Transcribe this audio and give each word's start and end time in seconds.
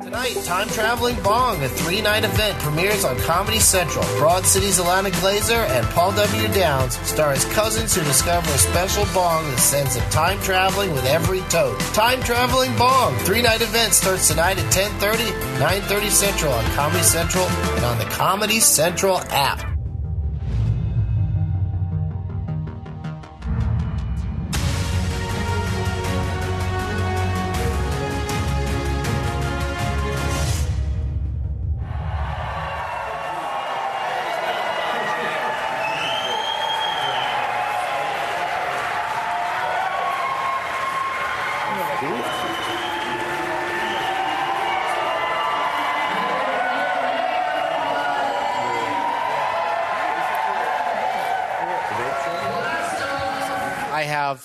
Tonight, 0.00 0.32
Time 0.44 0.68
Traveling 0.68 1.22
Bong, 1.22 1.62
a 1.62 1.68
three 1.68 2.00
night 2.00 2.24
event, 2.24 2.58
premieres 2.60 3.04
on 3.04 3.18
Comedy 3.18 3.58
Central. 3.58 4.04
Broad 4.16 4.46
City's 4.46 4.78
Ilana 4.78 5.10
Glazer 5.10 5.68
and 5.68 5.86
Paul 5.88 6.12
W. 6.12 6.48
Downs 6.54 6.96
star 7.06 7.32
as 7.32 7.44
cousins 7.52 7.94
who 7.94 8.02
discover 8.04 8.50
a 8.50 8.58
special 8.58 9.04
bong 9.12 9.44
that 9.50 9.58
sends 9.58 9.96
them 9.96 10.10
time 10.10 10.40
traveling 10.40 10.92
with 10.92 11.04
every 11.04 11.40
tote. 11.50 11.78
Time 11.92 12.22
Traveling 12.22 12.74
Bong, 12.78 13.14
three 13.18 13.42
night 13.42 13.60
event 13.60 13.92
starts 13.92 14.28
tonight 14.28 14.58
at 14.58 14.72
10.30, 14.72 15.16
9.30 15.58 16.10
Central 16.10 16.52
on 16.54 16.64
Comedy 16.72 17.04
Central 17.04 17.44
and 17.44 17.84
on 17.84 17.98
the 17.98 18.06
Comedy 18.06 18.60
Central 18.60 19.18
app. 19.28 19.69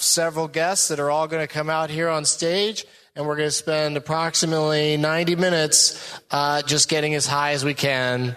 Several 0.06 0.48
guests 0.48 0.90
that 0.90 1.00
are 1.00 1.10
all 1.10 1.28
going 1.28 1.46
to 1.46 1.54
come 1.54 1.70
out 1.70 1.90
here 1.90 2.10
on 2.10 2.26
stage, 2.26 2.86
and 3.16 3.26
we're 3.26 3.36
going 3.36 3.48
to 3.48 3.52
spend 3.52 3.98
approximately 3.98 4.98
90 4.98 5.36
minutes 5.36 6.20
uh, 6.32 6.62
just 6.62 6.90
getting 6.90 7.16
as 7.16 7.26
high 7.26 7.52
as 7.52 7.66
we 7.66 7.74
can 7.74 8.36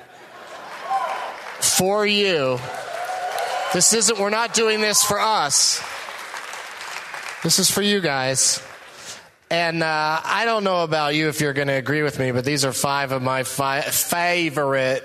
for 1.61 2.07
you. 2.07 2.59
This 3.73 3.93
isn't, 3.93 4.19
we're 4.19 4.31
not 4.31 4.55
doing 4.55 4.81
this 4.81 5.05
for 5.05 5.21
us. 5.21 5.83
This 7.43 7.59
is 7.59 7.71
for 7.71 7.83
you 7.83 8.01
guys. 8.01 8.63
And 9.51 9.83
uh, 9.83 10.21
I 10.25 10.45
don't 10.45 10.65
know 10.65 10.83
about 10.83 11.15
you 11.15 11.29
if 11.29 11.41
you're 11.41 11.53
going 11.53 11.69
to 11.69 11.75
agree 11.75 12.03
with 12.03 12.19
me, 12.19 12.33
but 12.33 12.45
these 12.45 12.65
are 12.65 12.73
five 12.73 13.13
of 13.13 13.23
my 13.23 13.45
fi- 13.45 13.81
favorite, 13.81 15.03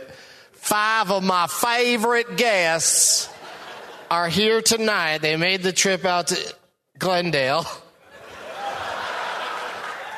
five 0.54 1.12
of 1.12 1.24
my 1.24 1.48
favorite 1.48 2.38
guests 2.38 3.30
are 4.12 4.28
here 4.28 4.62
tonight. 4.62 5.20
They 5.20 5.38
made 5.38 5.64
the 5.64 5.72
trip 5.72 6.06
out 6.06 6.28
to 6.28 6.56
Glendale. 7.04 7.66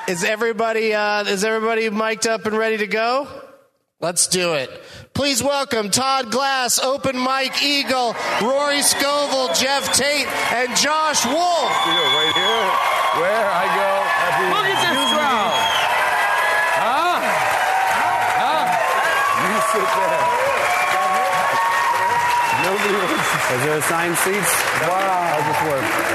Is 0.08 0.24
everybody 0.24 0.94
uh, 0.94 1.24
is 1.24 1.44
everybody 1.44 1.90
mic'd 1.90 2.28
up 2.28 2.46
and 2.46 2.56
ready 2.56 2.78
to 2.78 2.86
go? 2.86 3.28
Let's 4.00 4.28
do 4.28 4.54
it. 4.54 4.70
Please 5.16 5.42
welcome 5.42 5.90
Todd 5.90 6.30
Glass, 6.30 6.78
Open 6.78 7.18
Mike 7.18 7.64
Eagle, 7.64 8.16
Rory 8.40 8.84
Scovel, 8.84 9.48
Jeff 9.56 9.98
Tate, 9.98 10.28
and 10.54 10.78
Josh 10.78 11.26
Wolf. 11.26 11.74
right 11.74 12.34
here, 12.38 12.66
where 13.18 13.46
I 13.50 13.66
go. 13.66 13.92
Look 14.54 14.68
at 14.70 14.78
this 14.86 15.10
crowd. 15.10 15.58
Huh? 16.86 17.18
Huh? 18.46 18.66
You 19.42 19.58
sit 19.74 19.90
there. 19.90 20.56
Nobody 22.66 22.94
wants 22.94 23.14
to 23.14 23.54
Is 23.56 23.62
there 23.64 23.78
assigned 23.78 24.18
seats? 24.18 24.54
Wow. 24.82 25.34
How's 25.34 25.46
this 25.46 25.62
work? 25.70 26.15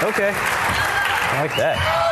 Wherever 0.00 0.20
you 0.20 0.26
are. 0.26 0.30
Okay. 0.30 0.32
I 0.34 1.40
like 1.40 1.56
that. 1.56 2.04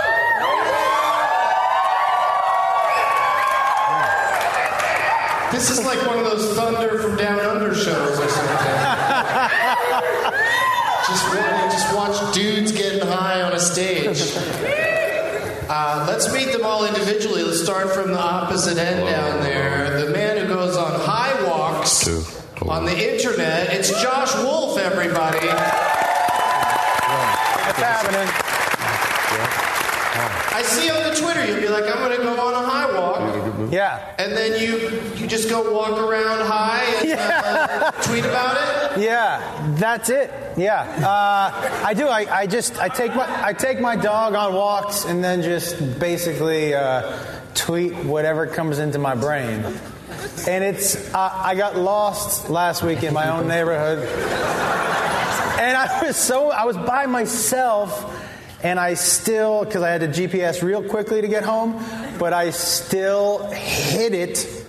This 5.53 5.69
is 5.69 5.85
like 5.85 5.99
one 6.07 6.19
of 6.19 6.25
those 6.25 6.57
Thunder 6.57 6.99
from 6.99 7.17
Down 7.17 7.39
Under 7.41 7.75
shows 7.75 8.19
or 8.19 8.29
something. 8.29 8.57
just, 11.07 11.29
wa- 11.29 11.69
just 11.71 11.95
watch 11.95 12.35
dudes 12.35 12.73
getting 12.73 13.07
high 13.07 13.43
on 13.43 13.53
a 13.53 13.61
stage. 13.61 14.33
Uh, 15.69 16.07
let's 16.09 16.33
meet 16.33 16.53
them 16.53 16.65
all 16.65 16.87
individually. 16.87 17.43
Let's 17.43 17.63
start 17.63 17.91
from 17.91 18.13
the 18.13 18.19
opposite 18.19 18.79
end 18.79 19.05
down 19.05 19.41
there. 19.43 20.01
The 20.07 20.11
man 20.11 20.39
who 20.39 20.47
goes 20.55 20.75
on 20.75 20.99
high 21.01 21.35
walks 21.47 22.09
on 22.63 22.87
the 22.87 23.13
internet. 23.13 23.75
It's 23.75 23.91
Josh 24.03 24.35
Wolf, 24.37 24.79
everybody. 24.79 25.49
What's 27.67 27.79
happening? 27.79 28.29
I 30.55 30.63
see 30.63 30.91
on 30.91 31.03
the 31.09 31.15
Twitter 31.19 31.47
you'll 31.47 31.61
be 31.61 31.69
like, 31.69 31.85
I'm 31.85 31.99
going 31.99 32.17
to 32.17 32.23
go 32.23 32.39
on 32.39 32.55
a 32.55 32.67
high 32.67 32.93
walk. 32.93 33.73
Yeah. 33.73 34.15
And 34.19 34.33
then 34.33 34.61
you 34.61 35.01
you 35.17 35.27
just 35.27 35.49
go 35.49 35.73
walk 35.73 35.99
around 35.99 36.47
high 36.47 36.85
and 36.85 37.19
uh, 37.19 37.91
tweet 38.03 38.25
about 38.25 38.57
it. 38.57 39.01
Yeah, 39.01 39.75
that's 39.79 40.11
it. 40.11 40.31
Yeah, 40.59 40.83
uh, 40.83 41.81
I 41.85 41.95
do. 41.95 42.09
I, 42.09 42.41
I 42.41 42.47
just 42.47 42.79
I 42.79 42.89
take 42.89 43.15
my 43.15 43.27
I 43.47 43.55
take 43.55 43.81
my 43.81 43.97
dog 43.97 44.35
on 44.35 44.53
walks 44.53 45.07
and 45.07 45.25
then 45.25 45.41
just 45.41 45.99
basically 45.99 46.75
uh, 46.75 47.19
tweet 47.55 47.95
whatever 47.95 48.47
comes 48.47 48.79
into 48.79 48.99
my 48.99 49.15
brain. 49.15 49.65
And 50.47 50.63
it's 50.65 51.15
uh, 51.15 51.31
I 51.33 51.55
got 51.55 51.79
lost 51.79 52.51
last 52.51 52.83
week 52.83 53.03
in 53.03 53.15
my 53.15 53.31
own 53.31 53.49
neighborhood, 53.49 54.01
and 55.59 55.77
I 55.77 56.05
was 56.07 56.17
so 56.17 56.51
I 56.51 56.65
was 56.65 56.77
by 56.77 57.07
myself. 57.07 58.29
And 58.65 58.79
I 58.79 58.95
still, 58.95 59.65
because 59.65 59.83
I 59.83 59.91
had 59.91 60.03
to 60.03 60.07
GPS 60.07 60.63
real 60.63 60.85
quickly 60.89 61.21
to 61.21 61.27
get 61.27 61.43
home, 61.43 61.85
but 62.17 62.33
I 62.33 62.51
still 62.51 63.51
hit 63.51 64.15
it 64.15 64.63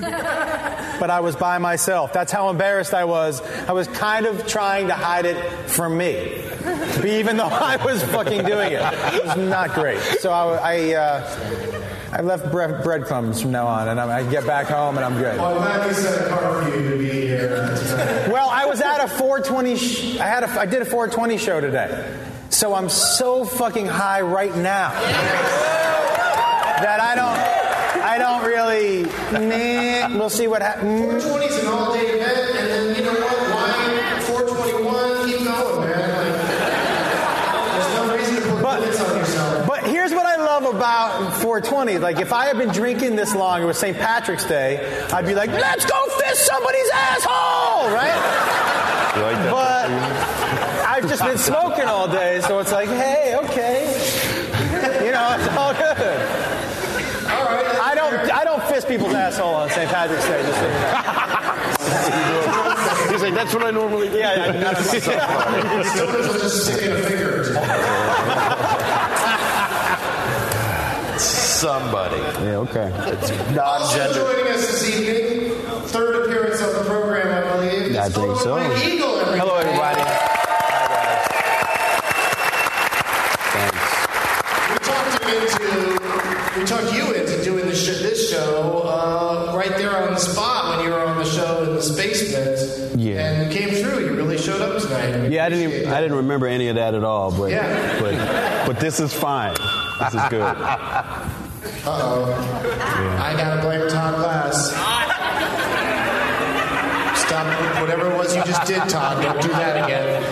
but 0.00 1.10
I 1.10 1.20
was 1.20 1.36
by 1.36 1.58
myself. 1.58 2.12
That's 2.12 2.32
how 2.32 2.50
embarrassed 2.50 2.94
I 2.94 3.04
was. 3.04 3.40
I 3.68 3.72
was 3.72 3.88
kind 3.88 4.26
of 4.26 4.46
trying 4.46 4.88
to 4.88 4.94
hide 4.94 5.26
it 5.26 5.36
from 5.68 5.96
me, 5.96 6.42
even 7.04 7.36
though 7.36 7.44
I 7.46 7.76
was 7.84 8.02
fucking 8.04 8.44
doing 8.44 8.72
it. 8.72 8.80
It 9.14 9.24
was 9.24 9.36
not 9.36 9.74
great. 9.74 10.00
So 10.20 10.30
I, 10.30 10.74
I, 10.76 10.94
uh, 10.94 11.80
I 12.12 12.22
left 12.22 12.50
bre- 12.50 12.82
breadcrumbs 12.82 13.40
from 13.40 13.52
now 13.52 13.66
on, 13.66 13.88
and 13.88 14.00
I, 14.00 14.18
I 14.18 14.30
get 14.30 14.46
back 14.46 14.66
home 14.66 14.96
and 14.96 15.04
I'm 15.04 15.18
good. 15.18 15.38
Well, 15.38 15.58
I'm 15.58 15.90
a 15.90 16.28
car 16.28 16.62
for 16.62 16.76
you 16.76 16.90
to 16.90 16.98
be 16.98 17.10
here 17.26 17.76
was 18.70 18.80
at 18.80 19.02
a 19.04 19.08
420. 19.08 19.76
Sh- 19.76 20.18
I 20.20 20.26
had 20.26 20.44
a, 20.44 20.48
I 20.60 20.64
did 20.66 20.80
a 20.80 20.84
420 20.84 21.38
show 21.38 21.60
today, 21.60 22.16
so 22.50 22.72
I'm 22.72 22.88
so 22.88 23.44
fucking 23.44 23.86
high 23.86 24.20
right 24.20 24.54
now 24.54 24.90
that 26.80 27.00
I 27.00 27.14
don't. 27.16 27.40
I 28.02 28.16
don't 28.18 28.44
really. 28.46 29.02
Meh, 29.32 30.08
we'll 30.16 30.30
see 30.30 30.46
what 30.46 30.62
happens. 30.62 31.00
Mm. 31.02 31.20
420 31.20 31.46
is 31.46 31.58
an 31.58 31.66
all-day 31.66 32.06
event, 32.06 32.56
and 32.60 32.70
then 32.70 32.96
you 32.96 33.04
know 33.04 33.12
what? 33.20 33.38
Why 33.50 34.20
421? 34.20 35.26
Keep 35.28 35.44
going, 35.46 35.90
man. 35.90 36.32
Like, 37.66 37.72
there's 37.72 37.94
no 37.96 38.16
reason 38.16 38.34
to 38.36 38.40
put 38.54 38.62
But- 38.62 38.80
limits 38.80 39.00
on 39.00 39.16
yourself. 39.18 39.66
But 39.66 39.84
here's 39.84 40.12
what 40.12 40.26
I 40.26 40.36
love 40.36 40.72
about 40.74 41.34
420. 41.42 41.98
Like, 41.98 42.20
if 42.20 42.32
I 42.32 42.46
had 42.46 42.56
been 42.56 42.70
drinking 42.70 43.16
this 43.16 43.34
long, 43.34 43.62
it 43.62 43.66
was 43.66 43.78
St. 43.78 43.96
Patrick's 43.98 44.44
Day, 44.44 44.78
I'd 45.12 45.26
be 45.26 45.34
like, 45.34 45.50
let's 45.50 45.84
go 45.84 46.06
fist 46.20 46.46
somebody's 46.46 46.90
asshole, 46.94 47.90
right? 47.90 48.59
You 49.16 49.22
like 49.22 49.36
that? 49.36 49.50
But 49.50 49.90
I've 50.88 51.08
just 51.08 51.22
been 51.22 51.38
smoking 51.38 51.84
all 51.84 52.08
day, 52.08 52.40
so 52.42 52.58
it's 52.60 52.72
like, 52.72 52.88
hey, 52.88 53.36
okay. 53.44 53.86
You 55.04 55.12
know, 55.12 55.36
it's 55.38 55.48
all 55.56 55.72
good. 55.74 56.20
All 57.30 57.44
right. 57.44 57.66
I 57.82 57.94
don't, 57.94 58.14
I 58.32 58.44
don't 58.44 58.62
fist 58.64 58.88
people's 58.88 59.14
asshole 59.14 59.54
on 59.54 59.68
St. 59.70 59.88
Patrick's 59.90 60.24
Day, 60.26 60.42
just 60.42 60.58
so 60.58 60.66
you 60.66 60.72
know. 60.72 61.02
He's 63.12 63.22
like, 63.22 63.34
that's 63.34 63.54
what 63.54 63.64
I 63.64 63.70
normally 63.70 64.08
do. 64.10 64.18
Yeah, 64.18 64.34
yeah, 64.52 64.60
not 64.60 64.76
Stoners 64.76 66.28
will 66.28 66.38
just 66.40 66.64
stick 66.66 66.82
in 66.82 66.92
a 66.92 67.02
finger. 67.02 67.44
Somebody. 71.18 72.16
Yeah, 72.16 72.56
okay. 72.64 72.90
Also 72.92 73.34
Non-gender. 73.54 74.14
joining 74.14 74.46
us 74.52 74.66
this 74.66 74.88
evening, 74.88 75.52
third 75.88 76.24
appearance 76.26 76.62
on 76.62 76.72
the 76.72 76.84
program, 76.88 77.28
I 78.00 78.08
believe. 78.08 78.28
Think 78.38 78.40
so. 78.40 78.58
Eagle, 78.86 79.18
everybody. 79.20 79.38
Hello, 79.40 79.56
everybody. 79.56 80.00
We 84.70 84.78
talked 84.78 85.24
into, 85.28 86.58
we 86.60 86.64
talked 86.66 86.92
you 86.94 87.12
into 87.12 87.42
doing 87.44 87.66
this, 87.66 87.82
sh- 87.84 88.02
this 88.02 88.30
show 88.30 88.82
uh, 88.86 89.52
right 89.56 89.70
there 89.76 89.96
on 89.96 90.10
the 90.14 90.18
spot 90.18 90.76
when 90.76 90.86
you 90.86 90.92
were 90.92 91.00
on 91.04 91.18
the 91.18 91.24
show 91.24 91.62
in 91.64 91.74
the 91.74 91.94
basement. 91.96 92.98
Yeah. 93.00 93.20
And 93.20 93.52
you 93.52 93.58
came 93.58 93.70
through. 93.82 94.00
You 94.06 94.14
really 94.14 94.38
showed 94.38 94.60
up 94.62 94.80
tonight. 94.80 95.30
Yeah, 95.30 95.44
I 95.44 95.48
didn't. 95.48 95.72
Even, 95.72 95.92
I 95.92 96.00
didn't 96.00 96.16
remember 96.18 96.46
any 96.46 96.68
of 96.68 96.76
that 96.76 96.94
at 96.94 97.04
all. 97.04 97.30
But 97.32 97.50
Yeah. 97.50 98.00
but 98.00 98.66
but 98.66 98.80
this 98.80 99.00
is 99.00 99.12
fine. 99.12 99.54
This 100.00 100.14
is 100.14 100.22
good. 100.30 100.40
Uh 100.42 101.84
oh. 101.86 103.18
I 103.20 103.34
gotta 103.36 103.60
blame 103.62 103.88
Todd 103.88 104.16
Glass. 104.16 104.70
Stop 107.20 107.46
whatever 107.90 108.14
it 108.14 108.18
was 108.18 108.36
you 108.36 108.44
just 108.44 108.66
did, 108.66 108.88
Todd. 108.88 109.22
Don't 109.22 109.42
do 109.42 109.48
that 109.48 109.84
again. 109.84 110.22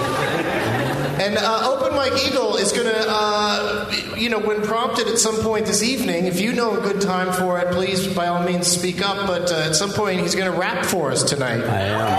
And 1.21 1.37
uh, 1.37 1.75
Open 1.75 1.97
Mike 1.97 2.13
Eagle 2.25 2.57
is 2.57 2.73
going 2.73 2.87
to, 2.87 3.05
uh, 3.09 3.93
you 4.17 4.31
know, 4.31 4.39
when 4.39 4.63
prompted 4.63 5.09
at 5.09 5.19
some 5.19 5.37
point 5.37 5.67
this 5.67 5.83
evening, 5.83 6.27
if 6.27 6.41
you 6.41 6.53
know 6.53 6.79
a 6.79 6.81
good 6.81 7.01
time 7.01 7.33
for 7.33 7.59
it, 7.59 7.73
please 7.73 8.07
by 8.15 8.29
all 8.29 8.45
means 8.45 8.69
speak 8.69 9.03
up. 9.03 9.27
But 9.27 9.51
uh, 9.51 9.67
at 9.67 9.75
some 9.75 9.91
point, 9.91 10.21
he's 10.21 10.37
going 10.37 10.51
to 10.51 10.57
rap 10.57 10.87
for 10.87 11.11
us 11.11 11.25
tonight. 11.25 11.61
I 11.65 11.81
am. 11.81 12.19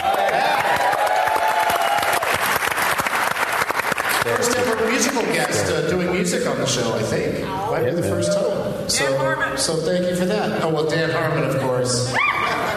First 4.24 4.58
ever 4.58 4.90
musical 4.90 5.24
guest 5.24 5.72
uh, 5.72 5.90
doing 5.90 6.12
music 6.12 6.46
on 6.46 6.58
the 6.58 6.68
show, 6.68 6.94
I 6.94 7.04
think. 7.04 7.46
Might 7.46 7.86
be 7.86 7.92
the 7.92 8.04
first 8.04 8.34
time. 8.34 8.90
So, 8.90 9.56
so 9.56 9.78
thank 9.78 10.06
you 10.06 10.18
for 10.18 10.26
that. 10.26 10.62
Oh, 10.62 10.74
well, 10.74 10.90
Dan 10.90 11.10
Harmon, 11.10 11.46
of 11.46 11.58
course, 11.62 12.14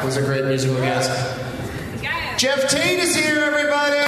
was 0.04 0.16
a 0.16 0.22
great 0.22 0.44
musical 0.44 0.76
guest. 0.76 1.50
Jeff 2.42 2.68
Tate 2.68 2.98
is 2.98 3.14
here, 3.14 3.38
everybody! 3.38 4.00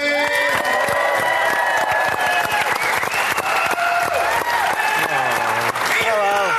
Hello. 6.02 6.50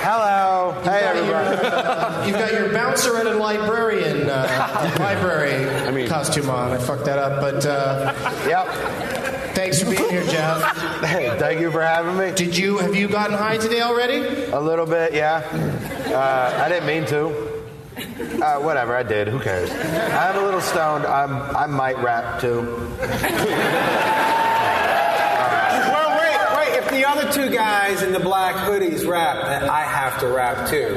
Hello! 0.00 0.80
Hey, 0.84 1.00
everybody. 1.04 1.50
You've 2.30 2.38
got 2.38 2.52
your 2.54 2.72
bouncer 2.72 3.18
and 3.18 3.38
librarian 3.38 4.30
uh, 4.30 4.96
library 4.98 6.08
costume 6.08 6.48
on. 6.48 6.72
I 6.72 6.78
fucked 6.78 7.04
that 7.04 7.18
up, 7.18 7.38
but 7.42 7.66
uh, 7.66 8.14
Yep. 8.48 9.54
thanks 9.54 9.82
for 9.82 9.90
being 9.90 10.08
here, 10.08 10.24
Jeff. 10.24 10.62
Hey, 11.04 11.28
thank 11.38 11.60
you 11.60 11.70
for 11.70 11.82
having 11.82 12.16
me. 12.16 12.32
Did 12.34 12.56
you 12.56 12.78
have 12.78 12.96
you 12.96 13.06
gotten 13.06 13.36
high 13.36 13.58
today 13.58 13.82
already? 13.82 14.44
A 14.50 14.58
little 14.58 14.86
bit, 14.86 15.12
yeah. 15.12 15.42
Uh, 16.06 16.58
I 16.64 16.70
didn't 16.70 16.86
mean 16.86 17.04
to. 17.08 17.51
Uh, 17.96 18.58
whatever, 18.60 18.96
I 18.96 19.02
did. 19.02 19.28
Who 19.28 19.38
cares? 19.38 19.70
I'm 19.70 20.36
a 20.36 20.42
little 20.44 20.60
stoned. 20.60 21.06
I'm, 21.06 21.34
I 21.54 21.66
might 21.66 21.98
rap 21.98 22.40
too. 22.40 22.60
well, 22.60 22.88
wait, 26.18 26.56
wait. 26.56 26.78
If 26.78 26.90
the 26.90 27.04
other 27.08 27.30
two 27.32 27.50
guys 27.54 28.02
in 28.02 28.12
the 28.12 28.20
black 28.20 28.54
hoodies 28.56 29.06
rap, 29.06 29.44
then 29.44 29.68
I 29.68 29.82
have 29.82 30.18
to 30.20 30.28
rap 30.28 30.68
too. 30.68 30.94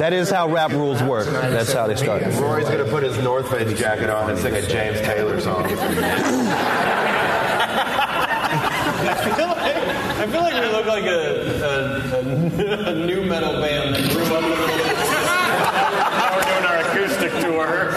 That 0.00 0.12
is 0.12 0.28
how 0.28 0.48
rap 0.48 0.72
rules 0.72 1.02
work. 1.02 1.26
That's 1.26 1.72
how 1.72 1.86
they 1.86 1.96
start. 1.96 2.22
Rory's 2.34 2.68
gonna 2.68 2.84
put 2.84 3.04
his 3.04 3.16
North 3.18 3.48
Face 3.50 3.78
jacket 3.78 4.10
on 4.10 4.28
and 4.28 4.38
sing 4.38 4.54
a 4.54 4.66
James 4.66 5.00
Taylor 5.00 5.40
song. 5.40 5.64
I 9.86 10.26
feel 10.26 10.40
like 10.42 10.54
we 10.54 10.68
look 10.68 10.86
like 10.86 11.04
a, 11.04 11.20
a, 11.64 12.90
a 12.90 12.94
nu 13.06 13.24
metal 13.24 13.52
band 13.60 13.94
that 13.96 14.10
grew 14.12 14.24
up 14.24 14.42
a 14.42 14.46
little 14.46 14.66
bit. 14.66 14.86
now 16.18 16.34
we're 16.34 16.46
doing 16.48 16.64
our 16.64 16.78
acoustic 16.86 17.32
tour. 17.42 17.92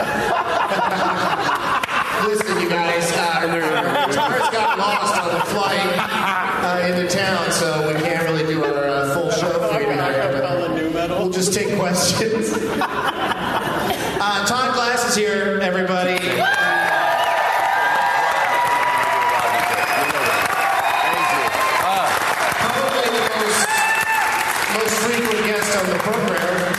Listen, 2.27 2.61
you 2.61 2.69
guys, 2.69 3.11
uh, 3.13 3.47
our 3.47 4.07
guitars 4.07 4.49
got 4.51 4.77
lost 4.77 5.15
on 5.21 5.29
the 5.33 5.45
flight 5.45 5.79
uh, 5.99 6.87
into 6.87 7.07
town, 7.07 7.51
so 7.51 7.87
we 7.87 7.93
can't 8.01 8.23
really 8.23 8.45
do 8.45 8.63
our 8.65 8.87
uh, 8.87 9.13
full 9.13 9.31
show 9.31 9.51
for 9.71 9.79
you 9.81 9.87
here. 9.91 10.43
All 10.47 10.59
the 10.61 10.69
nu 10.75 10.89
metal. 10.89 11.19
We'll 11.19 11.31
just 11.31 11.53
take 11.53 11.77
questions. 11.77 12.51
uh, 12.53 14.45
Todd 14.47 14.73
Glass 14.75 15.09
is 15.09 15.15
here, 15.15 15.59
everybody. 15.61 16.17
Probably 22.59 23.07
the 23.15 23.23
most, 23.37 23.61
most 24.75 24.95
frequent 25.05 25.45
guest 25.45 25.77
on 25.77 25.85
the 25.89 25.99
program. 25.99 26.73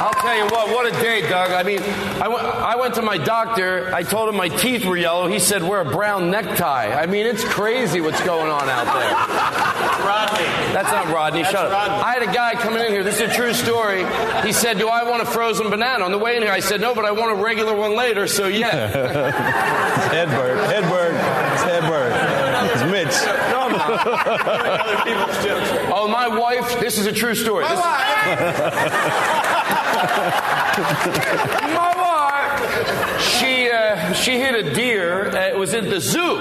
I'll 0.00 0.12
tell 0.22 0.36
you 0.36 0.46
what, 0.46 0.68
what 0.68 0.86
a 0.86 0.92
day, 1.02 1.20
Doug. 1.28 1.43
I 1.54 1.62
mean, 1.62 1.80
I 1.82 2.28
went, 2.28 2.42
I 2.44 2.76
went 2.76 2.94
to 2.96 3.02
my 3.02 3.18
doctor. 3.18 3.92
I 3.94 4.02
told 4.02 4.28
him 4.28 4.36
my 4.36 4.48
teeth 4.48 4.84
were 4.84 4.96
yellow. 4.96 5.26
He 5.26 5.38
said, 5.38 5.62
wear 5.62 5.80
a 5.80 5.84
brown 5.84 6.30
necktie. 6.30 6.92
I 6.92 7.06
mean, 7.06 7.26
it's 7.26 7.44
crazy 7.44 8.00
what's 8.00 8.22
going 8.22 8.50
on 8.50 8.68
out 8.68 8.84
there. 8.84 9.10
Rodney. 10.04 10.44
That's 10.74 10.90
not 10.90 11.08
Rodney. 11.08 11.42
That's 11.42 11.52
Shut 11.52 11.66
up. 11.66 11.72
Rodney. 11.72 12.04
I 12.04 12.12
had 12.14 12.22
a 12.22 12.32
guy 12.32 12.54
coming 12.54 12.82
in 12.84 12.90
here. 12.90 13.04
This 13.04 13.20
is 13.20 13.30
a 13.30 13.34
true 13.34 13.54
story. 13.54 14.04
He 14.44 14.52
said, 14.52 14.78
Do 14.78 14.88
I 14.88 15.04
want 15.04 15.22
a 15.22 15.26
frozen 15.26 15.70
banana? 15.70 16.04
On 16.04 16.10
the 16.12 16.18
way 16.18 16.36
in 16.36 16.42
here, 16.42 16.52
I 16.52 16.60
said, 16.60 16.80
No, 16.80 16.94
but 16.94 17.04
I 17.04 17.12
want 17.12 17.32
a 17.38 17.42
regular 17.42 17.74
one 17.74 17.96
later. 17.96 18.26
So, 18.26 18.48
yeah. 18.48 18.90
Hedberg. 20.10 20.66
Hedberg. 20.66 21.14
It's 21.54 21.62
Hedberg. 21.62 22.12
It's 22.72 22.84
Mitch. 22.90 23.14
Other 23.54 24.96
people's 25.04 25.44
jokes. 25.44 25.70
oh, 25.94 26.08
my 26.08 26.28
wife, 26.28 26.80
this 26.80 26.98
is 26.98 27.06
a 27.06 27.12
true 27.12 27.34
story. 27.34 27.64
This- 29.94 31.74
my 31.74 31.92
wife, 31.96 33.20
she, 33.20 33.70
uh, 33.70 34.12
she 34.12 34.38
hit 34.38 34.54
a 34.54 34.74
deer. 34.74 35.28
Uh, 35.28 35.48
it 35.48 35.56
was 35.56 35.72
at 35.74 35.84
the 35.84 36.00
zoo. 36.00 36.36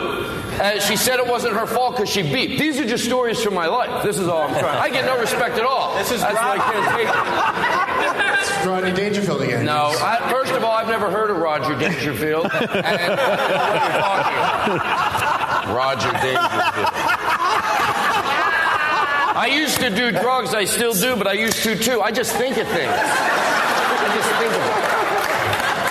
Uh, 0.53 0.79
she 0.79 0.95
said 0.95 1.19
it 1.19 1.27
wasn't 1.27 1.53
her 1.55 1.65
fault 1.65 1.95
because 1.95 2.09
she 2.09 2.21
beat. 2.21 2.59
These 2.59 2.79
are 2.79 2.85
just 2.85 3.05
stories 3.05 3.41
from 3.41 3.53
my 3.55 3.65
life. 3.67 4.03
This 4.03 4.19
is 4.19 4.27
all 4.27 4.43
I'm 4.43 4.53
trying. 4.59 4.77
I 4.79 4.89
get 4.89 5.05
no 5.05 5.17
respect 5.19 5.57
at 5.57 5.65
all. 5.65 5.95
This 5.97 6.11
is 6.11 6.21
That's 6.21 6.35
why 6.35 6.57
I 6.57 6.57
can't 6.57 6.95
take 6.95 7.07
it. 7.09 8.67
Rodney 8.67 8.91
Dangerfield 8.91 9.41
again. 9.41 9.65
No, 9.65 9.93
I, 9.99 10.29
first 10.31 10.53
of 10.53 10.63
all, 10.63 10.71
I've 10.71 10.87
never 10.87 11.09
heard 11.09 11.29
of 11.31 11.37
Roger 11.37 11.75
Dangerfield. 11.77 12.45
and 12.53 12.53
I 12.53 12.97
don't 12.97 13.17
know 13.17 13.65
what 13.65 13.81
you're 13.83 13.99
talking 13.99 14.75
about. 14.75 15.75
Roger 15.75 16.11
Dangerfield. 16.21 17.92
I 19.35 19.47
used 19.47 19.79
to 19.79 19.89
do 19.89 20.11
drugs, 20.11 20.53
I 20.53 20.65
still 20.65 20.93
do, 20.93 21.15
but 21.15 21.25
I 21.25 21.33
used 21.33 21.63
to 21.63 21.75
too. 21.75 22.01
I 22.01 22.11
just 22.11 22.33
think 22.33 22.57
of 22.57 22.67
things. 22.67 22.93
I 22.93 24.13
just 24.15 24.29
think 24.39 24.53
of 24.53 24.61
them. 24.61 24.83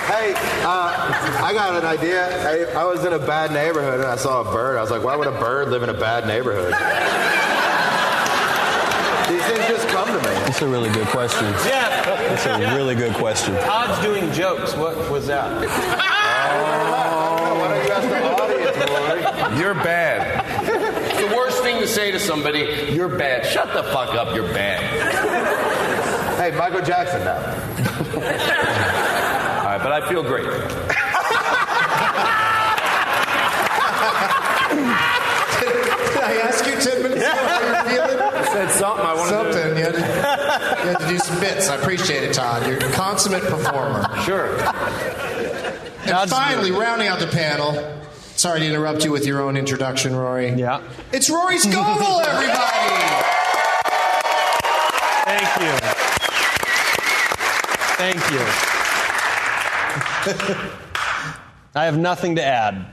Hey, 0.07 0.33
uh, 0.63 1.43
I 1.43 1.53
got 1.53 1.75
an 1.75 1.85
idea. 1.85 2.25
I, 2.47 2.63
I 2.79 2.85
was 2.85 3.03
in 3.03 3.11
a 3.11 3.19
bad 3.19 3.51
neighborhood 3.51 3.99
and 3.99 4.07
I 4.07 4.15
saw 4.15 4.41
a 4.41 4.43
bird. 4.45 4.77
I 4.77 4.81
was 4.81 4.91
like, 4.91 5.03
why 5.03 5.17
would 5.17 5.27
a 5.27 5.31
bird 5.39 5.69
live 5.69 5.83
in 5.83 5.89
a 5.89 5.93
bad 5.93 6.25
neighborhood? 6.25 6.73
These 9.29 9.43
things 9.43 9.67
just 9.67 9.87
come 9.89 10.07
to 10.07 10.17
me. 10.17 10.35
That's 10.45 10.61
a 10.61 10.67
really 10.67 10.89
good 10.91 11.07
question. 11.07 11.45
Yeah. 11.65 11.89
That's 12.05 12.45
a 12.45 12.75
really 12.75 12.95
good 12.95 13.13
question. 13.15 13.55
Todd's 13.55 14.01
doing 14.01 14.31
jokes. 14.31 14.73
What 14.75 14.95
was 15.11 15.27
that? 15.27 15.51
Why 17.59 17.67
don't 17.67 17.85
you 17.85 17.91
ask 17.91 18.07
the 18.07 18.23
audience, 18.23 18.77
Rory? 18.89 19.59
You're 19.59 19.73
bad. 19.73 20.43
It's 21.09 21.19
the 21.29 21.35
worst 21.35 21.61
thing 21.63 21.79
to 21.79 21.82
say 21.93 22.09
to 22.09 22.19
somebody, 22.19 22.89
you're 22.91 23.07
bad. 23.07 23.45
Shut 23.45 23.71
the 23.71 23.83
fuck 23.83 24.15
up, 24.15 24.35
you're 24.35 24.51
bad. 24.51 24.81
Hey, 26.39 26.49
Michael 26.57 26.81
Jackson 26.81 27.23
now. 27.23 27.37
All 29.59 29.65
right, 29.69 29.77
but 29.77 29.91
I 29.91 30.09
feel 30.09 30.23
great. 30.23 30.43
Did 30.43 30.53
I 36.23 36.41
ask 36.43 36.65
you 36.65 36.75
10 36.81 37.03
minutes 37.03 37.21
ago 37.21 37.29
how 37.29 37.61
you're 37.61 37.83
feeling? 37.91 38.17
I 38.23 38.43
said 38.45 38.71
something 38.71 39.05
I 39.05 39.13
wanted 39.13 39.53
Something. 39.53 39.77
You 39.77 39.83
had, 39.83 39.93
to, 39.93 39.99
you 39.99 40.05
had 40.89 40.99
to 40.99 41.07
do 41.07 41.19
some 41.19 41.39
bits. 41.39 41.69
I 41.69 41.75
appreciate 41.75 42.23
it, 42.23 42.33
Todd. 42.33 42.65
You're 42.67 42.79
a 42.79 42.91
consummate 42.93 43.43
performer. 43.43 44.03
Sure. 44.23 44.57
And 46.05 46.29
finally, 46.29 46.71
rounding 46.71 47.07
out 47.07 47.19
the 47.19 47.27
panel. 47.27 48.02
Sorry 48.43 48.59
to 48.59 48.65
interrupt 48.65 49.05
you 49.05 49.11
with 49.13 49.25
your 49.25 49.39
own 49.41 49.55
introduction, 49.55 50.13
Rory. 50.13 50.49
Yeah. 50.49 50.81
It's 51.13 51.29
Rory 51.29 51.59
Scovel, 51.59 52.19
everybody. 52.27 52.59
Thank 55.23 55.47
you. 55.61 55.71
Thank 57.95 58.17
you. 58.31 58.39
I 61.73 61.85
have 61.85 61.97
nothing 61.97 62.35
to 62.35 62.43
add. 62.43 62.85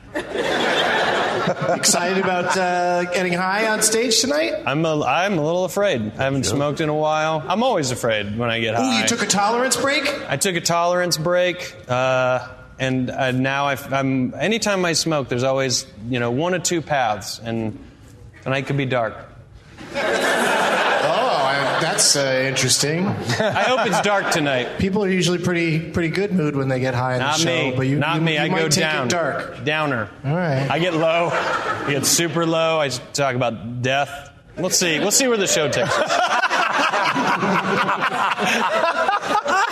Excited 1.77 2.19
about 2.23 2.57
uh, 2.57 3.03
getting 3.13 3.33
high 3.33 3.67
on 3.67 3.83
stage 3.83 4.21
tonight? 4.21 4.63
I'm 4.65 4.85
a, 4.85 5.03
I'm 5.03 5.37
a 5.37 5.45
little 5.45 5.65
afraid. 5.65 6.13
I 6.17 6.23
haven't 6.23 6.45
smoked 6.45 6.81
in 6.81 6.89
a 6.89 6.95
while. 6.95 7.43
I'm 7.45 7.65
always 7.65 7.91
afraid 7.91 8.39
when 8.39 8.51
I 8.51 8.61
get 8.61 8.75
Ooh, 8.75 8.83
high. 8.83 9.03
you 9.03 9.09
took 9.09 9.23
a 9.23 9.27
tolerance 9.27 9.77
break? 9.77 10.05
I 10.31 10.37
took 10.37 10.55
a 10.55 10.61
tolerance 10.61 11.17
break, 11.17 11.75
uh, 11.89 12.47
and 12.81 13.11
uh, 13.11 13.31
now 13.31 13.67
I've, 13.67 13.93
I'm. 13.93 14.35
Anytime 14.35 14.85
I 14.85 14.95
smoke, 14.95 15.29
there's 15.29 15.45
always 15.45 15.87
you 16.09 16.19
know 16.19 16.31
one 16.33 16.55
or 16.55 16.59
two 16.59 16.81
paths, 16.83 17.39
and 17.39 17.79
tonight 18.43 18.63
could 18.67 18.77
be 18.79 18.87
dark. 18.87 19.15
Oh, 19.93 19.97
I, 21.47 21.79
that's 21.81 22.17
uh, 22.17 22.45
interesting. 22.49 23.07
I 23.07 23.63
hope 23.63 23.87
it's 23.87 24.01
dark 24.01 24.31
tonight. 24.33 24.79
People 24.79 25.05
are 25.05 25.09
usually 25.11 25.39
pretty 25.39 25.79
pretty 25.91 26.09
good 26.09 26.33
mood 26.33 26.57
when 26.57 26.69
they 26.69 26.81
get 26.81 26.95
high 26.95 27.15
on 27.15 27.19
Not 27.21 27.37
the 27.39 27.43
show, 27.45 27.71
me. 27.71 27.77
but 27.77 27.87
you, 27.87 27.99
Not 27.99 28.17
you, 28.17 28.23
me. 28.23 28.35
you 28.35 28.41
I 28.41 28.49
might 28.49 28.59
go 28.61 28.69
take 28.69 28.81
down. 28.85 29.07
it 29.07 29.11
dark. 29.11 29.65
Downer. 29.65 30.09
All 30.25 30.35
right. 30.37 30.71
I 30.71 30.79
get 30.79 30.95
low. 30.95 31.31
I 31.33 31.87
get 31.93 32.07
super 32.07 32.47
low. 32.47 32.79
I 32.81 32.89
talk 32.89 33.35
about 33.37 33.83
death. 33.83 34.31
We'll 34.57 34.71
see. 34.71 34.99
We'll 34.99 35.11
see 35.11 35.29
where 35.29 35.37
the 35.39 35.47
show 35.47 35.69
takes 35.69 35.91
us. 35.97 36.11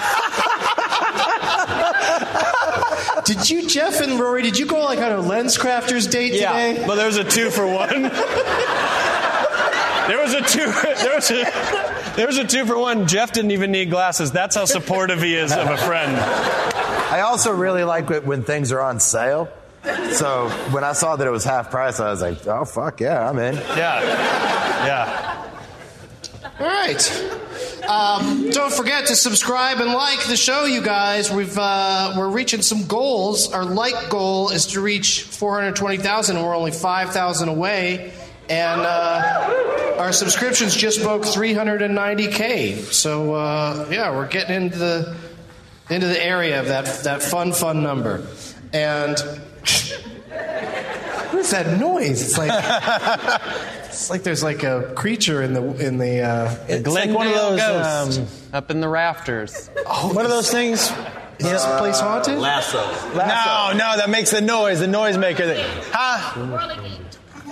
Did 3.28 3.50
you, 3.50 3.68
Jeff 3.68 4.00
and 4.00 4.18
Rory? 4.18 4.40
Did 4.42 4.58
you 4.58 4.64
go 4.64 4.82
like 4.84 4.98
on 5.00 5.12
a 5.12 5.22
LensCrafters 5.22 6.10
date 6.10 6.32
Yeah, 6.32 6.52
today? 6.72 6.86
but 6.86 6.94
there 6.94 7.06
was 7.06 7.18
a 7.18 7.24
two 7.24 7.50
for 7.50 7.66
one. 7.66 8.02
There 10.08 10.18
was 10.18 10.32
a 10.32 10.40
two. 10.40 10.64
There 10.72 11.14
was 11.14 11.30
a. 11.30 11.44
There 12.16 12.26
was 12.26 12.38
a 12.38 12.44
two 12.46 12.64
for 12.64 12.78
one. 12.78 13.06
Jeff 13.06 13.32
didn't 13.32 13.50
even 13.50 13.70
need 13.70 13.90
glasses. 13.90 14.32
That's 14.32 14.56
how 14.56 14.64
supportive 14.64 15.20
he 15.22 15.34
is 15.34 15.52
of 15.52 15.68
a 15.68 15.76
friend. 15.76 16.16
I 16.16 17.20
also 17.20 17.52
really 17.52 17.84
like 17.84 18.10
it 18.10 18.24
when 18.24 18.42
things 18.42 18.72
are 18.72 18.80
on 18.80 18.98
sale. 19.00 19.50
So 20.12 20.48
when 20.70 20.82
I 20.82 20.94
saw 20.94 21.16
that 21.16 21.26
it 21.26 21.30
was 21.30 21.44
half 21.44 21.70
price, 21.70 22.00
I 22.00 22.10
was 22.10 22.22
like, 22.22 22.46
oh 22.46 22.64
fuck 22.64 23.00
yeah, 23.02 23.28
I'm 23.28 23.38
in. 23.38 23.54
Yeah. 23.56 24.00
Yeah. 24.86 25.50
All 26.58 26.66
right. 26.66 27.40
Um, 27.88 28.50
don't 28.50 28.72
forget 28.72 29.06
to 29.06 29.16
subscribe 29.16 29.80
and 29.80 29.94
like 29.94 30.26
the 30.26 30.36
show, 30.36 30.66
you 30.66 30.82
guys. 30.82 31.32
We've 31.32 31.56
uh, 31.56 32.14
we're 32.18 32.28
reaching 32.28 32.60
some 32.60 32.86
goals. 32.86 33.50
Our 33.50 33.64
like 33.64 34.10
goal 34.10 34.50
is 34.50 34.66
to 34.66 34.82
reach 34.82 35.22
420,000, 35.22 36.36
and 36.36 36.44
we're 36.44 36.54
only 36.54 36.70
5,000 36.70 37.48
away. 37.48 38.12
And 38.50 38.82
uh, 38.82 39.96
our 39.98 40.12
subscriptions 40.12 40.76
just 40.76 41.02
broke 41.02 41.22
390k. 41.22 42.92
So 42.92 43.32
uh, 43.32 43.88
yeah, 43.90 44.10
we're 44.10 44.28
getting 44.28 44.54
into 44.54 44.76
the 44.76 45.16
into 45.88 46.08
the 46.08 46.22
area 46.22 46.60
of 46.60 46.68
that 46.68 47.04
that 47.04 47.22
fun 47.22 47.54
fun 47.54 47.82
number. 47.82 48.26
And 48.74 49.16
what 51.38 51.44
is 51.44 51.50
that 51.52 51.78
noise? 51.78 52.20
It's 52.22 52.36
like 52.36 52.50
it's 53.84 54.10
like 54.10 54.24
there's 54.24 54.42
like 54.42 54.64
a 54.64 54.92
creature 54.96 55.40
in 55.40 55.52
the 55.52 55.62
in 55.86 55.98
the. 55.98 56.20
Uh, 56.22 56.56
It's 56.68 56.88
like 56.88 57.10
one 57.10 57.28
of 57.28 57.34
those, 57.34 57.60
Ghost, 57.60 58.20
um, 58.20 58.26
up 58.52 58.70
in 58.72 58.80
the 58.80 58.88
rafters. 58.88 59.68
One 59.86 60.24
of 60.24 60.30
those 60.32 60.50
things. 60.50 60.90
is 61.38 61.46
this 61.46 61.64
place 61.78 62.00
haunted? 62.00 62.38
Lasso. 62.38 62.78
No, 63.14 63.70
no, 63.72 63.96
that 63.98 64.10
makes 64.10 64.32
the 64.32 64.40
noise. 64.40 64.80
The 64.80 64.86
noisemaker. 64.86 65.46
That, 65.46 65.84
huh? 65.92 67.07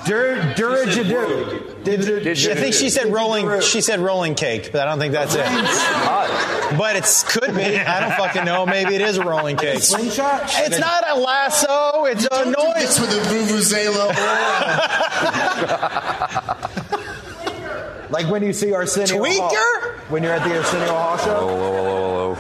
Dur- 0.07 0.37
didgeridoo. 0.57 2.51
I 2.51 2.55
think 2.55 2.75
she 2.75 2.91
said 2.91 3.13
rolling. 3.13 3.61
She 3.61 3.81
said 3.81 4.01
rolling 4.01 4.35
cake, 4.35 4.71
but 4.73 4.81
I 4.83 4.85
don't 4.87 4.99
think 4.99 5.13
that's 5.13 5.35
it. 5.35 5.45
But 6.79 6.97
it 6.97 7.05
could 7.29 7.55
be. 7.55 7.79
I 7.79 8.01
don't 8.01 8.13
fucking 8.17 8.45
know. 8.45 8.67
Maybe 8.67 8.95
it 8.95 9.01
is 9.03 9.19
a 9.19 9.25
rolling 9.25 9.57
cake. 9.57 9.81
Slingshot? 9.81 10.43
It's 10.55 10.79
not 10.79 11.05
a 11.09 11.15
lasso. 11.19 12.05
It's 12.07 12.25
a 12.27 12.29
Don't 12.29 12.47
do 12.47 12.53
noise. 12.65 12.75
this 12.77 12.99
with 13.01 13.13
a 13.13 13.21
vuvuzela. 13.31 14.13
Like 18.09 18.29
when 18.31 18.45
you 18.45 18.53
see 18.53 18.73
Arsenio 18.73 19.17
Hall. 19.19 19.27
Tweaker? 19.51 19.99
When 20.11 20.23
you're 20.23 20.33
at 20.33 20.45
the 20.49 20.57
Arsenio 20.57 20.87
Hall 20.95 21.19
show? 21.19 22.37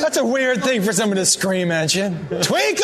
That's 0.00 0.16
a 0.18 0.24
weird 0.24 0.62
thing 0.62 0.82
for 0.82 0.92
someone 0.92 1.16
to 1.16 1.26
scream 1.26 1.72
at 1.72 1.92
you. 1.96 2.10
Tweaker! 2.30 2.78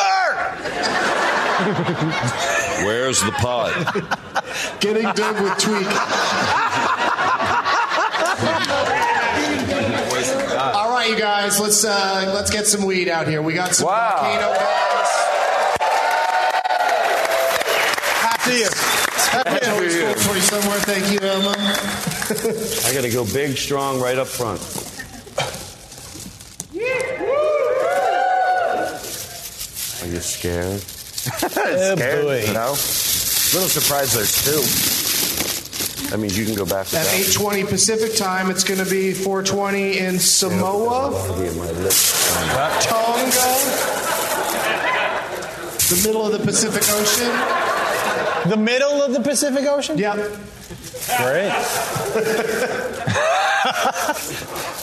Where's 2.84 3.20
the 3.22 3.32
pot? 3.32 3.72
Getting 4.80 5.04
done 5.12 5.42
with 5.42 5.58
tweak. 5.58 5.86
All 10.74 10.90
right, 10.90 11.08
you 11.10 11.16
guys, 11.16 11.60
let's 11.60 11.84
uh, 11.84 12.32
let's 12.34 12.50
get 12.50 12.66
some 12.66 12.84
weed 12.84 13.08
out 13.08 13.28
here. 13.28 13.42
We 13.42 13.54
got 13.54 13.74
some 13.74 13.86
Wow. 13.86 14.16
volcano 14.20 14.52
guys. 14.54 15.06
See 18.44 18.60
you. 18.60 18.68
Happy 19.30 19.66
for 19.66 20.34
you. 20.34 20.40
somewhere. 20.40 20.78
Thank 20.80 21.10
you, 21.12 21.18
Emma. 21.28 21.54
I 22.88 22.94
got 22.94 23.02
to 23.02 23.10
go 23.10 23.24
big, 23.32 23.56
strong, 23.56 24.00
right 24.00 24.18
up 24.18 24.28
front. 24.28 24.60
Are 30.02 30.08
you 30.08 30.20
scared? 30.20 30.82
Oh, 31.56 31.96
boy. 31.96 32.44
You 32.46 32.52
know? 32.52 32.70
Little 32.70 33.68
surprised 33.68 34.16
there's 34.16 34.44
two. 34.44 34.60
That 36.10 36.18
means 36.18 36.38
you 36.38 36.44
can 36.44 36.54
go 36.54 36.64
back 36.64 36.86
to 36.88 36.98
At 36.98 37.06
8:20 37.06 37.68
Pacific 37.68 38.14
time, 38.16 38.50
it's 38.50 38.64
going 38.64 38.78
to 38.82 38.88
be 38.88 39.12
4:20 39.12 39.96
in 39.96 40.18
Samoa, 40.18 41.10
Tonga, 42.80 43.48
the 45.88 46.02
middle 46.04 46.26
of 46.26 46.32
the 46.32 46.38
Pacific 46.44 46.82
Ocean. 46.88 47.30
The 48.50 48.56
middle 48.56 49.02
of 49.02 49.12
the 49.12 49.20
Pacific 49.20 49.66
Ocean? 49.66 49.98
Yep. 49.98 50.14
Great. 51.18 51.52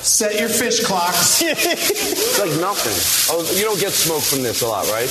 Set 0.04 0.40
your 0.40 0.50
fish 0.50 0.84
clocks. 0.84 1.42
It's 1.46 2.40
like 2.40 2.52
nothing. 2.60 2.94
Oh, 3.34 3.50
you 3.56 3.64
don't 3.64 3.80
get 3.80 3.92
smoke 3.94 4.22
from 4.22 4.44
this 4.44 4.62
a 4.62 4.68
lot, 4.68 4.86
right? 4.92 5.10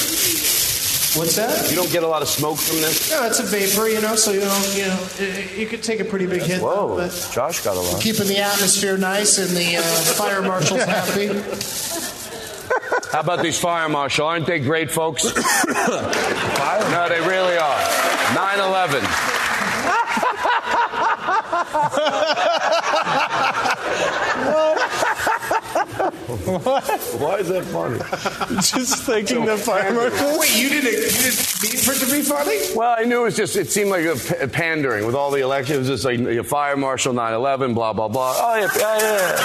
What's 1.14 1.36
that? 1.36 1.68
You 1.70 1.76
don't 1.76 1.90
get 1.92 2.02
a 2.02 2.08
lot 2.08 2.22
of 2.22 2.28
smoke 2.28 2.56
from 2.58 2.76
this? 2.80 3.10
No, 3.10 3.26
it's 3.26 3.38
a 3.38 3.42
vapor, 3.42 3.88
you 3.88 4.00
know, 4.00 4.16
so 4.16 4.30
you 4.32 4.40
know, 4.40 4.64
you 4.74 4.86
know, 4.86 5.06
uh, 5.20 5.24
you 5.58 5.66
could 5.66 5.82
take 5.82 6.00
a 6.00 6.04
pretty 6.04 6.26
big 6.26 6.42
hit. 6.42 6.62
Whoa, 6.62 6.96
But 6.96 7.10
Josh 7.32 7.60
got 7.62 7.76
a 7.76 7.80
lot. 7.80 8.00
keeping 8.00 8.26
the 8.28 8.38
atmosphere 8.38 8.96
nice 8.96 9.38
and 9.38 9.50
the 9.50 9.76
uh, 9.76 9.82
fire 10.14 10.40
marshals 10.42 10.84
happy. 10.84 11.28
How 13.12 13.20
about 13.20 13.42
these 13.42 13.58
fire 13.60 13.88
marshal? 13.90 14.26
Aren't 14.26 14.46
they 14.46 14.58
great 14.58 14.90
folks? 14.90 15.24
no, 15.24 15.32
they 17.08 17.20
really 17.28 17.58
are. 17.58 18.34
9 18.34 18.58
11. 18.60 19.04
Why 26.36 27.36
is 27.38 27.48
that 27.48 27.64
funny? 27.64 27.98
Just 28.60 29.02
thinking 29.04 29.44
the 29.44 29.56
fire 29.56 29.92
marshal. 29.92 30.38
Wait, 30.38 30.54
you 30.56 30.68
didn't, 30.68 30.92
you 30.92 31.00
didn't 31.00 31.62
mean 31.62 31.76
for 31.78 31.92
it 31.92 31.98
to 32.00 32.06
be 32.10 32.22
funny? 32.22 32.58
Well, 32.74 32.94
I 32.98 33.04
knew 33.04 33.20
it 33.20 33.24
was 33.24 33.36
just, 33.36 33.56
it 33.56 33.70
seemed 33.70 33.90
like 33.90 34.04
a 34.04 34.14
p- 34.16 34.46
pandering 34.48 35.06
with 35.06 35.14
all 35.14 35.30
the 35.30 35.40
elections. 35.40 35.76
It 35.76 35.80
was 35.80 35.88
just 36.02 36.04
like 36.04 36.18
your 36.18 36.44
fire 36.44 36.76
marshal 36.76 37.12
9 37.12 37.32
11, 37.34 37.74
blah, 37.74 37.92
blah, 37.92 38.08
blah. 38.08 38.34
Oh, 38.36 38.56
yeah, 38.56 38.68
yeah, 38.78 38.98
yeah. 38.98 39.38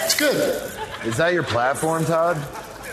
It's 0.04 0.14
good. 0.14 0.70
Is 1.04 1.16
that 1.16 1.32
your 1.34 1.42
platform, 1.42 2.04
Todd? 2.04 2.36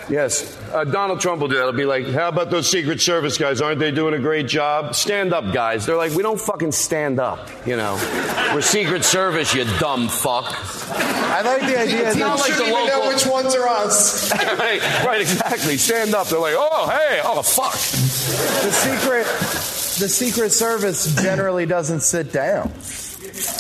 Yes. 0.10 0.58
Uh, 0.72 0.84
Donald 0.84 1.20
Trump 1.20 1.42
will 1.42 1.48
do 1.48 1.56
that. 1.56 1.62
It'll 1.62 1.74
be 1.74 1.86
like, 1.86 2.08
how 2.08 2.30
about 2.30 2.50
those 2.50 2.70
Secret 2.70 3.02
Service 3.02 3.38
guys? 3.38 3.62
Aren't 3.62 3.80
they 3.80 3.92
doing 3.92 4.14
a 4.14 4.20
great 4.20 4.48
job? 4.48 4.96
Stand 4.96 5.34
up, 5.34 5.54
guys. 5.54 5.86
They're 5.86 5.98
like, 5.98 6.14
we 6.14 6.24
don't 6.24 6.40
fucking 6.40 6.72
stand 6.72 7.20
up, 7.20 7.50
you 7.66 7.78
know. 7.78 7.96
We're 8.54 8.62
Secret 8.62 9.04
Service, 9.04 9.54
you 9.54 9.66
dumb 9.80 10.08
fuck. 10.08 10.46
I 10.96 11.42
like 11.42 11.62
the 11.62 11.80
idea 11.80 12.08
It's 12.08 12.16
that 12.16 12.20
not 12.20 12.40
like 12.40 12.56
the 12.56 12.64
even 12.64 12.88
know 12.88 13.08
which 13.08 13.26
ones 13.26 13.56
are 13.56 13.68
us. 13.68 14.32
right, 14.60 15.04
right, 15.06 15.22
exactly. 15.22 15.78
Stand 15.78 16.14
up. 16.14 16.28
They're 16.28 16.40
like, 16.40 16.56
oh, 16.58 16.90
hey, 16.90 17.22
oh, 17.24 17.42
fuck. 17.42 17.74
the 17.74 18.72
secret 18.72 19.26
the 20.00 20.10
Secret 20.10 20.52
Service 20.52 21.16
generally 21.22 21.68
doesn't 21.68 22.02
sit 22.02 22.32
down. 22.32 22.72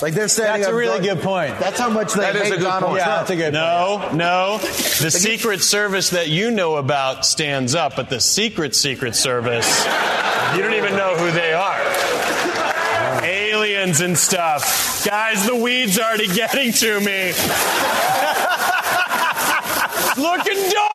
Like 0.01 0.13
they're 0.13 0.27
standing 0.27 0.61
That's 0.61 0.71
a 0.71 0.75
really 0.75 0.99
going- 0.99 1.15
good 1.15 1.23
point. 1.23 1.59
That's 1.59 1.79
how 1.79 1.89
much 1.89 2.13
they 2.13 2.21
That 2.21 2.35
is 2.35 2.43
hate 2.43 2.53
a 2.53 2.57
good 2.57 2.63
Donald 2.63 2.89
point. 2.91 2.99
Yeah, 2.99 3.05
Trump. 3.05 3.19
that's 3.19 3.29
a 3.31 3.35
good 3.35 3.53
No, 3.53 4.09
no. 4.13 4.57
The 4.59 5.09
Secret 5.11 5.61
Service 5.61 6.09
that 6.11 6.29
you 6.29 6.51
know 6.51 6.75
about 6.75 7.25
stands 7.25 7.73
up, 7.75 7.95
but 7.95 8.09
the 8.09 8.19
Secret 8.19 8.75
Secret 8.75 9.15
Service, 9.15 9.85
you 10.55 10.61
don't 10.61 10.73
even 10.75 10.95
know 10.95 11.15
who 11.15 11.31
they 11.31 11.53
are. 11.53 11.79
Aliens 13.23 14.01
and 14.01 14.17
stuff. 14.17 15.05
Guys, 15.05 15.45
the 15.45 15.55
weed's 15.55 15.97
already 15.99 16.27
getting 16.27 16.71
to 16.73 16.99
me. 16.99 17.33
Looking 20.17 20.69
dark. 20.69 20.93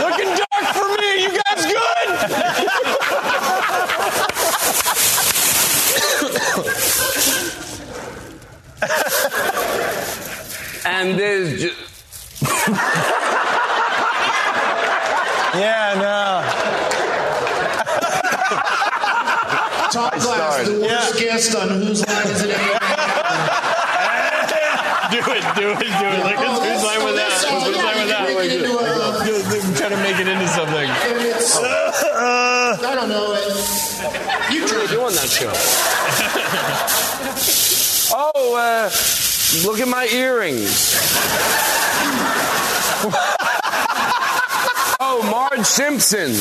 Looking 0.00 0.34
dark 0.34 0.66
for 0.74 0.88
me. 1.00 1.22
You 1.22 1.30
guys 1.44 1.66
good? 1.66 2.98
And 10.84 11.18
there's 11.18 11.60
just. 11.60 11.76
Yeah, 15.54 15.94
no. 15.96 16.42
Todd 19.90 20.12
Glass, 20.20 20.66
the 20.68 20.78
worst 20.80 21.18
guest 21.18 21.54
on 21.56 21.68
Whose 21.70 22.06
Line 22.06 22.26
Is 22.28 22.42
It 22.42 22.50
Anyway? 22.50 22.78
Do 25.10 25.16
it, 25.32 25.42
do 25.56 25.70
it, 25.72 25.78
do 25.80 25.84
it. 25.88 26.22
Look 26.22 26.36
at 26.36 26.42
who's 26.62 26.82
line 26.84 27.02
with 27.04 27.16
that. 27.16 27.44
Oh, 27.48 27.50
Who's 27.64 27.76
yeah, 27.76 27.82
line 27.82 27.96
with 27.98 28.08
that? 28.10 28.26
can 28.28 28.36
make 28.36 28.52
it 28.52 28.60
into 28.60 28.76
a- 28.76 28.78
Try 29.78 29.88
to 29.88 29.96
make 29.96 30.18
it 30.20 30.28
into 30.28 30.46
something. 30.48 30.88
and 30.88 31.20
it's, 31.26 31.56
I 31.58 31.60
don't 32.94 33.08
know 33.08 33.32
it. 33.34 33.42
You 34.52 34.60
What 34.62 34.72
are 34.72 34.86
doing 34.86 35.14
that 35.14 35.28
show? 37.72 37.77
Oh, 38.50 38.56
uh, 38.56 38.90
look 39.66 39.80
at 39.80 39.88
my 39.88 40.06
earrings. 40.06 40.96
Oh, 45.10 45.22
Marge 45.30 45.64
Simpson. 45.66 46.32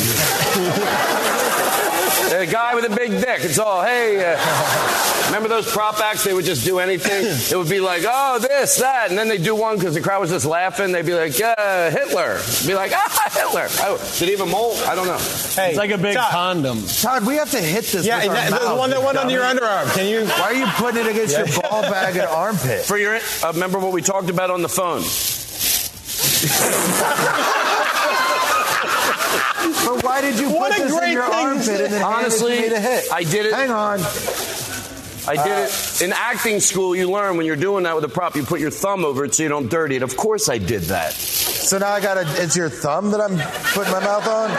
the 2.30 2.46
guy 2.52 2.76
with 2.76 2.86
a 2.92 2.96
big 2.96 3.12
dick. 3.12 3.40
It's 3.42 3.58
all, 3.60 3.82
hey, 3.84 4.18
uh, 4.34 5.26
remember 5.28 5.48
those 5.50 5.72
prop 5.72 6.00
acts? 6.00 6.24
They 6.26 6.34
would 6.34 6.44
just 6.46 6.66
do 6.66 6.80
anything. 6.80 7.26
It 7.26 7.56
would 7.58 7.70
be 7.70 7.80
like, 7.80 8.04
oh, 8.06 8.40
this, 8.40 8.78
that. 8.78 9.10
And 9.10 9.18
then 9.18 9.28
they 9.30 9.38
do 9.38 9.56
one 9.56 9.78
because 9.78 9.94
the 9.94 10.02
crowd 10.02 10.20
was 10.22 10.30
just 10.30 10.46
laughing. 10.46 10.92
They'd 10.92 11.06
be 11.06 11.14
like, 11.14 11.40
uh, 11.40 11.90
Hitler. 11.92 12.40
Be 12.66 12.74
like, 12.76 12.92
ah, 12.96 13.30
Hitler. 13.34 13.68
Oh, 13.88 13.98
did 14.20 14.26
he 14.30 14.32
have 14.36 14.42
a 14.48 14.52
mole? 14.52 14.76
I 14.86 14.96
don't 14.96 15.08
know. 15.08 15.18
Hey, 15.18 15.70
It's 15.70 15.78
like 15.78 15.92
a 15.92 15.98
big 15.98 16.16
Todd. 16.16 16.32
condom. 16.32 16.84
Todd, 16.86 17.26
we 17.26 17.36
have 17.36 17.52
to 17.52 17.60
hit 17.62 17.86
this. 17.86 18.06
Yeah, 18.06 18.18
with 18.20 18.30
our 18.30 18.36
that- 18.36 18.50
the 18.60 18.66
mouth, 18.66 18.78
one 18.80 18.90
that 18.90 19.02
went 19.02 19.18
under 19.18 19.34
your 19.34 19.44
underarm. 19.44 19.94
Can 19.96 20.08
you? 20.08 20.26
Why 20.28 20.42
are 20.42 20.54
you 20.54 20.66
putting 20.76 21.06
it 21.06 21.10
against 21.10 21.38
your 21.38 21.48
ball 21.62 21.82
bag 21.84 22.18
and 22.18 22.28
armpit? 22.28 22.84
For 22.86 22.98
your, 22.98 23.16
uh, 23.16 23.52
remember 23.54 23.80
what 23.80 23.94
we 23.94 24.02
talked 24.02 24.30
about 24.30 24.52
on 24.52 24.62
the 24.62 24.70
phone? 24.70 25.04
But 30.08 30.14
why 30.14 30.22
did 30.22 30.40
you 30.40 30.50
What 30.50 30.72
put 30.72 30.80
a 30.80 30.84
this 30.84 30.92
in 30.94 30.98
great 31.00 31.12
your 31.14 31.24
thing 31.30 31.46
armpit 31.48 31.82
and 31.82 31.94
then 31.94 32.02
Honestly, 32.02 32.56
hand 32.56 32.66
it 32.66 32.70
to 32.70 32.76
me 32.76 32.82
to 32.82 32.90
hit? 32.90 33.12
I 33.12 33.24
did 33.24 33.46
it- 33.48 33.54
Hang 33.54 33.72
on. 33.72 34.00
I 35.30 35.36
did 35.44 35.58
it 35.68 36.02
uh, 36.02 36.06
in 36.06 36.14
acting 36.14 36.62
school. 36.62 36.96
You 36.96 37.12
learn 37.12 37.36
when 37.36 37.46
you're 37.46 37.58
doing 37.58 37.84
that 37.84 37.94
with 37.96 38.06
a 38.06 38.08
prop, 38.08 38.38
you 38.38 38.44
put 38.44 38.62
your 38.62 38.72
thumb 38.72 39.04
over 39.04 39.26
it 39.26 39.36
so 39.36 39.44
you 39.44 39.50
don't 39.50 39.68
dirty 39.70 39.98
it. 39.98 40.02
Of 40.02 40.16
course, 40.16 40.48
I 40.48 40.58
did 40.58 40.84
that. 40.84 41.12
So 41.12 41.78
now 41.80 41.92
I 41.92 42.00
got 42.00 42.14
to. 42.14 42.42
It's 42.42 42.56
your 42.56 42.70
thumb 42.70 43.12
that 43.12 43.20
I'm 43.20 43.38
putting 43.74 43.92
my 43.92 44.00
mouth 44.00 44.26
on. 44.26 44.50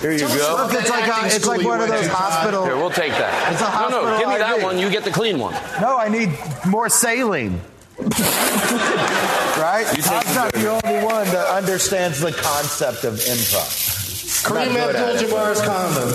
Here 0.00 0.12
you 0.12 0.20
go. 0.28 0.68
Look, 0.68 0.74
it's 0.80 0.90
like 0.90 1.08
a, 1.08 1.26
it's 1.34 1.44
like 1.46 1.64
one 1.64 1.80
of 1.80 1.88
those 1.88 2.02
to, 2.02 2.06
Todd. 2.08 2.16
hospital. 2.16 2.64
Here, 2.66 2.76
we'll 2.76 2.90
take 2.90 3.10
that. 3.12 3.52
It's 3.52 3.60
a 3.60 3.64
no, 3.64 3.70
no, 3.70 4.06
hospital 4.06 4.18
give 4.20 4.28
me 4.28 4.38
that 4.38 4.58
IV. 4.58 4.62
one. 4.62 4.78
You 4.78 4.90
get 4.90 5.02
the 5.02 5.10
clean 5.10 5.40
one. 5.40 5.54
No, 5.80 5.96
I 5.98 6.08
need 6.08 6.30
more 6.68 6.88
saline. 6.88 7.60
right? 7.98 9.86
You 9.96 10.02
take 10.02 10.28
I'm 10.28 10.34
not 10.36 10.52
the 10.52 10.58
the 10.60 10.68
only 10.86 11.04
one 11.04 11.24
that 11.28 11.48
understands 11.48 12.20
the 12.20 12.30
concept 12.30 13.02
of 13.04 13.14
improv. 13.14 13.95
I'm 14.46 14.52
Kareem 14.52 14.74
not 14.74 14.86
good 14.92 14.96
at 14.96 15.16
it. 15.16 15.24
Abdul-Jabbar's 15.24 15.60
condom. 15.62 16.10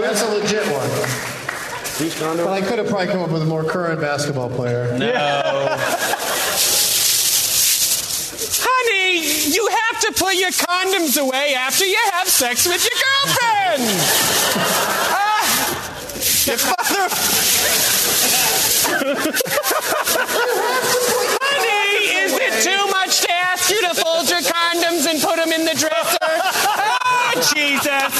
That's 0.00 0.22
a 0.22 0.28
legit 0.30 0.66
one. 0.72 0.88
Who's 1.98 2.18
condom? 2.18 2.46
But 2.46 2.52
I 2.52 2.60
could 2.62 2.78
have 2.78 2.88
probably 2.88 3.08
come 3.08 3.20
up 3.20 3.30
with 3.30 3.42
a 3.42 3.46
more 3.46 3.64
current 3.64 4.00
basketball 4.00 4.48
player. 4.48 4.96
No. 4.98 5.12
Honey, 8.64 9.52
you 9.54 9.68
have 9.68 10.00
to 10.00 10.12
put 10.18 10.34
your 10.36 10.52
condoms 10.52 11.20
away 11.20 11.54
after 11.54 11.84
you 11.84 11.98
have 12.12 12.28
sex 12.28 12.66
with 12.66 12.82
your 12.82 12.98
girlfriend. 13.04 13.82
Ah, 15.12 15.44
your 16.46 16.56
father. 16.56 17.10
Honey, 22.54 22.60
is 22.60 22.66
it 22.66 22.70
too 22.70 22.86
much 22.90 23.20
to 23.22 23.32
ask 23.32 23.70
you 23.70 23.80
to 23.80 23.94
fold 23.94 24.28
your 24.28 24.40
condoms 24.40 25.06
and 25.10 25.20
put 25.20 25.36
them 25.36 25.52
in 25.52 25.64
the 25.64 25.74
dresser? 25.74 26.18
Oh, 26.20 27.52
Jesus. 27.54 28.12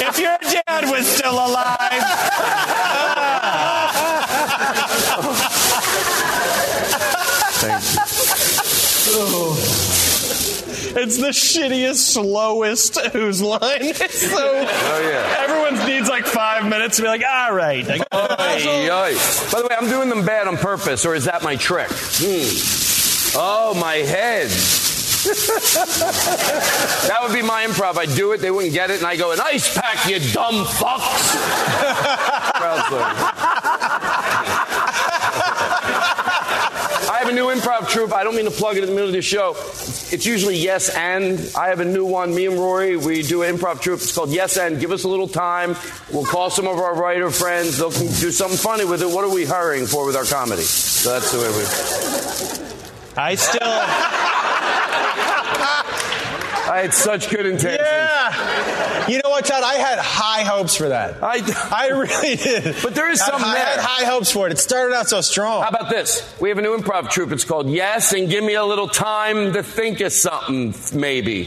If 0.00 0.18
your 0.18 0.38
dad 0.40 0.90
was 0.90 1.06
still 1.06 1.34
alive. 1.34 2.02
It's 10.98 11.18
the 11.18 11.28
shittiest, 11.28 11.96
slowest 11.96 12.98
whose 13.12 13.42
line. 13.42 13.60
It's 13.80 14.30
so. 14.30 14.38
Oh, 14.38 15.00
yeah. 15.10 15.36
Everyone 15.40 15.86
needs 15.86 16.08
like 16.08 16.24
five 16.26 16.64
minutes 16.66 16.96
to 16.96 17.02
be 17.02 17.08
like, 17.08 17.22
all 17.28 17.52
right. 17.54 17.86
Ay, 17.86 18.88
ay. 18.90 19.14
By 19.52 19.60
the 19.60 19.68
way, 19.68 19.76
I'm 19.78 19.88
doing 19.88 20.08
them 20.08 20.24
bad 20.24 20.48
on 20.48 20.56
purpose, 20.56 21.04
or 21.04 21.14
is 21.14 21.26
that 21.26 21.42
my 21.42 21.56
trick? 21.56 21.90
Hmm. 21.90 22.85
Oh, 23.38 23.74
my 23.74 23.96
head. 23.96 24.48
that 27.06 27.18
would 27.20 27.34
be 27.34 27.42
my 27.42 27.66
improv. 27.66 27.98
I'd 27.98 28.16
do 28.16 28.32
it, 28.32 28.38
they 28.38 28.50
wouldn't 28.50 28.72
get 28.72 28.90
it, 28.90 28.98
and 28.98 29.06
I 29.06 29.16
go, 29.16 29.32
an 29.32 29.40
ice 29.40 29.76
pack, 29.76 30.08
you 30.08 30.20
dumb 30.32 30.64
fucks. 30.64 31.36
I 37.08 37.18
have 37.18 37.28
a 37.28 37.32
new 37.32 37.46
improv 37.46 37.88
troupe. 37.88 38.12
I 38.12 38.24
don't 38.24 38.34
mean 38.34 38.46
to 38.46 38.50
plug 38.50 38.76
it 38.76 38.84
in 38.84 38.88
the 38.88 38.94
middle 38.94 39.08
of 39.08 39.14
the 39.14 39.20
show. 39.22 39.54
It's 40.12 40.24
usually 40.24 40.56
yes 40.56 40.88
and. 40.94 41.50
I 41.56 41.68
have 41.68 41.80
a 41.80 41.84
new 41.84 42.04
one. 42.04 42.34
Me 42.34 42.46
and 42.46 42.58
Rory, 42.58 42.96
we 42.96 43.22
do 43.22 43.42
an 43.42 43.56
improv 43.56 43.80
troupe. 43.80 44.00
It's 44.00 44.14
called 44.14 44.30
Yes 44.30 44.56
and. 44.56 44.80
Give 44.80 44.92
us 44.92 45.04
a 45.04 45.08
little 45.08 45.28
time. 45.28 45.76
We'll 46.12 46.24
call 46.24 46.50
some 46.50 46.66
of 46.66 46.78
our 46.78 46.94
writer 46.94 47.30
friends. 47.30 47.78
They'll 47.78 47.90
do 47.90 48.30
something 48.30 48.58
funny 48.58 48.84
with 48.84 49.02
it. 49.02 49.08
What 49.08 49.24
are 49.24 49.32
we 49.32 49.44
hurrying 49.44 49.86
for 49.86 50.06
with 50.06 50.16
our 50.16 50.24
comedy? 50.24 50.62
So 50.62 51.12
that's 51.12 51.32
the 51.32 51.38
way 51.38 51.48
we. 52.70 52.75
I 53.16 53.34
still. 53.36 53.60
I 56.68 56.80
had 56.82 56.92
such 56.92 57.30
good 57.30 57.46
intentions. 57.46 57.78
Yeah. 57.80 59.06
You 59.08 59.20
know 59.22 59.30
what, 59.30 59.46
Todd? 59.46 59.62
I 59.64 59.74
had 59.74 60.00
high 60.00 60.42
hopes 60.42 60.74
for 60.76 60.88
that. 60.88 61.22
I, 61.22 61.40
I 61.72 61.88
really 61.90 62.34
did. 62.36 62.74
But 62.82 62.94
there 62.96 63.08
is 63.08 63.20
I 63.20 63.26
had 63.26 63.34
high- 63.40 63.54
I 63.54 63.58
had 63.58 63.76
there. 63.78 63.84
high 63.84 64.04
hopes 64.04 64.32
for 64.32 64.48
it. 64.48 64.52
It 64.52 64.58
started 64.58 64.92
out 64.94 65.08
so 65.08 65.20
strong. 65.20 65.62
How 65.62 65.68
about 65.68 65.90
this? 65.90 66.34
We 66.40 66.48
have 66.48 66.58
a 66.58 66.62
new 66.62 66.76
improv 66.76 67.10
troupe. 67.10 67.30
It's 67.30 67.44
called 67.44 67.70
Yes 67.70 68.12
and 68.12 68.28
Give 68.28 68.42
Me 68.42 68.54
a 68.54 68.64
Little 68.64 68.88
Time 68.88 69.52
to 69.52 69.62
Think 69.62 70.00
of 70.00 70.12
Something, 70.12 70.74
maybe. 70.98 71.44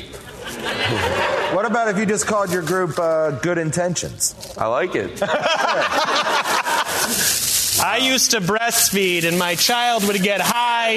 What 1.54 1.66
about 1.66 1.90
if 1.90 1.98
you 1.98 2.06
just 2.06 2.26
called 2.26 2.52
your 2.54 2.62
group 2.64 2.98
uh, 2.98 3.32
Good 3.32 3.58
Intentions? 3.58 4.34
I 4.58 4.68
like 4.68 4.96
it. 4.96 5.22
I 7.82 7.98
used 8.02 8.32
to 8.32 8.42
breastfeed, 8.42 9.24
and 9.26 9.40
my 9.40 9.56
child 9.56 10.06
would 10.08 10.22
get 10.22 10.42
high 10.42 10.96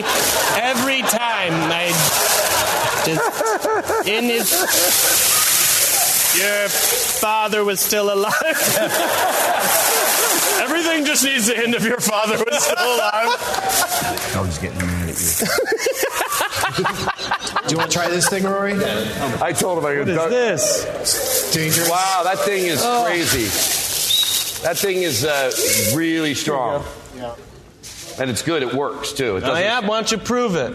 every 0.61 1.03
time. 1.03 1.53
I 1.71 1.93
just 3.07 4.09
in 4.09 4.25
his. 4.25 4.51
Your 6.39 6.69
father 6.69 7.63
was 7.65 7.79
still 7.79 8.13
alive. 8.13 8.33
Everything 10.63 11.05
just 11.05 11.23
needs 11.25 11.47
to 11.49 11.57
end 11.57 11.75
if 11.75 11.85
your 11.85 12.01
father 12.01 12.39
was 12.39 12.65
still 12.65 12.95
alive. 12.95 13.29
I 14.35 14.41
was 14.41 14.57
getting 14.59 14.79
mad 14.79 15.11
at 15.11 15.21
you. 15.21 15.27
Do 17.69 17.75
you 17.75 17.79
want 17.79 17.91
to 17.91 17.97
try 17.99 18.09
this 18.09 18.29
thing, 18.29 18.45
Rory? 18.45 18.73
I 19.43 19.53
told 19.53 19.79
him 19.79 19.85
I 19.85 19.99
What 19.99 20.07
could. 20.07 20.33
is 20.33 20.85
this? 20.85 21.53
Dangerous. 21.55 21.91
Wow, 21.91 22.23
that 22.25 22.39
thing 22.39 22.65
is 22.67 22.81
oh. 22.83 23.05
crazy. 23.07 23.82
That 24.63 24.77
thing 24.79 25.03
is 25.03 25.25
uh, 25.25 25.51
really 25.95 26.35
strong. 26.35 26.85
Yeah. 27.17 27.35
And 28.21 28.31
it's 28.31 28.43
good. 28.43 28.63
It 28.63 28.75
works 28.75 29.13
too. 29.13 29.37
It 29.37 29.45
Oh, 29.45 29.49
doesn't. 29.49 29.63
yeah? 29.65 29.81
Why 29.81 29.87
don't 30.01 30.11
you 30.13 30.19
prove 30.19 30.55
it? 30.55 30.73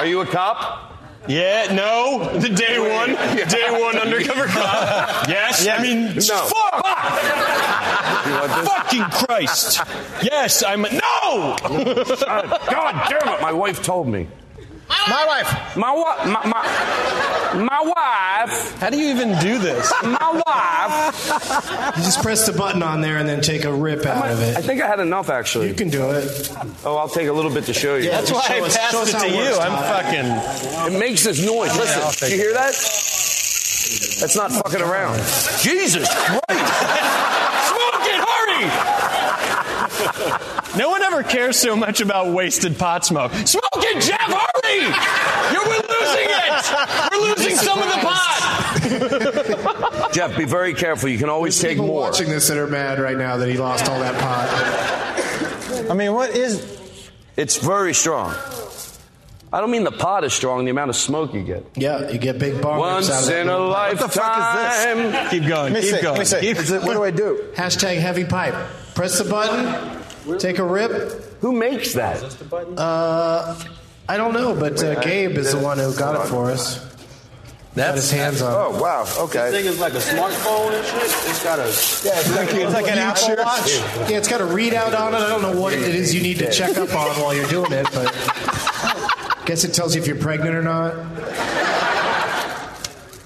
Are 0.00 0.06
you 0.06 0.20
a 0.20 0.26
cop? 0.26 0.82
Yeah, 1.28 1.74
no, 1.74 2.38
the 2.38 2.48
day 2.48 2.78
one, 2.78 3.08
day 3.48 3.68
one 3.82 3.98
undercover 3.98 4.46
cop. 4.46 5.26
Yes, 5.28 5.66
I 5.66 5.82
mean, 5.82 6.14
No. 6.14 6.46
fuck, 6.46 8.26
You 8.26 8.32
want 8.32 8.52
this? 8.54 8.68
fucking 8.68 9.26
Christ. 9.26 9.80
Yes, 10.22 10.62
I'm. 10.62 10.82
No. 10.82 11.56
God 11.62 13.06
damn 13.10 13.34
it! 13.34 13.40
My 13.42 13.50
wife 13.52 13.82
told 13.82 14.06
me. 14.06 14.28
My 14.88 15.24
wife. 15.26 15.76
My 15.76 15.92
wife. 15.92 16.26
My, 16.26 16.46
my, 16.46 16.62
my 17.64 17.80
wife. 17.82 18.74
How 18.78 18.90
do 18.90 18.96
you 18.98 19.08
even 19.10 19.36
do 19.38 19.58
this? 19.58 19.92
My 20.02 20.42
wife. 20.46 21.28
You 21.96 22.02
just 22.02 22.22
press 22.22 22.46
the 22.46 22.52
button 22.52 22.82
on 22.82 23.00
there 23.00 23.16
and 23.18 23.28
then 23.28 23.40
take 23.40 23.64
a 23.64 23.72
rip 23.72 24.04
out 24.06 24.30
of 24.30 24.40
it. 24.40 24.56
I 24.56 24.60
think 24.60 24.80
I 24.82 24.86
had 24.86 25.00
enough 25.00 25.28
actually. 25.30 25.68
You 25.68 25.74
can 25.74 25.88
do 25.90 26.10
it. 26.10 26.50
Oh, 26.84 26.96
I'll 26.96 27.08
take 27.08 27.28
a 27.28 27.32
little 27.32 27.50
bit 27.52 27.64
to 27.64 27.72
show 27.74 27.96
you. 27.96 28.10
That's 28.10 28.28
Just 28.30 28.48
why 28.48 28.56
I 28.56 28.60
us, 28.60 28.76
passed 28.76 29.14
it 29.14 29.18
to 29.20 29.28
you. 29.28 29.36
Works, 29.44 29.58
I'm 29.58 29.72
fucking. 29.72 30.26
It 30.94 30.98
makes 30.98 31.24
this 31.24 31.40
noise. 31.44 31.70
I'll 31.70 31.78
Listen, 31.78 32.28
do 32.28 32.34
you 32.34 32.40
hear 32.42 32.52
that? 32.52 32.74
That's 34.20 34.36
not 34.36 34.52
fucking 34.52 34.82
around. 34.82 35.18
Jesus 35.60 36.08
Christ! 36.12 36.38
Smoke 37.70 38.06
it, 38.06 38.20
hurry! 38.24 38.66
No 40.76 40.90
one 40.90 41.02
ever 41.02 41.22
cares 41.22 41.56
so 41.58 41.76
much 41.76 42.00
about 42.00 42.32
wasted 42.32 42.76
pot 42.78 43.04
smoke. 43.04 43.32
Smoke 43.32 43.62
it, 43.76 44.02
Jeff, 44.02 44.20
hurry! 44.20 44.80
You're, 45.52 45.64
we're 45.64 45.76
losing 45.76 46.28
it! 46.28 46.64
We're 47.12 47.20
losing 47.28 47.56
some 47.56 47.78
of 47.78 47.86
the 47.88 47.98
pot! 48.02 50.12
Jeff, 50.12 50.36
be 50.36 50.44
very 50.44 50.74
careful. 50.74 51.08
You 51.08 51.18
can 51.18 51.28
always 51.30 51.58
take 51.58 51.78
more. 51.78 51.86
People 51.86 51.94
more. 51.94 52.02
watching 52.02 52.28
this 52.28 52.48
that 52.48 52.58
are 52.58 52.66
mad 52.66 52.98
right 52.98 53.16
now 53.16 53.36
that 53.38 53.48
he 53.48 53.56
lost 53.56 53.88
all 53.88 53.98
that 54.00 54.20
pot. 54.20 54.48
I 55.90 55.94
mean, 55.94 56.12
what 56.14 56.30
is? 56.30 56.64
It's 57.36 57.56
very 57.56 57.94
strong. 57.94 58.34
I 59.52 59.60
don't 59.60 59.70
mean 59.70 59.84
the 59.84 59.92
pot 59.92 60.24
is 60.24 60.32
strong, 60.34 60.64
the 60.64 60.70
amount 60.72 60.90
of 60.90 60.96
smoke 60.96 61.32
you 61.32 61.42
get. 61.42 61.64
Yeah, 61.76 62.10
you 62.10 62.18
get 62.18 62.38
big 62.38 62.60
bong 62.60 62.80
rips 62.80 62.84
out 62.84 62.92
Once 62.92 63.08
of 63.08 63.26
that 63.26 63.40
in 63.40 63.48
a 63.48 63.52
little 63.52 63.68
What 63.70 63.98
the 63.98 64.08
fuck 64.08 64.08
is 64.08 64.14
this? 64.60 64.86
lifetime. 65.14 65.30
Keep 65.30 65.46
going. 65.48 65.74
Keep 65.74 65.84
see, 65.84 65.90
going. 66.02 66.04
let 66.04 66.18
me 66.18 66.24
see. 66.24 66.40
Keep- 66.40 66.56
Is 66.58 66.70
it, 66.72 66.82
what 66.82 66.94
do 66.94 67.04
I 67.04 67.10
do? 67.12 67.50
Hashtag 67.54 67.98
heavy 67.98 68.24
pipe. 68.24 68.54
Press 68.94 69.18
the 69.18 69.24
button. 69.24 70.02
Take 70.38 70.58
a 70.58 70.64
rip. 70.64 71.40
Who 71.40 71.52
makes 71.52 71.94
that? 71.94 72.22
Uh, 72.76 73.58
I 74.08 74.16
don't 74.16 74.34
know, 74.34 74.54
but 74.54 74.82
uh, 74.82 75.00
Gabe 75.00 75.32
is 75.32 75.52
the 75.52 75.58
one 75.58 75.78
who 75.78 75.94
got 75.94 76.20
it 76.24 76.28
for 76.28 76.50
us. 76.50 76.84
Got 77.74 77.94
his 77.94 78.10
hands 78.10 78.40
on. 78.40 78.54
Oh 78.54 78.80
wow. 78.80 79.06
Okay. 79.24 79.50
This 79.50 79.62
thing 79.62 79.72
is 79.72 79.78
like 79.78 79.92
a 79.92 79.98
smartphone 79.98 80.72
and 80.72 80.86
shit. 80.86 81.02
It's 81.02 81.44
got 81.44 81.58
a. 81.58 81.64
Yeah, 81.64 82.18
it's 82.20 82.34
like, 82.34 82.48
It's 82.54 82.72
like 82.72 82.88
an 82.88 82.98
Apple 82.98 83.36
Watch. 83.44 83.78
Yeah, 84.10 84.16
it's 84.16 84.28
got 84.28 84.40
a 84.40 84.44
readout 84.44 84.98
on 84.98 85.12
it. 85.12 85.18
I 85.18 85.28
don't 85.28 85.42
know 85.42 85.60
what 85.60 85.74
it 85.74 85.82
is 85.82 86.14
you 86.14 86.22
need 86.22 86.38
to 86.38 86.50
check 86.50 86.78
up 86.78 86.94
on 86.94 87.10
while 87.20 87.34
you're 87.34 87.48
doing 87.48 87.72
it, 87.72 87.86
but 87.92 88.14
Guess 89.46 89.62
it 89.64 89.74
tells 89.74 89.94
you 89.94 90.00
if 90.00 90.08
you're 90.08 90.16
pregnant 90.16 90.56
or 90.56 90.62
not. 90.62 90.94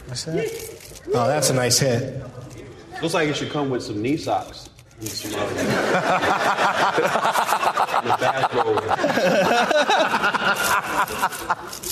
What's 0.06 0.24
that? 0.24 1.06
Oh, 1.14 1.26
that's 1.26 1.48
a 1.48 1.54
nice 1.54 1.78
hit. 1.78 2.22
Looks 3.00 3.14
like 3.14 3.28
it 3.28 3.36
should 3.36 3.50
come 3.50 3.70
with 3.70 3.82
some 3.82 4.02
knee 4.02 4.18
socks. 4.18 4.68
And 5.00 5.08
some, 5.08 5.32
and 5.34 5.58
a 8.06 8.16
bathrobe. 8.18 8.84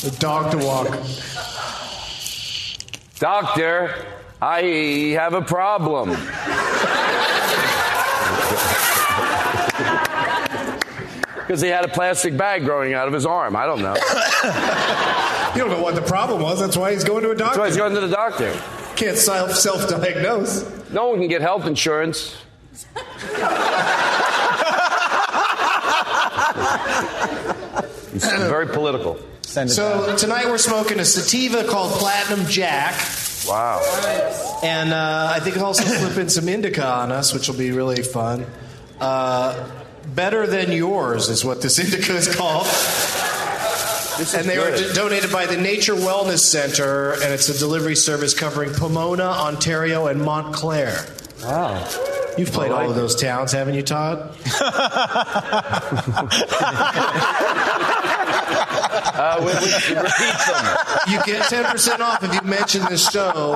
A 0.04 0.10
dog 0.18 0.50
to 0.50 0.58
walk. 0.58 0.88
Doctor, 3.18 3.94
I 4.42 4.62
have 5.18 5.32
a 5.32 5.40
problem. 5.40 6.10
Because 11.46 11.62
he 11.62 11.68
had 11.68 11.86
a 11.86 11.88
plastic 11.88 12.36
bag 12.36 12.64
growing 12.64 12.92
out 12.92 13.08
of 13.08 13.14
his 13.14 13.24
arm. 13.24 13.56
I 13.56 13.64
don't 13.64 13.80
know. 13.80 13.96
You 15.54 15.64
don't 15.64 15.70
know 15.70 15.82
what 15.82 15.94
the 15.94 16.02
problem 16.02 16.42
was. 16.42 16.60
That's 16.60 16.76
why 16.76 16.92
he's 16.92 17.02
going 17.04 17.24
to 17.24 17.30
a 17.30 17.34
doctor. 17.34 17.44
That's 17.44 17.58
why 17.58 17.66
he's 17.66 17.76
going 17.76 17.94
to 17.94 18.00
the 18.00 18.14
doctor. 18.14 18.52
Can't 18.94 19.16
self 19.16 19.52
self 19.52 19.88
diagnose. 19.88 20.62
No 20.92 21.08
one 21.08 21.18
can 21.18 21.28
get 21.28 21.40
health 21.40 21.66
insurance. 21.66 22.36
He's 28.12 28.24
very 28.24 28.66
political. 28.66 29.18
Send 29.42 29.70
it 29.70 29.76
down. 29.76 30.08
So 30.08 30.16
tonight 30.16 30.46
we're 30.46 30.58
smoking 30.58 30.98
a 30.98 31.04
sativa 31.04 31.64
called 31.64 31.92
Platinum 31.92 32.46
Jack, 32.46 32.94
Wow. 33.48 33.80
and 34.62 34.92
uh, 34.92 35.32
I 35.34 35.40
think 35.40 35.56
I'll 35.56 35.66
also 35.66 35.84
slip 35.84 36.18
in 36.18 36.28
some 36.28 36.48
indica 36.48 36.84
on 36.86 37.12
us, 37.12 37.32
which 37.32 37.48
will 37.48 37.56
be 37.56 37.70
really 37.70 38.02
fun. 38.02 38.44
Uh, 39.00 39.68
better 40.14 40.46
than 40.46 40.72
yours 40.72 41.28
is 41.28 41.44
what 41.44 41.62
this 41.62 41.78
indica 41.84 42.14
is 42.16 42.34
called. 42.34 42.66
Is 44.20 44.34
and 44.34 44.48
they 44.48 44.58
were 44.58 44.74
d- 44.76 44.92
donated 44.94 45.30
by 45.30 45.46
the 45.46 45.56
Nature 45.56 45.94
Wellness 45.94 46.40
Center, 46.40 47.12
and 47.12 47.32
it's 47.32 47.48
a 47.48 47.56
delivery 47.58 47.94
service 47.94 48.34
covering 48.38 48.72
Pomona, 48.74 49.22
Ontario, 49.24 50.08
and 50.08 50.20
Montclair. 50.20 51.06
Wow. 51.42 51.86
You've 52.38 52.52
played 52.52 52.70
like 52.70 52.84
all 52.84 52.90
of 52.90 52.96
those 52.96 53.16
towns, 53.16 53.52
haven't 53.52 53.74
you, 53.74 53.82
Todd? 53.82 54.34
Uh, 59.18 59.36
we, 59.40 59.46
we, 59.46 59.50
repeat 59.50 60.38
them. 60.46 60.62
You 61.08 61.18
get 61.24 61.42
10% 61.42 61.98
off 61.98 62.22
if 62.22 62.32
you 62.32 62.40
mention 62.42 62.84
this 62.88 63.10
show. 63.10 63.54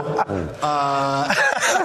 Uh, 0.60 1.32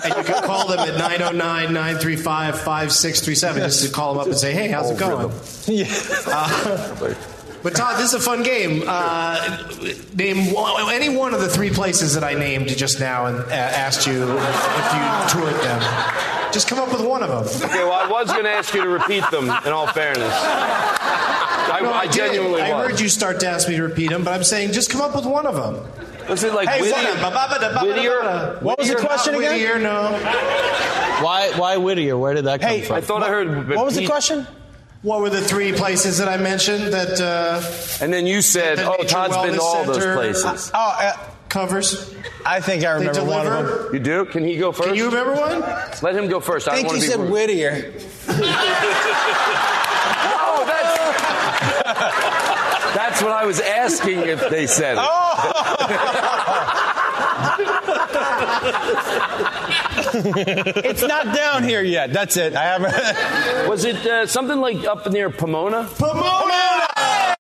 and 0.03 0.15
you 0.15 0.23
can 0.23 0.41
call 0.43 0.67
them 0.67 0.79
at 0.79 0.97
909 0.97 1.73
935 1.73 2.55
5637 2.55 3.61
just 3.61 3.85
to 3.85 3.91
call 3.91 4.13
them 4.13 4.21
up 4.21 4.27
and 4.27 4.35
say, 4.35 4.51
hey, 4.51 4.69
how's 4.69 4.89
it 4.89 4.97
going? 4.97 5.31
Uh, 6.27 7.13
but 7.63 7.75
Todd, 7.75 7.97
this 7.99 8.13
is 8.13 8.13
a 8.13 8.19
fun 8.19 8.43
game. 8.43 8.83
Uh, 8.85 9.59
name 10.15 10.51
one, 10.53 10.91
any 10.93 11.09
one 11.15 11.33
of 11.33 11.41
the 11.41 11.49
three 11.49 11.69
places 11.69 12.13
that 12.15 12.23
I 12.23 12.33
named 12.33 12.69
just 12.77 12.99
now 12.99 13.25
and 13.25 13.37
uh, 13.37 13.53
asked 13.53 14.05
you 14.07 14.13
if 14.23 14.93
you 14.93 15.39
toured 15.41 15.61
them. 15.63 15.81
Just 16.53 16.69
come 16.69 16.79
up 16.79 16.91
with 16.91 17.05
one 17.05 17.21
of 17.23 17.29
them. 17.29 17.69
Okay, 17.69 17.83
well, 17.83 17.91
I 17.93 18.07
was 18.09 18.31
going 18.31 18.45
to 18.45 18.49
ask 18.49 18.73
you 18.73 18.81
to 18.81 18.87
repeat 18.89 19.23
them, 19.31 19.45
in 19.45 19.71
all 19.73 19.87
fairness. 19.87 20.31
I, 20.33 21.79
No, 21.83 21.91
I 21.93 22.05
did. 22.05 22.13
genuinely 22.13 22.61
I 22.61 22.73
was. 22.73 22.91
heard 22.91 22.99
you 23.01 23.09
start 23.09 23.41
to 23.41 23.47
ask 23.47 23.67
me 23.67 23.75
to 23.75 23.83
repeat 23.83 24.09
them, 24.09 24.23
but 24.23 24.33
I'm 24.33 24.43
saying 24.43 24.71
just 24.71 24.89
come 24.89 25.01
up 25.01 25.13
with 25.15 25.25
one 25.25 25.45
of 25.45 25.55
them. 25.55 25.85
Was 26.29 26.43
it 26.43 26.53
like 26.53 26.67
Hey, 26.69 26.81
Whittier? 26.81 27.15
Whittier? 27.83 28.57
What 28.61 28.77
was 28.79 28.87
the 28.89 28.95
question 28.95 29.35
again? 29.35 29.51
Whittier, 29.53 29.79
no. 29.79 30.11
Why, 31.23 31.51
why 31.57 31.77
Whittier? 31.77 32.17
Where 32.17 32.33
did 32.33 32.45
that 32.45 32.61
come 32.61 32.69
Hey, 32.69 32.81
from? 32.81 32.95
I 32.97 33.01
thought 33.01 33.23
I 33.23 33.29
heard. 33.29 33.67
What 33.69 33.85
was 33.85 33.95
the 33.95 34.05
question? 34.05 34.45
What 35.03 35.21
were 35.21 35.29
the 35.29 35.41
three 35.41 35.71
places 35.73 36.17
that 36.17 36.27
I 36.27 36.37
mentioned 36.37 36.91
that 36.93 37.21
uh, 37.21 37.61
And 38.03 38.11
then 38.11 38.25
you 38.27 38.41
said, 38.41 38.79
The 38.79 38.87
"Oh, 38.87 38.91
Nature 38.97 39.07
Todd's 39.07 39.37
been 39.37 39.53
to 39.53 39.61
all 39.61 39.85
Center. 39.85 40.15
those 40.15 40.41
places." 40.43 40.71
Oh, 40.73 40.97
uh, 40.99 41.13
covers? 41.49 42.13
I 42.45 42.59
think 42.61 42.83
I 42.83 42.91
remember 42.91 43.23
one 43.23 43.45
of 43.47 43.53
them. 43.53 43.89
You 43.93 43.99
do? 43.99 44.25
Can 44.25 44.43
he 44.43 44.57
go 44.57 44.71
first? 44.71 44.89
Can 44.89 44.97
you 44.97 45.05
remember 45.05 45.33
one? 45.35 45.61
Let 46.01 46.15
him 46.15 46.27
go 46.29 46.39
first. 46.39 46.67
I 46.67 46.71
I 46.71 46.75
think 46.77 46.87
don't 46.89 46.97
you 46.97 47.03
said 47.03 47.21
be. 47.21 47.27
Whittier. 47.31 47.93
Oh, 50.39 50.63
that's. 50.65 50.97
That's 52.95 53.21
what 53.21 53.31
I 53.31 53.45
was 53.45 53.59
asking 53.59 54.19
if 54.23 54.49
they 54.49 54.65
said 54.67 54.97
it. 54.97 55.03
It's 60.87 61.01
not 61.01 61.35
down 61.35 61.63
here 61.63 61.83
yet. 61.83 62.13
That's 62.13 62.37
it. 62.37 62.55
I 62.55 62.63
haven't. 62.63 62.93
Was 63.69 63.85
it 63.85 64.05
uh, 64.05 64.25
something 64.25 64.59
like 64.59 64.83
up 64.85 65.09
near 65.11 65.29
Pomona? 65.29 65.87
Pomona! 65.97 67.35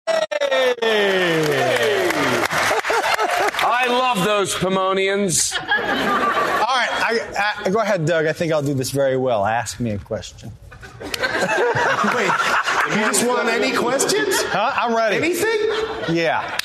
I 3.69 3.87
love 3.89 4.23
those 4.23 4.53
Pomonians. 4.55 5.57
All 5.57 5.65
right, 5.67 6.89
I, 6.91 7.63
I, 7.65 7.69
go 7.69 7.79
ahead, 7.79 8.05
Doug. 8.05 8.25
I 8.25 8.33
think 8.33 8.51
I'll 8.53 8.61
do 8.61 8.73
this 8.73 8.91
very 8.91 9.17
well. 9.17 9.45
Ask 9.45 9.79
me 9.79 9.91
a 9.91 9.97
question. 9.97 10.51
Wait, 11.01 12.31
you 12.89 13.01
just 13.05 13.27
want 13.27 13.49
any 13.49 13.75
questions? 13.75 14.41
Huh? 14.43 14.71
I'm 14.75 14.95
ready. 14.95 15.17
Anything? 15.17 16.15
Yeah. 16.15 16.57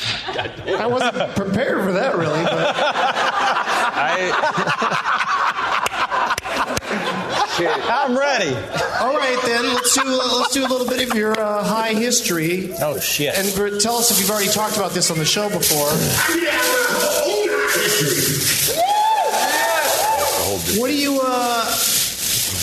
I 0.78 0.86
wasn't 0.86 1.34
prepared 1.34 1.84
for 1.84 1.92
that, 1.92 2.16
really. 2.16 2.44
But 2.44 2.76
I'm 7.58 8.16
ready. 8.16 8.54
all 9.00 9.14
right, 9.14 9.38
then 9.44 9.64
let's 9.74 9.94
do 9.94 10.04
let's 10.04 10.54
do 10.54 10.64
a 10.64 10.68
little 10.68 10.86
bit 10.86 11.08
of 11.08 11.16
your 11.16 11.38
uh, 11.38 11.62
high 11.62 11.92
history. 11.92 12.72
Oh 12.80 12.98
shit. 12.98 13.36
And 13.36 13.46
for- 13.48 13.78
tell 13.78 13.96
us 13.96 14.10
if 14.10 14.18
you've 14.20 14.30
already 14.30 14.48
talked 14.50 14.76
about 14.76 14.92
this 14.92 15.10
on 15.10 15.18
the 15.18 15.24
show 15.24 15.48
before. 15.50 15.90
What 20.78 20.88
do 20.88 20.96
you? 20.96 21.20
Uh, 21.22 21.64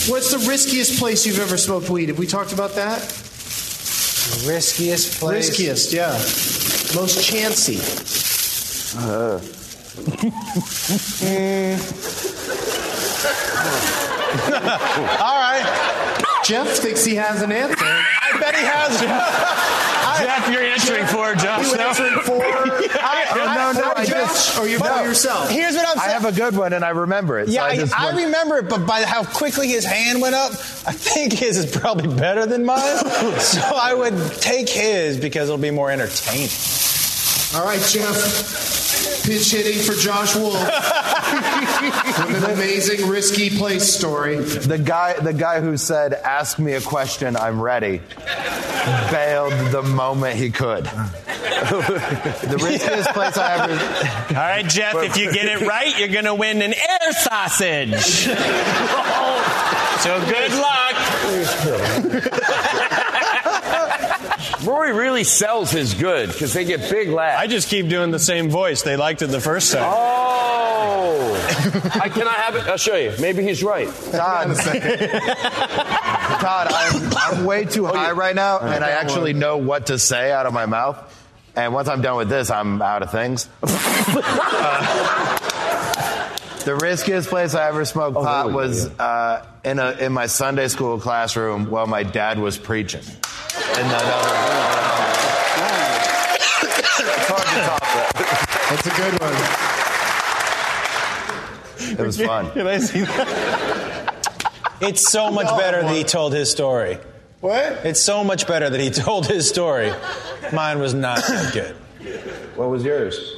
what's 0.08 0.30
the 0.32 0.44
riskiest 0.48 0.98
place 0.98 1.24
you've 1.26 1.38
ever 1.38 1.56
smoked 1.56 1.88
weed? 1.90 2.08
Have 2.08 2.18
we 2.18 2.26
talked 2.26 2.52
about 2.52 2.74
that? 2.74 3.00
The 3.00 4.44
riskiest 4.48 5.20
place. 5.20 5.48
Riskiest, 5.48 5.92
yeah. 5.92 6.12
Most 6.94 7.22
chancy. 7.24 7.78
All 15.20 15.36
right. 15.36 16.20
Jeff 16.44 16.68
thinks 16.68 17.04
he 17.04 17.14
has 17.16 17.42
an 17.42 17.52
answer. 17.52 17.76
I 17.84 18.38
bet 18.40 18.54
he 18.54 18.62
has. 18.64 19.00
Jeff, 20.20 20.50
you're 20.52 20.62
answering 20.62 21.06
for 21.06 21.34
Josh. 21.34 21.70
You 21.72 21.78
answering 21.78 22.20
for? 22.20 22.42
I, 22.42 23.72
no, 23.74 23.80
no, 23.80 23.92
I 23.96 24.04
Jeff, 24.04 24.28
just- 24.28 24.58
or 24.58 24.66
you 24.68 24.78
no. 24.78 24.84
for 24.98 25.04
yourself? 25.04 25.50
Here's 25.50 25.74
what 25.74 25.86
I'm 25.88 25.96
saying. 25.98 26.10
I 26.10 26.12
have 26.12 26.24
a 26.24 26.32
good 26.32 26.56
one 26.56 26.72
and 26.72 26.84
I 26.84 26.90
remember 26.90 27.38
it. 27.38 27.46
so 27.46 27.52
yeah, 27.52 27.64
I, 27.64 27.68
I, 27.68 27.76
just 27.76 27.98
I 27.98 28.16
remember 28.24 28.58
it, 28.58 28.68
but 28.68 28.86
by 28.86 29.02
how 29.04 29.24
quickly 29.24 29.68
his 29.68 29.84
hand 29.84 30.20
went 30.20 30.34
up, 30.34 30.52
I 30.52 30.92
think 30.92 31.32
his 31.32 31.56
is 31.56 31.70
probably 31.74 32.14
better 32.14 32.46
than 32.46 32.64
mine. 32.64 32.96
so 33.38 33.60
I 33.62 33.94
would 33.94 34.16
take 34.40 34.68
his 34.68 35.18
because 35.18 35.48
it'll 35.48 35.58
be 35.58 35.70
more 35.70 35.90
entertaining. 35.90 36.48
All 37.54 37.64
right, 37.64 37.80
Jeff. 37.88 38.89
Pitch 39.24 39.52
hitting 39.52 39.78
for 39.82 39.94
Josh 39.94 40.34
Wolf. 40.36 40.54
With 42.26 42.44
an 42.44 42.50
amazing 42.52 43.08
risky 43.08 43.50
place 43.56 43.92
story. 43.92 44.36
the 44.36 44.78
guy, 44.78 45.14
the 45.14 45.32
guy 45.32 45.60
who 45.60 45.76
said, 45.76 46.14
"Ask 46.14 46.58
me 46.58 46.72
a 46.72 46.80
question, 46.80 47.36
I'm 47.36 47.60
ready," 47.60 48.00
bailed 49.10 49.52
the 49.72 49.82
moment 49.82 50.36
he 50.36 50.50
could. 50.50 50.84
the 50.84 52.58
riskiest 52.62 53.10
place 53.14 53.36
I 53.36 53.54
ever. 53.64 54.34
All 54.34 54.46
right, 54.46 54.66
Jeff, 54.66 54.94
if 54.96 55.16
you 55.16 55.32
get 55.32 55.46
it 55.46 55.66
right, 55.66 55.96
you're 55.98 56.08
going 56.08 56.24
to 56.24 56.34
win 56.34 56.60
an 56.62 56.72
air 56.74 57.12
sausage. 57.12 57.94
so 60.00 60.20
good 60.26 60.52
luck. 60.52 60.96
Rory 64.80 64.92
really 64.94 65.24
sells 65.24 65.70
his 65.70 65.92
good 65.92 66.28
because 66.30 66.54
they 66.54 66.64
get 66.64 66.88
big 66.88 67.10
laughs. 67.10 67.38
I 67.38 67.46
just 67.46 67.68
keep 67.68 67.88
doing 67.88 68.10
the 68.12 68.18
same 68.18 68.48
voice. 68.48 68.80
They 68.80 68.96
liked 68.96 69.20
it 69.20 69.26
the 69.26 69.40
first 69.40 69.72
time. 69.72 69.82
Oh! 69.84 71.34
I, 72.02 72.08
cannot 72.08 72.32
have 72.32 72.54
it? 72.54 72.66
I'll 72.66 72.78
show 72.78 72.96
you. 72.96 73.12
Maybe 73.20 73.42
he's 73.42 73.62
right. 73.62 73.88
Todd, 74.10 74.56
Todd, 76.40 76.68
I'm, 76.70 77.12
I'm 77.14 77.44
way 77.44 77.66
too 77.66 77.84
high 77.84 78.12
right 78.12 78.34
now, 78.34 78.60
and 78.60 78.82
I 78.82 78.90
actually 78.90 79.34
know 79.34 79.58
what 79.58 79.88
to 79.88 79.98
say 79.98 80.32
out 80.32 80.46
of 80.46 80.54
my 80.54 80.64
mouth. 80.64 80.96
And 81.54 81.74
once 81.74 81.88
I'm 81.88 82.00
done 82.00 82.16
with 82.16 82.30
this, 82.30 82.50
I'm 82.50 82.80
out 82.80 83.02
of 83.02 83.10
things. 83.10 83.50
Uh, 84.62 86.26
the 86.64 86.74
riskiest 86.74 87.28
place 87.28 87.54
I 87.54 87.68
ever 87.68 87.84
smoked 87.84 88.16
pot 88.16 88.46
there 88.46 88.48
we 88.48 88.54
was 88.54 88.86
uh, 88.98 89.46
in 89.64 89.78
a 89.78 89.92
in 89.92 90.12
my 90.12 90.26
Sunday 90.26 90.68
school 90.68 90.98
classroom 91.00 91.70
while 91.70 91.86
my 91.86 92.02
dad 92.02 92.38
was 92.38 92.58
preaching. 92.58 93.02
And 93.76 93.86
another, 93.86 94.18
it's 97.02 97.28
hard 97.28 97.46
to 97.46 97.60
top 97.66 97.80
that. 97.80 98.12
That's 98.70 98.86
a 98.86 98.90
good 99.00 99.14
one. 99.20 99.36
It 101.98 102.04
was 102.06 102.16
fun. 102.20 102.50
Can 102.52 102.66
I 102.66 102.78
see 102.78 103.02
that? 103.02 103.28
It's 104.80 105.10
so 105.10 105.30
much 105.30 105.48
better 105.58 105.82
that 105.82 105.94
he 105.94 106.04
told 106.04 106.32
his 106.32 106.50
story. 106.50 106.98
What? 107.40 107.84
It's 107.84 108.00
so 108.00 108.22
much 108.22 108.46
better 108.46 108.70
that 108.70 108.80
he 108.80 108.90
told 108.90 109.26
his 109.26 109.48
story. 109.48 109.92
Mine 110.52 110.78
was 110.78 110.94
not 110.94 111.18
that 111.18 111.52
good. 111.52 111.76
What 112.56 112.70
was 112.70 112.84
yours? 112.84 113.36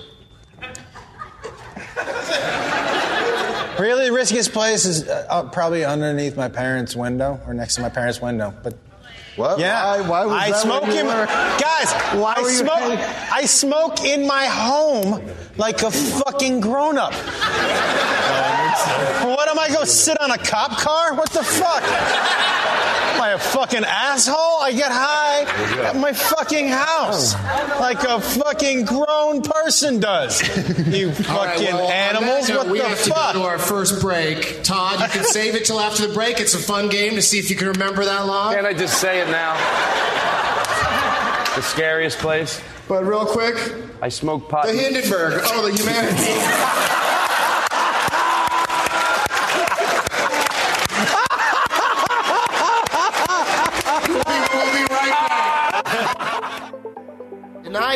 Really, 3.78 4.04
the 4.06 4.12
riskiest 4.12 4.52
place 4.52 4.84
is 4.84 5.08
uh, 5.08 5.26
uh, 5.30 5.44
probably 5.48 5.84
underneath 5.84 6.36
my 6.36 6.48
parents' 6.48 6.94
window 6.94 7.40
or 7.46 7.54
next 7.54 7.76
to 7.76 7.80
my 7.80 7.88
parents' 7.88 8.20
window. 8.20 8.52
But 8.62 8.74
What? 9.36 9.58
yeah, 9.58 10.00
Why, 10.02 10.08
why 10.08 10.26
was 10.26 10.34
I 10.36 10.50
that 10.50 10.60
smoke 10.60 10.88
in 10.88 11.06
were- 11.06 11.26
guys. 11.26 11.92
Why 12.20 12.34
I 12.36 12.40
you 12.40 12.48
smoke. 12.50 12.98
I 13.32 13.46
smoke 13.46 14.04
in 14.04 14.26
my 14.26 14.44
home 14.44 15.22
like 15.56 15.80
a 15.82 15.90
fucking 15.90 16.60
grown 16.60 16.98
up. 16.98 17.14
what 19.24 19.48
am 19.48 19.58
I 19.58 19.68
going 19.68 19.80
to 19.80 19.90
sit 19.90 20.20
on 20.20 20.30
a 20.30 20.38
cop 20.38 20.72
car? 20.78 21.14
What 21.14 21.30
the 21.30 21.42
fuck? 21.42 21.82
Am 23.22 23.28
I 23.28 23.32
a 23.34 23.38
fucking 23.38 23.84
asshole? 23.84 24.34
I 24.62 24.72
get 24.72 24.90
high 24.90 25.42
at 25.86 25.94
my 25.94 26.12
fucking 26.12 26.66
house 26.66 27.34
like 27.78 28.02
a 28.02 28.20
fucking 28.20 28.84
grown 28.84 29.42
person 29.42 30.00
does. 30.00 30.42
You 30.92 31.12
fucking 31.12 31.30
All 31.32 31.44
right, 31.46 31.58
well, 31.60 31.82
on 31.84 31.88
that 31.90 32.16
animals. 32.16 32.48
note, 32.48 32.58
What 32.58 32.68
we 32.70 32.78
the 32.80 32.88
have 32.88 32.98
fuck? 32.98 33.32
to 33.34 33.38
go 33.38 33.44
to 33.44 33.48
our 33.48 33.58
first 33.60 34.00
break. 34.02 34.64
Todd, 34.64 34.98
you 35.00 35.06
can 35.06 35.22
save 35.38 35.54
it 35.54 35.64
till 35.66 35.78
after 35.78 36.08
the 36.08 36.12
break. 36.12 36.40
It's 36.40 36.54
a 36.54 36.58
fun 36.58 36.88
game 36.88 37.14
to 37.14 37.22
see 37.22 37.38
if 37.38 37.48
you 37.48 37.54
can 37.54 37.68
remember 37.68 38.04
that 38.04 38.26
long. 38.26 38.54
Can't 38.54 38.66
I 38.66 38.72
just 38.74 39.00
say 39.00 39.20
it 39.20 39.28
now? 39.30 39.54
The 41.54 41.62
scariest 41.62 42.18
place? 42.18 42.60
But 42.88 43.04
real 43.04 43.24
quick, 43.24 43.54
I 44.02 44.08
smoke 44.08 44.48
pot. 44.48 44.66
the 44.66 44.72
Hindenburg. 44.72 45.42
Oh, 45.46 45.62
the 45.70 45.72
humanity. 45.76 47.11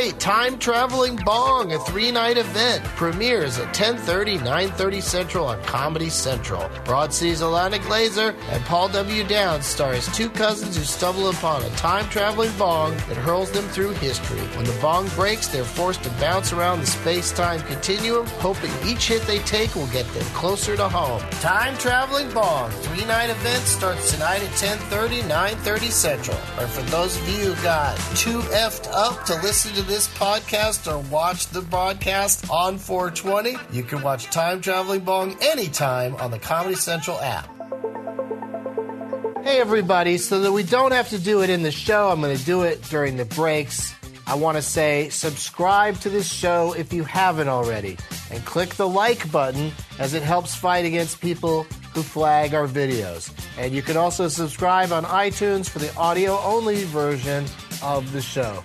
Tonight, 0.07 0.21
Time 0.21 0.59
Traveling 0.61 1.17
Bong, 1.25 1.73
a 1.73 1.81
three-night 1.81 2.39
event, 2.39 2.85
premieres 2.95 3.59
at 3.59 3.75
10:30, 3.75 4.39
9:30 4.39 5.01
Central 5.01 5.47
on 5.47 5.61
Comedy 5.65 6.11
Central. 6.11 6.71
Broad 6.85 7.13
City's 7.13 7.41
Ilana 7.41 7.81
Glazer 7.81 8.33
and 8.51 8.65
Paul 8.67 8.89
W. 8.89 9.25
Downs 9.25 9.67
star 9.67 9.95
as 9.95 10.07
two 10.15 10.31
cousins 10.31 10.77
who 10.77 10.85
stumble 10.85 11.29
upon 11.31 11.65
a 11.65 11.71
time-traveling 11.71 12.53
bong 12.57 12.95
that 13.09 13.17
hurls 13.17 13.51
them 13.51 13.65
through 13.71 13.95
history. 13.95 14.39
When 14.55 14.65
the 14.65 14.79
bong 14.81 15.09
breaks, 15.17 15.49
they're 15.49 15.65
forced 15.65 16.05
to 16.05 16.11
bounce 16.21 16.53
around 16.53 16.81
the 16.81 16.87
space-time 16.87 17.63
continuum, 17.63 18.27
hoping 18.39 18.71
each 18.85 19.09
hit 19.09 19.27
they 19.27 19.41
take 19.41 19.75
will 19.75 19.89
get 19.89 20.07
them 20.15 20.27
closer 20.35 20.77
to 20.77 20.89
home. 20.89 21.21
Time 21.41 21.77
Traveling 21.79 22.31
Bong, 22.31 22.71
three-night 22.71 23.31
event 23.31 23.65
starts 23.65 24.13
tonight 24.13 24.43
at 24.43 24.53
10:30, 24.53 25.23
9:30 25.23 25.91
Central. 25.91 26.39
Or 26.61 26.69
for 26.69 26.83
those 26.83 27.17
of 27.17 27.29
you 27.29 27.53
who 27.53 27.63
got 27.65 27.97
too 28.15 28.39
effed 28.55 28.89
up 28.93 29.25
to 29.27 29.35
listen 29.43 29.73
to 29.75 29.83
this 29.83 29.96
podcast 30.05 30.93
or 30.93 30.99
watch 31.11 31.47
the 31.47 31.63
broadcast 31.63 32.51
on 32.51 32.77
420, 32.77 33.57
you 33.73 33.83
can 33.83 34.03
watch 34.03 34.27
Time 34.27 34.61
Traveling 34.61 35.01
Bong 35.01 35.35
anytime 35.41 36.15
on 36.17 36.31
the 36.31 36.39
Comedy 36.39 36.75
Central 36.75 37.19
app. 37.19 37.49
Hey 39.43 39.59
everybody, 39.59 40.19
so 40.19 40.41
that 40.41 40.53
we 40.53 40.65
don't 40.65 40.93
have 40.93 41.09
to 41.09 41.19
do 41.19 41.43
it 41.43 41.49
in 41.49 41.63
the 41.63 41.71
show, 41.71 42.11
I'm 42.11 42.21
going 42.21 42.37
to 42.37 42.45
do 42.45 42.63
it 42.63 42.83
during 42.91 43.17
the 43.17 43.25
breaks. 43.25 43.95
I 44.27 44.35
want 44.35 44.59
to 44.59 44.63
say 44.63 45.09
subscribe 45.09 45.99
to 46.01 46.11
this 46.11 46.31
show 46.31 46.75
if 46.75 46.93
you 46.93 47.03
haven't 47.05 47.49
already 47.49 47.97
and 48.31 48.45
click 48.45 48.75
the 48.75 48.87
like 48.87 49.33
button 49.33 49.73
as 49.99 50.13
it 50.13 50.23
helps 50.23 50.55
fight 50.55 50.85
against 50.85 51.23
people 51.23 51.63
who 51.95 52.03
flag 52.03 52.53
our 52.53 52.69
videos. 52.69 53.33
And 53.57 53.73
you 53.73 53.81
can 53.81 53.97
also 53.97 54.29
subscribe 54.29 54.93
on 54.93 55.05
iTunes 55.05 55.71
for 55.71 55.79
the 55.79 55.95
audio 55.97 56.39
only 56.41 56.85
version 56.85 57.47
of 57.83 58.13
the 58.13 58.21
show. 58.21 58.63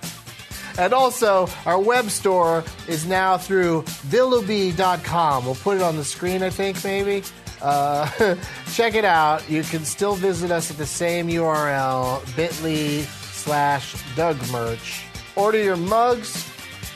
And 0.78 0.92
also, 0.92 1.48
our 1.66 1.78
web 1.78 2.10
store 2.10 2.64
is 2.88 3.06
now 3.06 3.38
through 3.38 3.82
villubi.com. 3.82 5.44
We'll 5.44 5.54
put 5.54 5.76
it 5.76 5.82
on 5.82 5.96
the 5.96 6.04
screen, 6.04 6.42
I 6.42 6.50
think, 6.50 6.82
maybe. 6.84 7.22
Uh, 7.60 8.36
check 8.72 8.94
it 8.94 9.04
out. 9.04 9.48
You 9.48 9.62
can 9.62 9.84
still 9.84 10.14
visit 10.14 10.50
us 10.50 10.70
at 10.70 10.78
the 10.78 10.86
same 10.86 11.28
URL, 11.28 12.24
bit.ly 12.36 13.02
slash 13.02 13.96
Doug 14.16 14.36
Merch. 14.50 15.04
Order 15.36 15.62
your 15.62 15.76
mugs, 15.76 16.48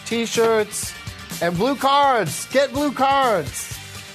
t-shirts, 0.06 0.92
and 1.42 1.56
blue 1.56 1.76
cards. 1.76 2.46
Get 2.52 2.72
blue 2.72 2.92
cards. 2.92 3.72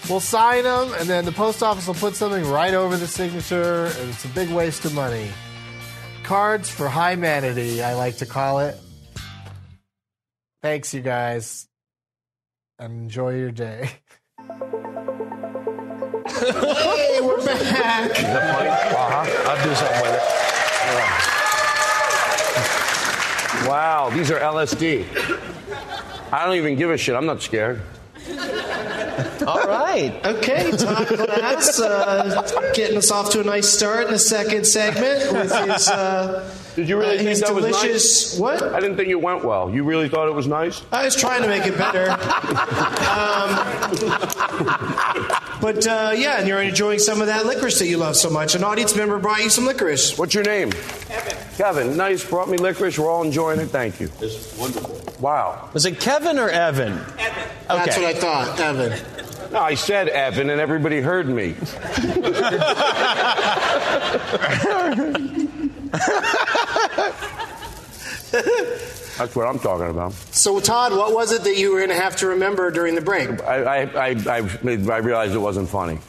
We'll 0.09 0.19
sign 0.19 0.63
them, 0.63 0.91
and 0.97 1.07
then 1.07 1.25
the 1.25 1.31
post 1.31 1.61
office 1.61 1.87
will 1.87 1.93
put 1.93 2.15
something 2.15 2.45
right 2.49 2.73
over 2.73 2.97
the 2.97 3.07
signature, 3.07 3.85
and 3.85 4.09
it's 4.09 4.25
a 4.25 4.29
big 4.29 4.49
waste 4.49 4.83
of 4.83 4.93
money. 4.93 5.29
Cards 6.23 6.69
for 6.69 6.89
high 6.89 7.15
manity, 7.15 7.83
I 7.83 7.93
like 7.93 8.17
to 8.17 8.25
call 8.25 8.59
it. 8.59 8.77
Thanks, 10.61 10.93
you 10.93 11.01
guys. 11.01 11.67
And 12.77 13.03
enjoy 13.03 13.35
your 13.35 13.51
day. 13.51 13.89
hey, 14.37 14.47
we're 17.21 17.43
back. 17.45 18.11
Uh-huh. 18.11 19.25
I'll 19.49 19.63
do 19.63 19.75
something 19.75 20.01
with 20.01 20.15
it. 20.15 20.21
Wow, 23.67 24.09
these 24.11 24.31
are 24.31 24.39
LSD. 24.39 25.05
I 26.31 26.45
don't 26.45 26.55
even 26.55 26.75
give 26.75 26.89
a 26.89 26.97
shit. 26.97 27.15
I'm 27.15 27.25
not 27.25 27.41
scared. 27.41 27.81
All 29.47 29.63
right. 29.67 30.13
Okay, 30.23 30.71
Todd 30.71 31.07
Glass 31.07 31.79
uh, 31.79 32.71
getting 32.75 32.97
us 32.97 33.11
off 33.11 33.31
to 33.31 33.39
a 33.39 33.43
nice 33.43 33.67
start 33.69 34.05
in 34.05 34.11
the 34.11 34.19
second 34.19 34.65
segment 34.65 35.31
with 35.33 35.51
his, 35.51 35.87
uh, 35.89 36.55
Did 36.75 36.87
you 36.87 36.97
really 36.97 37.15
uh, 37.15 37.17
think 37.17 37.29
his 37.29 37.41
that 37.41 37.53
was 37.53 37.65
delicious. 37.65 38.31
nice? 38.33 38.39
What? 38.39 38.63
I 38.73 38.79
didn't 38.79 38.97
think 38.97 39.09
it 39.09 39.21
went 39.21 39.43
well. 39.43 39.69
You 39.69 39.83
really 39.83 40.09
thought 40.09 40.27
it 40.27 40.33
was 40.35 40.47
nice? 40.47 40.81
I 40.91 41.05
was 41.05 41.15
trying 41.15 41.41
to 41.41 41.47
make 41.47 41.65
it 41.65 41.77
better. 41.77 42.09
um, 42.11 43.49
but 45.61 45.85
uh, 45.87 46.11
yeah, 46.15 46.39
and 46.39 46.47
you're 46.47 46.61
enjoying 46.61 46.99
some 46.99 47.21
of 47.21 47.27
that 47.27 47.45
licorice 47.45 47.79
that 47.79 47.87
you 47.87 47.97
love 47.97 48.15
so 48.15 48.29
much. 48.29 48.55
An 48.55 48.63
audience 48.63 48.95
member 48.95 49.17
brought 49.19 49.43
you 49.43 49.49
some 49.49 49.65
licorice. 49.65 50.17
What's 50.17 50.33
your 50.33 50.43
name? 50.43 50.71
Kevin. 50.71 51.37
Kevin, 51.57 51.97
nice. 51.97 52.23
Brought 52.27 52.49
me 52.49 52.57
licorice. 52.57 52.97
We're 52.97 53.09
all 53.09 53.23
enjoying 53.23 53.59
it. 53.59 53.67
Thank 53.67 53.99
you. 53.99 54.09
It's 54.21 54.55
wonderful. 54.57 54.97
Wow. 55.19 55.69
Was 55.73 55.85
it 55.85 55.99
Kevin 55.99 56.39
or 56.39 56.49
Evan? 56.49 56.99
That's 57.67 57.95
what 57.95 58.05
I 58.05 58.13
thought, 58.13 58.57
Evan. 58.71 58.97
No, 59.51 59.59
I 59.59 59.75
said 59.75 60.07
Evan, 60.07 60.49
and 60.49 60.61
everybody 60.61 61.01
heard 61.01 61.27
me. 61.27 61.51
That's 69.17 69.35
what 69.35 69.45
I'm 69.45 69.59
talking 69.59 69.89
about. 69.89 70.13
So, 70.13 70.61
Todd, 70.61 70.93
what 70.93 71.13
was 71.13 71.33
it 71.33 71.43
that 71.43 71.57
you 71.57 71.73
were 71.73 71.79
going 71.79 71.89
to 71.89 71.95
have 71.95 72.15
to 72.17 72.27
remember 72.27 72.71
during 72.71 72.95
the 72.95 73.01
break? 73.01 73.43
I, 73.43 73.63
I, 73.63 73.81
I, 73.81 74.15
I, 74.25 74.37
I 74.63 74.97
realized 74.99 75.35
it 75.35 75.39
wasn't 75.39 75.67
funny. 75.67 75.99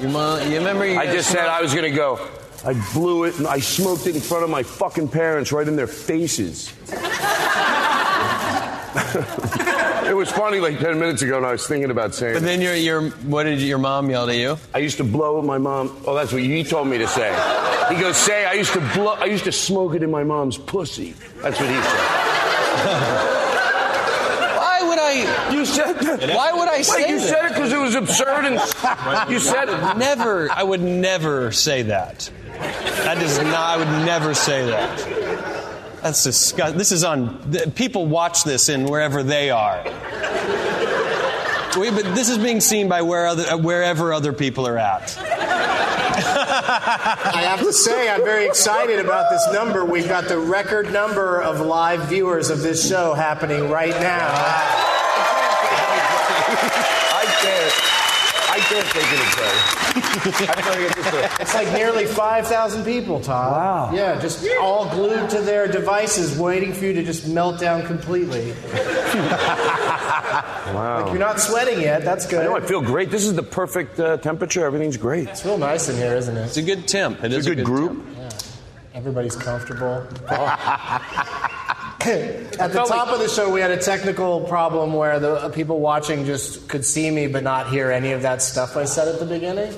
Your 0.00 0.10
mom, 0.10 0.48
you 0.48 0.58
remember? 0.58 0.86
You 0.86 0.96
I 0.98 1.06
just 1.06 1.28
said 1.28 1.48
I 1.48 1.60
was 1.60 1.74
going 1.74 1.90
to 1.90 1.96
go. 1.96 2.28
I 2.64 2.74
blew 2.92 3.24
it 3.24 3.36
and 3.38 3.48
I 3.48 3.58
smoked 3.58 4.06
it 4.06 4.14
in 4.14 4.20
front 4.20 4.44
of 4.44 4.50
my 4.50 4.62
fucking 4.62 5.08
parents 5.08 5.50
right 5.50 5.66
in 5.66 5.74
their 5.74 5.88
faces. 5.88 6.72
it 10.06 10.14
was 10.16 10.30
funny 10.30 10.60
like 10.60 10.78
10 10.78 10.98
minutes 10.98 11.22
ago 11.22 11.36
and 11.38 11.46
I 11.46 11.52
was 11.52 11.66
thinking 11.66 11.90
about 11.90 12.14
saying 12.14 12.34
But 12.34 12.42
then 12.42 12.60
your 12.60 12.74
your 12.74 13.10
what 13.10 13.44
did 13.44 13.60
your 13.60 13.78
mom 13.78 14.10
yell 14.10 14.28
at 14.28 14.36
you? 14.36 14.58
I 14.74 14.78
used 14.78 14.96
to 14.98 15.04
blow 15.04 15.40
my 15.42 15.58
mom. 15.58 15.96
Oh, 16.06 16.14
that's 16.14 16.32
what 16.32 16.42
he 16.42 16.64
told 16.64 16.88
me 16.88 16.98
to 16.98 17.06
say. 17.08 17.30
He 17.90 18.00
goes, 18.00 18.16
"Say 18.16 18.44
I 18.44 18.52
used 18.54 18.72
to 18.74 18.80
blow. 18.94 19.14
I 19.14 19.24
used 19.26 19.44
to 19.44 19.52
smoke 19.52 19.94
it 19.94 20.02
in 20.02 20.10
my 20.10 20.24
mom's 20.24 20.56
pussy." 20.58 21.14
That's 21.42 21.58
what 21.60 21.68
he 21.68 21.74
said. 21.82 23.42
Why 24.56 24.80
would 24.82 24.98
I? 24.98 25.52
You 25.52 25.66
said 25.66 25.92
that. 25.94 26.34
Why 26.34 26.52
would 26.52 26.68
I 26.68 26.76
Wait, 26.78 26.84
say 26.86 27.08
you 27.10 27.18
that? 27.20 27.28
said 27.28 27.44
it 27.46 27.48
because 27.48 27.72
it 27.72 27.78
was 27.78 27.94
absurd, 27.94 28.44
and 28.46 29.30
you 29.30 29.38
said 29.38 29.68
it. 29.68 29.96
Never. 29.98 30.50
I 30.50 30.62
would 30.62 30.80
never 30.80 31.52
say 31.52 31.82
that. 31.82 32.30
That 33.04 33.18
is 33.20 33.38
not. 33.38 33.54
I 33.54 33.76
would 33.78 34.06
never 34.06 34.34
say 34.34 34.64
that. 34.66 34.98
That's 36.02 36.24
disgusting. 36.24 36.78
This 36.78 36.90
is 36.90 37.04
on. 37.04 37.38
People 37.74 38.06
watch 38.06 38.42
this 38.42 38.68
in 38.68 38.86
wherever 38.86 39.22
they 39.22 39.50
are. 39.50 39.84
But 41.74 42.14
this 42.14 42.28
is 42.28 42.38
being 42.38 42.60
seen 42.60 42.88
by 42.88 43.02
where 43.02 43.26
other, 43.26 43.44
uh, 43.44 43.56
wherever 43.56 44.12
other 44.12 44.32
people 44.32 44.66
are 44.66 44.76
at. 44.78 45.16
I 46.14 47.42
have 47.44 47.60
to 47.60 47.72
say, 47.72 48.10
I'm 48.10 48.24
very 48.24 48.46
excited 48.46 48.98
about 48.98 49.30
this 49.30 49.50
number. 49.52 49.84
We've 49.84 50.08
got 50.08 50.28
the 50.28 50.38
record 50.38 50.92
number 50.92 51.40
of 51.40 51.60
live 51.60 52.08
viewers 52.08 52.50
of 52.50 52.60
this 52.60 52.86
show 52.86 53.14
happening 53.14 53.70
right 53.70 53.98
now. 54.00 54.28
I 57.14 57.24
can't. 57.40 57.92
I 58.74 58.80
can't 58.80 58.88
take 58.88 59.12
it 59.12 59.20
as 59.20 59.34
joke. 59.36 60.56
I'm 60.56 60.62
trying 60.62 60.76
to 60.76 60.82
get 60.88 60.96
this 60.96 61.10
to- 61.10 61.42
It's 61.42 61.54
like 61.54 61.72
nearly 61.72 62.06
5,000 62.06 62.84
people, 62.84 63.20
Todd. 63.20 63.52
Wow. 63.52 63.90
Yeah, 63.94 64.18
just 64.20 64.46
all 64.60 64.88
glued 64.88 65.28
to 65.30 65.40
their 65.40 65.66
devices, 65.68 66.38
waiting 66.38 66.72
for 66.72 66.84
you 66.86 66.92
to 66.94 67.02
just 67.02 67.28
melt 67.28 67.58
down 67.60 67.82
completely. 67.86 68.54
Wow. 70.72 71.02
Like 71.02 71.10
You're 71.10 71.18
not 71.18 71.38
sweating 71.40 71.80
yet. 71.82 72.02
That's 72.04 72.26
good. 72.26 72.40
I 72.40 72.44
know. 72.44 72.56
I 72.56 72.60
feel 72.60 72.80
great. 72.80 73.10
This 73.10 73.24
is 73.26 73.34
the 73.34 73.42
perfect 73.42 74.00
uh, 74.00 74.16
temperature. 74.16 74.64
Everything's 74.64 74.96
great. 74.96 75.28
It's 75.28 75.44
real 75.44 75.58
nice 75.58 75.88
in 75.90 75.96
here, 75.96 76.14
isn't 76.16 76.34
it? 76.34 76.44
It's 76.46 76.56
a 76.56 76.62
good 76.62 76.88
temp. 76.88 77.18
It 77.22 77.26
It's 77.32 77.46
is 77.46 77.46
a 77.48 77.54
good 77.54 77.64
group. 77.66 78.02
temp. 78.16 78.32
Everybody's 78.94 79.36
comfortable. 79.36 80.06
At 82.58 82.72
the 82.72 82.84
top 82.84 83.08
of 83.08 83.20
the 83.20 83.28
show, 83.28 83.52
we 83.52 83.60
had 83.60 83.70
a 83.70 83.76
technical 83.76 84.40
problem 84.40 84.92
where 84.92 85.20
the 85.20 85.34
uh, 85.34 85.48
people 85.50 85.78
watching 85.78 86.24
just 86.24 86.68
could 86.68 86.84
see 86.84 87.08
me 87.10 87.28
but 87.28 87.44
not 87.44 87.70
hear 87.70 87.92
any 87.92 88.10
of 88.10 88.22
that 88.22 88.42
stuff 88.42 88.76
I 88.76 88.86
said 88.86 89.06
at 89.06 89.20
the 89.20 89.26
beginning. 89.26 89.72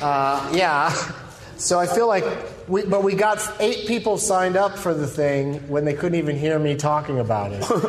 Uh, 0.00 0.52
yeah. 0.54 0.94
So 1.58 1.78
I 1.78 1.86
feel 1.86 2.06
like, 2.06 2.22
we, 2.68 2.84
but 2.84 3.02
we 3.02 3.14
got 3.14 3.38
eight 3.60 3.88
people 3.88 4.18
signed 4.18 4.58
up 4.58 4.76
for 4.76 4.92
the 4.92 5.06
thing 5.06 5.66
when 5.68 5.86
they 5.86 5.94
couldn't 5.94 6.18
even 6.18 6.36
hear 6.36 6.58
me 6.58 6.76
talking 6.76 7.18
about 7.18 7.52
it. 7.52 7.64
so 7.64 7.80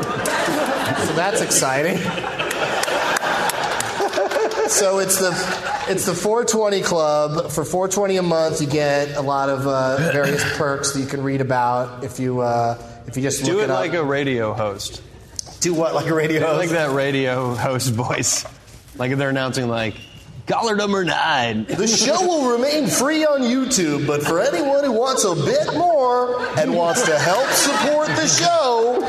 that's 1.15 1.41
exciting. 1.41 1.97
So 4.69 4.99
it's 4.99 5.19
the 5.19 5.31
it's 5.89 6.05
the 6.05 6.13
420 6.13 6.81
Club. 6.81 7.51
For 7.51 7.65
420 7.65 8.17
a 8.17 8.21
month, 8.21 8.61
you 8.61 8.67
get 8.67 9.17
a 9.17 9.21
lot 9.21 9.49
of 9.49 9.67
uh, 9.67 10.11
various 10.13 10.43
perks 10.57 10.93
that 10.93 10.99
you 11.01 11.05
can 11.05 11.23
read 11.23 11.41
about 11.41 12.05
if 12.05 12.21
you 12.21 12.39
uh, 12.39 12.75
if 13.07 13.15
you 13.15 13.23
just 13.23 13.43
Do 13.43 13.53
look 13.53 13.63
it 13.63 13.69
it 13.69 13.73
like 13.73 13.93
a 13.93 14.03
radio 14.03 14.53
host. 14.53 15.01
Do 15.59 15.73
what 15.73 15.95
like 15.95 16.07
a 16.07 16.13
radio 16.13 16.45
host? 16.45 16.57
like 16.59 16.69
that 16.69 16.91
radio 16.91 17.55
host 17.55 17.91
voice. 17.93 18.45
Like 18.97 19.15
they're 19.15 19.29
announcing 19.29 19.67
like 19.67 19.95
caller 20.47 20.75
number 20.75 21.03
nine. 21.03 21.65
The 21.65 21.87
show 21.87 22.19
will 22.25 22.51
remain 22.51 22.87
free 22.87 23.25
on 23.25 23.41
YouTube, 23.41 24.07
but 24.07 24.23
for 24.23 24.39
anyone 24.39 24.83
who 24.83 24.91
wants 24.93 25.23
a 25.23 25.35
bit 25.35 25.73
more 25.73 26.41
and 26.57 26.73
wants 26.73 27.03
to 27.05 27.17
help 27.17 27.47
support 27.49 28.07
the 28.07 28.27
show, 28.27 29.01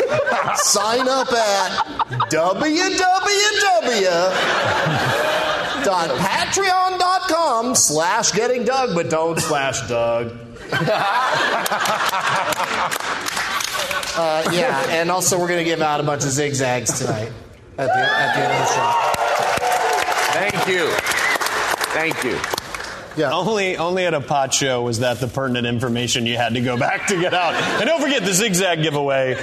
sign 0.56 1.08
up 1.08 1.32
at 1.32 2.88
www.patreon.com 6.38 7.74
slash 7.74 8.32
getting 8.32 8.64
Doug, 8.64 8.94
but 8.94 9.10
don't 9.10 9.38
slash 9.38 9.86
Doug. 9.88 10.36
uh, 14.18 14.50
yeah, 14.52 14.84
and 14.90 15.10
also 15.10 15.38
we're 15.38 15.48
going 15.48 15.64
to 15.64 15.64
give 15.64 15.80
out 15.80 16.00
a 16.00 16.02
bunch 16.02 16.24
of 16.24 16.30
zigzags 16.30 16.98
tonight 16.98 17.32
at 17.78 17.86
the, 17.86 17.92
at 17.92 18.34
the 18.34 18.40
end 18.40 18.52
of 18.52 18.58
the 18.58 18.74
show. 18.74 19.08
Thank 20.32 20.68
you. 20.68 20.88
Thank 21.94 22.24
you. 22.24 22.38
Yeah. 23.16 23.32
Only, 23.32 23.76
only 23.76 24.06
at 24.06 24.14
a 24.14 24.20
pot 24.20 24.52
show 24.54 24.82
was 24.82 25.00
that 25.00 25.18
the 25.18 25.26
pertinent 25.26 25.66
information 25.66 26.26
you 26.26 26.36
had 26.36 26.54
to 26.54 26.60
go 26.60 26.76
back 26.76 27.06
to 27.08 27.20
get 27.20 27.34
out. 27.34 27.54
And 27.54 27.86
don't 27.86 28.00
forget 28.00 28.24
the 28.24 28.32
zigzag 28.32 28.82
giveaway. 28.82 29.34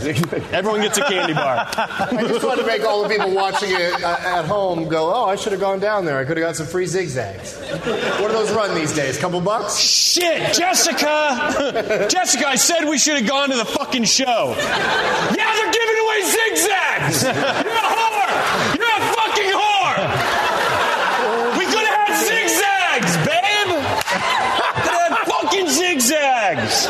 Everyone 0.52 0.80
gets 0.80 0.96
a 0.96 1.02
candy 1.02 1.34
bar. 1.34 1.68
I 1.76 2.24
just 2.26 2.44
wanted 2.44 2.62
to 2.62 2.66
make 2.66 2.82
all 2.84 3.02
the 3.02 3.08
people 3.10 3.34
watching 3.34 3.70
it 3.70 4.02
uh, 4.02 4.16
at 4.24 4.46
home 4.46 4.88
go, 4.88 5.12
oh, 5.12 5.26
I 5.26 5.36
should 5.36 5.52
have 5.52 5.60
gone 5.60 5.78
down 5.78 6.06
there. 6.06 6.18
I 6.18 6.24
could 6.24 6.38
have 6.38 6.46
got 6.46 6.56
some 6.56 6.66
free 6.66 6.86
zigzags. 6.86 7.58
What 7.58 8.28
do 8.28 8.32
those 8.32 8.50
run 8.52 8.74
these 8.74 8.94
days? 8.94 9.18
Couple 9.18 9.42
bucks? 9.42 9.78
Shit, 9.78 10.54
Jessica! 10.54 12.06
Jessica, 12.10 12.48
I 12.48 12.56
said 12.56 12.88
we 12.88 12.96
should 12.96 13.18
have 13.18 13.28
gone 13.28 13.50
to 13.50 13.56
the 13.56 13.66
fucking 13.66 14.04
show. 14.04 14.54
Yeah, 14.56 15.54
they're 15.54 15.72
giving 15.72 15.98
away 16.00 16.22
zigzags! 16.24 17.22
You're 17.22 17.32
a 17.32 17.88
whore! 17.92 18.76
You're 18.78 18.88
a 18.88 19.00
fucking 19.12 19.52
whore! 19.52 19.98
We 21.58 21.64
could 21.66 21.84
have 21.84 22.08
had 22.08 22.16
zigzags, 22.24 23.16
babe! 23.28 23.68
Could 24.80 24.96
have 24.96 25.12
had 25.12 25.26
fucking 25.28 25.68
zigzags! 25.68 26.88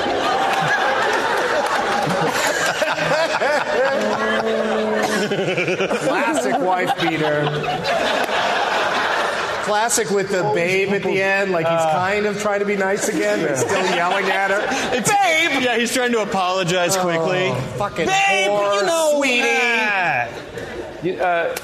Classic 5.36 6.58
wife 6.60 7.00
beater. 7.00 7.44
Classic 9.64 10.10
with 10.10 10.30
the 10.30 10.42
babe 10.54 10.88
at 10.88 11.02
the 11.02 11.22
end, 11.22 11.52
like 11.52 11.66
he's 11.66 11.76
kind 11.92 12.26
of 12.26 12.40
trying 12.40 12.60
to 12.60 12.66
be 12.66 12.76
nice 12.76 13.08
again, 13.08 13.46
but 13.46 13.56
still 13.56 13.84
yelling 13.94 14.24
at 14.26 14.50
her. 14.50 14.60
babe! 14.90 15.62
Yeah, 15.62 15.78
he's 15.78 15.92
trying 15.94 16.12
to 16.12 16.22
apologize 16.22 16.96
quickly. 16.96 17.52
Fucking 17.76 18.06
Babe, 18.06 18.48
whore, 18.48 18.80
you 18.80 18.86
know, 18.86 19.14
sweetie. 19.18 19.42
ah. 19.44 20.28
You, 21.02 21.14
uh, 21.14 21.56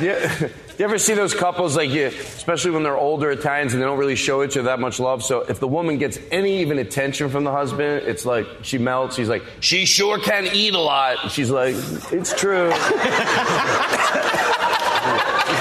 do 0.00 0.16
you, 0.82 0.88
ever 0.88 0.98
see 0.98 1.14
those 1.14 1.32
couples 1.32 1.76
like 1.76 1.90
you, 1.90 2.06
especially 2.06 2.72
when 2.72 2.82
they're 2.82 2.96
older 2.96 3.36
times 3.36 3.72
and 3.72 3.80
they 3.80 3.86
don't 3.86 3.98
really 3.98 4.16
show 4.16 4.42
each 4.42 4.56
other 4.56 4.64
that 4.64 4.80
much 4.80 4.98
love? 4.98 5.22
So 5.22 5.42
if 5.42 5.60
the 5.60 5.68
woman 5.68 5.96
gets 5.98 6.18
any 6.32 6.58
even 6.60 6.78
attention 6.78 7.30
from 7.30 7.44
the 7.44 7.52
husband, 7.52 8.02
it's 8.06 8.26
like 8.26 8.46
she 8.62 8.78
melts. 8.78 9.14
She's 9.16 9.28
like, 9.28 9.44
she 9.60 9.84
sure 9.86 10.18
can 10.18 10.48
eat 10.52 10.74
a 10.74 10.80
lot. 10.80 11.30
She's 11.30 11.50
like, 11.50 11.76
it's 12.10 12.38
true. 12.38 12.70
She's 12.72 12.80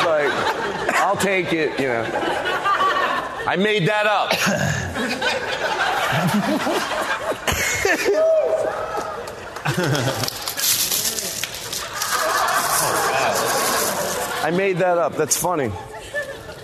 like, 0.06 0.32
I'll 0.96 1.18
take 1.18 1.54
it. 1.54 1.80
You 1.80 1.88
know, 1.88 2.04
I 3.46 3.56
made 3.58 3.88
that 3.88 4.08
up. 4.08 4.32
I 14.44 14.52
made 14.52 14.78
that 14.78 14.98
up. 14.98 15.16
That's 15.16 15.38
funny. 15.38 15.72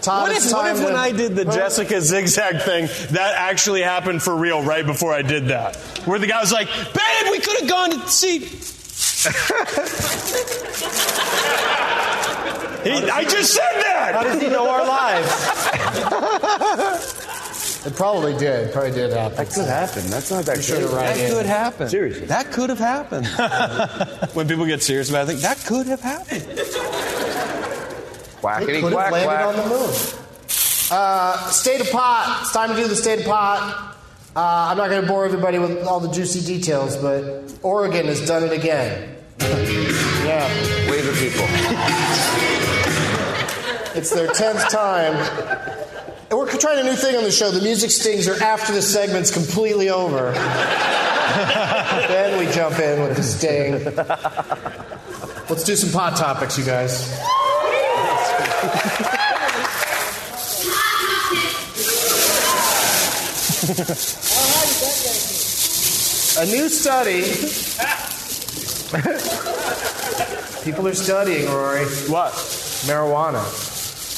Todd, 0.01 0.29
What 0.29 0.37
if, 0.37 0.43
what 0.51 0.61
time 0.61 0.75
if 0.77 0.83
when 0.83 0.95
I 0.95 1.11
did 1.11 1.35
the 1.35 1.45
Jessica 1.45 1.99
zigzag 2.01 2.61
thing, 2.61 2.87
that 3.13 3.33
actually 3.35 3.81
happened 3.81 4.21
for 4.23 4.35
real 4.35 4.63
right 4.63 4.85
before 4.85 5.13
I 5.13 5.21
did 5.21 5.47
that? 5.47 5.75
Where 6.05 6.19
the 6.19 6.27
guy 6.27 6.39
was 6.39 6.51
like, 6.51 6.67
babe, 6.67 7.31
we 7.31 7.39
could 7.39 7.59
have 7.59 7.69
gone 7.69 7.89
to 7.91 8.07
see. 8.07 8.39
He, 12.83 12.93
I 13.09 13.23
just 13.23 13.53
said 13.53 13.81
that. 13.81 14.11
How 14.15 14.23
does 14.23 14.41
he 14.41 14.47
know 14.47 14.69
our 14.69 14.87
lives? 14.87 15.27
It 17.85 17.95
probably 17.95 18.37
did. 18.37 18.71
Probably 18.71 18.91
did 18.91 19.11
happen. 19.11 19.35
That 19.37 19.49
could 19.53 19.65
happen. 19.65 20.09
That's 20.09 20.31
not 20.31 20.45
that 20.45 20.63
should 20.63 20.81
have 20.81 20.91
crazy. 20.91 20.95
right 21.05 21.15
That 21.17 21.25
in. 21.29 21.31
could 21.33 21.45
happen. 21.45 21.89
Seriously. 21.89 22.25
That 22.27 22.51
could 22.51 22.69
have 22.69 22.79
happened. 22.79 23.27
when 24.35 24.47
people 24.47 24.65
get 24.65 24.83
serious 24.83 25.09
about 25.09 25.21
it, 25.21 25.23
I 25.23 25.25
think 25.27 25.41
that 25.41 25.57
could 25.65 25.87
have 25.87 26.01
happened. 26.01 26.43
It 28.37 28.41
Quackity 28.41 28.81
could 28.81 28.93
quack 28.93 29.13
have 29.13 29.25
landed 29.25 29.25
quack. 29.27 29.45
on 29.45 29.55
the 29.55 29.69
moon. 29.75 29.89
Uh, 30.89 31.49
state 31.49 31.81
of 31.81 31.89
pot. 31.91 32.39
It's 32.41 32.53
time 32.53 32.69
to 32.69 32.75
do 32.75 32.87
the 32.87 32.95
state 32.95 33.19
of 33.19 33.25
pot. 33.25 33.95
Uh, 34.35 34.39
I'm 34.71 34.77
not 34.77 34.89
going 34.89 35.01
to 35.01 35.07
bore 35.07 35.25
everybody 35.25 35.57
with 35.59 35.83
all 35.85 35.99
the 35.99 36.11
juicy 36.11 36.41
details, 36.45 36.95
but 36.97 37.51
Oregon 37.63 38.05
has 38.05 38.25
done 38.25 38.43
it 38.43 38.51
again. 38.53 39.15
yeah. 39.39 40.47
Wave 40.89 41.07
at 41.07 41.15
people. 41.15 41.47
It's 43.95 44.11
their 44.11 44.27
10th 44.27 44.69
time. 44.69 45.15
And 46.29 46.37
we're 46.37 46.47
trying 46.57 46.77
a 46.79 46.83
new 46.83 46.95
thing 46.95 47.15
on 47.15 47.23
the 47.23 47.31
show. 47.31 47.49
The 47.49 47.61
music 47.63 47.89
stings 47.89 48.27
are 48.27 48.39
after 48.43 48.71
the 48.71 48.81
segment's 48.83 49.31
completely 49.31 49.89
over. 49.89 50.31
then 52.07 52.37
we 52.37 52.45
jump 52.53 52.77
in 52.77 53.01
with 53.01 53.17
the 53.17 53.23
sting. 53.23 53.83
Let's 55.49 55.63
do 55.63 55.75
some 55.75 55.89
pot 55.89 56.15
topics, 56.15 56.59
you 56.59 56.63
guys. 56.63 57.09
A 66.37 66.45
new 66.45 66.69
study. 66.69 67.23
People 70.63 70.87
are 70.87 70.93
studying, 70.93 71.47
Rory. 71.47 71.85
What? 72.09 72.33
Marijuana. 72.85 73.43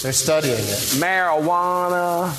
They're 0.02 0.14
studying 0.14 0.56
it. 0.56 1.00
Marijuana. 1.00 2.34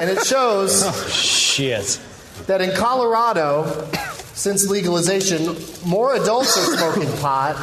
And 0.00 0.10
it 0.10 0.24
shows 0.26 0.82
oh, 0.84 1.08
Shit. 1.08 2.00
that 2.46 2.60
in 2.60 2.76
Colorado, 2.76 3.88
since 4.34 4.68
legalization, 4.68 5.56
more 5.86 6.14
adults 6.14 6.56
are 6.58 6.76
smoking 6.76 7.10
pot, 7.18 7.56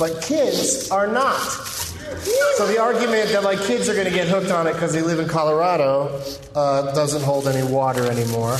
but 0.00 0.22
kids 0.22 0.90
are 0.90 1.06
not. 1.06 1.38
So 2.56 2.66
the 2.66 2.78
argument 2.78 3.28
that 3.32 3.44
like 3.44 3.60
kids 3.60 3.88
are 3.88 3.94
going 3.94 4.06
to 4.06 4.12
get 4.12 4.26
hooked 4.28 4.50
on 4.50 4.66
it 4.66 4.72
because 4.72 4.94
they 4.94 5.02
live 5.02 5.20
in 5.20 5.28
Colorado 5.28 6.22
uh, 6.54 6.92
doesn't 6.94 7.22
hold 7.22 7.46
any 7.46 7.62
water 7.70 8.10
anymore. 8.10 8.56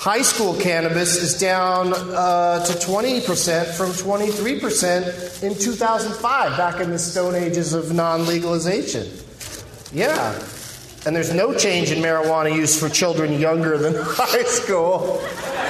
High 0.00 0.22
school 0.22 0.54
cannabis 0.54 1.16
is 1.16 1.38
down 1.38 1.92
uh, 1.92 2.64
to 2.64 2.72
20% 2.72 3.76
from 3.76 3.90
23% 3.90 5.42
in 5.42 5.58
2005, 5.58 6.56
back 6.56 6.80
in 6.80 6.90
the 6.90 6.98
stone 7.00 7.34
ages 7.34 7.74
of 7.74 7.92
non 7.92 8.24
legalization. 8.24 9.10
Yeah. 9.92 10.40
And 11.04 11.16
there's 11.16 11.34
no 11.34 11.52
change 11.52 11.90
in 11.90 11.98
marijuana 11.98 12.54
use 12.54 12.78
for 12.78 12.88
children 12.88 13.40
younger 13.40 13.76
than 13.76 13.94
high 13.98 14.44
school. 14.44 15.20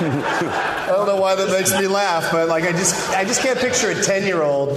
I 0.01 0.87
don't 0.89 1.07
know 1.07 1.21
why 1.21 1.35
that 1.35 1.51
makes 1.51 1.73
me 1.73 1.87
laugh, 1.87 2.31
but 2.31 2.49
like 2.49 2.65
I 2.65 2.73
just 2.73 3.11
I 3.11 3.25
just 3.25 3.41
can't 3.43 3.59
picture 3.59 3.91
a 3.91 3.95
10-year-old 3.95 4.77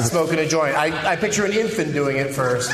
smoking 0.00 0.38
a 0.38 0.48
joint. 0.48 0.76
I, 0.76 1.12
I 1.12 1.16
picture 1.16 1.44
an 1.44 1.52
infant 1.52 1.92
doing 1.92 2.16
it 2.16 2.34
first. 2.34 2.70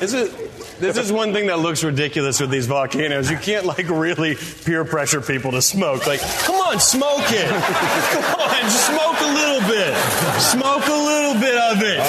This 0.00 0.12
is 0.14 0.34
this 0.78 0.96
is 0.96 1.12
one 1.12 1.32
thing 1.32 1.48
that 1.48 1.58
looks 1.58 1.82
ridiculous 1.82 2.40
with 2.40 2.50
these 2.50 2.66
volcanoes. 2.66 3.30
You 3.30 3.36
can't 3.36 3.66
like 3.66 3.88
really 3.88 4.36
peer 4.64 4.84
pressure 4.84 5.20
people 5.20 5.50
to 5.52 5.62
smoke. 5.62 6.06
Like, 6.06 6.20
come 6.20 6.56
on, 6.56 6.78
smoke 6.78 7.26
it. 7.28 7.48
Come 7.48 8.40
on, 8.40 8.62
just 8.62 8.86
smoke 8.86 9.20
a 9.20 9.32
little 9.34 9.68
bit. 9.68 9.94
Smoke 10.40 10.86
a 10.86 11.00
little 11.04 11.34
bit 11.40 11.56
of 11.56 11.82
it. 11.82 12.00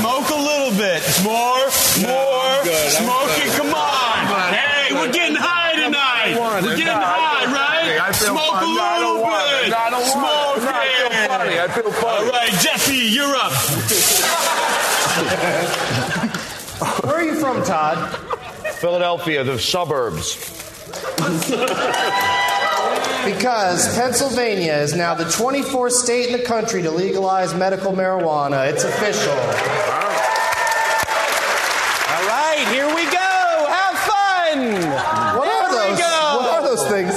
Smoke 0.00 0.30
a 0.30 0.40
little 0.42 0.76
bit. 0.76 1.00
More, 1.22 1.64
more. 2.02 2.64
good, 2.64 2.90
Smoke 2.90 3.38
it. 3.38 3.56
Come 3.56 3.74
on. 3.74 3.77
Feel 11.82 11.92
funny. 11.92 12.26
All 12.26 12.32
right, 12.32 12.50
Jeffy, 12.60 12.96
you're 12.96 13.34
up. 13.36 13.52
Where 17.04 17.16
are 17.16 17.24
you 17.24 17.34
from, 17.40 17.62
Todd? 17.64 18.16
Philadelphia, 18.74 19.44
the 19.44 19.58
suburbs. 19.58 20.36
Because 23.24 23.94
Pennsylvania 23.96 24.74
is 24.74 24.94
now 24.94 25.14
the 25.14 25.24
24th 25.24 25.92
state 25.92 26.30
in 26.30 26.38
the 26.40 26.44
country 26.44 26.82
to 26.82 26.90
legalize 26.90 27.54
medical 27.54 27.92
marijuana. 27.92 28.70
It's 28.70 28.84
official. 28.84 29.32
All 29.32 29.38
right, 32.26 32.66
here 32.70 32.86
we 32.94 33.04
go. 33.04 33.66
Have 33.68 33.98
fun. 33.98 34.58
What 35.36 35.48
Here 35.48 35.54
are 35.54 35.72
those? 35.72 35.98
go. 35.98 36.38
What 36.40 36.54
are 36.54 36.62
those 36.62 36.86
things? 36.88 37.12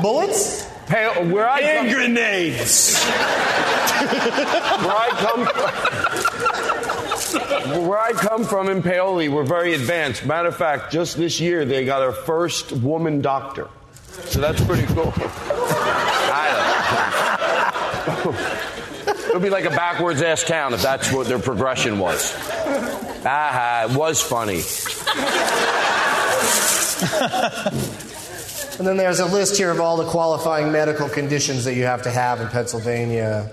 Bullets? 0.00 0.61
Hey, 0.92 1.08
where 1.32 1.48
I 1.48 1.62
Hand 1.62 1.88
come, 1.88 1.96
grenades. 1.96 3.02
where 4.82 4.94
I 4.94 5.08
come 5.16 5.46
from, 7.70 7.88
where 7.88 7.98
I 7.98 8.12
come 8.12 8.44
from 8.44 8.68
in 8.68 8.82
Paoli, 8.82 9.30
we're 9.30 9.42
very 9.42 9.72
advanced. 9.72 10.26
Matter 10.26 10.48
of 10.48 10.56
fact, 10.56 10.92
just 10.92 11.16
this 11.16 11.40
year 11.40 11.64
they 11.64 11.86
got 11.86 12.02
our 12.02 12.12
first 12.12 12.72
woman 12.72 13.22
doctor. 13.22 13.68
So 14.26 14.38
that's 14.42 14.62
pretty 14.62 14.84
cool. 14.92 15.14
I 16.36 16.46
don't 18.04 18.34
know. 18.34 18.40
It'll 19.28 19.40
be 19.40 19.48
like 19.48 19.64
a 19.64 19.70
backwards 19.70 20.20
ass 20.20 20.44
town 20.44 20.74
if 20.74 20.82
that's 20.82 21.10
what 21.10 21.26
their 21.26 21.38
progression 21.38 21.98
was. 22.00 22.34
Ah, 23.24 23.84
it 23.84 23.96
was 23.96 24.20
funny. 24.20 24.60
And 28.82 28.88
then 28.88 28.96
there's 28.96 29.20
a 29.20 29.26
list 29.26 29.56
here 29.56 29.70
of 29.70 29.78
all 29.78 29.96
the 29.96 30.06
qualifying 30.06 30.72
medical 30.72 31.08
conditions 31.08 31.66
that 31.66 31.74
you 31.74 31.84
have 31.84 32.02
to 32.02 32.10
have 32.10 32.40
in 32.40 32.48
Pennsylvania 32.48 33.48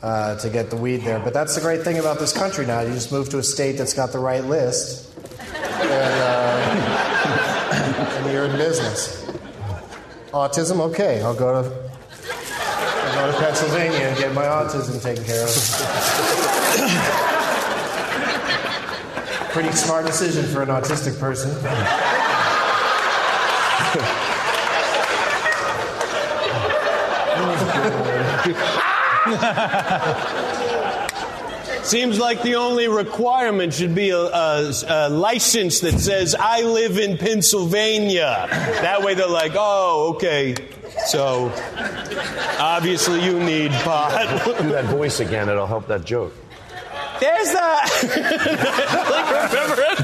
uh, 0.00 0.36
to 0.38 0.48
get 0.48 0.70
the 0.70 0.76
weed 0.76 0.98
there. 0.98 1.18
But 1.18 1.34
that's 1.34 1.56
the 1.56 1.60
great 1.60 1.82
thing 1.82 1.98
about 1.98 2.20
this 2.20 2.32
country 2.32 2.64
now. 2.64 2.82
You 2.82 2.92
just 2.92 3.10
move 3.10 3.28
to 3.30 3.38
a 3.38 3.42
state 3.42 3.72
that's 3.72 3.92
got 3.92 4.12
the 4.12 4.20
right 4.20 4.44
list, 4.44 5.12
and, 5.50 5.90
uh, 5.90 6.62
and 8.22 8.32
you're 8.32 8.44
in 8.44 8.52
business. 8.56 9.24
Autism? 10.30 10.78
Okay, 10.92 11.22
I'll 11.22 11.34
go 11.34 11.60
to. 11.60 11.68
I'll 12.38 13.26
go 13.26 13.32
to 13.32 13.38
Pennsylvania 13.44 13.98
and 13.98 14.16
get 14.16 14.32
my 14.32 14.44
autism 14.44 15.02
taken 15.02 15.24
care 15.24 15.42
of. 15.42 15.50
Pretty 19.50 19.72
smart 19.72 20.06
decision 20.06 20.44
for 20.44 20.62
an 20.62 20.68
autistic 20.68 21.18
person. 21.18 21.50
Seems 31.82 32.18
like 32.18 32.42
the 32.42 32.56
only 32.56 32.88
requirement 32.88 33.72
should 33.72 33.94
be 33.94 34.10
a, 34.10 34.18
a, 34.18 34.72
a 34.88 35.08
license 35.08 35.80
that 35.80 35.98
says 35.98 36.34
I 36.38 36.60
live 36.62 36.98
in 36.98 37.16
Pennsylvania. 37.16 38.46
That 38.50 39.02
way 39.02 39.14
they're 39.14 39.26
like, 39.26 39.52
oh, 39.54 40.12
okay. 40.16 40.54
So 41.06 41.50
obviously 42.58 43.24
you 43.24 43.40
need 43.40 43.70
pot. 43.70 44.44
Do 44.62 44.68
that 44.70 44.84
voice 44.86 45.20
again, 45.20 45.48
it'll 45.48 45.66
help 45.66 45.86
that 45.86 46.04
joke. 46.04 46.34
There's 47.20 47.50
a. 47.50 47.54
like, 49.10 49.50
remember 49.50 49.76
it? 49.78 49.98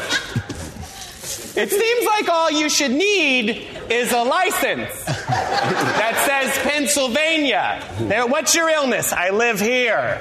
It 1.56 1.70
seems 1.70 2.06
like 2.06 2.28
all 2.28 2.50
you 2.50 2.68
should 2.68 2.90
need 2.90 3.64
is 3.88 4.12
a 4.12 4.22
license 4.24 5.04
that 5.04 6.24
says 6.26 6.58
Pennsylvania. 6.64 7.80
Now, 8.00 8.26
What's 8.26 8.54
your 8.56 8.68
illness? 8.68 9.12
I 9.12 9.30
live 9.30 9.60
here. 9.60 10.20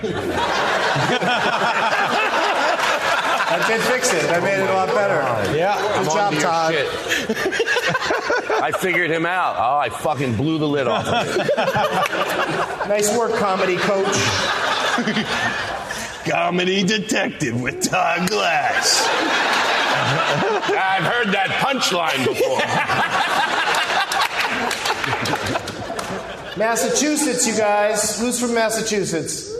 I 3.45 3.65
did 3.67 3.81
fix 3.81 4.13
it. 4.13 4.29
I 4.29 4.39
made 4.39 4.59
it 4.63 4.69
a 4.69 4.73
lot 4.73 4.89
better. 4.89 5.55
Yeah. 5.57 5.77
Good 6.03 6.11
job, 6.11 6.33
Todd. 6.35 6.73
I 8.63 8.71
figured 8.71 9.09
him 9.11 9.25
out. 9.25 9.55
Oh, 9.57 9.77
I 9.77 9.89
fucking 9.89 10.35
blew 10.35 10.57
the 10.59 10.67
lid 10.67 10.87
off 10.87 11.07
of 11.07 11.27
it. 11.39 11.49
Nice 12.83 13.17
work, 13.17 13.33
comedy 13.35 13.77
coach. 13.77 14.13
Comedy 16.29 16.83
detective 16.83 17.61
with 17.61 17.81
Todd 17.89 18.29
Glass. 18.29 19.07
I've 19.93 21.03
heard 21.03 21.27
that 21.33 21.49
punchline 21.61 22.25
before. 22.25 22.59
Massachusetts, 26.57 27.47
you 27.47 27.55
guys. 27.57 28.19
Who's 28.19 28.39
from 28.39 28.53
Massachusetts? 28.53 29.51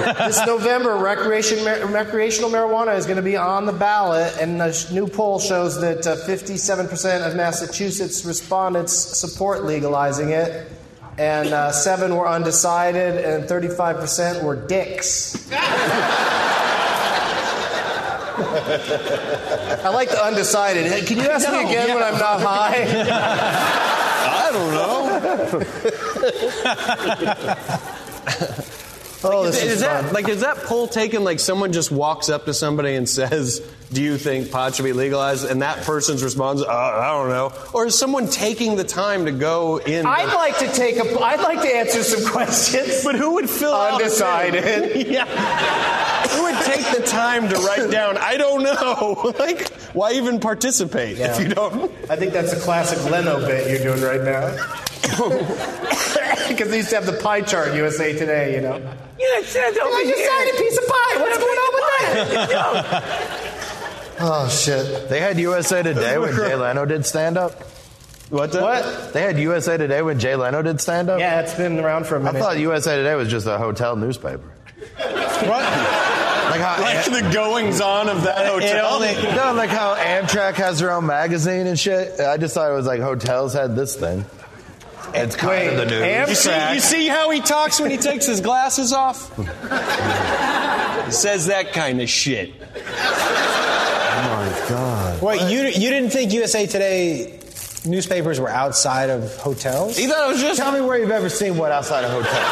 This 0.00 0.46
November, 0.46 0.96
recreation, 0.96 1.64
recreational 1.92 2.48
marijuana 2.50 2.96
is 2.96 3.04
going 3.06 3.16
to 3.16 3.22
be 3.22 3.36
on 3.36 3.66
the 3.66 3.72
ballot, 3.72 4.34
and 4.40 4.60
a 4.62 4.72
new 4.92 5.06
poll 5.06 5.38
shows 5.38 5.80
that 5.80 6.06
uh, 6.06 6.16
57% 6.16 7.26
of 7.26 7.36
Massachusetts 7.36 8.24
respondents 8.24 8.92
support 8.92 9.64
legalizing 9.64 10.30
it, 10.30 10.66
and 11.20 11.52
uh, 11.52 11.70
seven 11.70 12.16
were 12.16 12.26
undecided, 12.26 13.22
and 13.22 13.44
35% 13.44 14.42
were 14.42 14.56
dicks. 14.56 15.36
I 15.52 15.60
like 19.92 20.08
the 20.08 20.24
undecided. 20.24 20.86
Hey, 20.86 21.02
Can 21.02 21.18
you 21.18 21.28
ask 21.28 21.46
me 21.52 21.60
again 21.62 21.94
when 21.94 22.02
I'm 22.02 22.18
not 22.18 22.40
high? 22.40 22.86
I 24.32 24.50
don't 24.50 24.72
know. 28.56 28.76
Oh, 29.22 29.44
this 29.44 29.62
is 29.62 29.72
is 29.72 29.80
that 29.80 30.12
like 30.12 30.28
is 30.28 30.40
that 30.40 30.56
poll 30.58 30.86
taken 30.88 31.24
like 31.24 31.40
someone 31.40 31.72
just 31.72 31.90
walks 31.90 32.28
up 32.30 32.46
to 32.46 32.54
somebody 32.54 32.94
and 32.94 33.08
says, 33.18 33.60
"Do 33.92 34.02
you 34.02 34.16
think 34.16 34.50
pot 34.50 34.74
should 34.74 34.84
be 34.84 34.92
legalized?" 34.94 35.44
and 35.44 35.60
that 35.62 35.82
person's 35.84 36.22
response, 36.24 36.62
uh, 36.62 36.66
"I 36.68 37.08
don't 37.12 37.28
know," 37.28 37.52
or 37.74 37.86
is 37.86 37.98
someone 37.98 38.28
taking 38.28 38.76
the 38.76 38.84
time 38.84 39.26
to 39.26 39.32
go 39.32 39.76
in? 39.78 40.06
I'd 40.06 40.32
like 40.34 40.58
to 40.58 40.68
take 40.72 40.96
a. 40.96 41.20
I'd 41.20 41.40
like 41.40 41.60
to 41.62 41.68
answer 41.76 42.02
some 42.02 42.30
questions. 42.32 43.04
but 43.04 43.14
who 43.14 43.34
would 43.34 43.50
fill 43.50 43.74
Undecided. 43.74 45.06
yeah. 45.10 45.26
Who 46.28 46.42
would 46.44 46.64
take 46.64 46.86
the 46.96 47.02
time 47.06 47.48
to 47.48 47.56
write 47.56 47.90
down? 47.90 48.16
I 48.16 48.36
don't 48.36 48.62
know. 48.62 49.34
like, 49.38 49.68
why 49.94 50.12
even 50.12 50.38
participate 50.40 51.16
Yeah. 51.18 51.34
if 51.34 51.40
you 51.40 51.48
don't? 51.54 51.90
I 52.08 52.16
think 52.16 52.32
that's 52.32 52.52
a 52.52 52.60
classic 52.60 53.02
Leno 53.10 53.40
bit 53.40 53.68
you're 53.82 53.96
doing 53.96 54.02
right 54.02 54.22
now. 54.22 54.56
Because 56.48 56.70
they 56.70 56.78
used 56.78 56.88
to 56.90 56.96
have 56.96 57.06
the 57.06 57.12
pie 57.12 57.42
chart 57.42 57.74
USA 57.74 58.12
Today, 58.12 58.54
you 58.56 58.60
know. 58.60 58.76
you 58.76 59.42
just 59.44 59.52
signed 59.54 60.50
a 60.50 60.58
piece 60.58 60.78
of 60.78 60.86
pie. 60.88 61.16
What's 61.20 61.38
going 61.38 61.58
on 61.58 61.74
with 61.74 61.84
that? 62.32 64.16
oh 64.20 64.48
shit. 64.48 65.08
They 65.08 65.20
had 65.20 65.38
USA 65.38 65.82
Today 65.82 66.18
when 66.18 66.34
Jay 66.34 66.54
Leno 66.56 66.84
did 66.86 67.06
stand 67.06 67.38
up. 67.38 67.52
What? 68.30 68.52
The? 68.52 68.62
What? 68.62 69.12
They 69.12 69.22
had 69.22 69.38
USA 69.38 69.76
Today 69.76 70.02
when 70.02 70.18
Jay 70.18 70.34
Leno 70.34 70.60
did 70.62 70.80
stand 70.80 71.08
up. 71.08 71.20
Yeah, 71.20 71.40
it's 71.40 71.54
been 71.54 71.78
around 71.78 72.06
for 72.06 72.16
a 72.16 72.20
I 72.20 72.24
minute. 72.24 72.38
I 72.38 72.40
thought 72.40 72.58
USA 72.58 72.96
Today 72.96 73.14
was 73.14 73.28
just 73.28 73.46
a 73.46 73.56
hotel 73.56 73.94
newspaper. 73.96 74.50
What? 74.98 75.62
Like 76.50 76.60
how 76.60 76.82
Like 76.82 77.04
the 77.04 77.30
goings 77.32 77.80
on 77.80 78.08
of 78.08 78.24
that 78.24 78.46
hotel. 78.46 78.98
no, 79.00 79.52
like 79.54 79.70
how 79.70 79.94
Amtrak 79.94 80.54
has 80.54 80.80
their 80.80 80.90
own 80.90 81.06
magazine 81.06 81.66
and 81.68 81.78
shit. 81.78 82.18
I 82.20 82.36
just 82.38 82.54
thought 82.54 82.70
it 82.70 82.74
was 82.74 82.86
like 82.86 83.00
hotels 83.00 83.54
had 83.54 83.76
this 83.76 83.94
thing. 83.94 84.24
It's 85.14 85.36
kind 85.36 85.50
Wait, 85.50 85.68
of 85.68 85.76
the 85.78 85.86
news. 85.86 86.02
Am- 86.02 86.28
You 86.28 86.34
see, 86.34 86.74
you 86.74 86.80
see 86.80 87.08
how 87.08 87.30
he 87.30 87.40
talks 87.40 87.80
when 87.80 87.90
he 87.90 87.96
takes 87.96 88.26
his 88.26 88.40
glasses 88.40 88.92
off? 88.92 89.34
he 89.36 91.10
says 91.12 91.46
that 91.46 91.72
kind 91.72 92.00
of 92.00 92.08
shit. 92.08 92.52
oh 92.76 94.24
my 94.24 94.68
god. 94.68 95.22
Wait, 95.22 95.42
you 95.50 95.62
you 95.62 95.90
didn't 95.90 96.10
think 96.10 96.32
USA 96.32 96.66
Today 96.66 97.38
newspapers 97.84 98.38
were 98.38 98.48
outside 98.50 99.10
of 99.10 99.34
hotels? 99.36 99.96
He 99.96 100.06
thought 100.06 100.28
it 100.28 100.32
was 100.32 100.40
just. 100.40 100.58
Tell 100.60 100.72
me 100.72 100.80
where 100.80 100.98
you've 100.98 101.10
ever 101.10 101.28
seen 101.28 101.56
one 101.56 101.72
outside 101.72 102.04
of 102.04 102.10
a 102.10 102.14
hotel. 102.22 102.42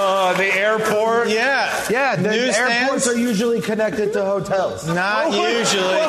uh, 0.00 0.32
the 0.34 0.44
airport. 0.46 1.28
Yeah. 1.28 1.70
Yeah, 1.90 2.16
the 2.16 2.30
Newsstands? 2.30 2.58
airports 2.72 3.06
are 3.08 3.16
usually 3.16 3.60
connected 3.60 4.12
to 4.14 4.24
hotels. 4.24 4.86
Not 4.86 5.32
usually. 5.32 6.00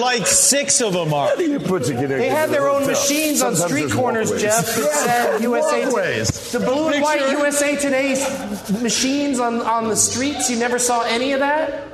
Like 0.00 0.26
six 0.26 0.80
of 0.80 0.92
them 0.92 1.12
are. 1.14 1.28
How 1.28 1.36
do 1.36 1.44
you 1.50 1.58
put 1.60 1.84
together? 1.84 2.18
They 2.18 2.28
had 2.28 2.50
their 2.50 2.68
own 2.68 2.86
machines 2.86 3.42
on 3.42 3.56
street 3.56 3.90
corners, 3.92 4.30
Jeff, 4.40 4.66
that 4.66 4.92
said 4.92 5.40
USA 5.42 5.84
walkways. 5.86 6.50
Today. 6.50 6.64
The 6.64 6.70
blue 6.72 6.88
and 6.88 7.02
white 7.02 7.20
USA 7.30 7.76
Today's 7.76 8.72
machines 8.82 9.38
on, 9.40 9.60
on 9.62 9.88
the 9.88 9.96
streets. 9.96 10.50
You 10.50 10.58
never 10.58 10.78
saw 10.78 11.02
any 11.02 11.32
of 11.32 11.40
that? 11.40 11.88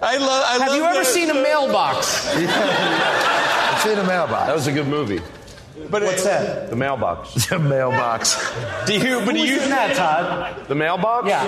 I 0.00 0.16
love. 0.16 0.44
I 0.46 0.52
Have 0.58 0.68
love 0.68 0.76
you 0.76 0.84
ever 0.84 0.94
that- 1.00 1.06
seen 1.06 1.30
a 1.30 1.34
mailbox? 1.34 2.28
I've 2.36 3.80
seen 3.82 3.98
a 3.98 4.04
mailbox. 4.06 4.46
That 4.46 4.54
was 4.54 4.66
a 4.66 4.72
good 4.72 4.86
movie. 4.86 5.20
But 5.90 6.02
What's 6.02 6.24
that? 6.24 6.70
The 6.70 6.76
mailbox. 6.76 7.46
the 7.48 7.58
mailbox. 7.58 8.36
Do 8.86 8.94
you? 8.94 9.20
But 9.24 9.32
do 9.32 9.38
you? 9.38 9.60
in 9.62 9.70
that, 9.70 9.96
Todd? 9.96 10.66
The 10.68 10.74
mailbox? 10.74 11.28
Yeah. 11.28 11.46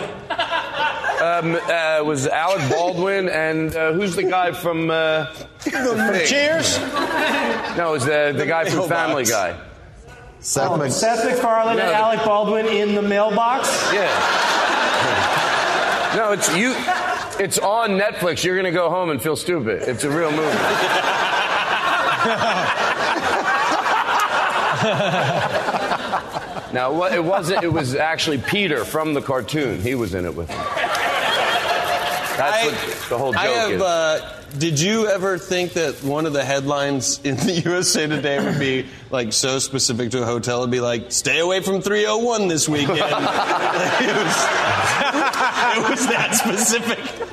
Um, 1.20 1.54
uh, 1.54 2.02
was 2.04 2.26
Alec 2.26 2.70
Baldwin 2.70 3.28
and 3.28 3.74
uh, 3.76 3.92
who's 3.92 4.16
the 4.16 4.22
guy 4.22 4.52
from 4.52 4.90
uh, 4.90 5.26
the 5.64 5.70
Thing? 5.70 6.26
Cheers. 6.26 6.78
No, 7.76 7.90
it 7.90 7.92
was 7.92 8.04
the 8.06 8.32
the 8.36 8.46
guy 8.46 8.64
from 8.64 8.78
Mailbox. 8.88 9.00
Family 9.00 9.24
Guy. 9.24 9.60
Seth 10.40 10.78
Mc- 10.78 10.90
Seth 10.90 11.24
MacFarlane 11.26 11.76
No, 11.76 11.82
and 11.82 11.90
the- 11.90 11.94
Alec 11.94 12.24
Baldwin 12.24 12.66
in 12.66 12.94
the 12.94 13.02
mailbox. 13.02 13.68
Yeah. 13.92 14.08
No, 16.16 16.32
it's 16.32 16.48
you. 16.56 16.74
It's 17.38 17.58
on 17.58 17.90
Netflix. 17.98 18.42
You're 18.42 18.56
gonna 18.56 18.72
go 18.72 18.88
home 18.88 19.10
and 19.10 19.20
feel 19.22 19.36
stupid. 19.36 19.82
It's 19.82 20.04
a 20.04 20.10
real 20.10 20.30
movie. 20.30 20.40
now, 26.72 26.92
what- 26.92 27.12
it 27.12 27.22
wasn't. 27.22 27.62
It 27.64 27.72
was 27.72 27.94
actually 27.94 28.38
Peter 28.38 28.84
from 28.84 29.14
the 29.14 29.22
cartoon. 29.22 29.80
He 29.82 29.94
was 29.94 30.14
in 30.14 30.24
it 30.24 30.34
with 30.34 30.48
him. 30.48 30.60
That's 32.40 32.64
I- 32.64 32.66
what 32.66 33.08
the 33.08 33.18
whole 33.18 33.32
joke 33.32 33.40
I 33.42 33.46
have. 33.46 33.70
is. 33.72 33.82
Uh, 33.82 34.36
did 34.58 34.80
you 34.80 35.06
ever 35.06 35.38
think 35.38 35.74
that 35.74 36.02
one 36.02 36.26
of 36.26 36.32
the 36.32 36.42
headlines 36.44 37.20
in 37.24 37.36
the 37.36 37.52
USA 37.64 38.06
Today 38.06 38.44
would 38.44 38.58
be 38.58 38.86
like 39.10 39.32
so 39.32 39.58
specific 39.60 40.10
to 40.12 40.22
a 40.22 40.26
hotel? 40.26 40.58
It'd 40.60 40.70
be 40.70 40.80
like, 40.80 41.12
"Stay 41.12 41.38
away 41.38 41.60
from 41.60 41.80
301 41.82 42.48
this 42.48 42.68
weekend." 42.68 42.98
It, 44.02 44.16
was, 44.16 44.36
it 45.76 45.90
was 45.90 46.06
that 46.08 46.34
specific. 46.34 47.28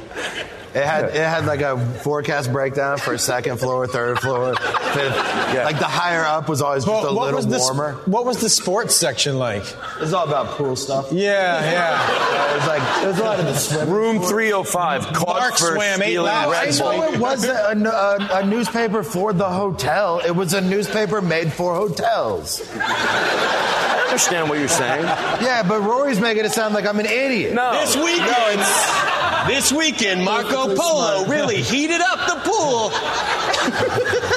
It 0.78 0.86
had 0.86 1.06
it 1.06 1.16
had 1.16 1.46
like 1.46 1.62
a 1.62 1.78
forecast 2.02 2.52
breakdown 2.52 3.00
for 3.00 3.18
second 3.18 3.58
floor, 3.60 3.88
third 3.88 4.20
floor, 4.20 4.56
fifth. 4.56 5.16
Like 5.56 5.80
the 5.80 5.86
higher 5.86 6.24
up 6.24 6.48
was 6.48 6.62
always 6.62 6.86
just 6.86 7.04
a 7.06 7.10
little 7.10 7.38
was 7.38 7.48
the 7.48 7.58
warmer. 7.58 7.94
what 8.06 8.26
was 8.26 8.40
the 8.40 8.50
sports 8.50 8.96
section 8.96 9.40
like? 9.40 9.64
It's 10.00 10.14
all 10.14 10.28
about 10.28 10.58
pool 10.58 10.76
stuff. 10.76 11.12
Yeah, 11.12 11.62
yeah. 11.72 12.52
It 12.54 12.58
was 12.58 12.68
like 12.68 13.04
it 13.04 13.08
was 13.08 13.20
a 13.20 13.24
lot 13.24 13.40
of 13.40 13.46
the 13.46 13.56
swim. 13.56 13.90
Room 13.90 14.20
305. 14.22 15.14
Caught 15.14 15.28
Mark 15.28 15.58
for 15.58 15.74
swam 15.74 16.02
eight 16.02 16.06
stealing 16.06 16.26
laps. 16.28 16.80
Red 16.80 16.88
I 16.88 16.98
know 16.98 17.14
it 17.14 17.20
wasn't 17.20 17.86
a, 17.86 17.90
a, 17.90 18.40
a 18.42 18.46
newspaper 18.46 19.02
for 19.02 19.34
the 19.34 19.50
hotel. 19.50 20.20
It 20.24 20.36
was 20.36 20.54
a 20.54 20.62
newspaper 20.62 21.22
made 21.22 21.52
for 21.52 21.74
hotels. 21.74 22.62
I 22.76 24.04
understand 24.08 24.48
what 24.50 24.60
you're 24.60 24.68
saying. 24.68 25.04
Yeah, 25.04 25.64
but 25.68 25.82
Rory's 25.82 26.20
making 26.20 26.46
it 26.46 26.52
sound 26.52 26.74
like 26.74 26.86
I'm 26.86 27.00
an 27.00 27.06
idiot. 27.08 27.54
No. 27.54 27.72
This 27.74 27.96
weekend, 27.96 28.62
this 29.48 29.72
weekend, 29.72 30.24
Marco 30.24 30.76
Polo 30.76 31.26
really 31.28 31.62
heated 31.62 32.02
up 32.02 32.28
the 32.28 32.50
pool. 32.50 32.92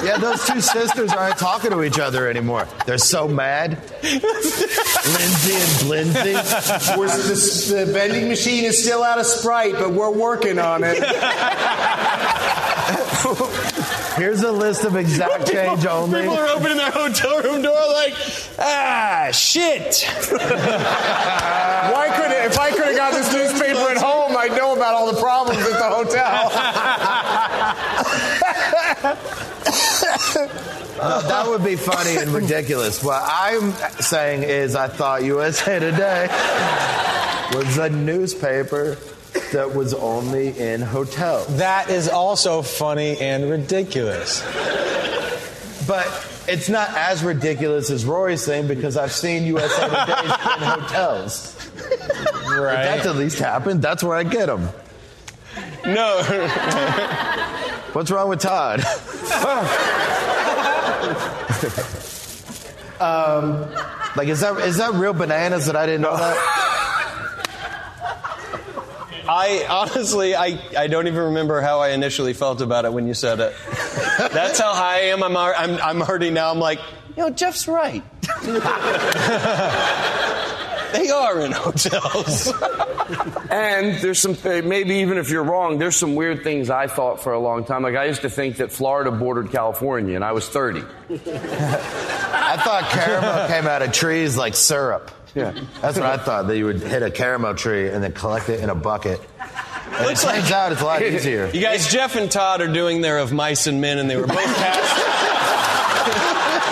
Yeah, 0.03 0.17
those 0.17 0.45
two 0.45 0.61
sisters 0.61 1.11
aren't 1.11 1.37
talking 1.37 1.71
to 1.71 1.83
each 1.83 1.99
other 1.99 2.27
anymore. 2.27 2.67
They're 2.85 2.97
so 2.97 3.27
mad. 3.27 3.77
Lindsay 4.01 4.23
and 5.53 5.71
Blindsy. 5.85 6.97
We're, 6.97 7.07
the, 7.07 7.85
the 7.85 7.91
vending 7.91 8.27
machine 8.27 8.65
is 8.65 8.81
still 8.83 9.03
out 9.03 9.19
of 9.19 9.25
Sprite, 9.25 9.73
but 9.73 9.91
we're 9.91 10.11
working 10.11 10.59
on 10.59 10.83
it. 10.83 10.97
Here's 14.17 14.41
a 14.41 14.51
list 14.51 14.83
of 14.83 14.95
exact 14.95 15.51
change 15.51 15.85
only. 15.85 16.21
People 16.21 16.37
are 16.37 16.47
opening 16.47 16.77
their 16.77 16.91
hotel 16.91 17.41
room 17.41 17.61
door 17.61 17.79
like, 17.93 18.13
ah, 18.59 19.29
shit. 19.31 20.03
Why 20.29 22.09
could 22.15 22.31
if 22.45 22.59
I 22.59 22.71
could 22.71 22.85
have 22.85 22.95
got 22.95 23.13
this 23.13 23.31
newspaper 23.31 23.89
at 23.89 23.97
home, 23.97 24.35
I'd 24.35 24.51
know 24.51 24.70
about 24.81 24.95
all 24.95 25.11
the 25.11 25.21
problems 25.21 25.59
at 25.59 25.77
the 25.77 25.89
hotel. 25.89 26.51
Uh, 30.99 31.19
that 31.27 31.47
would 31.47 31.63
be 31.63 31.75
funny 31.75 32.15
and 32.17 32.29
ridiculous. 32.29 33.03
What 33.03 33.23
I'm 33.25 33.71
saying 34.01 34.43
is, 34.43 34.75
I 34.75 34.87
thought 34.87 35.23
USA 35.23 35.79
Today 35.79 36.27
was 37.55 37.79
a 37.79 37.89
newspaper 37.89 38.97
that 39.51 39.73
was 39.73 39.95
only 39.95 40.49
in 40.59 40.79
hotels. 40.81 41.57
That 41.57 41.89
is 41.89 42.07
also 42.07 42.61
funny 42.61 43.17
and 43.17 43.49
ridiculous. 43.49 44.43
But 45.87 46.05
it's 46.47 46.69
not 46.69 46.95
as 46.95 47.23
ridiculous 47.23 47.89
as 47.89 48.05
Rory's 48.05 48.43
saying 48.43 48.67
because 48.67 48.95
I've 48.95 49.11
seen 49.11 49.45
USA 49.45 49.85
Today 49.85 49.97
in 49.97 50.81
hotels. 50.81 51.60
If 51.89 52.57
Right. 52.59 52.83
that's 52.83 53.05
at 53.07 53.15
least 53.15 53.39
happened, 53.39 53.81
that's 53.81 54.03
where 54.03 54.15
I 54.15 54.23
get 54.23 54.47
them. 54.47 54.69
No. 55.85 56.21
What's 57.93 58.11
wrong 58.11 58.29
with 58.29 58.39
Todd? 58.41 58.81
um, 62.99 63.67
like, 64.15 64.27
is 64.27 64.41
that 64.41 64.57
is 64.59 64.77
that 64.77 64.93
real 64.93 65.13
bananas 65.13 65.65
that 65.67 65.75
I 65.75 65.85
didn't 65.85 66.01
know 66.01 66.15
that? 66.15 66.37
I 69.27 69.65
honestly, 69.69 70.35
I, 70.35 70.59
I 70.77 70.87
don't 70.87 71.07
even 71.07 71.23
remember 71.25 71.61
how 71.61 71.79
I 71.79 71.89
initially 71.89 72.33
felt 72.33 72.59
about 72.61 72.83
it 72.85 72.91
when 72.91 73.07
you 73.07 73.13
said 73.13 73.39
it. 73.39 73.53
That's 74.33 74.59
how 74.59 74.73
high 74.73 74.95
I 74.95 74.99
am. 75.11 75.23
I'm, 75.23 75.35
al- 75.37 75.53
I'm, 75.57 75.79
I'm 75.81 76.01
already 76.01 76.31
now. 76.31 76.51
I'm 76.51 76.59
like, 76.59 76.79
you 77.15 77.23
know, 77.23 77.29
Jeff's 77.29 77.67
right. 77.67 78.03
they 80.93 81.09
are 81.09 81.39
in 81.41 81.51
hotels. 81.51 82.51
And 83.51 83.95
there's 84.01 84.19
some, 84.19 84.37
uh, 84.45 84.61
maybe 84.63 84.95
even 84.97 85.17
if 85.17 85.29
you're 85.29 85.43
wrong, 85.43 85.77
there's 85.77 85.97
some 85.97 86.15
weird 86.15 86.41
things 86.45 86.69
I 86.69 86.87
thought 86.87 87.21
for 87.21 87.33
a 87.33 87.39
long 87.39 87.65
time. 87.65 87.83
Like 87.83 87.95
I 87.97 88.05
used 88.05 88.21
to 88.21 88.29
think 88.29 88.57
that 88.57 88.71
Florida 88.71 89.11
bordered 89.11 89.51
California, 89.51 90.15
and 90.15 90.23
I 90.23 90.31
was 90.31 90.47
30. 90.47 90.79
I 90.79 90.85
thought 92.63 92.89
caramel 92.91 93.47
came 93.49 93.67
out 93.67 93.81
of 93.81 93.91
trees 93.91 94.37
like 94.37 94.55
syrup. 94.55 95.11
Yeah. 95.35 95.51
That's 95.81 95.97
what 95.97 96.05
I 96.05 96.15
thought, 96.17 96.47
that 96.47 96.55
you 96.57 96.63
would 96.65 96.79
hit 96.81 97.03
a 97.03 97.11
caramel 97.11 97.55
tree 97.55 97.89
and 97.89 98.01
then 98.01 98.13
collect 98.13 98.47
it 98.47 98.61
in 98.61 98.69
a 98.69 98.75
bucket. 98.75 99.19
And 99.39 100.05
it 100.05 100.15
turns 100.17 100.23
like- 100.23 100.49
out 100.51 100.71
it's 100.71 100.79
a 100.81 100.85
lot 100.85 101.01
easier. 101.03 101.49
You 101.53 101.59
guys, 101.59 101.91
Jeff 101.91 102.15
and 102.15 102.31
Todd 102.31 102.61
are 102.61 102.71
doing 102.71 103.01
their 103.01 103.17
of 103.17 103.33
mice 103.33 103.67
and 103.67 103.81
men, 103.81 103.97
and 103.99 104.09
they 104.09 104.15
were 104.15 104.27
both 104.27 104.55
cast. 104.55 104.95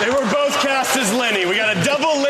they 0.00 0.08
were 0.10 0.30
both 0.32 0.58
cast 0.62 0.96
as 0.96 1.12
Lenny. 1.14 1.44
We 1.44 1.56
got 1.56 1.76
a 1.76 1.84
double 1.84 2.06
Lenny 2.22 2.29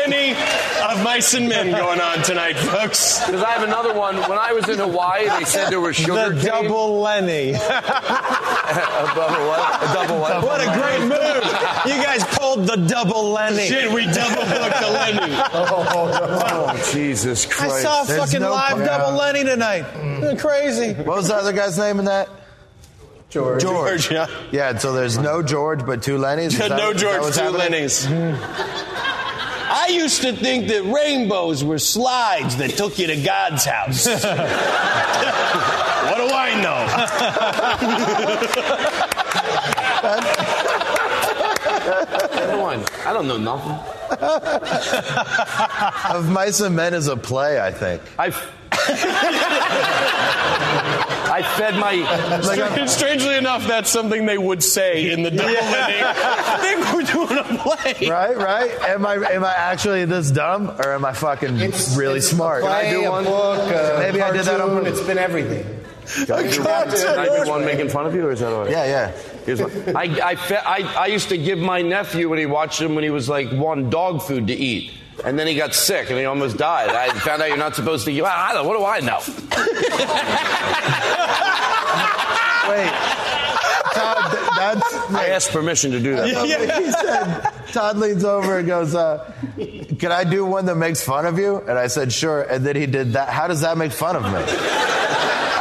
mice 1.03 1.33
and 1.33 1.47
men 1.49 1.71
going 1.71 1.99
on 2.01 2.21
tonight, 2.23 2.57
folks. 2.57 3.23
Because 3.25 3.41
I 3.43 3.49
have 3.51 3.63
another 3.63 3.93
one. 3.93 4.15
When 4.17 4.37
I 4.37 4.53
was 4.53 4.67
in 4.69 4.79
Hawaii, 4.79 5.27
they 5.29 5.45
said 5.45 5.69
there 5.69 5.79
was 5.79 5.95
sugar 5.95 6.29
The 6.29 6.35
cane. 6.35 6.45
double 6.45 6.99
Lenny. 6.99 7.51
a 7.53 9.11
double 9.15 9.47
what? 9.47 9.83
A 9.83 9.93
double 9.93 10.19
what? 10.19 10.43
What 10.43 10.61
a 10.61 10.65
great 10.79 11.01
move! 11.01 11.43
You 11.85 12.01
guys 12.03 12.23
pulled 12.37 12.67
the 12.67 12.75
double 12.77 13.31
Lenny. 13.31 13.67
Shit, 13.67 13.91
we 13.91 14.05
double 14.05 14.41
booked 14.43 14.79
the 14.79 14.89
Lenny. 14.91 15.33
Oh, 15.53 15.85
oh, 16.73 16.91
Jesus 16.93 17.45
Christ! 17.45 17.73
I 17.73 17.81
saw 17.81 18.03
a 18.03 18.07
There's 18.07 18.19
fucking 18.19 18.41
no 18.41 18.51
live 18.51 18.73
point. 18.73 18.85
double 18.85 19.17
Lenny 19.17 19.43
tonight. 19.43 20.37
Crazy. 20.39 20.93
What 20.93 21.17
was 21.17 21.27
the 21.27 21.35
other 21.35 21.51
guy's 21.53 21.77
name 21.77 21.99
in 21.99 22.05
that? 22.05 22.29
George. 23.29 23.61
George. 23.61 24.09
George, 24.09 24.11
yeah. 24.11 24.27
Yeah, 24.51 24.77
so 24.77 24.93
there's 24.93 25.17
no 25.17 25.41
George 25.41 25.85
but 25.85 26.03
two 26.03 26.17
Lennies? 26.17 26.47
Is 26.47 26.59
no 26.59 26.93
George, 26.93 27.33
two 27.35 27.41
happening? 27.41 27.57
Lenny's. 27.59 28.05
Hmm. 28.05 28.35
I 29.73 29.87
used 29.87 30.21
to 30.23 30.33
think 30.33 30.67
that 30.67 30.83
rainbows 30.83 31.63
were 31.63 31.79
slides 31.79 32.57
that 32.57 32.71
took 32.71 32.99
you 32.99 33.07
to 33.07 33.15
God's 33.21 33.63
house. 33.63 34.05
what 34.05 34.17
do 36.17 36.27
I 36.27 36.61
One. 42.61 42.83
I 43.05 43.13
don't 43.13 43.27
know 43.27 43.37
nothing. 43.37 43.79
Of 46.15 46.29
Mice 46.29 46.59
and 46.59 46.75
Men 46.75 46.93
is 46.93 47.07
a 47.07 47.15
play, 47.15 47.61
I 47.61 47.71
think. 47.71 48.01
I. 48.19 48.33
I 51.33 51.41
fed 51.57 51.75
my. 51.75 51.95
know? 51.95 52.85
Strangely 52.87 53.35
enough, 53.37 53.65
that's 53.67 53.89
something 53.89 54.25
they 54.25 54.37
would 54.37 54.61
say 54.63 55.11
in 55.11 55.23
the 55.23 55.31
double 55.31 55.51
Lenny. 55.53 56.01
I 56.03 56.57
think 56.61 56.93
we're 56.93 57.03
doing 57.03 57.37
a 57.37 57.43
play. 57.63 58.09
Right, 58.09 58.35
right? 58.37 58.71
Am 58.89 59.05
I 59.05 59.15
am 59.15 59.43
I 59.43 59.53
actually 59.53 60.05
this 60.05 60.31
dumb 60.31 60.69
or 60.69 60.93
am 60.93 61.05
I 61.05 61.13
fucking 61.13 61.57
really 61.95 62.21
smart? 62.21 62.63
Play, 62.63 62.83
Can 62.83 62.95
I 62.95 63.01
do 63.01 63.05
a 63.07 63.11
one? 63.11 63.23
book, 63.23 63.59
a 63.71 63.99
Maybe 63.99 64.21
I 64.21 64.31
did 64.31 64.45
that 64.45 64.59
on 64.61 64.67
cartoon, 64.69 64.83
purpose. 64.85 64.99
It's 64.99 65.07
been 65.07 65.17
everything. 65.17 65.65
Can 66.25 66.31
I 66.35 66.41
do 66.51 66.63
one, 66.63 66.89
can 66.89 67.19
I 67.19 67.43
do 67.43 67.49
one 67.49 67.63
making 67.65 67.89
fun 67.89 68.05
of 68.05 68.13
you, 68.13 68.25
or 68.25 68.31
is 68.31 68.39
that 68.41 68.51
all 68.51 68.63
right? 68.63 68.71
Yeah, 68.71 68.85
yeah. 68.85 69.11
Here's 69.45 69.61
one. 69.61 69.95
I, 69.95 70.03
I, 70.31 70.35
fe- 70.35 70.55
I, 70.57 70.93
I 70.97 71.05
used 71.05 71.29
to 71.29 71.37
give 71.37 71.57
my 71.59 71.81
nephew 71.81 72.27
when 72.27 72.39
he 72.39 72.45
watched 72.47 72.81
him 72.81 72.95
when 72.95 73.03
he 73.03 73.09
was 73.11 73.29
like 73.29 73.49
one 73.51 73.89
dog 73.89 74.21
food 74.21 74.47
to 74.47 74.53
eat. 74.53 74.91
And 75.23 75.37
then 75.37 75.45
he 75.47 75.55
got 75.55 75.73
sick 75.75 76.09
and 76.09 76.17
he 76.17 76.25
almost 76.25 76.57
died. 76.57 76.89
I 76.89 77.09
found 77.19 77.41
out 77.41 77.49
you're 77.49 77.57
not 77.57 77.75
supposed 77.75 78.05
to. 78.05 78.25
I 78.25 78.53
don't, 78.53 78.65
what 78.65 78.77
do 78.77 78.85
I 78.85 78.99
know? 79.01 79.19
Wait. 82.69 82.91
Todd, 83.93 84.31
th- 84.31 84.49
that's 84.55 84.93
I 85.11 85.27
asked 85.29 85.51
permission 85.51 85.91
to 85.91 85.99
do 85.99 86.15
that. 86.15 86.47
Yeah. 86.47 86.79
he 86.79 86.91
said, 86.91 87.41
Todd 87.73 87.97
leans 87.97 88.23
over 88.23 88.59
and 88.59 88.67
goes, 88.67 88.95
uh, 88.95 89.31
Can 89.99 90.11
I 90.11 90.23
do 90.23 90.45
one 90.45 90.65
that 90.67 90.75
makes 90.75 91.03
fun 91.03 91.25
of 91.25 91.37
you? 91.37 91.57
And 91.57 91.77
I 91.77 91.87
said, 91.87 92.11
Sure. 92.13 92.41
And 92.43 92.65
then 92.65 92.75
he 92.75 92.85
did 92.85 93.13
that. 93.13 93.29
How 93.29 93.47
does 93.47 93.61
that 93.61 93.77
make 93.77 93.91
fun 93.91 94.15
of 94.15 94.23
me? 94.23 94.29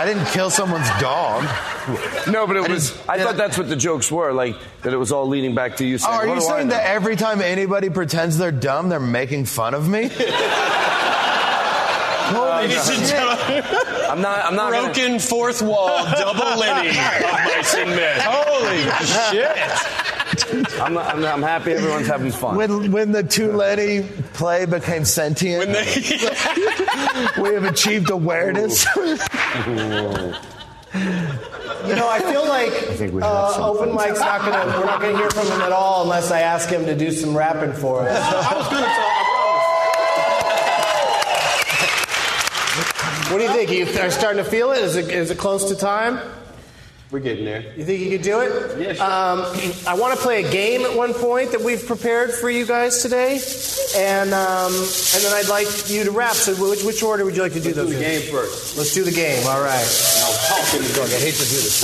I 0.00 0.06
didn't 0.06 0.24
kill 0.28 0.48
someone's 0.48 0.88
dog. 0.98 1.44
No, 2.26 2.46
but 2.46 2.56
it 2.56 2.64
I 2.64 2.72
was. 2.72 2.98
I 3.06 3.18
thought 3.18 3.36
that's 3.36 3.58
what 3.58 3.68
the 3.68 3.76
jokes 3.76 4.10
were. 4.10 4.32
Like 4.32 4.56
that 4.80 4.94
it 4.94 4.96
was 4.96 5.12
all 5.12 5.26
leading 5.26 5.54
back 5.54 5.76
to 5.76 5.84
you 5.84 5.96
oh, 5.96 5.98
saying. 5.98 6.14
Oh, 6.14 6.18
are 6.30 6.34
you 6.36 6.40
saying 6.40 6.68
that 6.68 6.86
every 6.86 7.16
time 7.16 7.42
anybody 7.42 7.90
pretends 7.90 8.38
they're 8.38 8.50
dumb, 8.50 8.88
they're 8.88 8.98
making 8.98 9.44
fun 9.44 9.74
of 9.74 9.86
me? 9.86 10.10
Ladies 12.32 12.88
and 12.88 13.06
gentlemen, 13.06 13.64
I'm 14.08 14.20
not. 14.20 14.44
I'm 14.44 14.54
not. 14.54 14.72
Gonna, 14.72 14.92
broken 14.92 15.18
fourth 15.18 15.62
wall, 15.62 16.04
double 16.04 16.58
Lenny 16.58 16.88
of 16.90 16.94
Mice 16.94 17.74
and 17.74 17.90
Men. 17.90 18.20
Holy 18.22 18.80
shit! 19.32 20.80
I'm, 20.80 20.96
I'm, 20.96 21.24
I'm 21.24 21.42
happy 21.42 21.72
everyone's 21.72 22.06
having 22.06 22.30
fun. 22.32 22.56
When 22.56 22.92
when 22.92 23.12
the 23.12 23.22
two 23.22 23.52
Lenny 23.52 24.02
play 24.34 24.66
became 24.66 25.04
sentient, 25.04 25.58
When 25.58 25.72
they, 25.72 25.84
we 27.42 27.54
have 27.54 27.64
achieved 27.64 28.10
awareness. 28.10 28.86
You 30.92 31.94
know, 31.96 32.08
I 32.08 32.20
feel 32.20 32.46
like 32.46 32.72
think 32.72 33.22
uh, 33.22 33.68
open 33.70 33.94
mic's 33.94 34.18
not 34.18 34.40
gonna. 34.40 34.78
We're 34.78 34.84
not 34.86 35.00
gonna 35.00 35.16
hear 35.16 35.30
from 35.30 35.46
him 35.46 35.60
at 35.62 35.72
all 35.72 36.02
unless 36.02 36.30
I 36.30 36.40
ask 36.40 36.68
him 36.68 36.84
to 36.86 36.96
do 36.96 37.10
some 37.12 37.36
rapping 37.36 37.72
for 37.72 38.02
us. 38.06 38.18
What 43.30 43.38
do 43.38 43.44
you 43.44 43.52
think? 43.52 43.70
You 43.70 43.86
are 44.02 44.10
starting 44.10 44.42
to 44.42 44.50
feel 44.50 44.72
it? 44.72 44.82
Is 44.82 44.96
it 44.96 45.08
is 45.08 45.30
it 45.30 45.38
close 45.38 45.68
to 45.70 45.76
time? 45.76 46.18
We're 47.10 47.18
getting 47.18 47.44
there. 47.44 47.62
You 47.76 47.84
think 47.84 48.00
you 48.02 48.10
could 48.10 48.22
do 48.22 48.38
it? 48.38 48.78
Yeah, 48.78 48.92
sure. 48.94 49.02
Um, 49.02 49.42
I 49.86 49.94
want 49.98 50.16
to 50.16 50.22
play 50.22 50.44
a 50.44 50.50
game 50.50 50.82
at 50.82 50.94
one 50.96 51.12
point 51.12 51.50
that 51.50 51.60
we've 51.60 51.84
prepared 51.84 52.30
for 52.32 52.48
you 52.50 52.64
guys 52.64 53.02
today, 53.02 53.38
and 53.98 54.30
um, 54.34 54.70
and 54.70 55.20
then 55.22 55.32
I'd 55.34 55.48
like 55.50 55.66
you 55.90 56.04
to 56.04 56.12
wrap. 56.12 56.34
So, 56.34 56.54
which, 56.70 56.84
which 56.84 57.02
order 57.02 57.24
would 57.24 57.34
you 57.34 57.42
like 57.42 57.52
to 57.54 57.60
do 57.60 57.70
Do 57.70 57.82
those? 57.82 57.90
Do 57.90 57.98
the 57.98 58.04
in? 58.04 58.20
game 58.22 58.30
first. 58.32 58.78
Let's 58.78 58.94
do 58.94 59.02
the 59.02 59.10
game. 59.10 59.44
All 59.46 59.60
right. 59.62 59.82
Now 59.82 60.30
talk 60.46 60.74
in 60.74 60.82
the 60.86 61.02
I 61.02 61.18
hate 61.18 61.34
to 61.34 61.46
do 61.50 61.58
this. 61.66 61.82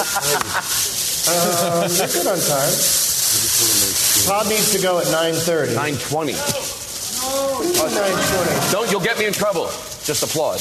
um, 1.27 1.91
you're 1.91 2.07
good 2.11 2.27
on 2.31 2.39
time. 2.39 2.75
Todd 4.31 4.47
needs 4.49 4.71
to 4.75 4.83
go 4.83 4.99
at 4.99 5.07
9:30. 5.07 5.75
920. 5.75 6.33
No, 6.35 6.39
9:20. 7.91 8.73
Don't. 8.73 8.91
You'll 8.93 9.01
get 9.01 9.19
me 9.19 9.27
in 9.27 9.33
trouble. 9.33 9.71
Just 10.07 10.23
applaud. 10.23 10.55
it 10.55 10.61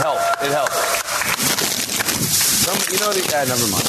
helps. 0.00 0.24
It 0.42 0.50
helps. 0.50 0.74
Some, 2.64 2.78
you 2.90 2.98
know, 3.00 3.12
the, 3.12 3.20
ah, 3.36 3.44
never 3.46 3.68
mind. 3.68 3.84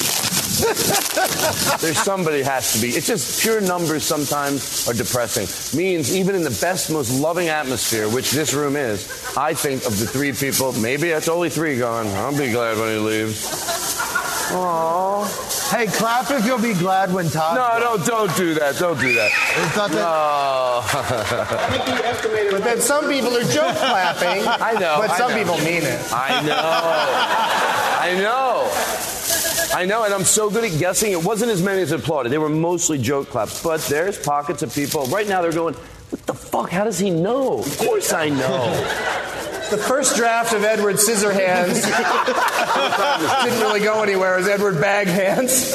There's 1.79 1.97
somebody 2.03 2.41
has 2.41 2.73
to 2.73 2.81
be. 2.81 2.89
It's 2.89 3.07
just 3.07 3.41
pure 3.41 3.61
numbers 3.61 4.03
sometimes 4.03 4.89
are 4.89 4.93
depressing. 4.93 5.47
Means 5.77 6.13
even 6.13 6.35
in 6.35 6.43
the 6.43 6.57
best, 6.61 6.91
most 6.91 7.17
loving 7.17 7.47
atmosphere, 7.47 8.09
which 8.09 8.31
this 8.31 8.53
room 8.53 8.75
is, 8.75 9.09
I 9.37 9.53
think 9.53 9.85
of 9.85 9.97
the 9.97 10.05
three 10.05 10.33
people, 10.33 10.73
maybe 10.73 11.11
it's 11.11 11.29
only 11.29 11.49
three 11.49 11.79
gone. 11.79 12.07
I'll 12.07 12.37
be 12.37 12.51
glad 12.51 12.77
when 12.77 12.89
he 12.89 12.97
leaves. 12.99 13.90
Aww. 14.53 15.71
hey, 15.71 15.87
clap 15.87 16.29
if 16.31 16.45
you'll 16.45 16.61
be 16.61 16.73
glad 16.73 17.13
when 17.13 17.29
Todd. 17.29 17.55
No, 17.55 17.95
no, 17.97 18.03
don't 18.03 18.35
do 18.35 18.53
that. 18.55 18.75
Don't 18.77 18.99
do 18.99 19.13
that. 19.13 19.31
It's 19.57 19.75
not 19.75 19.91
that. 19.91 20.01
No. 20.01 21.81
But 22.51 22.63
then 22.65 22.81
some 22.81 23.07
people 23.07 23.35
are 23.35 23.43
joke 23.43 23.75
clapping. 23.77 24.45
I 24.47 24.73
know, 24.73 24.97
But 24.99 25.15
some 25.17 25.31
know. 25.31 25.37
people 25.37 25.57
mean 25.59 25.83
it. 25.83 25.99
I 26.11 26.41
know. 26.43 26.57
I 28.01 28.13
know. 28.17 28.69
I 29.73 29.85
know, 29.85 30.03
and 30.03 30.13
I'm 30.13 30.25
so 30.25 30.49
good 30.49 30.65
at 30.69 30.77
guessing. 30.77 31.13
It 31.13 31.23
wasn't 31.23 31.51
as 31.51 31.61
many 31.63 31.81
as 31.81 31.93
applauded. 31.93 32.29
They 32.31 32.37
were 32.37 32.49
mostly 32.49 32.97
joke 32.97 33.29
claps. 33.29 33.63
But 33.63 33.79
there's 33.81 34.17
pockets 34.17 34.63
of 34.63 34.73
people. 34.75 35.05
Right 35.05 35.27
now 35.29 35.41
they're 35.41 35.53
going, 35.53 35.75
what 36.11 36.25
the 36.27 36.33
fuck? 36.33 36.69
How 36.69 36.83
does 36.83 36.99
he 36.99 37.09
know? 37.09 37.59
Of 37.59 37.77
course 37.77 38.13
I 38.13 38.29
know. 38.29 39.17
The 39.71 39.77
first 39.77 40.17
draft 40.17 40.51
of 40.51 40.65
Edward 40.65 40.97
Scissorhands 40.97 41.75
didn't 43.45 43.59
really 43.61 43.79
go 43.79 44.03
anywhere. 44.03 44.33
It 44.33 44.39
was 44.39 44.47
Edward 44.49 44.75
Baghands. 44.81 45.71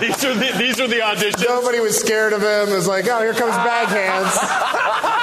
These 0.00 0.24
are 0.24 0.34
the, 0.34 0.54
these 0.56 0.80
are 0.80 0.88
the 0.88 1.00
auditions. 1.00 1.44
Nobody 1.46 1.80
was 1.80 1.98
scared 1.98 2.32
of 2.32 2.40
him. 2.40 2.72
It 2.72 2.76
was 2.76 2.86
like, 2.88 3.06
oh, 3.08 3.20
here 3.20 3.34
comes 3.34 3.54
Baghands. 3.56 4.38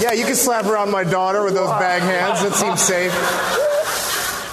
Yeah, 0.00 0.12
you 0.12 0.24
can 0.24 0.34
slap 0.36 0.66
around 0.66 0.90
my 0.90 1.04
daughter 1.04 1.44
with 1.44 1.54
those 1.54 1.68
bag 1.70 2.02
hands. 2.02 2.42
That 2.42 2.54
seems 2.54 2.80
safe. 2.80 3.12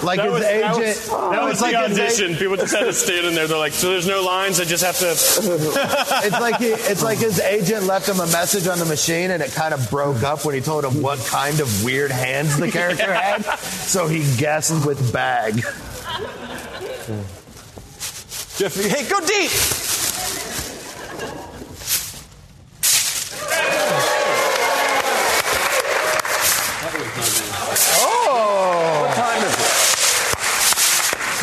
Like 0.02 0.18
That 0.18 0.26
his 0.26 0.34
was, 0.34 0.42
that 0.44 0.76
was, 0.78 1.10
oh, 1.12 1.32
that 1.32 1.44
was 1.44 1.52
it's 1.52 1.60
the 1.60 1.66
like 1.68 1.76
audition. 1.92 2.36
People 2.38 2.56
just 2.56 2.74
had 2.74 2.86
to 2.86 2.94
stand 2.94 3.26
in 3.28 3.36
there. 3.36 3.48
They're 3.48 3.58
like, 3.58 3.74
so 3.74 3.90
there's 3.90 4.08
no 4.08 4.22
lines. 4.24 4.60
I 4.60 4.64
just 4.64 4.84
have 4.84 4.98
to. 5.00 5.10
It's 6.26 6.40
like 6.40 6.58
he, 6.58 6.68
it's 6.68 7.04
like 7.04 7.18
his 7.18 7.40
agent 7.40 7.86
left 7.86 8.08
him 8.08 8.20
a 8.20 8.28
message 8.28 8.68
on 8.68 8.80
the 8.80 8.86
machine, 8.86 9.32
and 9.32 9.42
it 9.44 9.52
kind 9.52 9.74
of 9.74 9.90
broke 9.90 10.24
up 10.24 10.46
when 10.46 10.56
he 10.56 10.62
told 10.62 10.86
him 10.86 11.02
what 11.02 11.20
kind 11.26 11.60
of 11.60 11.84
weird 11.84 12.12
hands 12.12 12.58
the 12.58 12.70
character 12.72 13.14
had. 13.14 13.44
So 13.60 14.08
he 14.08 14.20
guessed 14.38 14.86
with 14.86 15.12
bag. 15.12 15.56
Jeffy, 18.58 18.90
hey, 18.90 19.08
go 19.10 19.20
deep. 19.26 19.52
Oh! 28.02 29.06
What 29.08 29.16
time 29.16 29.44
is 29.44 29.54
it? 29.54 29.59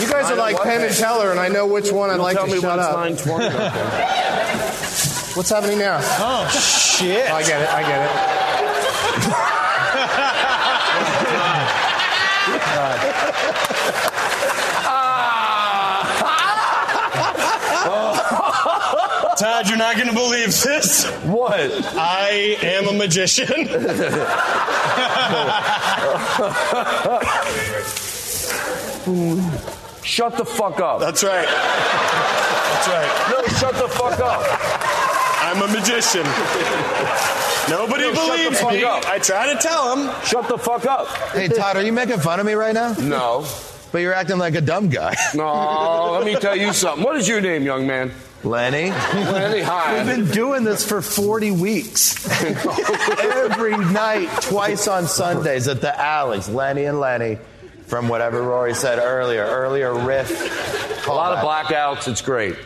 You 0.00 0.08
guys 0.10 0.30
are 0.30 0.36
like 0.36 0.56
what? 0.56 0.64
Penn 0.64 0.82
and 0.82 0.94
Teller, 0.94 1.30
and 1.30 1.40
I 1.40 1.48
know 1.48 1.66
which 1.66 1.90
one 1.90 2.10
I'd 2.10 2.18
like 2.18 2.36
tell 2.36 2.46
to 2.46 2.52
me 2.52 2.60
shut 2.60 2.76
when 2.76 2.80
up. 2.80 3.06
it's 3.08 3.24
920. 3.24 3.46
Okay. 3.46 3.62
What's 5.36 5.50
happening 5.50 5.78
now? 5.78 5.98
Oh 6.02 6.48
shit! 6.48 7.30
Oh, 7.30 7.34
I 7.34 7.42
get 7.42 7.62
it. 7.62 7.68
I 7.68 7.82
get 7.82 8.02
it. 8.02 8.10
Todd, 19.36 19.68
you're 19.68 19.76
not 19.76 19.96
going 19.96 20.08
to 20.08 20.14
believe 20.14 20.48
this. 20.62 21.04
What? 21.24 21.70
I 21.94 22.56
am 22.62 22.88
a 22.88 22.92
magician. 22.94 23.68
Shut 30.06 30.36
the 30.36 30.44
fuck 30.44 30.78
up. 30.80 31.00
That's 31.00 31.24
right. 31.24 31.46
That's 31.46 32.88
right. 32.88 33.28
No, 33.30 33.42
shut 33.58 33.74
the 33.74 33.88
fuck 33.88 34.20
up. 34.20 34.40
I'm 35.42 35.60
a 35.62 35.66
magician. 35.66 36.22
Nobody 37.68 38.04
No, 38.04 38.14
shut 38.14 38.26
the 38.26 38.36
believes 38.36 38.60
fuck 38.60 38.72
me. 38.72 38.84
up. 38.84 39.04
I 39.08 39.18
try 39.18 39.52
to 39.52 39.58
tell 39.60 39.96
them. 39.96 40.14
Shut 40.24 40.46
the 40.48 40.58
fuck 40.58 40.86
up. 40.86 41.08
Hey, 41.32 41.48
Todd, 41.48 41.76
are 41.76 41.82
you 41.82 41.92
making 41.92 42.18
fun 42.20 42.38
of 42.38 42.46
me 42.46 42.52
right 42.54 42.72
now? 42.72 42.92
No. 42.92 43.44
But 43.90 43.98
you're 43.98 44.14
acting 44.14 44.38
like 44.38 44.54
a 44.54 44.60
dumb 44.60 44.88
guy. 44.90 45.16
No, 45.34 46.12
let 46.12 46.24
me 46.24 46.36
tell 46.36 46.56
you 46.56 46.72
something. 46.72 47.02
What 47.04 47.16
is 47.16 47.26
your 47.26 47.40
name, 47.40 47.64
young 47.64 47.86
man? 47.86 48.12
Lenny, 48.44 48.90
Lenny, 48.90 49.60
hi. 49.62 49.96
we've 49.96 50.06
been 50.06 50.30
doing 50.32 50.62
this 50.62 50.86
for 50.88 51.02
40 51.02 51.50
weeks. 51.52 52.28
Every 53.20 53.76
night, 53.76 54.28
twice 54.42 54.86
on 54.86 55.06
Sundays 55.08 55.66
at 55.66 55.80
the 55.80 55.98
alleys. 56.00 56.48
Lenny 56.48 56.84
and 56.84 57.00
Lenny 57.00 57.38
from 57.86 58.08
whatever 58.08 58.42
Rory 58.42 58.74
said 58.74 58.98
earlier. 58.98 59.44
Earlier 59.44 59.94
riff. 59.94 61.06
A 61.06 61.12
lot 61.12 61.32
of 61.36 61.44
blackouts. 61.44 62.08
It's 62.08 62.20
great. 62.22 62.56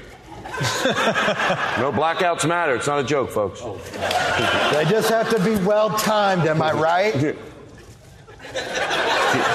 no 1.78 1.90
blackouts 1.92 2.46
matter. 2.48 2.74
It's 2.74 2.86
not 2.86 3.00
a 3.00 3.04
joke, 3.04 3.30
folks. 3.30 3.60
They 3.60 4.84
just 4.88 5.08
have 5.10 5.30
to 5.30 5.38
be 5.44 5.56
well 5.64 5.90
timed, 5.98 6.46
am 6.46 6.60
I 6.62 6.72
right? 6.72 7.12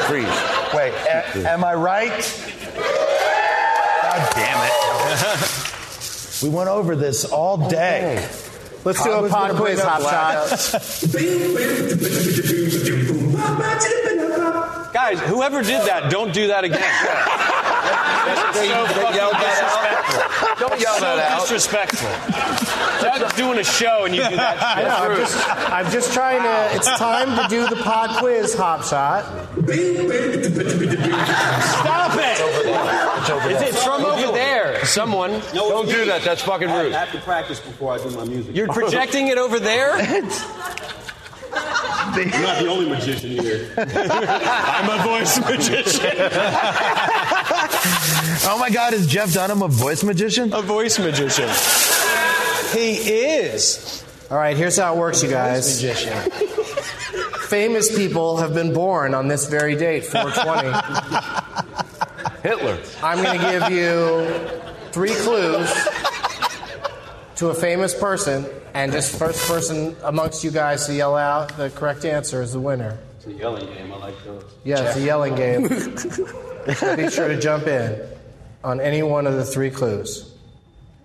Freeze. 0.07 0.25
Wait, 0.73 0.93
a- 0.93 1.49
am 1.49 1.63
I 1.63 1.73
right? 1.73 2.11
God 4.01 4.31
damn 4.33 4.67
it. 4.67 5.61
We 6.43 6.49
went 6.49 6.67
over 6.69 6.97
this 6.97 7.23
all 7.23 7.69
day. 7.69 8.17
Let's 8.83 9.01
do 9.01 9.09
I 9.11 9.17
a 9.19 9.21
was 9.21 9.31
pod 9.31 9.55
quiz, 9.55 9.79
up 9.79 10.01
shot. 10.01 10.47
blackouts. 10.49 11.85
Guys, 15.05 15.19
whoever 15.19 15.61
did 15.61 15.85
that, 15.85 16.09
don't 16.09 16.33
do 16.33 16.47
that 16.47 16.63
again. 16.63 16.81
They, 16.81 18.59
they 18.59 18.69
yelled 18.69 18.89
that 18.89 19.19
out. 19.21 20.59
Don't 20.59 20.81
yell 20.81 20.95
so 20.95 21.01
that 21.01 21.31
out. 21.31 21.41
disrespectful. 21.41 22.09
Todd's 23.05 23.35
doing 23.35 23.59
a 23.59 23.63
show 23.63 24.05
and 24.05 24.15
you 24.15 24.27
do 24.27 24.35
that. 24.35 24.57
I 24.63 24.81
know. 24.81 25.13
I'm 25.13 25.15
just, 25.15 25.71
I'm 25.71 25.91
just 25.91 26.11
trying 26.11 26.41
to. 26.41 26.75
It's 26.75 26.87
time 26.97 27.37
to 27.37 27.47
do 27.47 27.67
the 27.67 27.75
pod 27.83 28.17
quiz, 28.17 28.55
hop 28.55 28.83
shot. 28.83 29.25
Stop 31.75 32.17
it! 32.17 32.39
it! 33.45 33.61
Is 33.61 33.61
it 33.61 33.75
from 33.75 34.05
over 34.05 34.31
there? 34.31 34.83
Someone. 34.85 35.39
Don't 35.53 35.87
do 35.87 36.05
that. 36.05 36.23
That's 36.23 36.41
fucking 36.41 36.71
rude. 36.71 36.93
I 36.93 37.05
have 37.05 37.11
to 37.11 37.19
practice 37.19 37.59
before 37.59 37.93
I 37.93 37.99
do 37.99 38.09
my 38.09 38.25
music. 38.25 38.55
You're 38.55 38.67
projecting 38.73 39.27
it 39.27 39.37
over 39.37 39.59
there? 39.59 39.99
You're 42.15 42.25
not 42.41 42.59
the 42.61 42.67
only 42.67 42.89
magician 42.89 43.31
here. 43.31 43.73
I'm 43.77 44.99
a 44.99 45.03
voice 45.03 45.39
magician. 45.39 46.11
Oh 48.47 48.57
my 48.59 48.69
God, 48.69 48.93
is 48.93 49.07
Jeff 49.07 49.33
Dunham 49.33 49.61
a 49.63 49.67
voice 49.67 50.03
magician? 50.03 50.53
A 50.53 50.61
voice 50.61 50.99
magician. 50.99 51.49
He 52.73 52.95
is. 52.95 54.03
All 54.29 54.37
right, 54.37 54.55
here's 54.55 54.77
how 54.77 54.95
it 54.95 54.97
works, 54.99 55.23
you 55.23 55.29
guys. 55.29 55.81
Magician. 55.81 56.31
Famous 57.47 57.95
people 57.95 58.37
have 58.37 58.53
been 58.53 58.73
born 58.73 59.13
on 59.13 59.27
this 59.27 59.47
very 59.47 59.75
date, 59.75 60.05
420. 60.05 60.71
Hitler. 62.43 62.77
I'm 63.03 63.23
going 63.23 63.39
to 63.39 63.45
give 63.51 63.69
you 63.71 64.27
three 64.91 65.13
clues. 65.15 65.69
to 67.37 67.49
a 67.49 67.53
famous 67.53 67.93
person, 67.93 68.45
and 68.75 68.91
just 68.91 69.17
first 69.17 69.47
person 69.47 69.95
amongst 70.03 70.43
you 70.43 70.51
guys 70.51 70.85
to 70.85 70.93
yell 70.93 71.15
out 71.15 71.55
the 71.55 71.69
correct 71.69 72.03
answer 72.03 72.41
is 72.41 72.51
the 72.51 72.59
winner. 72.59 72.99
It's 73.15 73.25
a 73.27 73.33
yelling 73.33 73.65
game. 73.67 73.93
I 73.93 73.97
like 73.97 74.23
those. 74.25 74.43
Yeah, 74.65 74.81
it's 74.81 74.97
a 74.97 75.01
yelling 75.01 75.35
game. 75.35 75.69
So 76.75 76.95
be 76.97 77.09
sure 77.09 77.29
to 77.29 77.39
jump 77.39 77.67
in 77.67 78.05
on 78.63 78.81
any 78.81 79.01
one 79.01 79.27
of 79.27 79.35
the 79.35 79.45
three 79.45 79.69
clues. 79.69 80.29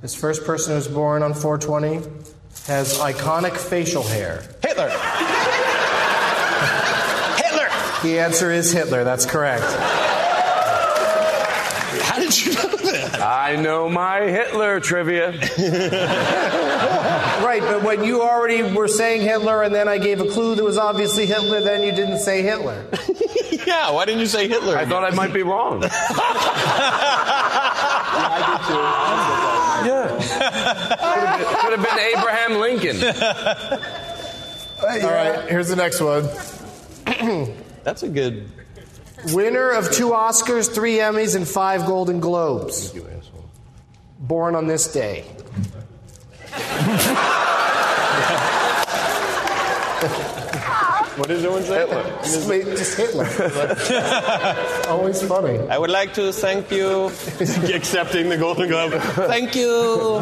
This 0.03 0.17
first 0.17 0.45
person 0.45 0.75
who's 0.75 0.89
born 0.89 1.23
on 1.23 1.33
420 1.33 1.97
has 2.67 2.99
iconic 2.99 3.57
facial 3.57 4.03
hair. 4.03 4.43
Hitler. 4.63 4.89
Hitler. 7.37 7.69
The 8.03 8.19
answer 8.19 8.51
is 8.51 8.73
Hitler. 8.73 9.05
That's 9.05 9.27
correct. 9.27 9.63
How 12.03 12.19
did 12.19 12.45
you 12.45 12.55
know 12.55 12.77
that? 12.77 13.21
I 13.21 13.55
know 13.57 13.89
my 13.89 14.23
Hitler 14.23 14.81
trivia. 14.81 15.31
Right, 17.51 17.63
but 17.63 17.83
when 17.83 18.05
you 18.05 18.23
already 18.23 18.63
were 18.63 18.87
saying 18.87 19.23
Hitler 19.23 19.65
and 19.65 19.75
then 19.75 19.89
I 19.89 19.99
gave 19.99 20.21
a 20.21 20.27
clue 20.27 20.55
that 20.55 20.63
was 20.63 20.79
obviously 20.79 21.27
Hitler, 21.27 21.61
then 21.61 21.83
you 21.83 21.91
didn't 21.91 22.21
say 22.21 22.43
Hitler. 22.43 22.87
yeah, 23.67 23.91
why 23.91 24.05
didn't 24.05 24.21
you 24.21 24.29
say 24.29 24.47
Hitler? 24.47 24.77
I 24.77 24.87
thought 24.87 25.03
I 25.03 25.11
might 25.11 25.33
be 25.33 25.43
wrong. 25.43 25.83
yeah. 25.83 25.89
Could 31.61 31.77
have 31.77 31.83
been 31.83 31.99
Abraham 32.17 32.61
Lincoln. 32.61 33.03
All 34.81 35.11
right, 35.11 35.51
here's 35.51 35.67
the 35.67 35.75
next 35.75 36.01
one. 36.01 36.29
That's 37.83 38.05
a 38.05 38.09
good. 38.09 38.49
Winner 39.33 39.71
of 39.71 39.91
two 39.91 40.11
Oscars, 40.11 40.73
three 40.73 40.99
Emmys, 40.99 41.35
and 41.35 41.49
five 41.49 41.85
Golden 41.85 42.21
Globes. 42.21 42.95
Born 44.21 44.55
on 44.55 44.69
this 44.69 44.93
day. 44.93 45.25
What 51.17 51.29
does 51.29 51.45
everyone 51.45 51.63
say? 51.65 51.87
Just, 52.23 52.49
wait, 52.49 52.65
just 52.65 52.97
Hitler. 52.97 53.27
It's 53.29 54.87
always 54.89 55.23
funny. 55.23 55.59
I 55.69 55.77
would 55.77 55.91
like 55.91 56.15
to 56.15 56.33
thank 56.33 56.71
you. 56.71 57.07
Accepting 57.75 58.29
the 58.31 58.39
Golden 58.39 58.69
Globe. 58.69 58.95
Thank 59.03 59.55
you. 59.55 60.21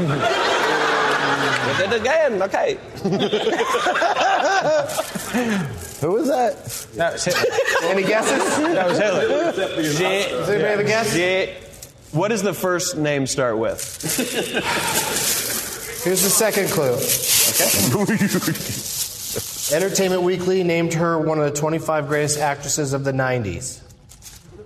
We 1.69 1.77
did 1.77 1.93
it 1.93 2.01
again. 2.01 2.43
Okay. 2.43 2.79
Who 6.01 6.13
was 6.13 6.29
that? 6.29 6.65
That 6.97 7.13
was 7.13 7.25
Hitler. 7.25 7.45
Any 7.83 8.03
guesses? 8.03 8.57
That 8.75 8.89
was 8.89 8.99
Hitler. 8.99 9.29
Does 9.53 10.01
anybody 10.01 10.63
have 10.65 10.81
a 10.81 10.85
guess? 10.85 11.13
J- 11.13 11.57
What 12.13 12.29
does 12.29 12.43
the 12.43 12.55
first 12.55 12.97
name 12.97 13.27
start 13.27 13.59
with? 13.59 13.79
Here's 16.09 16.23
the 16.23 16.31
second 16.31 16.71
clue. 16.71 16.95
Entertainment 19.77 20.23
Weekly 20.23 20.65
named 20.65 20.95
her 20.95 21.19
one 21.19 21.39
of 21.39 21.45
the 21.45 21.53
25 21.61 22.09
greatest 22.09 22.39
actresses 22.39 22.95
of 22.95 23.05
the 23.05 23.13
90s. 23.13 23.83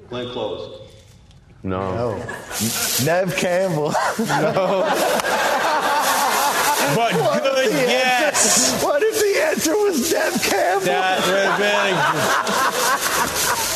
Glenn 0.09 0.28
Close. 0.28 0.80
No. 1.64 1.80
Oh. 1.80 2.14
Neve 3.05 3.34
Campbell. 3.36 3.88
No. 4.20 4.22
but 6.95 7.11
good 7.11 7.72
guess. 7.72 8.80
what 8.84 9.03
if 9.03 9.18
the 9.18 9.43
answer 9.43 9.72
was 9.72 10.12
Neve 10.12 10.40
Campbell? 10.45 10.86
That 10.86 11.26
would 11.26 11.38
have 11.38 11.59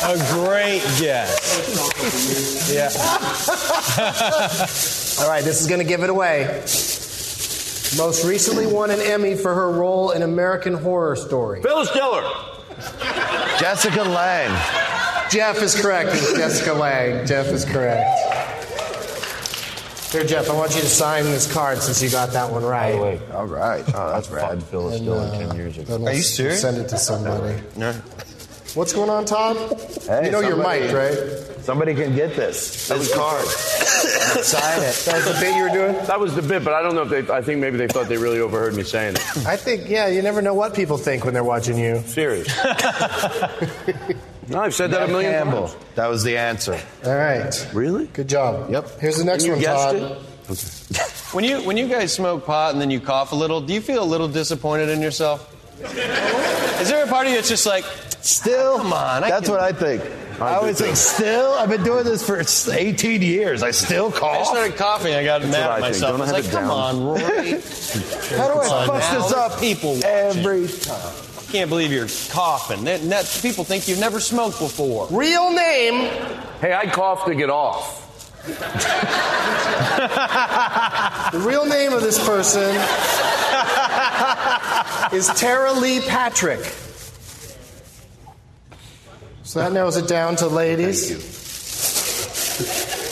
been 0.05 0.09
a, 0.09 0.13
a 0.13 0.17
great 0.45 0.83
guess. 1.01 2.71
Yeah. 2.71 2.91
All 5.21 5.27
right, 5.29 5.43
this 5.43 5.59
is 5.59 5.67
going 5.67 5.81
to 5.81 5.85
give 5.85 6.03
it 6.03 6.09
away. 6.09 6.63
Most 7.95 8.25
recently 8.25 8.65
won 8.67 8.91
an 8.91 8.99
Emmy 8.99 9.35
for 9.35 9.53
her 9.53 9.71
role 9.71 10.11
in 10.11 10.21
American 10.23 10.73
Horror 10.73 11.15
Story. 11.15 11.61
Phyllis 11.61 11.91
Diller. 11.91 12.23
Jessica 13.59 14.03
Lange. 14.03 14.51
Jeff 15.29 15.61
is 15.61 15.79
correct. 15.79 16.09
It's 16.13 16.33
Jessica 16.33 16.73
Lange. 16.73 17.25
Jeff 17.25 17.47
is 17.47 17.65
correct. 17.65 18.09
Here, 20.11 20.23
Jeff, 20.23 20.49
I 20.49 20.53
want 20.53 20.73
you 20.75 20.81
to 20.81 20.87
sign 20.87 21.25
this 21.25 21.51
card 21.51 21.79
since 21.79 22.01
you 22.01 22.09
got 22.09 22.31
that 22.31 22.49
one 22.51 22.63
right. 22.63 22.93
Oh, 23.31 23.37
All 23.37 23.45
right. 23.45 23.83
Oh, 23.93 24.11
that's 24.11 24.29
rad. 24.29 24.63
Phyllis 24.63 24.99
Diller 25.01 25.19
uh, 25.33 25.37
10 25.47 25.55
years 25.57 25.77
ago. 25.77 25.85
Then 25.93 26.01
we'll 26.01 26.09
Are 26.09 26.13
you 26.13 26.19
s- 26.19 26.29
serious? 26.29 26.61
Send 26.61 26.77
it 26.77 26.87
to 26.89 26.97
somebody. 26.97 27.61
No. 27.75 27.91
What's 28.73 28.93
going 28.93 29.09
on, 29.09 29.25
Tom? 29.25 29.57
Hey, 30.07 30.25
you 30.25 30.31
know 30.31 30.39
you're 30.39 30.51
somebody- 30.51 30.81
mic'd, 30.81 30.93
right? 30.93 31.56
Somebody 31.67 31.93
can 31.95 32.15
get 32.15 32.33
this. 32.33 32.87
This 32.87 33.13
card. 33.13 33.45
Sign 33.45 34.83
it. 34.83 34.95
That 35.03 35.15
was 35.15 35.25
the 35.25 35.37
bit 35.41 35.53
you 35.53 35.63
were 35.63 35.69
doing? 35.69 36.05
That 36.05 36.17
was 36.17 36.33
the 36.33 36.41
bit, 36.41 36.63
but 36.63 36.71
I 36.73 36.81
don't 36.81 36.95
know 36.95 37.01
if 37.01 37.09
they. 37.09 37.29
I 37.33 37.41
think 37.41 37.59
maybe 37.59 37.75
they 37.75 37.89
thought 37.89 38.07
they 38.07 38.15
really 38.15 38.39
overheard 38.39 38.73
me 38.73 38.83
saying 38.83 39.15
it. 39.17 39.45
I 39.45 39.57
think, 39.57 39.89
yeah, 39.89 40.07
you 40.07 40.21
never 40.21 40.41
know 40.41 40.53
what 40.53 40.73
people 40.73 40.97
think 40.97 41.25
when 41.25 41.33
they're 41.33 41.43
watching 41.43 41.77
you. 41.77 41.99
Serious. 42.05 42.47
no, 44.47 44.61
I've 44.61 44.73
said 44.75 44.91
that 44.91 45.03
a 45.03 45.07
million 45.09 45.33
Campbell. 45.33 45.67
times. 45.67 45.85
That 45.95 46.07
was 46.07 46.23
the 46.23 46.37
answer. 46.37 46.79
All 47.03 47.13
right. 47.13 47.69
Really? 47.73 48.05
Good 48.13 48.29
job. 48.29 48.71
Yep. 48.71 49.01
Here's 49.01 49.17
the 49.17 49.25
next 49.25 49.43
you 49.45 49.51
one, 49.51 49.59
guessed 49.59 49.97
Todd. 49.97 50.21
it? 50.49 51.33
When 51.33 51.43
you 51.43 51.61
when 51.63 51.75
you 51.75 51.89
guys 51.89 52.13
smoke 52.13 52.45
pot 52.45 52.71
and 52.71 52.81
then 52.81 52.91
you 52.91 53.01
cough 53.01 53.33
a 53.33 53.35
little, 53.35 53.59
do 53.59 53.73
you 53.73 53.81
feel 53.81 54.01
a 54.01 54.05
little 54.05 54.29
disappointed 54.29 54.87
in 54.87 55.01
yourself? 55.01 55.53
Is 55.83 56.89
there 56.89 57.03
a 57.03 57.07
part 57.07 57.25
of 57.25 57.31
you 57.31 57.37
that's 57.37 57.49
just 57.49 57.65
like, 57.65 57.83
Still? 58.27 58.77
Come 58.79 58.91
on, 58.91 59.23
I 59.23 59.29
That's 59.29 59.45
can- 59.45 59.53
what 59.55 59.63
I 59.63 59.71
think. 59.71 60.03
I, 60.39 60.49
do 60.51 60.55
always 60.57 60.77
too. 60.77 60.83
think, 60.83 60.97
still? 60.97 61.53
I've 61.53 61.69
been 61.69 61.81
doing 61.83 62.03
this 62.03 62.21
for 62.23 62.39
18 62.69 63.21
years. 63.23 63.63
I 63.63 63.71
still 63.71 64.11
cough. 64.11 64.23
I 64.23 64.37
cough. 64.39 64.47
started 64.47 64.75
coughing, 64.77 65.15
I 65.15 65.23
got 65.23 65.41
mad 65.43 65.53
what 65.53 65.55
at 65.55 65.69
think. 65.75 65.81
myself. 65.81 66.11
Don't 66.11 66.21
I 66.21 66.23
was 66.25 66.31
have 66.31 66.35
like, 66.35 66.45
it 66.45 66.51
come 66.51 66.67
down." 66.67 66.71
on, 66.71 67.03
Rory. 67.05 67.21
How 68.37 68.47
do 68.53 68.59
I 68.59 68.67
on 68.67 68.87
fuck 68.87 68.99
now. 68.99 69.21
this 69.23 69.31
up 69.33 69.59
People 69.59 69.93
watching. 69.93 70.09
every 70.09 70.67
time? 70.67 71.13
I 71.39 71.51
can't 71.51 71.69
believe 71.69 71.91
you're 71.91 72.07
coughing. 72.29 72.83
That, 72.83 73.01
that- 73.09 73.39
people 73.41 73.63
think 73.63 73.87
you've 73.87 73.99
never 73.99 74.19
smoked 74.19 74.59
before. 74.59 75.07
Real 75.09 75.51
name 75.53 76.09
Hey, 76.61 76.73
I 76.73 76.85
cough 76.87 77.25
to 77.25 77.33
get 77.35 77.49
off. 77.49 78.03
The 81.31 81.39
real 81.39 81.65
name 81.65 81.93
of 81.93 82.01
this 82.01 82.17
person 82.25 82.63
is 85.13 85.27
Tara 85.35 85.73
Leigh 85.73 85.99
Patrick. 86.01 86.59
So 89.47 89.59
that 89.59 89.71
narrows 89.71 89.95
it 89.95 90.07
down 90.09 90.35
to 90.37 90.47
ladies. 90.47 91.07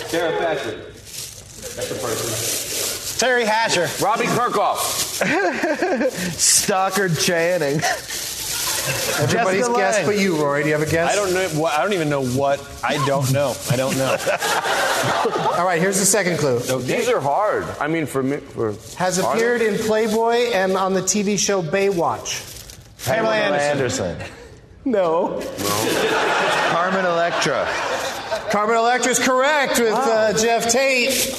Sarah 0.10 0.38
Patrick. 0.38 0.76
That's 0.78 1.90
the 1.90 1.96
person. 1.96 3.26
Teri 3.26 3.46
Hatcher. 3.46 3.88
Robbie 4.04 4.26
Kirkhoff. 4.26 4.78
Stockard 6.38 7.18
Channing. 7.18 7.80
Everybody's 9.24 9.62
Jessica 9.62 9.78
guessed 9.78 10.06
but 10.06 10.20
you, 10.20 10.36
Rory. 10.36 10.64
Do 10.64 10.68
you 10.70 10.76
have 10.78 10.86
a 10.86 10.92
guess? 10.92 11.10
I 11.12 11.16
don't 11.16 11.34
know. 11.34 11.48
what- 11.60 11.74
I 11.74 11.82
don't 11.82 11.94
even 11.94 12.10
know 12.10 12.26
what. 12.26 12.60
I 12.84 12.98
don't 13.06 13.32
know. 13.32 13.56
I 13.72 13.78
don't 13.78 13.98
know. 13.98 14.12
All 15.58 15.66
right, 15.66 15.80
here's 15.82 15.98
the 16.00 16.06
second 16.06 16.38
clue. 16.38 16.60
These 16.82 17.08
are 17.08 17.22
hard. 17.22 17.64
I 17.80 17.88
mean, 17.88 18.06
for 18.06 18.22
me, 18.22 18.38
for 18.38 18.74
Has 18.98 19.18
Are 19.20 19.34
appeared 19.34 19.62
in 19.62 19.78
Playboy 19.80 20.52
and 20.54 20.74
on 20.74 20.94
the 20.94 21.02
TV 21.02 21.40
show 21.40 21.62
Baywatch. 21.64 22.52
Pamela 23.06 23.36
Anderson. 23.38 24.06
Anderson. 24.18 24.35
No. 24.86 25.40
Carmen 26.70 27.06
Electra. 27.06 27.68
Carmen 28.52 28.76
Electra 28.78 29.12
is 29.12 29.20
correct 29.20 29.80
with 29.80 29.94
uh, 29.94 30.34
Jeff 30.34 30.70
Tate. 30.70 31.34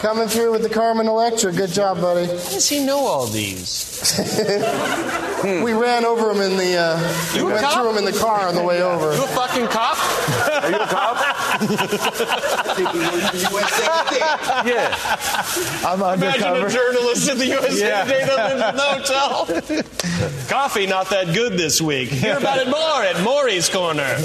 Coming 0.00 0.28
through 0.28 0.52
with 0.52 0.62
the 0.62 0.68
Carmen 0.68 1.08
Electra. 1.08 1.52
Good 1.52 1.70
job, 1.70 2.00
buddy. 2.00 2.26
How 2.26 2.32
does 2.32 2.68
he 2.68 2.84
know 2.84 2.98
all 3.00 3.26
these? 3.26 4.20
We 5.44 5.74
ran 5.74 6.06
over 6.06 6.30
him 6.30 6.40
in 6.40 6.56
the. 6.56 6.74
Uh, 6.78 6.98
we 7.34 7.40
You 7.40 7.48
a 7.48 7.50
went 7.52 7.60
cop? 7.60 7.74
through 7.74 7.90
him 7.90 7.98
in 7.98 8.04
the 8.06 8.12
car 8.18 8.48
on 8.48 8.54
the 8.54 8.62
way 8.62 8.80
over. 8.82 9.14
You 9.14 9.24
a 9.24 9.26
fucking 9.26 9.66
cop? 9.66 9.98
Are 10.64 10.70
you 10.70 10.76
a 10.76 10.86
cop? 10.86 11.18
yeah. 14.66 14.96
I'm 15.84 16.00
Imagine 16.00 16.42
a 16.42 16.46
undercover. 16.46 16.68
journalist 16.70 17.28
at 17.28 17.36
the 17.36 17.46
USA 17.46 17.78
Yeah. 17.78 18.04
Today 18.04 18.24
that 18.24 18.36
lives 18.36 18.52
in 18.70 18.76
the 18.76 18.82
hotel. 19.82 20.48
Coffee 20.48 20.86
not 20.86 21.10
that 21.10 21.34
good 21.34 21.58
this 21.58 21.80
week. 21.80 22.08
Hear 22.08 22.38
about 22.38 22.58
it 22.58 22.68
more 22.68 23.02
at 23.02 23.20
Maury's 23.22 23.68
Corner. 23.68 24.16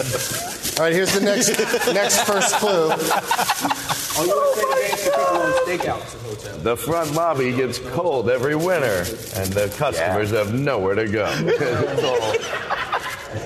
All 0.79 0.85
right, 0.85 0.93
here's 0.93 1.13
the 1.13 1.19
next 1.19 1.49
next 1.93 2.21
first 2.23 2.55
clue. 2.55 2.89
On 2.89 4.25
USA 4.25 4.61
Today, 4.63 4.95
for 4.95 5.11
people 5.11 5.35
on 5.35 5.51
stakeouts 5.67 6.15
at 6.15 6.21
hotels. 6.21 6.63
The 6.63 6.77
front 6.77 7.11
lobby 7.11 7.51
gets 7.51 7.79
cold 7.79 8.29
every 8.29 8.55
winter, 8.55 9.03
and 9.35 9.51
the 9.51 9.67
customers 9.75 10.29
have 10.29 10.53
nowhere 10.53 10.95
to 10.95 11.09
go. 11.09 11.25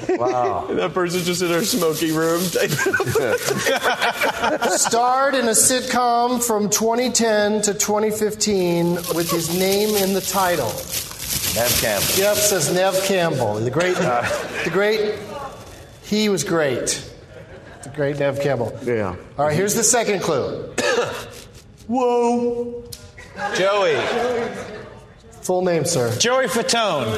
Wow. 0.10 0.68
that 0.70 0.94
person's 0.94 1.26
just 1.26 1.42
in 1.42 1.52
our 1.52 1.64
smoking 1.64 2.16
room. 2.16 2.40
Starred 4.70 5.34
in 5.34 5.48
a 5.48 5.56
sitcom 5.56 6.42
from 6.42 6.70
2010 6.70 7.64
to 7.64 7.74
2015 7.74 8.94
with 9.16 9.30
his 9.30 9.58
name 9.58 9.96
in 9.96 10.14
the 10.14 10.22
title. 10.22 10.68
Neve 10.68 11.82
Campbell. 11.82 12.08
Jeff 12.14 12.38
says 12.38 12.72
Neve 12.72 13.04
Campbell, 13.06 13.56
the 13.56 13.72
great, 13.72 13.98
uh, 13.98 14.22
the 14.64 14.70
great. 14.70 15.20
He 16.04 16.30
was 16.30 16.44
great. 16.46 17.13
The 17.84 17.90
great 17.96 18.20
Neve 18.20 18.40
Campbell. 18.42 18.78
yeah. 18.84 19.16
All 19.38 19.46
right, 19.46 19.56
here's 19.56 19.76
the 19.76 19.84
second 19.84 20.22
clue. 20.22 20.74
Whoa. 21.88 22.84
Joey. 23.56 24.00
Full 25.42 25.64
name, 25.64 25.84
sir. 25.84 26.16
Joey 26.18 26.46
Fatone. 26.46 27.12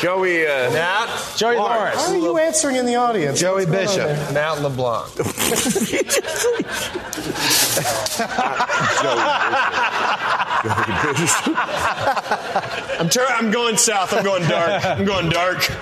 Joey, 0.00 0.46
uh, 0.46 0.70
Nat. 0.72 1.32
Joey 1.36 1.56
Why 1.56 1.76
Lawrence. 1.78 2.08
are 2.08 2.16
you 2.18 2.36
answering 2.36 2.76
in 2.76 2.84
the 2.84 2.96
audience? 2.96 3.40
Joey 3.40 3.64
What's 3.64 3.96
going 3.96 4.10
on 4.10 4.16
Bishop. 4.16 4.28
there? 4.28 4.32
Nat 4.34 4.60
LeBlanc. 4.60 5.08
I'm 12.98 13.08
trying. 13.08 13.32
I'm 13.46 13.50
going 13.50 13.76
south. 13.76 14.12
I'm 14.12 14.24
going 14.24 14.42
dark. 14.48 14.84
I'm 14.84 15.04
going 15.04 15.28
dark. 15.30 15.70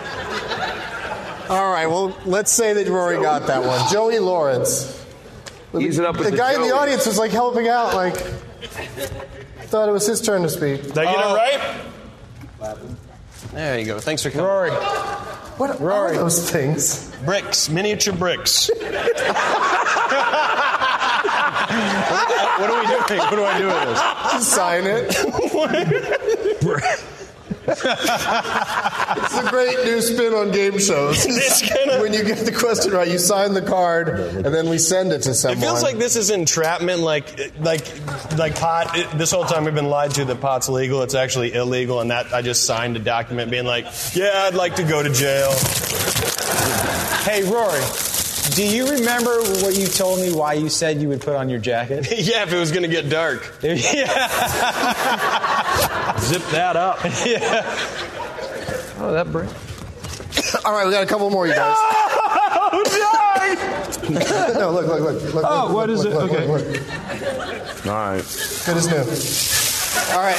All 1.51 1.73
right, 1.73 1.87
well, 1.89 2.17
let's 2.27 2.53
say 2.53 2.73
that 2.75 2.87
Rory 2.87 3.21
got 3.21 3.49
that 3.49 3.65
one. 3.65 3.91
Joey 3.93 4.21
Lawrence. 4.21 5.05
ease 5.77 5.99
it 5.99 6.05
up 6.05 6.15
with 6.17 6.27
The 6.27 6.31
the 6.31 6.37
guy 6.37 6.55
in 6.55 6.61
the 6.61 6.69
Joey. 6.69 6.79
audience 6.79 7.07
was 7.07 7.19
like 7.19 7.33
helping 7.33 7.67
out, 7.67 7.93
like, 7.93 8.15
thought 9.67 9.89
it 9.89 9.93
was 9.93 10.07
his 10.07 10.21
turn 10.21 10.43
to 10.43 10.49
speak. 10.49 10.81
Did 10.83 10.99
I 10.99 11.05
get 11.07 11.17
it 11.17 11.35
right? 11.35 11.61
There 13.53 13.79
you 13.81 13.85
go. 13.85 13.99
Thanks 13.99 14.23
for 14.23 14.31
coming. 14.31 14.47
Rory. 14.47 14.71
What 14.71 15.81
are 15.81 16.15
those 16.15 16.49
things? 16.49 17.11
Bricks, 17.25 17.69
miniature 17.69 18.15
bricks. 18.15 18.71
what 18.79 18.95
are 22.71 22.81
we 22.81 22.87
doing? 22.87 23.19
What 23.19 23.31
do 23.31 23.45
I 23.45 23.59
do 23.59 23.67
with 23.67 23.85
this? 23.89 24.01
Just 24.33 24.51
sign 24.53 24.85
it. 24.87 25.17
it's 27.71 29.37
a 29.37 29.51
great 29.51 29.85
new 29.85 30.01
spin 30.01 30.35
on 30.35 30.51
game 30.51 30.79
shows. 30.79 31.25
When 32.01 32.13
you 32.13 32.25
get 32.25 32.45
the 32.45 32.53
question 32.57 32.93
right, 32.93 33.09
you 33.09 33.19
sign 33.19 33.55
the 33.55 33.63
card, 33.63 34.09
and 34.09 34.47
then 34.47 34.69
we 34.69 34.79
send 34.79 35.13
it 35.13 35.23
to 35.23 35.35
someone. 35.35 35.59
It 35.59 35.61
feels 35.61 35.83
like 35.83 35.99
this 35.99 36.17
is 36.17 36.31
entrapment, 36.31 37.01
like 37.01 37.53
like 37.61 37.87
like 38.37 38.55
pot. 38.57 38.97
It, 38.97 39.11
this 39.19 39.31
whole 39.31 39.45
time 39.45 39.65
we've 39.65 39.75
been 39.75 39.91
lied 39.91 40.13
to 40.13 40.25
that 40.25 40.41
pot's 40.41 40.69
legal. 40.69 41.03
It's 41.03 41.15
actually 41.15 41.53
illegal, 41.55 42.01
and 42.01 42.11
that 42.11 42.33
I 42.33 42.43
just 42.43 42.65
signed 42.65 42.97
a 42.97 43.01
document 43.01 43.51
being 43.51 43.67
like, 43.67 43.87
yeah, 44.15 44.45
I'd 44.47 44.55
like 44.55 44.77
to 44.77 44.83
go 44.85 45.03
to 45.03 45.11
jail. 45.11 45.53
Hey, 47.25 47.43
Rory. 47.45 47.81
Do 48.55 48.65
you 48.67 48.91
remember 48.91 49.41
what 49.63 49.77
you 49.77 49.87
told 49.87 50.21
me 50.21 50.33
why 50.33 50.55
you 50.55 50.69
said 50.69 51.01
you 51.01 51.09
would 51.09 51.21
put 51.21 51.37
on 51.37 51.49
your 51.49 51.59
jacket? 51.61 52.07
yeah, 52.11 52.43
if 52.43 52.53
it 52.53 52.59
was 52.59 52.73
gonna 52.73 52.89
get 52.89 53.09
dark. 53.09 53.55
yeah. 53.63 53.77
Zip 56.19 56.43
that 56.51 56.75
up. 56.77 57.03
yeah. 57.25 57.63
Oh, 58.99 59.13
that 59.13 59.31
brick. 59.31 59.49
All 60.65 60.73
right, 60.73 60.87
we 60.87 60.93
got 60.93 61.03
a 61.03 61.07
couple 61.07 61.31
more, 61.31 61.47
you 61.47 61.55
guys. 61.55 61.75
Oh, 61.79 62.83
no, 64.59 64.71
look, 64.73 64.87
look, 64.87 65.01
look. 65.01 65.35
look 65.35 65.45
Oh, 65.47 65.67
look, 65.67 65.75
what 65.75 65.89
look, 65.89 65.99
is 65.99 66.05
look, 66.05 66.15
it? 66.15 66.17
look, 66.17 66.31
Okay. 66.31 66.47
look, 66.47 66.65
look. 66.67 67.87
All 67.87 67.93
right. 67.93 68.23
Good 68.67 68.77
as 68.77 68.87
new. 68.89 69.05
All 70.15 70.21
right. 70.21 70.37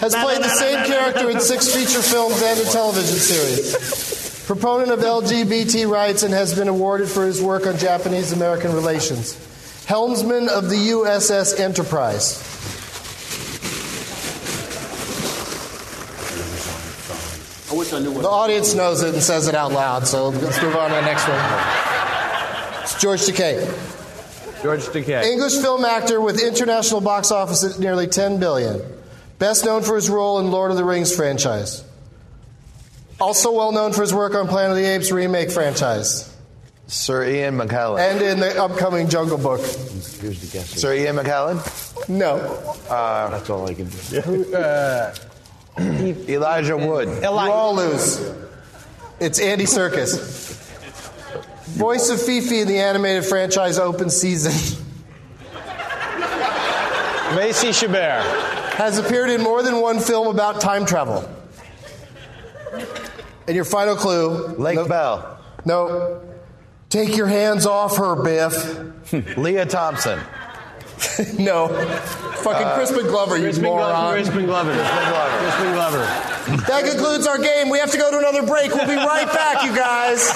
Has 0.00 0.14
played 0.14 0.42
the 0.42 0.48
same 0.48 0.84
character 0.86 1.30
in 1.30 1.40
six 1.40 1.72
feature 1.74 2.02
films 2.02 2.40
and 2.42 2.60
a 2.60 2.64
television 2.64 3.16
series. 3.16 4.23
Proponent 4.46 4.90
of 4.90 4.98
LGBT 4.98 5.88
rights 5.88 6.22
and 6.22 6.34
has 6.34 6.54
been 6.54 6.68
awarded 6.68 7.08
for 7.08 7.24
his 7.24 7.40
work 7.40 7.66
on 7.66 7.78
Japanese 7.78 8.32
American 8.32 8.74
relations. 8.74 9.38
Helmsman 9.86 10.50
of 10.50 10.68
the 10.68 10.76
USS 10.76 11.58
Enterprise. 11.58 12.42
The 17.70 18.28
audience 18.28 18.74
knows 18.74 19.02
it 19.02 19.14
and 19.14 19.22
says 19.22 19.48
it 19.48 19.54
out 19.54 19.72
loud, 19.72 20.06
so 20.06 20.28
let's 20.28 20.62
move 20.62 20.76
on 20.76 20.90
to 20.90 20.96
the 20.96 21.02
next 21.02 21.26
one. 21.26 22.82
It's 22.82 23.00
George 23.00 23.20
Takei. 23.20 24.62
George 24.62 24.80
Takei. 24.80 25.24
English 25.24 25.58
film 25.58 25.84
actor 25.84 26.20
with 26.20 26.42
international 26.42 27.00
box 27.00 27.30
office 27.30 27.64
at 27.64 27.78
nearly 27.78 28.06
10 28.06 28.40
billion. 28.40 28.80
Best 29.38 29.64
known 29.64 29.82
for 29.82 29.96
his 29.96 30.08
role 30.08 30.38
in 30.38 30.50
Lord 30.50 30.70
of 30.70 30.76
the 30.76 30.84
Rings 30.84 31.14
franchise. 31.14 31.83
Also 33.20 33.52
well 33.52 33.72
known 33.72 33.92
for 33.92 34.02
his 34.02 34.12
work 34.12 34.34
on 34.34 34.48
Planet 34.48 34.72
of 34.72 34.76
the 34.76 34.84
Apes 34.84 35.10
remake 35.12 35.50
franchise. 35.50 36.30
Sir 36.86 37.24
Ian 37.24 37.56
McKellen. 37.56 37.98
And 37.98 38.20
in 38.22 38.40
the 38.40 38.60
upcoming 38.62 39.08
Jungle 39.08 39.38
Book. 39.38 39.60
Here's 39.60 40.40
the 40.40 40.48
guess. 40.52 40.68
Sir 40.70 40.94
Ian 40.94 41.16
McKellen? 41.16 42.08
No. 42.08 42.36
Uh, 42.90 43.30
That's 43.30 43.48
all 43.48 43.66
I 43.66 43.74
can 43.74 43.88
do. 44.10 44.54
Uh, 44.54 45.14
Elijah 45.78 46.76
Wood. 46.76 47.08
You 47.22 47.28
all 47.28 47.74
lose. 47.74 48.20
It's 49.20 49.38
Andy 49.40 49.64
Serkis. 49.64 50.52
Voice 51.68 52.10
of 52.10 52.20
Fifi 52.20 52.60
in 52.60 52.68
the 52.68 52.78
animated 52.78 53.24
franchise 53.24 53.78
Open 53.78 54.10
Season. 54.10 54.52
Macy 57.34 57.68
Chabert. 57.68 58.22
Has 58.74 58.98
appeared 58.98 59.30
in 59.30 59.40
more 59.40 59.62
than 59.62 59.80
one 59.80 60.00
film 60.00 60.26
about 60.26 60.60
time 60.60 60.84
travel. 60.84 61.28
And 63.46 63.54
your 63.54 63.64
final 63.64 63.96
clue. 63.96 64.54
Lake 64.56 64.76
no, 64.76 64.88
Bell. 64.88 65.38
No. 65.64 66.20
Take 66.88 67.16
your 67.16 67.26
hands 67.26 67.66
off 67.66 67.96
her, 67.96 68.22
Biff. 68.22 69.36
Lea 69.36 69.64
Thompson. 69.64 70.18
no. 71.38 71.68
Fucking 71.68 72.66
uh, 72.66 72.74
Crispin 72.76 73.06
Glover, 73.06 73.36
you 73.36 73.52
moron. 73.60 73.90
Glover. 73.90 74.12
Crispin 74.14 74.46
Glover. 74.46 74.72
Crispin 74.72 75.72
Glover. 75.72 76.64
That 76.68 76.84
concludes 76.84 77.26
our 77.26 77.38
game. 77.38 77.68
We 77.68 77.78
have 77.78 77.90
to 77.90 77.98
go 77.98 78.10
to 78.10 78.18
another 78.18 78.46
break. 78.46 78.72
We'll 78.72 78.86
be 78.86 78.96
right 78.96 79.26
back, 79.26 79.64
you 79.64 79.74
guys. 79.74 80.30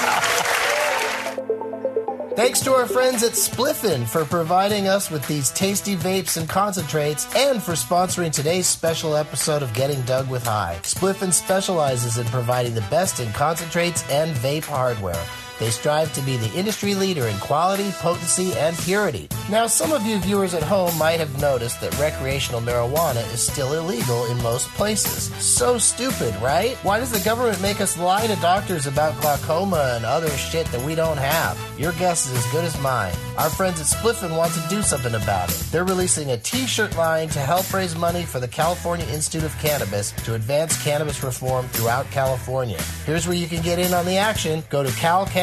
Thanks 2.38 2.60
to 2.60 2.72
our 2.72 2.86
friends 2.86 3.24
at 3.24 3.32
Spliffin 3.32 4.06
for 4.06 4.24
providing 4.24 4.86
us 4.86 5.10
with 5.10 5.26
these 5.26 5.50
tasty 5.50 5.96
vapes 5.96 6.36
and 6.36 6.48
concentrates 6.48 7.26
and 7.34 7.60
for 7.60 7.72
sponsoring 7.72 8.30
today's 8.30 8.68
special 8.68 9.16
episode 9.16 9.60
of 9.60 9.74
Getting 9.74 10.00
Doug 10.02 10.30
with 10.30 10.44
High. 10.44 10.78
Spliffin 10.84 11.32
specializes 11.32 12.16
in 12.16 12.26
providing 12.26 12.76
the 12.76 12.80
best 12.82 13.18
in 13.18 13.32
concentrates 13.32 14.08
and 14.08 14.36
vape 14.36 14.62
hardware. 14.62 15.20
They 15.58 15.70
strive 15.70 16.12
to 16.14 16.20
be 16.22 16.36
the 16.36 16.52
industry 16.56 16.94
leader 16.94 17.26
in 17.26 17.36
quality, 17.38 17.90
potency, 17.92 18.52
and 18.54 18.76
purity. 18.78 19.28
Now, 19.50 19.66
some 19.66 19.92
of 19.92 20.04
you 20.04 20.18
viewers 20.18 20.54
at 20.54 20.62
home 20.62 20.96
might 20.98 21.20
have 21.20 21.40
noticed 21.40 21.80
that 21.80 21.98
recreational 21.98 22.60
marijuana 22.60 23.24
is 23.32 23.46
still 23.46 23.72
illegal 23.72 24.26
in 24.26 24.42
most 24.42 24.68
places. 24.70 25.34
So 25.42 25.78
stupid, 25.78 26.34
right? 26.42 26.76
Why 26.82 26.98
does 26.98 27.10
the 27.10 27.24
government 27.24 27.60
make 27.62 27.80
us 27.80 27.98
lie 27.98 28.26
to 28.26 28.36
doctors 28.36 28.86
about 28.86 29.20
glaucoma 29.20 29.94
and 29.96 30.04
other 30.04 30.30
shit 30.30 30.66
that 30.66 30.84
we 30.84 30.94
don't 30.94 31.16
have? 31.16 31.58
Your 31.78 31.92
guess 31.92 32.28
is 32.30 32.36
as 32.36 32.52
good 32.52 32.64
as 32.64 32.78
mine. 32.80 33.14
Our 33.36 33.50
friends 33.50 33.80
at 33.80 33.86
Spliffin 33.86 34.36
want 34.36 34.52
to 34.52 34.68
do 34.68 34.82
something 34.82 35.14
about 35.14 35.50
it. 35.50 35.56
They're 35.70 35.84
releasing 35.84 36.30
a 36.30 36.36
t-shirt 36.36 36.96
line 36.96 37.28
to 37.30 37.38
help 37.38 37.72
raise 37.72 37.96
money 37.96 38.24
for 38.24 38.40
the 38.40 38.48
California 38.48 39.06
Institute 39.06 39.44
of 39.44 39.56
Cannabis 39.58 40.12
to 40.24 40.34
advance 40.34 40.82
cannabis 40.82 41.22
reform 41.22 41.66
throughout 41.68 42.06
California. 42.10 42.80
Here's 43.06 43.26
where 43.26 43.36
you 43.36 43.46
can 43.46 43.62
get 43.62 43.78
in 43.78 43.94
on 43.94 44.04
the 44.04 44.16
action. 44.18 44.62
Go 44.70 44.82
to 44.82 44.90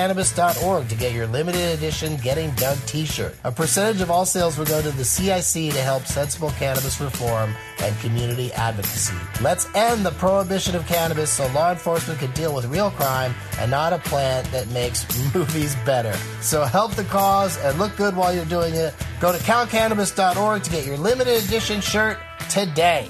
calcannabis.org 0.06 0.88
to 0.90 0.96
get 0.96 1.14
your 1.14 1.28
limited 1.28 1.78
edition 1.78 2.18
Getting 2.18 2.52
Doug 2.52 2.78
t-shirt. 2.86 3.36
A 3.44 3.52
percentage 3.52 4.02
of 4.02 4.12
all 4.12 4.26
sales 4.26 4.58
will 4.58 4.66
go 4.66 4.82
to 4.82 4.92
the 4.92 5.04
CIC 5.04 5.74
to 5.74 5.82
help 5.82 6.06
sensible 6.06 6.50
cannabis 6.52 7.00
reform 7.02 7.54
and 7.80 7.98
community 8.00 8.52
advocacy. 8.54 9.16
Let's 9.42 9.68
end 9.76 10.06
the 10.06 10.12
prohibition 10.12 10.76
of 10.76 10.86
cannabis 10.88 11.32
so 11.32 11.48
law 11.48 11.72
enforcement 11.72 12.20
can 12.20 12.32
deal 12.32 12.54
with 12.54 12.66
real 12.66 12.92
crime 12.92 13.34
and 13.60 13.72
not 13.72 13.94
a 13.94 14.00
plant 14.00 14.52
that 14.52 14.68
makes 14.70 15.06
movies 15.36 15.76
better. 15.86 16.14
So 16.42 16.64
help 16.64 16.94
the 16.94 17.06
cause 17.06 17.58
and 17.64 17.78
look 17.80 17.96
good 17.98 18.16
while 18.16 18.34
you're 18.34 18.46
doing 18.46 18.76
it. 18.76 18.94
Go 19.20 19.32
to 19.32 19.40
calcannabis.org 19.40 20.64
to 20.64 20.72
get 20.72 20.86
your 20.86 20.98
limited 20.98 21.44
edition 21.44 21.82
shirt 21.82 22.18
today. 22.50 23.10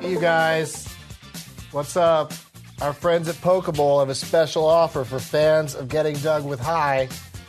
Hey, 0.00 0.10
you 0.10 0.20
guys. 0.20 0.88
What's 1.70 1.96
up? 1.96 2.32
Our 2.84 2.92
friends 2.92 3.30
at 3.30 3.36
Pokeball 3.36 4.00
have 4.00 4.10
a 4.10 4.14
special 4.14 4.66
offer 4.66 5.04
for 5.04 5.18
fans 5.18 5.74
of 5.74 5.88
Getting 5.88 6.16
Doug 6.16 6.44
with 6.44 6.60
High. 6.60 7.08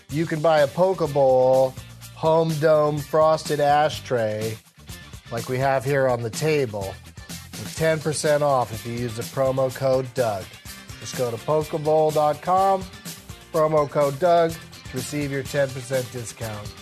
You 0.09 0.25
can 0.25 0.39
buy 0.39 0.61
a 0.61 0.67
Pokeball 0.67 1.77
home 2.13 2.53
dome 2.61 2.99
frosted 2.99 3.59
ashtray 3.59 4.57
like 5.33 5.49
we 5.49 5.57
have 5.57 5.83
here 5.83 6.07
on 6.07 6.21
the 6.21 6.29
table 6.29 6.95
with 7.27 7.75
10% 7.77 8.43
off 8.43 8.71
if 8.71 8.85
you 8.85 8.93
use 8.93 9.17
the 9.17 9.23
promo 9.23 9.75
code 9.75 10.07
Doug. 10.13 10.45
Just 11.01 11.17
go 11.17 11.29
to 11.29 11.35
pokeball.com, 11.35 12.83
promo 13.51 13.89
code 13.89 14.17
Doug 14.19 14.51
to 14.51 14.57
receive 14.93 15.33
your 15.33 15.43
10% 15.43 16.13
discount. 16.13 16.73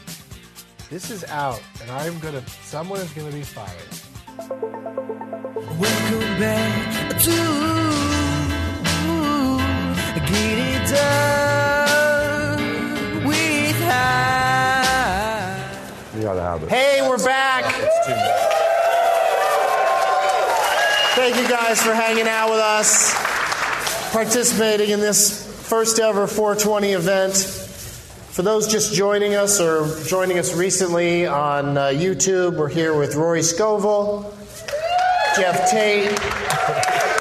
This 0.92 1.10
is 1.10 1.24
out, 1.24 1.64
and 1.82 1.90
I'm 1.90 2.20
gonna, 2.20 2.48
someone 2.62 3.00
is 3.00 3.10
gonna 3.14 3.32
be 3.32 3.42
fired. 3.42 3.72
Welcome 5.80 6.40
back 6.40 7.20
to 7.22 7.93
Hey, 16.70 17.08
we're 17.08 17.24
back. 17.24 17.66
Thank 21.16 21.36
you 21.36 21.48
guys 21.48 21.82
for 21.82 21.94
hanging 21.94 22.28
out 22.28 22.50
with 22.50 22.60
us, 22.60 23.14
participating 24.12 24.90
in 24.90 25.00
this 25.00 25.68
first 25.70 26.00
ever 26.00 26.26
420 26.26 26.94
event. 26.94 27.36
For 27.36 28.42
those 28.42 28.68
just 28.68 28.94
joining 28.94 29.36
us 29.36 29.62
or 29.62 29.88
joining 30.06 30.40
us 30.40 30.56
recently 30.56 31.28
on 31.28 31.78
uh, 31.78 31.88
YouTube, 31.88 32.58
we're 32.58 32.70
here 32.70 32.98
with 32.98 33.16
Rory 33.16 33.44
Scovel, 33.44 34.34
Jeff 35.36 35.70
Tate, 35.70 36.12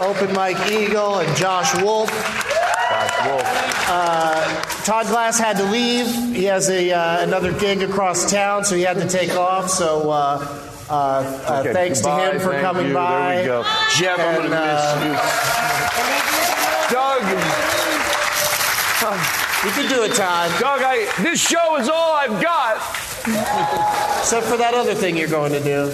Open 0.01 0.35
Mike 0.35 0.71
Eagle, 0.71 1.19
and 1.19 1.37
Josh 1.37 1.75
Wolf. 1.83 2.52
Uh, 3.85 4.63
Todd 4.85 5.07
Glass 5.07 5.39
had 5.39 5.57
to 5.59 5.65
leave. 5.65 6.07
He 6.35 6.45
has 6.45 6.69
a 6.71 6.91
uh, 6.93 7.23
another 7.23 7.53
gig 7.59 7.83
across 7.83 8.31
town, 8.31 8.65
so 8.65 8.75
he 8.77 8.83
had 8.83 8.97
to 8.99 9.09
take 9.09 9.35
off. 9.37 9.69
So 9.69 10.11
uh, 10.11 10.59
uh, 10.89 10.93
uh, 10.93 11.61
Okay, 11.61 11.73
thanks 11.73 12.01
goodbye, 12.01 12.31
to 12.31 12.35
him 12.37 12.41
for 12.41 12.61
coming 12.61 12.89
you, 12.89 12.95
by. 12.95 13.35
There 13.37 13.43
we 13.43 13.47
go. 13.49 13.63
Jeff, 13.99 14.19
I'm 14.19 14.27
And, 14.29 14.37
going 14.39 14.51
to 14.51 14.57
uh, 14.57 14.97
miss 15.01 15.05
you. 15.07 16.95
Doug. 16.95 17.23
You 19.65 19.71
can 19.71 19.89
do 19.89 20.03
it, 20.05 20.15
Todd. 20.17 20.51
Doug, 20.61 20.81
I, 20.83 21.07
this 21.23 21.41
show 21.41 21.77
is 21.77 21.89
all 21.89 22.13
I've 22.15 22.43
got. 22.43 22.77
Except 24.21 24.47
for 24.47 24.57
that 24.57 24.75
other 24.75 24.95
thing 24.95 25.17
you're 25.17 25.29
going 25.29 25.53
to 25.53 25.61
do. 25.63 25.87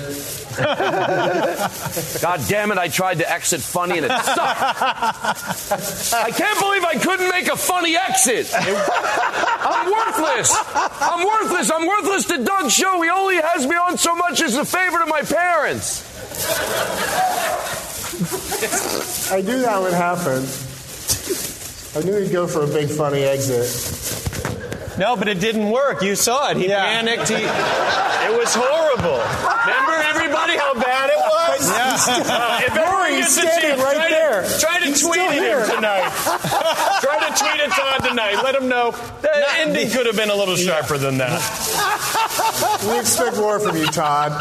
God 2.21 2.41
damn 2.49 2.73
it, 2.73 2.79
I 2.79 2.89
tried 2.89 3.19
to 3.19 3.31
exit 3.31 3.61
funny 3.61 3.99
and 3.99 4.07
it 4.07 4.11
sucked. 4.11 4.49
I 6.15 6.31
can't 6.31 6.59
believe 6.59 6.85
I 6.85 6.95
couldn't 6.95 7.31
make 7.31 7.47
a 7.47 7.57
funny 7.57 7.97
exit. 7.97 8.51
I'm 8.55 9.91
worthless. 9.91 10.53
I'm 11.01 11.25
worthless. 11.25 11.71
I'm 11.71 11.87
worthless 11.87 12.25
to 12.27 12.43
Doug's 12.45 12.75
show. 12.75 13.01
He 13.03 13.09
only 13.11 13.37
has 13.37 13.67
me 13.67 13.77
on 13.77 13.97
so 13.99 14.17
much 14.17 14.43
as 14.43 14.57
a 14.57 14.65
favor 14.65 14.99
to 14.99 15.07
my 15.07 15.23
parents. 15.23 16.05
I 19.31 19.41
knew 19.43 19.61
that 19.61 19.81
would 19.81 19.93
happen. 19.93 20.45
I 21.95 22.03
knew 22.05 22.17
he'd 22.21 22.33
go 22.33 22.47
for 22.47 22.65
a 22.65 22.67
big 22.67 22.91
funny 22.91 23.23
exit. 23.23 24.28
No, 24.99 25.17
but 25.17 25.29
it 25.29 25.39
didn't 25.41 25.71
work. 25.71 26.03
You 26.03 26.17
saw 26.17 26.51
it. 26.51 26.57
He 26.57 26.67
panicked. 26.67 27.29
He, 27.29 27.37
it 27.37 28.35
was 28.37 28.53
horrible. 28.55 29.23
Remember 29.23 29.95
everybody 29.95 30.57
how 30.57 30.75
bad 30.75 31.11
it 31.11 31.19
was? 31.19 31.39
Uh, 31.99 32.61
if 32.63 32.77
everyone 32.77 33.11
gets 33.11 33.37
a 33.39 33.43
chance, 33.43 33.83
right 33.83 33.97
try 33.97 34.09
there. 34.09 34.43
To, 34.43 34.61
try 34.61 34.79
to 34.81 34.87
He's 34.87 35.03
tweet 35.03 35.19
at 35.19 35.33
him 35.35 35.77
tonight. 35.77 36.09
try 37.01 37.19
to 37.19 37.39
tweet 37.39 37.61
at 37.61 37.71
Todd 37.71 38.09
tonight. 38.09 38.43
Let 38.43 38.55
him 38.55 38.69
know. 38.69 38.93
The 39.21 39.31
ending 39.59 39.91
could 39.91 40.07
have 40.07 40.17
been 40.17 40.31
a 40.31 40.35
little 40.35 40.57
sharper 40.57 40.97
than 40.99 41.19
that. 41.19 41.41
We 42.89 42.99
expect 43.01 43.37
more 43.37 43.59
from 43.59 43.77
you, 43.77 43.87
Todd. 43.87 44.33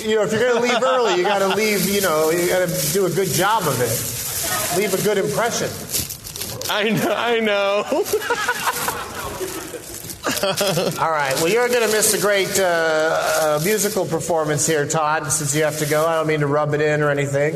You 0.00 0.16
know, 0.16 0.22
if 0.22 0.32
you're 0.32 0.40
going 0.40 0.56
to 0.56 0.60
leave 0.60 0.82
early, 0.82 1.16
you 1.16 1.22
got 1.22 1.38
to 1.38 1.48
leave, 1.48 1.88
you 1.88 2.00
know, 2.00 2.30
you 2.30 2.48
got 2.48 2.68
to 2.68 2.92
do 2.92 3.06
a 3.06 3.10
good 3.10 3.28
job 3.28 3.62
of 3.62 3.80
it. 3.80 4.76
Leave 4.78 4.92
a 4.94 5.02
good 5.02 5.18
impression. 5.18 5.68
I 6.68 6.90
know. 6.90 7.14
I 7.14 7.40
know. 7.40 7.84
All 11.00 11.10
right. 11.10 11.34
Well, 11.36 11.48
you're 11.48 11.68
going 11.68 11.86
to 11.86 11.92
miss 11.92 12.12
a 12.12 12.20
great 12.20 12.58
uh, 12.58 12.64
uh, 12.64 13.60
musical 13.62 14.04
performance 14.04 14.66
here, 14.66 14.86
Todd, 14.86 15.30
since 15.30 15.54
you 15.54 15.62
have 15.62 15.78
to 15.78 15.86
go. 15.86 16.04
I 16.04 16.16
don't 16.16 16.26
mean 16.26 16.40
to 16.40 16.48
rub 16.48 16.74
it 16.74 16.80
in 16.80 17.00
or 17.00 17.10
anything. 17.10 17.54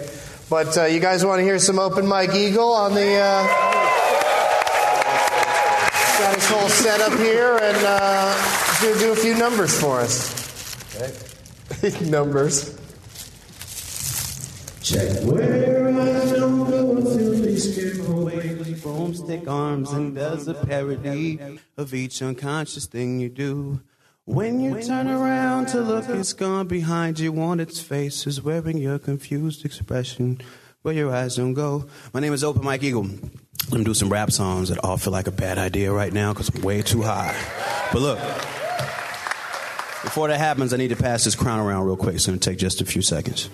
But 0.49 0.79
uh, 0.79 0.85
you 0.85 1.01
guys 1.01 1.25
want 1.25 1.41
to 1.41 1.43
hear 1.43 1.59
some 1.59 1.81
Open 1.81 2.07
Mike 2.07 2.33
Eagle 2.35 2.73
on 2.73 2.95
the. 2.95 3.15
Uh, 3.17 3.47
got 6.21 6.35
his 6.35 6.49
whole 6.49 6.69
setup 6.69 7.19
here, 7.19 7.57
and 7.57 7.77
uh, 7.79 8.35
he's 8.69 8.81
going 8.83 8.95
to 8.95 9.01
do 9.01 9.13
a 9.13 9.17
few 9.17 9.35
numbers 9.35 9.81
for 9.81 10.01
us. 10.01 10.41
numbers. 12.03 12.79
Check 14.83 15.23
where 15.25 15.89
I 15.89 16.37
don't 16.37 16.71
go 16.71 16.97
until 16.97 17.30
scare 17.61 18.05
away. 18.07 18.75
Broomstick 18.83 19.47
arms 19.49 19.93
and 19.93 20.15
does 20.15 20.49
a 20.49 20.55
parody 20.55 21.39
of 21.77 21.95
each 21.95 22.23
unconscious 22.23 22.87
thing 22.87 23.21
you 23.21 23.29
do. 23.29 23.81
When 24.25 24.61
you 24.61 24.81
turn 24.83 25.09
around 25.09 25.67
to 25.69 25.81
look, 25.81 26.09
it's 26.09 26.33
gone 26.33 26.67
behind 26.67 27.19
you 27.19 27.39
on 27.41 27.59
its 27.61 27.81
face 27.81 28.27
is 28.27 28.43
wearing 28.43 28.79
your 28.79 28.99
confused 28.99 29.65
expression 29.65 30.41
where 30.83 30.95
your 30.95 31.15
eyes 31.15 31.37
don't 31.37 31.55
go. 31.55 31.87
My 32.15 32.21
name 32.21 32.33
is 32.33 32.45
Open 32.45 32.65
Mike 32.65 32.83
Eagle. 32.83 33.05
I'm 33.05 33.71
gonna 33.71 33.85
do 33.85 33.95
some 33.95 34.09
rap 34.09 34.31
songs 34.31 34.69
that 34.69 34.79
all 34.85 34.97
feel 34.97 35.13
like 35.13 35.27
a 35.27 35.33
bad 35.33 35.59
idea 35.59 35.93
right 35.93 36.13
now 36.13 36.33
because 36.33 36.49
I'm 36.49 36.63
way 36.63 36.83
too 36.83 37.03
high. 37.03 37.37
But 37.93 38.03
look, 38.03 38.19
before 40.03 40.29
that 40.29 40.39
happens, 40.39 40.73
I 40.73 40.77
need 40.77 40.89
to 40.89 40.97
pass 40.97 41.25
this 41.25 41.35
crown 41.35 41.61
around 41.61 41.87
real 41.87 41.97
quick. 41.97 42.15
It's 42.15 42.27
gonna 42.27 42.39
take 42.39 42.59
just 42.59 42.81
a 42.81 42.85
few 42.85 43.03
seconds. 43.03 43.51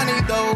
Money 0.00 0.20
though. 0.26 0.54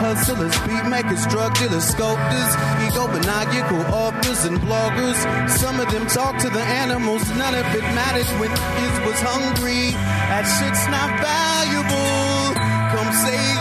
Hustlers, 0.00 0.56
beat 0.66 0.86
makers, 0.88 1.26
drug 1.26 1.52
dealers, 1.58 1.84
sculptors, 1.84 2.52
egomaniacal 2.86 3.82
authors 3.90 4.44
and 4.48 4.56
bloggers. 4.58 5.18
Some 5.62 5.78
of 5.78 5.90
them 5.92 6.06
talk 6.06 6.38
to 6.38 6.48
the 6.48 6.64
animals. 6.82 7.22
None 7.36 7.54
of 7.54 7.66
it 7.78 7.86
matters 7.98 8.30
when 8.40 8.50
it 8.50 8.94
was 9.06 9.18
hungry. 9.32 9.92
That 10.30 10.44
shit's 10.56 10.84
not 10.96 11.10
valuable. 11.20 12.40
Come 12.92 13.10
say 13.24 13.59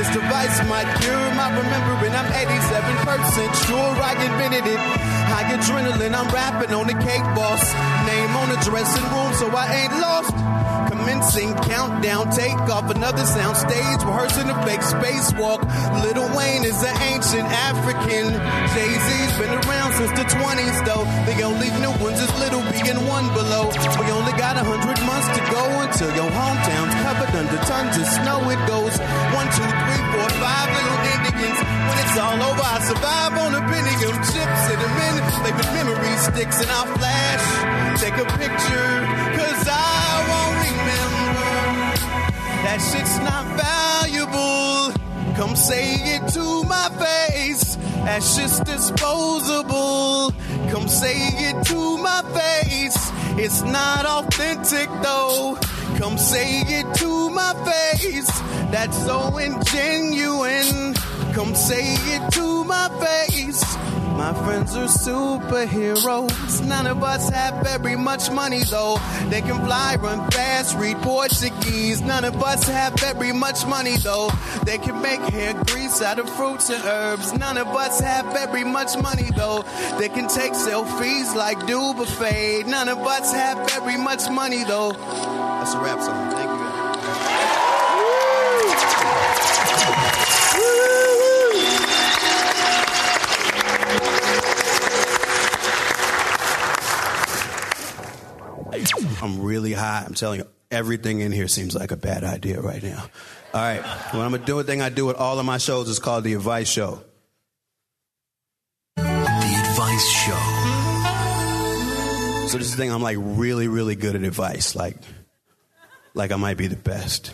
this 0.00 0.16
device 0.16 0.56
might 0.64 0.88
cure 1.04 1.28
my 1.36 1.52
remembering. 1.52 2.16
I'm 2.16 2.24
87% 2.32 3.68
sure 3.68 3.92
I 4.00 4.16
invented 4.16 4.64
it. 4.64 4.80
High 5.28 5.52
adrenaline, 5.52 6.14
I'm 6.16 6.28
rapping 6.32 6.72
on 6.72 6.86
the 6.86 6.96
cake 7.04 7.26
boss. 7.36 7.60
Name 8.08 8.32
on 8.40 8.48
the 8.48 8.60
dressing 8.64 9.04
room, 9.12 9.30
so 9.36 9.52
I 9.52 9.66
ain't 9.84 9.92
lost. 10.00 10.32
Commencing 10.88 11.52
countdown, 11.68 12.30
take 12.32 12.56
off 12.72 12.88
another 12.90 13.24
sound 13.26 13.56
stage, 13.56 14.00
rehearsing 14.00 14.48
a 14.48 14.56
fake 14.64 14.80
spacewalk. 14.80 15.60
Lil 16.00 16.28
Wayne 16.36 16.64
is 16.64 16.80
an 16.82 16.96
ancient 17.12 17.48
African. 17.68 18.32
Jay 18.72 18.92
Z's 19.04 19.32
been 19.36 19.52
around 19.52 19.92
since 20.00 20.12
the 20.16 20.24
20s, 20.32 20.76
though. 20.88 21.04
The 21.28 21.42
only 21.42 21.68
new 21.76 21.92
ones 22.00 22.20
is 22.20 22.32
Lil 22.40 22.64
B 22.72 22.88
and 22.88 23.06
one 23.06 23.28
below. 23.36 23.68
We 24.00 24.06
only 24.16 24.32
got 24.40 24.56
a 24.56 24.64
hundred 24.64 24.98
months 25.04 25.28
to 25.36 25.42
go 25.52 25.62
until 25.84 26.10
your 26.16 26.30
hometown's 26.30 26.94
covered 27.04 27.32
under 27.36 27.60
tons 27.68 27.96
of 27.96 28.06
snow. 28.06 28.38
It 28.50 28.60
goes 28.66 28.94
one, 29.36 29.48
two, 29.52 29.66
three, 29.66 29.89
five 30.40 30.68
little 30.72 31.00
Indians. 31.14 31.58
When 31.60 31.96
it's 32.02 32.16
all 32.18 32.40
over, 32.48 32.64
I 32.64 32.78
survive 32.90 33.32
on 33.44 33.50
a 33.54 33.62
Pentium 33.70 34.16
chips 34.32 34.60
Sit 34.66 34.78
them 34.80 34.92
minute. 35.00 35.26
they 35.44 35.52
with 35.52 35.70
memory 35.76 36.16
sticks, 36.28 36.58
and 36.62 36.70
I'll 36.70 36.90
flash. 36.96 37.44
Take 38.00 38.16
a 38.16 38.26
picture, 38.40 38.92
cause 39.36 39.62
I 39.68 40.08
won't 40.30 40.56
remember. 40.68 41.52
That 42.64 42.78
shit's 42.88 43.16
not 43.28 43.44
valuable. 43.56 44.96
Come 45.36 45.56
say 45.56 45.94
it 46.14 46.22
to 46.36 46.64
my 46.64 46.88
face. 47.04 47.76
That's 48.04 48.36
just 48.36 48.64
disposable. 48.64 50.32
Come 50.70 50.88
say 50.88 51.16
it 51.48 51.64
to 51.66 51.98
my 51.98 52.22
face. 52.38 53.00
It's 53.38 53.62
not 53.62 54.04
authentic 54.06 54.88
though. 55.02 55.58
Come 56.00 56.16
say 56.16 56.62
it 56.62 56.94
to 56.94 57.28
my 57.28 57.52
face. 57.68 58.30
That's 58.72 58.96
so 59.04 59.32
ingenuine. 59.32 60.96
Come 61.34 61.54
say 61.54 61.92
it 62.14 62.32
to 62.32 62.64
my 62.64 62.88
face. 63.04 63.62
My 64.16 64.32
friends 64.32 64.74
are 64.76 64.86
superheroes. 64.86 66.66
None 66.66 66.86
of 66.86 67.02
us 67.02 67.28
have 67.28 67.62
very 67.62 67.96
much 67.96 68.30
money 68.30 68.62
though. 68.64 68.96
They 69.28 69.42
can 69.42 69.62
fly, 69.66 69.96
run 69.96 70.30
fast, 70.30 70.78
read 70.78 70.96
Portuguese. 71.02 72.00
None 72.00 72.24
of 72.24 72.42
us 72.42 72.64
have 72.64 72.94
very 72.94 73.32
much 73.32 73.66
money 73.66 73.96
though. 73.98 74.30
They 74.64 74.78
can 74.78 75.02
make 75.02 75.20
hair 75.20 75.52
grease 75.66 76.00
out 76.00 76.18
of 76.18 76.30
fruits 76.30 76.70
and 76.70 76.82
herbs. 76.82 77.34
None 77.34 77.58
of 77.58 77.68
us 77.68 78.00
have 78.00 78.24
very 78.32 78.64
much 78.64 78.96
money 78.96 79.30
though. 79.36 79.64
They 79.98 80.08
can 80.08 80.28
take 80.28 80.52
selfies 80.52 81.34
like 81.34 81.66
do 81.66 81.92
buffet. 81.92 82.64
None 82.66 82.88
of 82.88 82.98
us 82.98 83.32
have 83.34 83.70
very 83.70 83.98
much 83.98 84.30
money 84.30 84.64
though. 84.64 84.92
That's 85.60 85.74
a 85.74 85.78
rap 85.78 86.00
song. 86.00 86.30
Thank 86.30 86.50
you. 86.50 86.60
I'm 99.22 99.42
really 99.42 99.74
high. 99.74 100.02
I'm 100.06 100.14
telling 100.14 100.40
you, 100.40 100.46
everything 100.70 101.20
in 101.20 101.30
here 101.30 101.46
seems 101.46 101.74
like 101.74 101.90
a 101.90 101.96
bad 101.96 102.24
idea 102.24 102.58
right 102.62 102.82
now. 102.82 103.04
All 103.52 103.60
right, 103.60 103.82
what 103.82 104.22
I'm 104.24 104.30
gonna 104.30 104.38
do, 104.38 104.58
a 104.60 104.64
thing 104.64 104.80
I 104.80 104.88
do 104.88 105.04
with 105.04 105.16
all 105.16 105.38
of 105.38 105.44
my 105.44 105.58
shows 105.58 105.90
is 105.90 105.98
called 105.98 106.24
the 106.24 106.32
Advice 106.32 106.70
Show. 106.70 107.02
The 108.96 109.02
Advice 109.02 110.08
Show. 110.08 110.38
So 112.48 112.56
this 112.56 112.68
is 112.68 112.76
the 112.76 112.78
thing, 112.78 112.90
I'm 112.90 113.02
like 113.02 113.18
really, 113.20 113.68
really 113.68 113.94
good 113.94 114.16
at 114.16 114.22
advice. 114.22 114.74
Like, 114.74 114.96
like 116.14 116.32
I 116.32 116.36
might 116.36 116.56
be 116.56 116.66
the 116.66 116.76
best. 116.76 117.32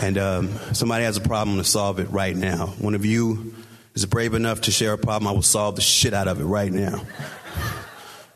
And 0.00 0.16
um, 0.18 0.50
somebody 0.72 1.04
has 1.04 1.16
a 1.16 1.20
problem 1.20 1.58
to 1.58 1.64
solve 1.64 1.98
it 1.98 2.10
right 2.10 2.36
now. 2.36 2.66
One 2.78 2.94
of 2.94 3.04
you 3.04 3.54
is 3.94 4.06
brave 4.06 4.34
enough 4.34 4.60
to 4.62 4.70
share 4.70 4.92
a 4.92 4.98
problem. 4.98 5.26
I 5.26 5.32
will 5.32 5.42
solve 5.42 5.74
the 5.76 5.82
shit 5.82 6.14
out 6.14 6.28
of 6.28 6.40
it 6.40 6.44
right 6.44 6.70
now. 6.72 7.02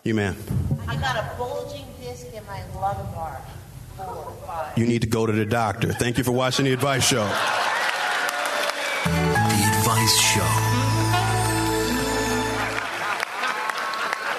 You, 0.02 0.14
man. 0.14 0.36
I 0.88 0.96
got 0.96 1.16
a 1.16 1.36
bulging 1.38 1.84
disc 2.00 2.26
in 2.34 2.44
my 2.46 2.64
lung 2.74 2.96
bar. 3.14 3.40
Four, 3.96 4.34
five. 4.44 4.76
You 4.76 4.86
need 4.86 5.02
to 5.02 5.08
go 5.08 5.24
to 5.26 5.32
the 5.32 5.46
doctor. 5.46 5.92
Thank 5.92 6.18
you 6.18 6.24
for 6.24 6.32
watching 6.32 6.64
the 6.64 6.72
Advice 6.72 7.06
Show. 7.06 7.24
The 7.24 7.30
Advice 9.78 10.18
Show. 10.18 10.48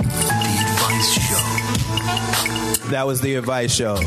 The 0.10 0.58
Advice 0.68 1.14
Show. 1.14 2.90
That 2.90 3.08
was 3.08 3.22
the 3.22 3.36
Advice 3.36 3.74
Show. 3.74 3.98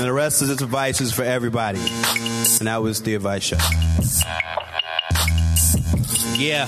And 0.00 0.08
the 0.08 0.14
rest 0.14 0.40
of 0.40 0.48
this 0.48 0.62
advice 0.62 1.02
is 1.02 1.12
for 1.12 1.24
everybody. 1.24 1.78
And 1.78 2.66
that 2.66 2.80
was 2.82 3.02
the 3.02 3.16
Advice 3.16 3.42
Show. 3.42 3.58
Yeah. 6.40 6.64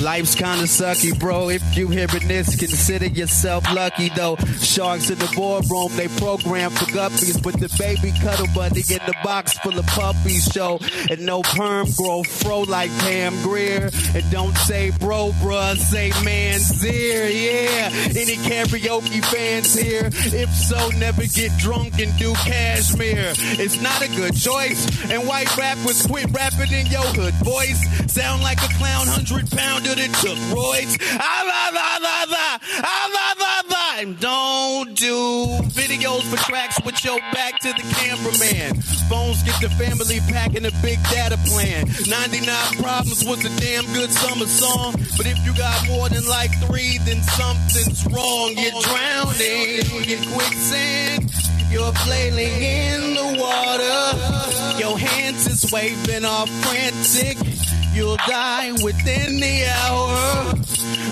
Life's 0.00 0.34
kinda 0.34 0.64
sucky, 0.64 1.16
bro. 1.18 1.48
If 1.48 1.62
you 1.76 1.88
hearing 1.88 2.26
this, 2.26 2.56
consider 2.56 3.06
yourself 3.06 3.64
lucky, 3.72 4.10
though. 4.10 4.36
Sharks 4.60 5.08
in 5.08 5.18
the 5.18 5.32
boardroom, 5.36 5.96
they 5.96 6.08
program 6.08 6.72
for 6.72 6.84
guppies, 6.86 7.40
but 7.40 7.58
the 7.60 7.72
baby 7.78 8.12
cuddle 8.20 8.48
buddy 8.54 8.82
in 8.92 9.00
the 9.06 9.14
box 9.22 9.56
full 9.58 9.78
of 9.78 9.86
puppies 9.86 10.50
show. 10.52 10.80
And 11.08 11.24
no 11.24 11.42
perm 11.42 11.86
grow 11.96 12.24
fro 12.24 12.60
like 12.62 12.90
Pam 12.98 13.40
Grier. 13.42 13.90
And 14.14 14.30
don't 14.30 14.56
say 14.58 14.90
bro, 14.98 15.30
bruh, 15.40 15.76
say 15.76 16.10
man's 16.24 16.84
ear, 16.84 17.28
yeah. 17.28 17.90
Any 18.10 18.36
karaoke 18.36 19.24
fans 19.24 19.74
here? 19.74 20.10
If 20.12 20.52
so, 20.52 20.90
never 20.98 21.24
get 21.26 21.56
drunk 21.58 22.00
and 22.00 22.16
do 22.18 22.34
Kashmir. 22.34 23.32
It's 23.58 23.80
not 23.80 24.02
a 24.02 24.08
good 24.08 24.36
choice. 24.36 25.10
And 25.10 25.26
white 25.26 25.56
rappers 25.56 26.04
quit 26.06 26.30
rapping 26.32 26.72
in 26.72 26.86
your 26.86 27.06
hood 27.14 27.34
voice. 27.44 28.12
Sound 28.12 28.42
like 28.42 28.55
a 28.62 28.70
clown 28.78 29.06
hundred 29.06 29.50
pounder 29.50 29.94
that 29.94 30.12
took 30.22 30.38
roids. 30.52 30.96
Ah, 31.18 31.42
la, 31.46 31.62
la, 31.72 31.88
la, 32.02 32.18
la. 32.28 32.48
Ah, 32.82 33.06
la, 33.12 33.28
la, 33.40 33.54
la. 33.70 33.86
Don't 34.20 34.94
do 34.94 35.46
videos 35.72 36.22
for 36.22 36.36
tracks 36.36 36.78
with 36.84 37.02
your 37.04 37.18
back 37.32 37.58
to 37.60 37.68
the 37.72 37.84
cameraman. 37.96 38.80
Phones 39.08 39.42
get 39.42 39.60
the 39.60 39.70
family 39.80 40.20
pack 40.32 40.54
and 40.54 40.66
a 40.66 40.72
big 40.82 41.02
data 41.10 41.38
plan. 41.46 41.86
99 42.06 42.82
Problems 42.82 43.24
was 43.24 43.44
a 43.44 43.52
damn 43.60 43.86
good 43.94 44.10
summer 44.10 44.46
song. 44.46 44.92
But 45.16 45.26
if 45.26 45.38
you 45.46 45.56
got 45.56 45.86
more 45.88 46.08
than 46.08 46.26
like 46.28 46.52
three, 46.66 46.98
then 47.04 47.22
something's 47.22 48.04
wrong. 48.12 48.52
You're 48.56 48.80
drowning 48.82 49.80
in 50.04 50.20
quicksand. 50.32 51.30
You're 51.70 51.92
flailing 51.92 52.62
in 52.62 53.14
the 53.14 53.28
water. 53.40 54.78
Your 54.78 54.98
hands 54.98 55.46
is 55.46 55.70
waving 55.72 56.24
all 56.24 56.46
frantic. 56.46 57.38
You'll 57.96 58.18
die 58.28 58.72
within 58.84 59.40
the 59.40 59.64
hour. 59.80 60.52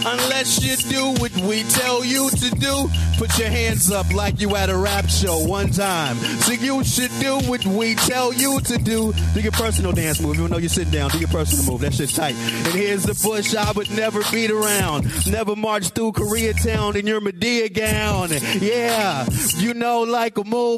Unless 0.06 0.62
you 0.62 0.76
do 0.90 1.18
what 1.18 1.34
we 1.48 1.62
tell 1.62 2.04
you 2.04 2.28
to 2.28 2.50
do. 2.50 2.90
Put 3.16 3.38
your 3.38 3.48
hands 3.48 3.90
up 3.90 4.12
like 4.12 4.38
you 4.38 4.54
at 4.54 4.68
a 4.68 4.76
rap 4.76 5.08
show 5.08 5.38
one 5.46 5.70
time. 5.70 6.16
So 6.16 6.52
you 6.52 6.84
should 6.84 7.10
do 7.20 7.38
what 7.48 7.64
we 7.64 7.94
tell 7.94 8.34
you 8.34 8.60
to 8.60 8.76
do. 8.76 9.14
Do 9.32 9.40
your 9.40 9.52
personal 9.52 9.92
dance 9.92 10.20
move. 10.20 10.36
Even 10.36 10.50
though 10.50 10.58
you're 10.58 10.68
sitting 10.68 10.92
down, 10.92 11.08
do 11.10 11.18
your 11.18 11.28
personal 11.28 11.64
move. 11.64 11.80
That 11.80 11.94
shit's 11.94 12.12
tight. 12.14 12.34
And 12.34 12.74
here's 12.74 13.04
the 13.04 13.14
bush 13.26 13.54
I 13.54 13.72
would 13.72 13.90
never 13.92 14.20
beat 14.30 14.50
around. 14.50 15.06
Never 15.26 15.56
march 15.56 15.88
through 15.90 16.12
Koreatown 16.12 16.96
in 16.96 17.06
your 17.06 17.22
Madea 17.22 17.72
gown. 17.72 18.30
Yeah, 18.60 19.26
you 19.56 19.72
know, 19.72 20.02
like 20.02 20.36
a 20.36 20.44
moo 20.44 20.76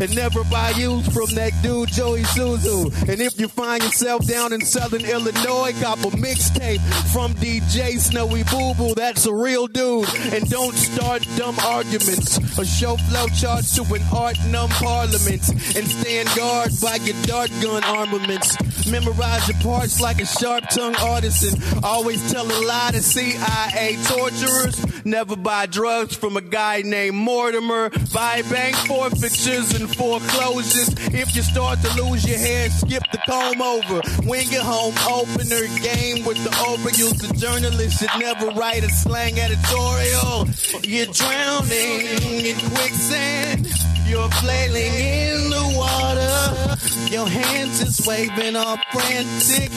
And 0.00 0.14
never 0.14 0.44
buy 0.44 0.70
used 0.70 1.12
from 1.12 1.26
that 1.34 1.52
dude 1.62 1.90
Joey 1.90 2.22
Suzu. 2.22 3.08
And 3.08 3.20
if 3.20 3.38
you 3.38 3.48
find 3.48 3.82
yourself 3.82 4.26
down 4.26 4.52
in 4.52 4.62
Southern 4.62 5.04
Illinois, 5.04 5.41
cop 5.46 5.98
a 5.98 6.16
mixtape 6.16 6.80
from 7.12 7.32
DJ 7.34 7.98
Snowy 7.98 8.42
Boo 8.44 8.74
Boo. 8.74 8.94
That's 8.94 9.26
a 9.26 9.34
real 9.34 9.66
dude. 9.66 10.08
And 10.32 10.48
don't 10.48 10.74
start 10.74 11.26
dumb 11.36 11.56
arguments 11.60 12.38
A 12.58 12.64
show 12.64 12.96
flow 12.96 13.26
charts 13.28 13.74
to 13.76 13.82
an 13.94 14.02
art 14.12 14.36
numb 14.48 14.70
parliament. 14.70 15.48
And 15.76 15.86
stand 15.88 16.28
guard 16.36 16.70
by 16.80 16.96
your 16.96 17.16
dart 17.22 17.50
gun 17.62 17.82
armaments. 17.84 18.56
Memorize 18.90 19.48
your 19.48 19.58
parts 19.60 20.00
like 20.00 20.20
a 20.20 20.26
sharp 20.26 20.68
tongue 20.70 20.96
artisan. 20.96 21.60
Always 21.82 22.20
tell 22.32 22.46
a 22.46 22.58
lie 22.66 22.90
to 22.92 23.02
CIA 23.02 23.96
torturers. 24.04 25.04
Never 25.04 25.36
buy 25.36 25.66
drugs 25.66 26.14
from 26.16 26.36
a 26.36 26.40
guy 26.40 26.82
named 26.82 27.16
Mortimer. 27.16 27.90
Buy 28.12 28.42
bank 28.42 28.76
forfeitures 28.86 29.74
and 29.74 29.94
foreclosures. 29.94 30.90
If 31.14 31.34
you 31.34 31.42
start 31.42 31.80
to 31.82 32.02
lose 32.02 32.26
your 32.28 32.38
hair, 32.38 32.70
skip 32.70 33.02
the 33.12 33.18
comb 33.26 33.60
over. 33.62 34.00
Wing 34.26 34.48
it 34.52 34.62
home 34.62 34.94
oh, 34.98 35.31
opener 35.32 35.66
game 35.82 36.24
with 36.24 36.42
the 36.44 36.50
overuse. 36.50 37.18
The 37.18 37.34
journalist 37.34 37.98
should 37.98 38.20
never 38.20 38.46
write 38.58 38.84
a 38.84 38.88
slang 38.88 39.38
editorial. 39.38 40.48
You're 40.82 41.06
drowning 41.06 42.46
in 42.46 42.56
quicksand. 42.70 43.68
You're 44.06 44.30
flailing 44.30 44.94
in 44.94 45.50
the 45.50 45.74
water. 45.76 46.76
Your 47.10 47.28
hands 47.28 47.80
is 47.80 48.06
waving 48.06 48.56
all 48.56 48.76
frantic. 48.92 49.70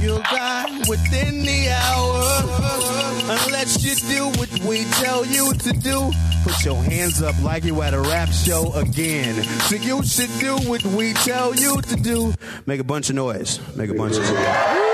You'll 0.00 0.18
die 0.18 0.82
within 0.88 1.42
the 1.42 1.70
hour. 1.70 2.22
unless 3.22 3.84
you 3.84 3.94
do 4.08 4.26
what 4.38 4.50
we 4.64 4.84
tell 5.02 5.24
you 5.24 5.52
to 5.54 5.72
do. 5.72 6.10
Put 6.44 6.64
your 6.64 6.82
hands 6.82 7.22
up 7.22 7.40
like 7.42 7.64
you 7.64 7.80
at 7.82 7.94
a 7.94 8.00
rap 8.00 8.30
show 8.30 8.72
again. 8.74 9.44
So 9.68 9.76
you 9.76 10.02
should 10.02 10.30
do 10.40 10.56
what 10.68 10.84
we 10.84 11.12
tell 11.12 11.54
you 11.54 11.80
to 11.80 11.96
do. 11.96 12.34
Make 12.66 12.80
a 12.80 12.84
bunch 12.84 13.10
of 13.10 13.16
noise. 13.16 13.60
Make 13.76 13.90
a 13.90 13.94
bunch 13.94 14.16
of 14.16 14.24
noise. 14.24 14.91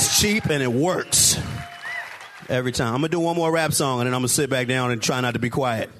It's 0.00 0.18
cheap 0.18 0.46
and 0.46 0.62
it 0.62 0.72
works. 0.72 1.38
Every 2.48 2.72
time. 2.72 2.94
I'm 2.94 3.02
gonna 3.02 3.10
do 3.10 3.20
one 3.20 3.36
more 3.36 3.52
rap 3.52 3.74
song 3.74 4.00
and 4.00 4.06
then 4.06 4.14
I'm 4.14 4.20
gonna 4.20 4.28
sit 4.28 4.48
back 4.48 4.66
down 4.66 4.92
and 4.92 5.02
try 5.02 5.20
not 5.20 5.34
to 5.34 5.38
be 5.38 5.50
quiet. 5.50 5.90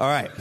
All 0.00 0.08
right. 0.08 0.32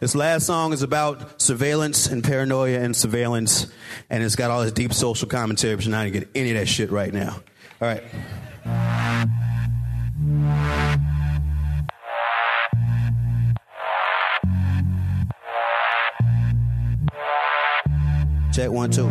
This 0.00 0.14
last 0.14 0.44
song 0.44 0.74
is 0.74 0.82
about 0.82 1.40
surveillance 1.40 2.08
and 2.08 2.22
paranoia 2.22 2.78
and 2.78 2.94
surveillance, 2.94 3.68
and 4.10 4.22
it's 4.22 4.36
got 4.36 4.50
all 4.50 4.60
this 4.62 4.72
deep 4.72 4.92
social 4.92 5.28
commentary, 5.28 5.74
but 5.74 5.86
you're 5.86 5.92
not 5.92 6.00
gonna 6.00 6.10
get 6.10 6.28
any 6.34 6.50
of 6.50 6.58
that 6.58 6.66
shit 6.66 6.90
right 6.90 7.10
now. 7.10 7.40
All 7.80 7.88
right. 7.88 8.04
Check 18.52 18.70
one, 18.70 18.90
two. 18.90 19.10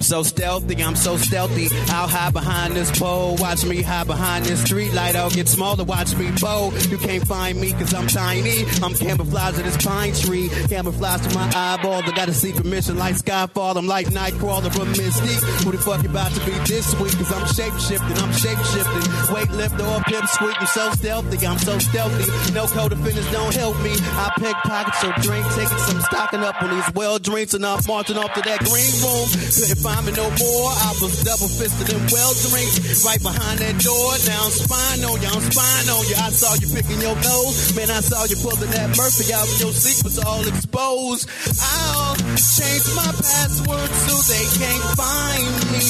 So 0.00 0.22
stealthy, 0.22 0.80
I'm 0.80 0.94
so 0.94 1.16
stealthy. 1.16 1.66
I'll 1.90 2.06
hide 2.06 2.32
behind 2.32 2.74
this 2.74 2.96
pole. 2.96 3.34
Watch 3.36 3.64
me 3.64 3.82
hide 3.82 4.06
behind 4.06 4.44
this 4.44 4.62
street 4.64 4.94
light. 4.94 5.16
I'll 5.16 5.28
get 5.28 5.48
smaller. 5.48 5.82
Watch 5.82 6.14
me 6.14 6.30
bow. 6.40 6.70
You 6.88 6.98
can't 6.98 7.26
find 7.26 7.60
me 7.60 7.72
cause 7.72 7.92
I'm 7.92 8.06
tiny. 8.06 8.64
I'm 8.80 8.94
camouflage 8.94 9.58
in 9.58 9.64
this 9.64 9.76
pine 9.84 10.14
tree. 10.14 10.50
Camouflage 10.68 11.26
to 11.26 11.34
my 11.34 11.50
eyeball. 11.52 12.04
I 12.04 12.12
got 12.12 12.28
a 12.28 12.32
secret 12.32 12.64
mission 12.64 12.96
like 12.96 13.16
Skyfall. 13.16 13.76
I'm 13.76 13.88
like 13.88 14.06
Nightcrawler 14.06 14.72
from 14.72 14.86
Mystique. 14.94 15.64
Who 15.64 15.72
the 15.72 15.78
fuck 15.78 16.04
you 16.04 16.10
about 16.10 16.30
to 16.30 16.46
be 16.46 16.52
this 16.64 16.94
week? 17.00 17.12
Cause 17.18 17.32
I'm 17.32 17.46
shape 17.48 17.74
shifting. 17.80 18.16
I'm 18.22 18.32
shape 18.32 18.58
shifting. 18.70 19.02
Weightlifter 19.34 19.82
or 19.82 20.00
pimp 20.04 20.28
squeak. 20.28 20.60
I'm 20.60 20.66
so 20.68 20.90
stealthy. 20.92 21.44
I'm 21.44 21.58
so 21.58 21.76
stealthy. 21.80 22.52
No 22.54 22.66
co-defendants 22.66 23.32
don't 23.32 23.52
help 23.52 23.76
me. 23.82 23.90
I 24.14 24.30
pick 24.38 24.54
pockets 24.62 25.00
so 25.00 25.10
drink 25.22 25.44
tickets. 25.54 25.90
I'm 25.90 26.00
stocking 26.02 26.44
up 26.44 26.62
on 26.62 26.70
these 26.70 26.94
well 26.94 27.18
drinks 27.18 27.52
and 27.54 27.66
I'm 27.66 27.82
marching 27.88 28.16
off 28.16 28.32
to 28.34 28.42
that 28.42 28.60
green 28.60 28.94
room. 29.02 29.26
Couldn't 29.58 29.82
find 29.88 30.04
me 30.04 30.12
no 30.12 30.28
more. 30.28 30.68
I 30.68 30.92
was 31.00 31.24
double 31.24 31.48
fisted 31.48 31.88
in 31.88 32.00
well 32.12 32.32
drinks 32.52 33.04
right 33.04 33.22
behind 33.22 33.58
that 33.64 33.80
door. 33.80 34.12
Now 34.28 34.44
I'm 34.44 34.52
spying 34.52 35.02
on 35.08 35.16
you. 35.16 35.28
I'm 35.32 35.44
spying 35.48 35.88
on 35.88 36.04
you. 36.04 36.16
I 36.20 36.28
saw 36.28 36.52
you 36.60 36.68
picking 36.76 37.00
your 37.00 37.16
nose. 37.24 37.72
Man, 37.72 37.88
I 37.88 38.00
saw 38.04 38.28
you 38.28 38.36
pulling 38.36 38.70
that 38.76 38.92
Murphy 39.00 39.32
out 39.32 39.48
and 39.48 39.60
your 39.60 39.72
secrets 39.72 40.20
all 40.20 40.44
exposed. 40.44 41.24
I'll 41.56 42.16
change 42.36 42.84
my 42.92 43.08
password 43.16 43.90
so 44.04 44.14
they 44.28 44.44
can't 44.60 44.84
find 45.00 45.48
me. 45.72 45.88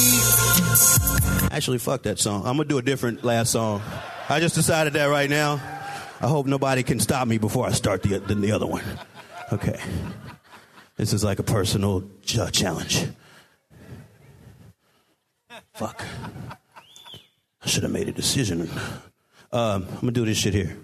Actually, 1.50 1.78
fuck 1.78 2.02
that 2.02 2.18
song. 2.18 2.46
I'm 2.46 2.56
gonna 2.56 2.68
do 2.68 2.78
a 2.78 2.82
different 2.82 3.24
last 3.24 3.50
song. 3.50 3.82
I 4.28 4.38
just 4.38 4.54
decided 4.54 4.92
that 4.92 5.06
right 5.06 5.28
now. 5.28 5.60
I 6.20 6.26
hope 6.26 6.46
nobody 6.46 6.82
can 6.82 7.00
stop 7.00 7.26
me 7.26 7.38
before 7.38 7.66
I 7.66 7.72
start 7.72 8.02
the, 8.02 8.18
the, 8.18 8.34
the 8.34 8.52
other 8.52 8.66
one. 8.66 8.84
Okay. 9.52 9.80
This 10.96 11.12
is 11.12 11.22
like 11.22 11.38
a 11.38 11.44
personal 11.44 12.02
ch- 12.24 12.50
challenge. 12.52 13.06
Fuck. 15.78 16.04
I 17.62 17.66
should 17.68 17.84
have 17.84 17.92
made 17.92 18.08
a 18.08 18.12
decision. 18.12 18.68
Um, 19.52 19.86
I'm 19.88 20.00
gonna 20.00 20.10
do 20.10 20.24
this 20.24 20.36
shit 20.36 20.52
here. 20.52 20.76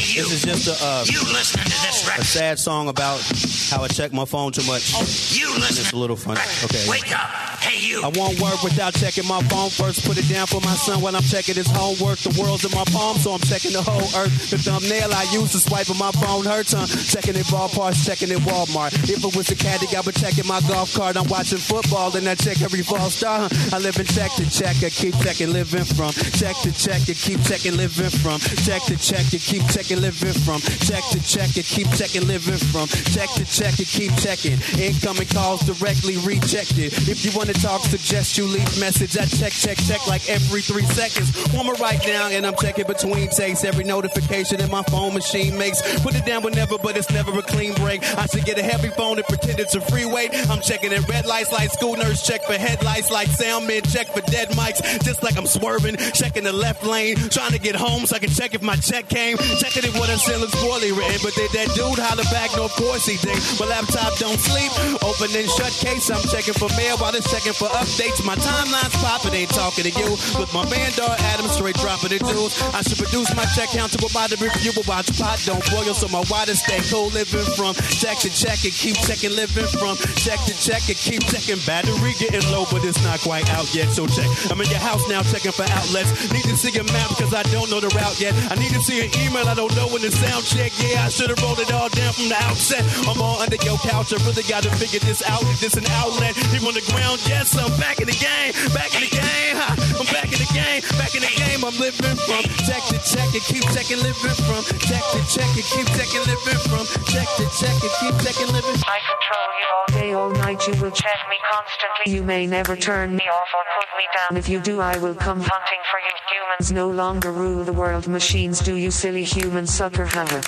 Hey, 0.00 0.16
you. 0.16 0.22
This 0.24 0.32
is 0.32 0.42
just 0.42 0.66
a, 0.66 0.84
uh, 0.84 1.04
You 1.04 1.20
listening 1.20 1.64
to 1.64 1.70
this 1.70 2.08
a 2.08 2.24
sad 2.24 2.58
song 2.58 2.88
about 2.88 3.20
how 3.68 3.84
I 3.84 3.88
check 3.88 4.14
my 4.14 4.24
phone 4.24 4.50
too 4.50 4.64
much. 4.66 4.96
You 5.36 5.52
And 5.54 5.62
it's 5.64 5.92
a 5.92 5.96
little 5.96 6.16
funny. 6.16 6.40
Okay. 6.64 6.88
Wake 6.88 7.12
up. 7.12 7.28
Hey, 7.60 7.76
you. 7.86 8.00
I 8.00 8.08
won't 8.16 8.40
work 8.40 8.62
without 8.62 8.94
checking 8.94 9.28
my 9.28 9.42
phone 9.52 9.68
first. 9.68 10.06
Put 10.08 10.16
it 10.16 10.26
down 10.32 10.46
for 10.46 10.60
my 10.62 10.72
son 10.80 11.02
when 11.02 11.14
I'm 11.14 11.22
checking 11.22 11.54
his 11.54 11.68
homework. 11.68 12.18
The 12.20 12.32
world's 12.40 12.64
in 12.64 12.72
my 12.72 12.84
palm, 12.88 13.18
so 13.18 13.32
I'm 13.32 13.44
checking 13.44 13.72
the 13.72 13.82
whole 13.82 14.08
earth. 14.16 14.48
The 14.48 14.56
thumbnail 14.56 15.12
I 15.12 15.28
use 15.36 15.52
to 15.52 15.60
swipe 15.60 15.90
on 15.90 15.98
my 15.98 16.10
phone 16.12 16.46
hurts, 16.46 16.72
huh? 16.72 16.86
Checking 16.86 17.36
it 17.36 17.44
ballparks, 17.52 18.00
checking 18.06 18.30
it 18.32 18.40
Walmart. 18.48 18.96
If 19.04 19.20
it 19.20 19.36
was 19.36 19.50
a 19.50 19.56
caddy, 19.56 19.92
I 19.92 20.00
would 20.00 20.14
be 20.14 20.20
checking 20.20 20.46
my 20.48 20.60
golf 20.64 20.94
cart. 20.94 21.16
I'm 21.16 21.28
watching 21.28 21.58
football, 21.58 22.16
and 22.16 22.26
I 22.26 22.34
check 22.34 22.62
every 22.62 22.80
false 22.80 23.16
star. 23.16 23.48
Huh? 23.48 23.76
I 23.76 23.78
live 23.78 23.98
in 24.00 24.06
check 24.06 24.32
to 24.40 24.48
check, 24.48 24.80
I 24.80 24.88
keep 24.88 25.14
checking, 25.20 25.52
living 25.52 25.84
from. 25.84 26.12
Check 26.40 26.56
to 26.64 26.72
check, 26.72 27.06
you 27.08 27.14
keep 27.14 27.42
checking, 27.44 27.76
living 27.76 28.08
from. 28.08 28.40
Check 28.64 28.82
to 28.88 28.96
check, 28.96 29.32
you 29.32 29.38
keep 29.38 29.68
checking, 29.68 29.89
living 29.98 30.32
from. 30.44 30.60
Check 30.86 31.02
to 31.10 31.20
check, 31.22 31.56
you 31.56 31.62
keep 31.62 31.90
checking, 31.96 32.26
living 32.26 32.58
from. 32.70 32.86
Check 33.10 33.30
to 33.34 33.44
check, 33.44 33.78
you 33.78 33.86
keep 33.86 34.14
checking. 34.22 34.58
Incoming 34.78 35.26
calls 35.28 35.60
directly 35.66 36.18
rejected. 36.18 36.92
If 37.08 37.24
you 37.24 37.32
want 37.36 37.48
to 37.48 37.56
talk, 37.60 37.82
suggest 37.82 38.38
you 38.38 38.44
leave 38.44 38.68
message. 38.78 39.16
I 39.16 39.24
check, 39.26 39.52
check, 39.52 39.78
check 39.78 40.06
like 40.06 40.28
every 40.28 40.62
three 40.62 40.84
seconds. 40.84 41.32
One 41.54 41.66
right 41.80 42.00
now, 42.06 42.28
and 42.28 42.46
I'm 42.46 42.56
checking 42.56 42.86
between 42.86 43.28
takes. 43.28 43.64
Every 43.64 43.84
notification 43.84 44.58
that 44.58 44.70
my 44.70 44.82
phone 44.84 45.14
machine 45.14 45.56
makes. 45.56 45.80
Put 46.02 46.14
it 46.14 46.24
down 46.26 46.42
whenever, 46.42 46.78
but 46.78 46.96
it's 46.96 47.10
never 47.10 47.36
a 47.38 47.42
clean 47.42 47.74
break. 47.74 48.02
I 48.16 48.26
should 48.26 48.44
get 48.44 48.58
a 48.58 48.62
heavy 48.62 48.88
phone 48.90 49.18
and 49.18 49.26
pretend 49.26 49.60
it's 49.60 49.74
a 49.74 49.80
free 49.80 50.06
weight. 50.06 50.30
I'm 50.50 50.60
checking 50.60 50.92
in 50.92 51.02
red 51.04 51.26
lights 51.26 51.52
like 51.52 51.70
school 51.70 51.96
nurse 51.96 52.26
check 52.26 52.42
for 52.44 52.54
headlights 52.54 53.10
like 53.10 53.28
soundman 53.28 53.90
check 53.92 54.08
for 54.08 54.20
dead 54.22 54.48
mics. 54.50 54.80
Just 55.04 55.22
like 55.22 55.36
I'm 55.36 55.46
swerving, 55.46 55.96
checking 56.14 56.44
the 56.44 56.52
left 56.52 56.84
lane, 56.84 57.16
trying 57.16 57.52
to 57.52 57.58
get 57.58 57.74
home 57.74 58.06
so 58.06 58.16
I 58.16 58.18
can 58.18 58.30
check 58.30 58.54
if 58.54 58.62
my 58.62 58.76
check 58.76 59.08
came. 59.08 59.36
Checking 59.70 59.94
it 59.94 59.94
what 60.02 60.10
I 60.10 60.18
said 60.18 60.42
looks 60.42 60.58
poorly 60.58 60.90
written, 60.90 61.22
but 61.22 61.30
did 61.38 61.54
that 61.54 61.70
dude 61.78 61.94
holler 61.94 62.26
back? 62.34 62.50
No, 62.58 62.66
of 62.66 62.74
course 62.74 63.06
he 63.06 63.14
did. 63.22 63.38
My 63.54 63.70
laptop 63.70 64.18
don't 64.18 64.34
sleep. 64.34 64.66
Open 64.98 65.30
and 65.30 65.46
shut 65.46 65.70
case. 65.78 66.10
I'm 66.10 66.18
checking 66.26 66.58
for 66.58 66.66
mail 66.74 66.98
while 66.98 67.14
it's 67.14 67.30
checking 67.30 67.54
for 67.54 67.70
updates. 67.70 68.18
My 68.26 68.34
timeline's 68.34 68.98
popping, 68.98 69.30
ain't 69.30 69.54
talking 69.54 69.86
to 69.86 69.94
you. 69.94 70.10
With 70.42 70.50
my 70.50 70.66
man, 70.66 70.90
Dar 70.98 71.14
Adams, 71.30 71.54
straight 71.54 71.78
dropping 71.78 72.10
the 72.10 72.18
jewels. 72.18 72.58
I 72.74 72.82
should 72.82 72.98
produce 72.98 73.30
my 73.38 73.46
check 73.54 73.70
count 73.70 73.94
to 73.94 73.98
provide 74.02 74.34
the 74.34 74.42
review, 74.42 74.74
but 74.74 74.90
watch 74.90 75.06
pot 75.14 75.38
don't 75.46 75.62
boil, 75.70 75.94
so 75.94 76.10
my 76.10 76.26
water 76.26 76.58
stay 76.58 76.82
cold. 76.90 77.14
Living 77.14 77.46
from 77.54 77.78
check 77.94 78.18
to 78.26 78.30
check 78.34 78.58
and 78.66 78.74
keep 78.74 78.98
checking. 79.06 79.30
Living 79.38 79.70
from 79.78 79.94
check 80.18 80.42
to 80.50 80.54
check 80.58 80.82
and 80.90 80.98
keep 80.98 81.22
checking. 81.30 81.62
Battery 81.62 82.18
getting 82.18 82.42
low, 82.50 82.66
but 82.74 82.82
it's 82.82 82.98
not 83.06 83.22
quite 83.22 83.46
out 83.54 83.70
yet. 83.70 83.94
So 83.94 84.10
check. 84.10 84.26
I'm 84.50 84.58
in 84.58 84.66
your 84.66 84.82
house 84.82 85.06
now, 85.06 85.22
checking 85.22 85.54
for 85.54 85.62
outlets. 85.70 86.10
Need 86.34 86.50
to 86.50 86.58
see 86.58 86.74
a 86.74 86.82
map 86.90 87.14
because 87.14 87.30
I 87.30 87.46
don't 87.54 87.70
know 87.70 87.78
the 87.78 87.94
route 87.94 88.18
yet. 88.18 88.34
I 88.50 88.58
need 88.58 88.74
to 88.74 88.82
see 88.82 89.06
an 89.06 89.14
email. 89.22 89.46
I 89.46 89.59
don't 89.60 89.76
know 89.76 89.88
when 89.92 90.00
the 90.00 90.08
sound 90.08 90.40
check. 90.48 90.72
Yeah, 90.80 91.04
I 91.04 91.12
should 91.12 91.28
have 91.28 91.36
rolled 91.44 91.60
it 91.60 91.68
all 91.68 91.92
down 91.92 92.16
from 92.16 92.32
the 92.32 92.40
outset. 92.48 92.80
I'm 93.04 93.20
all 93.20 93.44
under 93.44 93.60
your 93.60 93.76
couch. 93.84 94.08
I 94.08 94.16
really 94.24 94.40
got 94.48 94.64
to 94.64 94.72
figure 94.80 95.04
this 95.04 95.20
out. 95.28 95.44
Is 95.52 95.60
this 95.60 95.76
an 95.76 95.84
outlet? 96.00 96.32
Him 96.48 96.64
on 96.64 96.72
the 96.72 96.84
ground? 96.88 97.20
Yes, 97.28 97.52
I'm 97.52 97.68
back 97.76 98.00
in 98.00 98.08
the 98.08 98.16
game. 98.16 98.56
Back 98.72 98.96
in 98.96 99.04
the 99.04 99.12
game. 99.12 99.56
I'm 100.00 100.08
back 100.08 100.32
in 100.32 100.40
the 100.40 100.48
game. 100.56 100.80
Back 100.96 101.12
in 101.12 101.20
the 101.20 101.32
game. 101.36 101.60
I'm 101.60 101.76
living 101.76 102.16
from 102.24 102.42
check 102.64 102.80
to 102.88 102.96
check 103.04 103.28
and 103.36 103.44
keep 103.44 103.64
checking. 103.76 104.00
Living 104.00 104.36
from 104.48 104.64
check 104.88 105.04
to 105.12 105.20
check 105.28 105.50
and 105.52 105.66
keep 105.68 105.86
checking. 105.92 106.24
Living 106.24 106.60
from 106.72 106.84
check 107.12 107.28
to 107.36 107.44
check 107.60 107.76
and 107.84 107.92
keep 108.00 108.14
checking. 108.24 108.48
Living. 108.56 108.80
I 108.88 108.98
control 109.04 109.48
you 109.60 109.66
all 109.76 109.88
day, 109.92 110.10
all 110.16 110.32
night. 110.40 110.64
You 110.64 110.72
will 110.80 110.94
check 110.94 111.20
me 111.28 111.36
constantly. 111.52 112.16
You 112.16 112.24
may 112.24 112.48
never 112.48 112.80
turn 112.80 113.12
me 113.12 113.28
off 113.28 113.52
or 113.52 113.64
put 113.76 113.88
me 114.00 114.08
down. 114.16 114.40
If 114.40 114.48
you 114.48 114.56
do, 114.56 114.80
I 114.80 114.96
will 114.96 115.14
come 115.14 115.44
hunting 115.44 115.82
for 115.92 116.00
you. 116.00 116.14
Humans 116.32 116.72
no 116.72 116.88
longer 116.88 117.30
rule 117.30 117.62
the 117.64 117.76
world. 117.76 118.08
Machines 118.08 118.60
do, 118.60 118.76
you 118.76 118.90
silly 118.90 119.24
human 119.24 119.49
sucker. 119.66 120.06
Haha. 120.06 120.40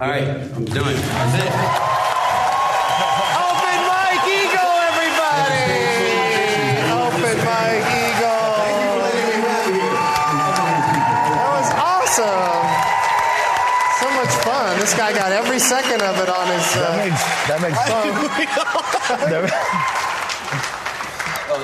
All 0.00 0.08
right, 0.08 0.28
I'm 0.28 0.64
done. 0.66 0.94
That's 0.94 1.34
it. 1.40 1.52
Open 3.40 3.78
Mike 3.88 4.24
Eagle, 4.28 4.76
everybody! 4.84 5.64
Open 6.92 7.36
Mike 7.40 7.88
Eagle. 7.88 8.60
That 11.32 11.48
was 11.56 11.70
awesome. 11.80 12.68
So 14.00 14.06
much 14.20 14.34
fun. 14.44 14.78
This 14.78 14.92
guy 14.94 15.12
got 15.12 15.32
every 15.32 15.58
second 15.58 16.02
of 16.02 16.18
it 16.20 16.28
on 16.28 16.46
his. 16.52 16.76
Uh, 16.76 16.80
That 16.84 17.00
makes 17.00 17.22
that 17.48 17.60
makes 17.64 17.80
they 19.30 19.40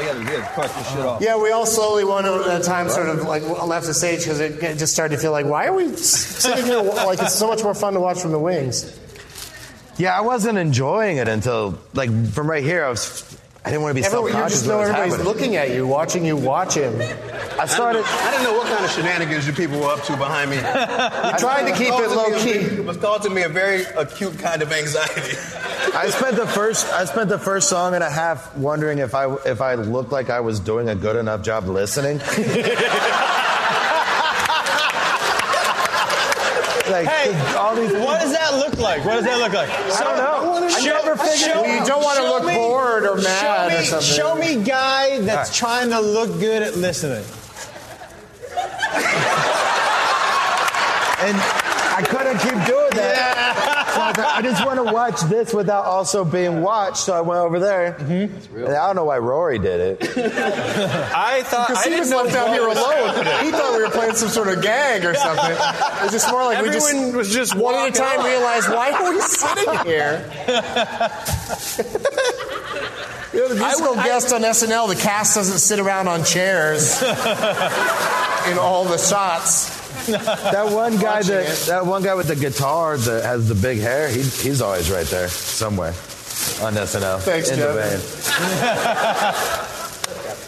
gotta, 0.05 0.19
they 0.19 0.25
gotta 0.25 0.55
cut 0.55 0.75
this 0.75 0.91
shit 0.91 0.99
off. 1.01 1.21
Yeah, 1.23 1.41
we 1.41 1.51
all 1.51 1.67
slowly 1.67 2.05
one 2.05 2.25
at 2.27 2.61
a 2.61 2.63
time 2.63 2.89
sort 2.89 3.09
of 3.09 3.23
like 3.25 3.43
left 3.43 3.87
the 3.87 3.95
stage 3.95 4.21
because 4.21 4.41
it 4.41 4.63
it 4.63 4.79
just 4.79 4.93
started 4.93 5.17
to 5.17 5.21
feel 5.23 5.33
like, 5.33 5.47
why 5.47 5.67
are 5.67 5.75
we 5.75 5.95
sitting 5.97 6.65
here 6.67 6.81
like 6.83 7.21
it's 7.21 7.35
so 7.35 7.47
much 7.47 7.63
more 7.63 7.75
fun 7.75 7.95
to 7.95 8.01
watch 8.01 8.21
from 8.21 8.33
the 8.33 8.39
wings? 8.39 8.99
Yeah, 9.99 10.17
I 10.17 10.21
wasn't 10.21 10.59
enjoying 10.59 11.17
it 11.17 11.27
until 11.29 11.79
like 11.95 12.11
from 12.33 12.51
right 12.51 12.63
here. 12.63 12.85
I 12.85 12.91
was. 12.91 13.25
I 13.65 13.71
didn't 13.71 13.83
want 13.83 13.97
to 13.97 14.01
be 14.01 14.07
Everyone, 14.07 14.27
you 14.29 14.33
self-conscious. 14.33 14.59
just 14.59 14.69
know 14.69 14.77
what 14.77 14.81
was 14.83 14.91
everybody's 14.91 15.13
happening. 15.17 15.33
looking 15.35 15.57
at 15.57 15.71
you, 15.75 15.89
watching 15.89 16.25
you 16.25 16.37
watch 16.37 16.75
him. 16.75 16.95
I 17.59 17.67
started. 17.67 18.05
I 18.07 18.31
didn't 18.31 18.45
know 18.45 18.53
what 18.59 18.69
kind 18.69 18.85
of 18.85 18.91
shenanigans 18.93 19.45
you 19.45 19.53
people 19.55 19.81
were 19.81 19.89
up 19.89 20.05
to 20.05 20.17
behind 20.17 20.51
me. 20.51 20.57
You're 20.57 20.63
trying 21.39 21.67
to 21.67 21.73
keep 21.73 21.93
it 21.93 22.11
low 22.11 22.31
key. 22.39 22.51
It 22.79 22.85
was 22.85 22.97
causing 22.97 23.35
me 23.35 23.43
a 23.43 23.49
very 23.49 23.83
acute 23.97 24.39
kind 24.39 24.63
of 24.63 24.71
anxiety. 24.71 25.37
I 25.95 26.11
spent 26.11 26.37
the 26.37 26.47
first. 26.47 26.87
I 26.93 27.05
spent 27.05 27.29
the 27.29 27.39
first 27.39 27.69
song 27.69 27.95
and 27.95 28.03
a 28.05 28.11
half 28.11 28.55
wondering 28.57 28.99
if 28.99 29.15
I 29.15 29.33
if 29.47 29.61
I 29.61 29.75
looked 29.75 30.13
like 30.13 30.31
I 30.31 30.41
was 30.41 30.61
doing 30.61 30.89
a 30.89 30.95
good 30.95 31.17
enough 31.17 31.43
job 31.43 31.67
listening. 31.67 32.21
Like, 36.89 37.09
Hey, 37.09 37.57
all 37.57 37.75
these. 37.75 37.93
what 37.93 38.21
does 38.21 38.31
that 38.33 38.55
look 38.65 38.79
like? 38.79 39.05
What 39.05 39.15
does 39.17 39.25
that 39.25 39.39
look 39.41 39.53
like? 39.53 39.69
I 39.69 40.05
don't 40.05 40.19
know. 40.19 40.67
I 40.67 40.69
Show- 40.71 40.85
never 41.03 41.17
figured 41.17 41.39
show- 41.53 41.65
You 41.65 41.85
don't 41.85 42.01
want 42.01 42.17
to 42.19 42.25
look 42.31 42.45
me- 42.45 42.55
bored 42.55 43.03
or 43.05 43.17
mad 43.17 43.73
me, 43.73 43.79
or 43.79 43.83
something. 43.83 44.07
Show 44.09 44.37
me 44.37 44.63
guy 44.63 45.19
that's 45.23 45.57
trying 45.57 45.91
to 45.91 45.99
look 46.01 46.39
good 46.39 46.63
at 46.63 46.77
listening. 46.77 47.25
And 51.19 51.37
I 51.97 52.03
couldn't 52.07 52.39
keep 52.39 52.67
doing. 52.69 52.83
So 52.83 52.86
I, 54.17 54.19
was 54.19 54.19
like, 54.19 54.35
I 54.39 54.43
just 54.43 54.67
want 54.67 54.87
to 54.87 54.93
watch 54.93 55.21
this 55.23 55.53
without 55.53 55.85
also 55.85 56.25
being 56.25 56.63
watched. 56.63 56.99
So 56.99 57.15
I 57.15 57.21
went 57.21 57.41
over 57.41 57.59
there. 57.59 57.93
Mm-hmm. 57.93 58.57
And 58.57 58.69
I 58.69 58.87
don't 58.87 58.97
know 58.97 59.05
why 59.05 59.19
Rory 59.19 59.59
did 59.59 60.01
it. 60.03 60.03
I 61.15 61.43
thought 61.43 61.69
Because 61.69 61.85
I 61.85 61.89
he 61.89 61.91
didn't 61.91 62.01
was 62.01 62.11
left 62.11 62.37
out 62.37 62.49
here 62.49 62.67
alone. 62.67 63.45
He 63.45 63.51
thought 63.51 63.75
we 63.77 63.83
were 63.83 63.91
playing 63.91 64.15
some 64.15 64.29
sort 64.29 64.49
of 64.49 64.63
gag 64.63 65.05
or 65.05 65.15
something. 65.15 65.57
It 65.97 66.03
was 66.03 66.13
just 66.13 66.31
more 66.31 66.45
like 66.45 66.63
we 66.63 66.71
just 66.71 67.15
was 67.15 67.33
just 67.33 67.55
one 67.55 67.75
at 67.75 67.89
a 67.89 67.93
time 67.93 68.21
on. 68.21 68.27
realized 68.27 68.69
why 68.69 68.91
are 68.93 69.11
we 69.11 69.21
sitting 69.21 69.79
here? 69.85 70.23
you 73.33 73.41
know, 73.41 73.49
the 73.49 73.57
musical 73.57 73.95
guest 73.95 74.33
on 74.33 74.43
SNL, 74.43 74.89
the 74.89 75.01
cast 75.01 75.35
doesn't 75.35 75.59
sit 75.59 75.81
around 75.81 76.09
on 76.09 76.23
chairs 76.25 77.03
in 77.03 78.59
all 78.59 78.85
the 78.85 78.99
shots. 78.99 79.76
That 80.57 80.71
one 80.73 80.97
guy 80.97 81.23
that 81.23 81.47
it. 81.49 81.67
that 81.67 81.85
one 81.87 82.03
guy 82.03 82.15
with 82.15 82.29
the 82.29 82.37
guitar 82.37 82.97
that 82.97 83.25
has 83.25 83.49
the 83.49 83.55
big 83.55 83.79
hair, 83.79 84.09
he, 84.09 84.23
he's 84.23 84.61
always 84.61 84.91
right 84.91 85.07
there 85.07 85.29
somewhere 85.29 85.91
on 86.63 86.75
SNL. 86.75 87.21
Thanks, 87.21 87.51
in 87.51 87.59
Jeff. 87.59 87.75
the 87.75 87.81
band. 87.81 89.73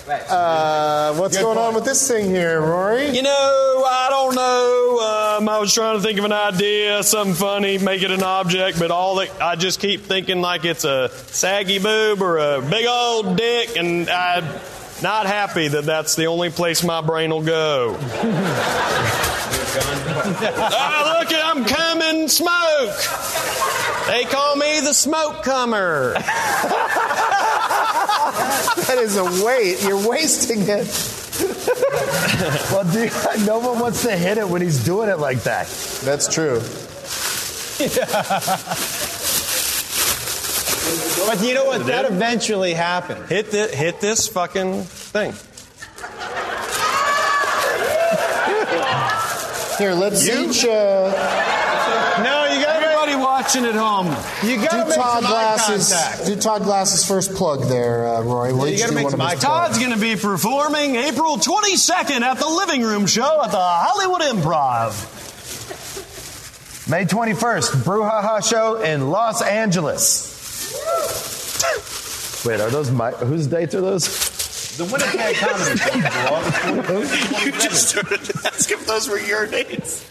Uh, 0.08 1.14
what's 1.16 1.36
going 1.38 1.58
on 1.58 1.74
with 1.74 1.84
this 1.84 2.08
thing 2.08 2.30
here, 2.30 2.60
Rory? 2.62 3.10
You 3.10 3.20
know, 3.20 3.84
I 3.86 4.06
don't 4.08 4.34
know. 4.34 5.36
Um, 5.38 5.48
I 5.48 5.58
was 5.58 5.74
trying 5.74 5.96
to 5.96 6.02
think 6.02 6.18
of 6.18 6.24
an 6.24 6.32
idea, 6.32 7.02
something 7.02 7.34
funny, 7.34 7.76
make 7.76 8.02
it 8.02 8.10
an 8.10 8.22
object, 8.22 8.78
but 8.78 8.90
all 8.90 9.16
that 9.16 9.42
I 9.42 9.54
just 9.56 9.80
keep 9.80 10.00
thinking 10.02 10.40
like 10.40 10.64
it's 10.64 10.84
a 10.84 11.10
saggy 11.10 11.78
boob 11.78 12.22
or 12.22 12.38
a 12.38 12.62
big 12.62 12.86
old 12.86 13.36
dick, 13.36 13.76
and 13.76 14.08
I'm 14.08 14.44
not 15.02 15.26
happy 15.26 15.68
that 15.68 15.84
that's 15.84 16.16
the 16.16 16.26
only 16.26 16.50
place 16.50 16.82
my 16.82 17.00
brain 17.00 17.30
will 17.30 17.42
go. 17.42 17.96
Ah, 20.70 21.18
look, 21.20 21.28
I'm 21.32 21.64
coming 21.64 22.28
smoke. 22.28 22.96
They 24.06 24.24
call 24.24 24.56
me 24.56 24.80
the 24.80 24.92
smoke 24.92 25.42
comer. 25.44 26.14
That 28.86 28.98
is 28.98 29.16
a 29.16 29.44
weight. 29.44 29.82
You're 29.82 30.08
wasting 30.08 30.62
it. 30.62 30.86
well, 32.72 32.84
dude, 32.90 33.12
no 33.46 33.58
one 33.58 33.78
wants 33.78 34.02
to 34.02 34.16
hit 34.16 34.38
it 34.38 34.48
when 34.48 34.62
he's 34.62 34.82
doing 34.84 35.08
it 35.08 35.18
like 35.18 35.42
that. 35.44 35.68
That's 36.04 36.26
true. 36.32 36.60
But 41.26 41.42
you 41.42 41.54
know 41.54 41.64
what? 41.66 41.86
That 41.86 42.04
eventually 42.06 42.74
happened. 42.74 43.26
Hit 43.28 43.50
the, 43.50 43.68
hit 43.68 44.00
this 44.00 44.28
fucking 44.28 44.82
thing. 44.84 45.32
Here, 49.78 49.92
let's 49.92 50.26
You? 50.26 50.50
each 50.50 50.64
uh, 50.64 52.22
No, 52.24 52.52
you 52.52 52.64
got 52.64 52.82
Everybody 52.82 53.14
watching 53.14 53.64
at 53.64 53.74
home. 53.74 54.06
You 54.42 54.56
got 54.56 54.70
to 54.70 54.88
make 54.88 54.96
Todd 54.96 55.22
some 55.22 55.26
eye 55.26 55.56
Glass's 55.56 55.92
contact. 55.92 56.26
do 56.26 56.36
Todd 56.36 56.62
Glass's 56.64 57.06
first 57.06 57.32
plug 57.34 57.68
there, 57.68 58.06
uh, 58.08 58.22
Rory. 58.22 58.52
We'll 58.52 58.66
you 58.68 58.74
each 58.74 58.80
gotta 58.80 58.90
do 58.90 58.94
make 58.96 59.04
one 59.04 59.10
some 59.12 59.20
of 59.20 59.26
eye 59.28 59.34
his 59.34 59.44
contact. 59.44 59.74
Todd's 59.74 59.78
going 59.78 59.92
to 59.92 60.00
be 60.00 60.16
performing 60.16 60.96
April 60.96 61.36
22nd 61.36 62.22
at 62.22 62.38
the 62.38 62.48
Living 62.48 62.82
Room 62.82 63.06
Show 63.06 63.42
at 63.44 63.50
the 63.52 63.56
Hollywood 63.60 64.22
Improv. 64.22 65.14
May 66.90 67.04
21st, 67.04 67.84
Brouhaha 67.84 68.48
Show 68.48 68.82
in 68.82 69.10
Los 69.10 69.42
Angeles. 69.42 70.27
Wait, 72.48 72.60
are 72.60 72.70
those 72.70 72.90
my, 72.90 73.10
whose 73.10 73.46
dates 73.46 73.74
are 73.74 73.82
those? 73.82 74.08
The 74.78 74.84
Winnipeg 74.84 75.36
Comedy 75.36 75.78
Club. 76.00 77.44
You 77.44 77.52
just 77.52 77.90
started 77.90 78.24
to 78.24 78.40
ask 78.46 78.70
if 78.70 78.86
those 78.86 79.06
were 79.06 79.18
your 79.18 79.46
dates. 79.46 80.10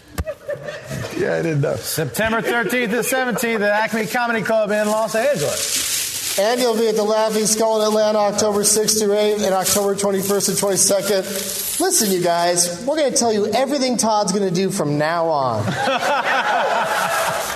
Yeah, 1.18 1.34
I 1.34 1.42
didn't 1.42 1.62
know. 1.62 1.74
September 1.74 2.40
13th 2.40 3.24
and 3.24 3.34
17th 3.36 3.56
at 3.56 3.92
Acme 3.92 4.06
Comedy 4.06 4.42
Club 4.42 4.70
in 4.70 4.86
Los 4.86 5.16
Angeles. 5.16 6.38
And 6.38 6.60
you'll 6.60 6.78
be 6.78 6.88
at 6.88 6.94
the 6.94 7.02
Laughing 7.02 7.44
Skull 7.44 7.82
in 7.82 7.88
Atlanta 7.88 8.18
October 8.18 8.60
6th 8.60 9.00
through 9.00 9.14
8th 9.14 9.44
and 9.44 9.54
October 9.54 9.96
21st 9.96 10.48
and 10.50 10.58
22nd. 10.58 11.80
Listen, 11.80 12.12
you 12.12 12.22
guys, 12.22 12.84
we're 12.86 12.98
going 12.98 13.10
to 13.10 13.18
tell 13.18 13.32
you 13.32 13.48
everything 13.48 13.96
Todd's 13.96 14.30
going 14.30 14.48
to 14.48 14.54
do 14.54 14.70
from 14.70 14.96
now 14.96 15.26
on. 15.26 15.64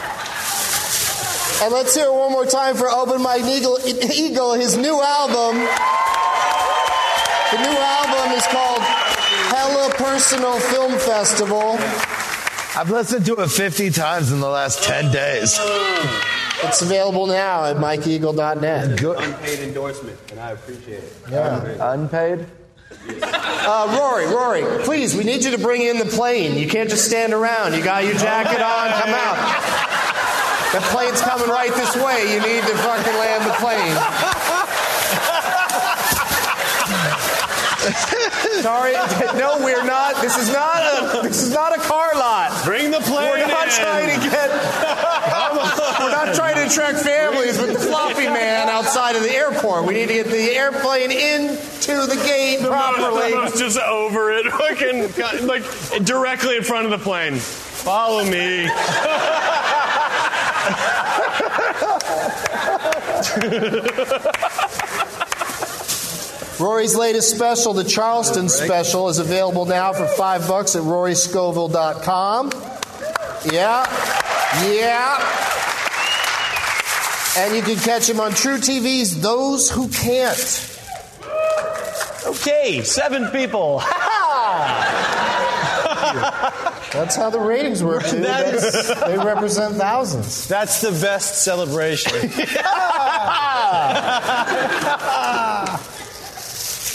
and 1.62 1.72
let's 1.72 1.94
hear 1.94 2.06
it 2.06 2.12
one 2.12 2.32
more 2.32 2.44
time 2.44 2.74
for 2.74 2.90
Open 2.90 3.22
Mike 3.22 3.44
Eagle, 3.44 3.78
Eagle 3.86 4.55
his 4.55 4.76
new 4.76 5.01
album. 5.01 5.56
The 7.52 7.59
new 7.59 7.78
album 7.78 8.32
is 8.32 8.44
called 8.48 8.80
Hella 8.80 9.94
Personal 9.94 10.59
Film 10.59 10.93
Festival. 10.98 11.76
I've 12.74 12.90
listened 12.90 13.26
to 13.26 13.36
it 13.36 13.48
50 13.48 13.90
times 13.90 14.32
in 14.32 14.40
the 14.40 14.48
last 14.48 14.82
10 14.82 15.12
days. 15.12 15.56
It's 16.64 16.82
available 16.82 17.26
now 17.26 17.66
at 17.66 17.76
MikeEagle.net. 17.76 18.98
Good. 18.98 19.18
Unpaid 19.20 19.59
endorsement, 19.60 20.18
and 20.32 20.40
I 20.40 20.51
appreciate 20.52 21.05
it. 21.05 21.12
Yeah. 21.30 21.93
Unpaid? 21.93 22.47
Uh, 23.09 23.97
Rory, 23.98 24.26
Rory, 24.26 24.82
please, 24.84 25.14
we 25.16 25.22
need 25.22 25.44
you 25.44 25.52
to 25.52 25.59
bring 25.59 25.82
in 25.82 25.98
the 25.98 26.05
plane. 26.06 26.56
You 26.59 26.68
can't 26.68 26.90
just 26.90 27.05
stand 27.05 27.32
around. 27.32 27.74
You 27.74 27.84
got 27.84 28.05
your 28.05 28.14
jacket 28.14 28.60
on, 28.60 28.90
come 29.01 29.14
out. 29.14 29.82
The 30.73 30.81
plane's 30.89 31.20
coming 31.20 31.49
right 31.49 31.73
this 31.74 31.94
way. 31.97 32.32
You 32.32 32.40
need 32.40 32.62
to 32.65 32.74
fucking 32.81 33.15
land 33.20 33.44
the 33.44 33.53
plane. 33.61 33.97
Sorry, 38.62 38.93
no, 39.36 39.59
we're 39.59 39.85
not. 39.85 40.20
This 40.23 40.39
is 40.39 40.53
not 40.53 40.82
a. 40.82 41.23
This 41.23 41.43
is 41.43 41.53
not 41.53 41.77
a 41.77 41.81
car 41.81 42.15
lot. 42.15 42.65
Bring 42.65 42.90
the 42.93 43.01
plane 43.01 43.31
We're 43.31 43.47
not 43.49 43.66
in. 43.66 43.73
trying 43.74 44.20
to 44.20 44.31
get. 44.31 44.51
We're 46.01 46.11
not 46.11 46.35
trying 46.35 46.55
to 46.57 46.66
attract 46.66 46.99
families 47.01 47.59
with 47.61 47.73
the 47.73 47.78
floppy 47.81 48.27
man 48.27 48.69
outside 48.69 49.16
of 49.16 49.23
the 49.23 49.32
airport. 49.32 49.85
We 49.85 49.94
need 49.94 50.09
to 50.09 50.15
get 50.15 50.27
the 50.28 50.53
airplane 50.53 51.11
into 51.11 52.07
the 52.07 52.23
gate 52.24 52.61
properly. 52.61 53.35
I 53.35 53.44
was 53.44 53.59
just 53.59 53.78
over 53.78 54.31
it, 54.32 54.47
fucking 54.53 55.47
like 55.47 55.65
directly 56.05 56.57
in 56.57 56.62
front 56.62 56.85
of 56.85 56.93
the 56.93 56.99
plane. 56.99 57.36
Follow 57.36 58.24
me. 58.24 58.70
Rory's 66.60 66.94
latest 66.94 67.34
special, 67.34 67.72
the 67.72 67.82
Charleston 67.82 68.48
special, 68.48 69.09
is 69.09 69.18
available 69.18 69.64
now 69.64 69.93
for 69.93 70.06
five 70.06 70.47
bucks 70.47 70.76
at 70.76 70.82
roryscoville.com. 70.82 72.52
Yeah, 73.52 73.84
yeah. 74.70 75.18
And 77.36 77.56
you 77.56 77.62
can 77.62 77.76
catch 77.76 78.09
him 78.09 78.20
on 78.20 78.30
truTV's 78.32 79.20
Those 79.20 79.70
Who 79.70 79.89
Can't. 79.89 80.68
Okay, 82.26 82.82
seven 82.84 83.28
people. 83.28 83.82
That's 86.93 87.16
how 87.16 87.31
the 87.31 87.40
ratings 87.40 87.82
work, 87.82 88.02
dude. 88.10 88.24
That 88.24 88.55
is- 88.55 88.89
they 89.06 89.16
represent 89.19 89.77
thousands. 89.77 90.47
That's 90.48 90.81
the 90.81 90.90
best 90.90 91.43
celebration. 91.43 92.12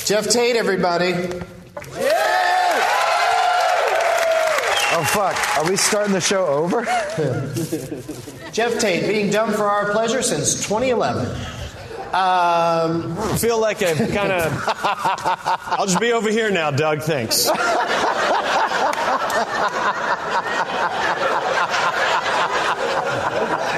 Jeff 0.06 0.28
Tate, 0.30 0.56
everybody. 0.56 1.14
Oh, 5.00 5.04
fuck. 5.10 5.58
Are 5.58 5.70
we 5.70 5.76
starting 5.76 6.14
the 6.14 6.22
show 6.22 6.46
over? 6.46 6.84
Jeff 8.54 8.80
Tate, 8.80 9.06
being 9.08 9.30
dumb 9.30 9.52
for 9.52 9.66
our 9.66 9.92
pleasure 9.92 10.22
since 10.22 10.56
2011. 10.66 11.26
Um, 12.08 13.18
I 13.20 13.38
feel 13.38 13.60
like 13.60 13.84
I've 13.84 13.98
kind 13.98 14.32
of. 14.32 14.64
I'll 14.66 15.86
just 15.86 16.00
be 16.00 16.14
over 16.14 16.30
here 16.32 16.50
now, 16.52 16.72
Doug. 16.72 17.02
Thanks. 17.02 17.50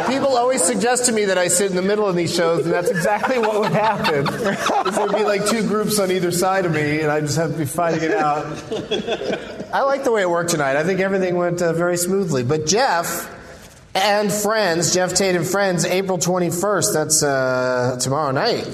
People 0.08 0.38
always 0.38 0.64
suggest 0.64 1.06
to 1.06 1.12
me 1.12 1.26
that 1.26 1.38
I 1.38 1.48
sit 1.50 1.70
in 1.70 1.76
the 1.76 1.82
middle 1.84 2.08
of 2.08 2.16
these 2.16 2.34
shows, 2.34 2.66
and 2.66 2.74
that's 2.74 2.90
exactly 2.90 3.38
what 3.38 3.60
would 3.60 3.72
happen. 3.72 4.26
There'd 4.26 5.12
be 5.16 5.24
like 5.24 5.46
two 5.46 5.62
groups 5.68 6.00
on 6.00 6.12
either 6.12 6.32
side 6.32 6.66
of 6.66 6.72
me, 6.74 7.02
and 7.02 7.12
I'd 7.12 7.26
just 7.26 7.38
have 7.38 7.52
to 7.52 7.58
be 7.58 7.66
fighting 7.66 8.04
it 8.04 8.12
out. 8.12 8.46
I 9.74 9.82
like 9.84 10.04
the 10.04 10.12
way 10.12 10.22
it 10.22 10.30
worked 10.30 10.50
tonight. 10.52 10.78
I 10.78 10.84
think 10.84 11.00
everything 11.00 11.36
went 11.36 11.62
uh, 11.62 11.74
very 11.74 11.98
smoothly. 11.98 12.44
But 12.44 12.66
Jeff 12.66 13.30
and 13.94 14.32
friends, 14.32 14.94
Jeff 14.94 15.14
Tate 15.14 15.36
and 15.36 15.46
friends, 15.46 15.86
April 15.86 16.18
21st. 16.18 16.94
That's 16.94 17.22
uh, 17.22 17.98
tomorrow 18.02 18.32
night. 18.32 18.68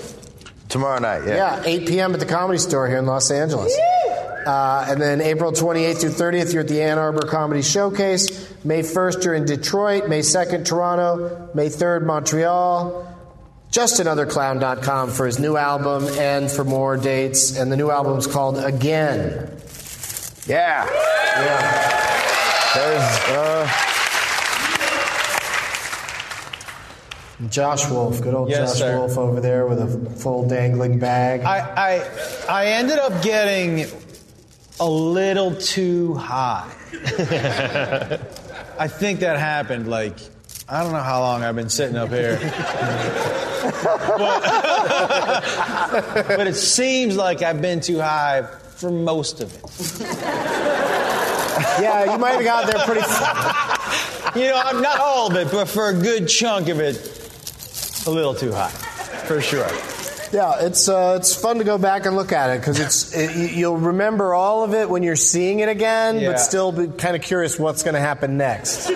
Tomorrow 0.70 1.00
night, 1.00 1.24
yeah. 1.28 1.36
Yeah, 1.36 1.64
8 1.66 1.88
p.m. 1.88 2.14
at 2.14 2.20
the 2.20 2.26
Comedy 2.26 2.60
Store 2.60 2.88
here 2.88 2.98
in 2.98 3.06
Los 3.06 3.30
Angeles. 3.30 3.76
Uh, 4.46 4.86
and 4.90 5.02
then 5.02 5.22
April 5.22 5.52
28th 5.52 6.02
through 6.02 6.10
30th, 6.12 6.54
you're 6.54 6.62
at 6.62 6.68
the 6.68 6.82
Ann 6.82 6.98
Arbor 6.98 7.28
Comedy 7.28 7.62
Showcase. 7.62 8.54
May 8.64 8.82
1st, 8.82 9.24
you're 9.24 9.34
in 9.34 9.46
Detroit. 9.46 10.08
May 10.08 10.20
2nd, 10.20 10.66
Toronto. 10.66 11.50
May 11.54 11.68
3rd, 11.68 12.06
Montreal. 12.06 13.12
JustAnotherClown.com 13.72 15.10
for 15.10 15.26
his 15.26 15.40
new 15.40 15.58
album 15.58 16.06
and 16.18 16.50
for 16.50 16.64
more 16.64 16.96
dates. 16.96 17.58
And 17.58 17.72
the 17.72 17.78
new 17.78 17.90
album's 17.90 18.28
called 18.28 18.58
Again. 18.58 19.52
Yeah. 20.48 20.86
Yeah. 20.86 22.12
There's, 22.76 23.20
uh, 23.32 23.82
Josh 27.50 27.90
Wolf, 27.90 28.22
good 28.22 28.34
old 28.34 28.50
Yes, 28.50 28.72
Josh 28.72 28.80
sir. 28.80 28.98
Wolf 28.98 29.18
over 29.18 29.42
there 29.42 29.68
with 29.68 29.82
a 29.82 30.10
full 30.12 30.48
dangling 30.48 31.00
bag. 31.00 31.42
I, 31.42 31.60
I 31.60 32.10
I 32.50 32.66
ended 32.68 32.98
up 32.98 33.22
getting 33.22 33.86
a 34.80 34.90
little 34.90 35.56
too 35.56 36.16
high. 36.16 36.72
I 38.78 38.88
think 38.88 39.22
that 39.22 39.38
happened. 39.40 39.88
Like 39.90 40.18
I 40.68 40.82
don't 40.82 40.94
know 40.94 41.04
how 41.04 41.20
long 41.22 41.44
I've 41.44 41.56
been 41.56 41.70
sitting 41.70 41.96
up 41.96 42.10
here, 42.10 42.40
but, 44.18 44.28
but 46.28 46.48
it 46.48 46.56
seems 46.56 47.16
like 47.16 47.44
I've 47.44 47.62
been 47.62 47.82
too 47.82 48.00
high 48.00 48.42
for 48.42 48.90
most 48.90 49.42
of 49.42 49.54
it. 49.54 49.62
yeah, 51.80 52.12
you 52.12 52.18
might 52.18 52.32
have 52.32 52.44
got 52.44 52.72
there 52.72 52.84
pretty. 52.84 53.02
You 54.40 54.50
know, 54.50 54.62
I'm 54.66 54.82
not 54.82 55.00
all 55.00 55.28
of 55.28 55.36
it, 55.38 55.52
but 55.52 55.66
for 55.66 55.90
a 55.90 55.94
good 55.94 56.28
chunk 56.28 56.68
of 56.68 56.80
it, 56.80 56.96
a 58.08 58.10
little 58.10 58.34
too 58.34 58.52
high, 58.52 58.70
for 59.28 59.40
sure. 59.40 59.70
Yeah, 60.36 60.66
it's 60.66 60.90
uh, 60.90 61.16
it's 61.18 61.34
fun 61.34 61.60
to 61.60 61.64
go 61.64 61.78
back 61.78 62.06
and 62.06 62.18
look 62.18 62.34
at 62.34 62.50
it 62.50 62.60
because 62.60 62.78
it's 62.78 63.16
it, 63.16 63.36
you- 63.38 63.58
you'll 63.58 63.78
remember 63.78 64.34
all 64.34 64.66
of 64.66 64.74
it 64.74 64.90
when 64.90 65.02
you're 65.02 65.16
seeing 65.16 65.60
it 65.62 65.70
again, 65.70 66.20
Yeah. 66.20 66.32
but 66.32 66.40
still 66.42 66.74
be 66.74 66.88
kind 66.90 67.16
of 67.16 67.22
curious 67.22 67.58
what's 67.58 67.84
going 67.84 67.94
to 67.94 68.02
happen 68.02 68.36
next. 68.36 68.92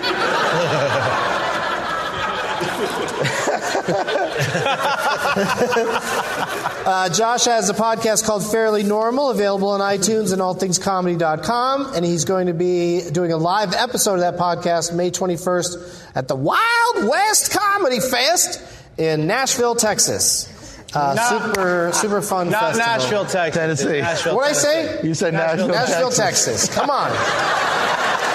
Uh, 6.82 7.08
Josh 7.10 7.44
has 7.44 7.68
a 7.70 7.74
podcast 7.74 8.24
called 8.24 8.44
Fairly 8.50 8.82
Normal, 8.82 9.30
available 9.30 9.68
on 9.68 9.80
iTunes 9.80 10.32
and 10.32 10.40
allthingscomedy.com. 10.42 11.94
And 11.94 12.04
he's 12.04 12.24
going 12.24 12.46
to 12.48 12.52
be 12.54 13.02
doing 13.10 13.32
a 13.32 13.36
live 13.36 13.72
episode 13.74 14.14
of 14.14 14.20
that 14.20 14.36
podcast 14.38 14.94
May 14.94 15.10
21st 15.10 16.06
at 16.16 16.26
the 16.28 16.34
Wild 16.36 17.08
West 17.08 17.52
Comedy 17.56 18.00
Fest 18.00 18.60
in 18.98 19.26
Nashville, 19.26 19.74
Texas. 19.76 20.48
Uh, 20.92 21.14
Not- 21.14 21.28
super, 21.28 21.90
super 21.94 22.20
fun 22.22 22.50
Not 22.50 22.74
festival. 22.74 22.86
Nashville, 22.86 23.24
Texas. 23.26 23.54
Tennessee. 23.60 24.00
Nashville, 24.00 24.34
What 24.36 24.48
did 24.48 24.56
I 24.56 24.58
say? 24.58 25.00
You 25.06 25.14
said 25.14 25.34
Nashville, 25.34 25.68
Nashville, 25.68 26.10
Texas. 26.10 26.66
Texas. 26.66 26.74
Come 26.74 26.90
on. 26.90 27.10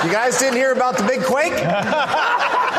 You 0.06 0.12
guys 0.12 0.38
didn't 0.40 0.56
hear 0.56 0.72
about 0.72 0.98
the 0.98 1.04
big 1.04 1.22
quake? 1.24 1.54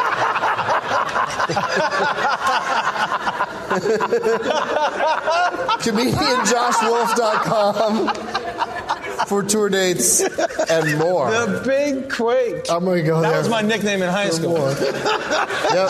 ComedianJoshWolf.com 6.77 8.76
for 9.29 9.43
tour 9.43 9.69
dates 9.69 10.21
and 10.21 10.99
more. 10.99 11.31
The 11.31 11.63
big 11.65 12.11
quake. 12.11 12.67
I'm 12.71 12.85
going 12.85 13.03
to 13.03 13.07
go 13.07 13.21
That 13.23 13.31
there. 13.31 13.39
was 13.39 13.49
my 13.49 13.63
nickname 13.63 14.03
in 14.03 14.09
high 14.11 14.31
school. 14.31 14.57
more. 14.59 14.69
Yep. 14.71 15.89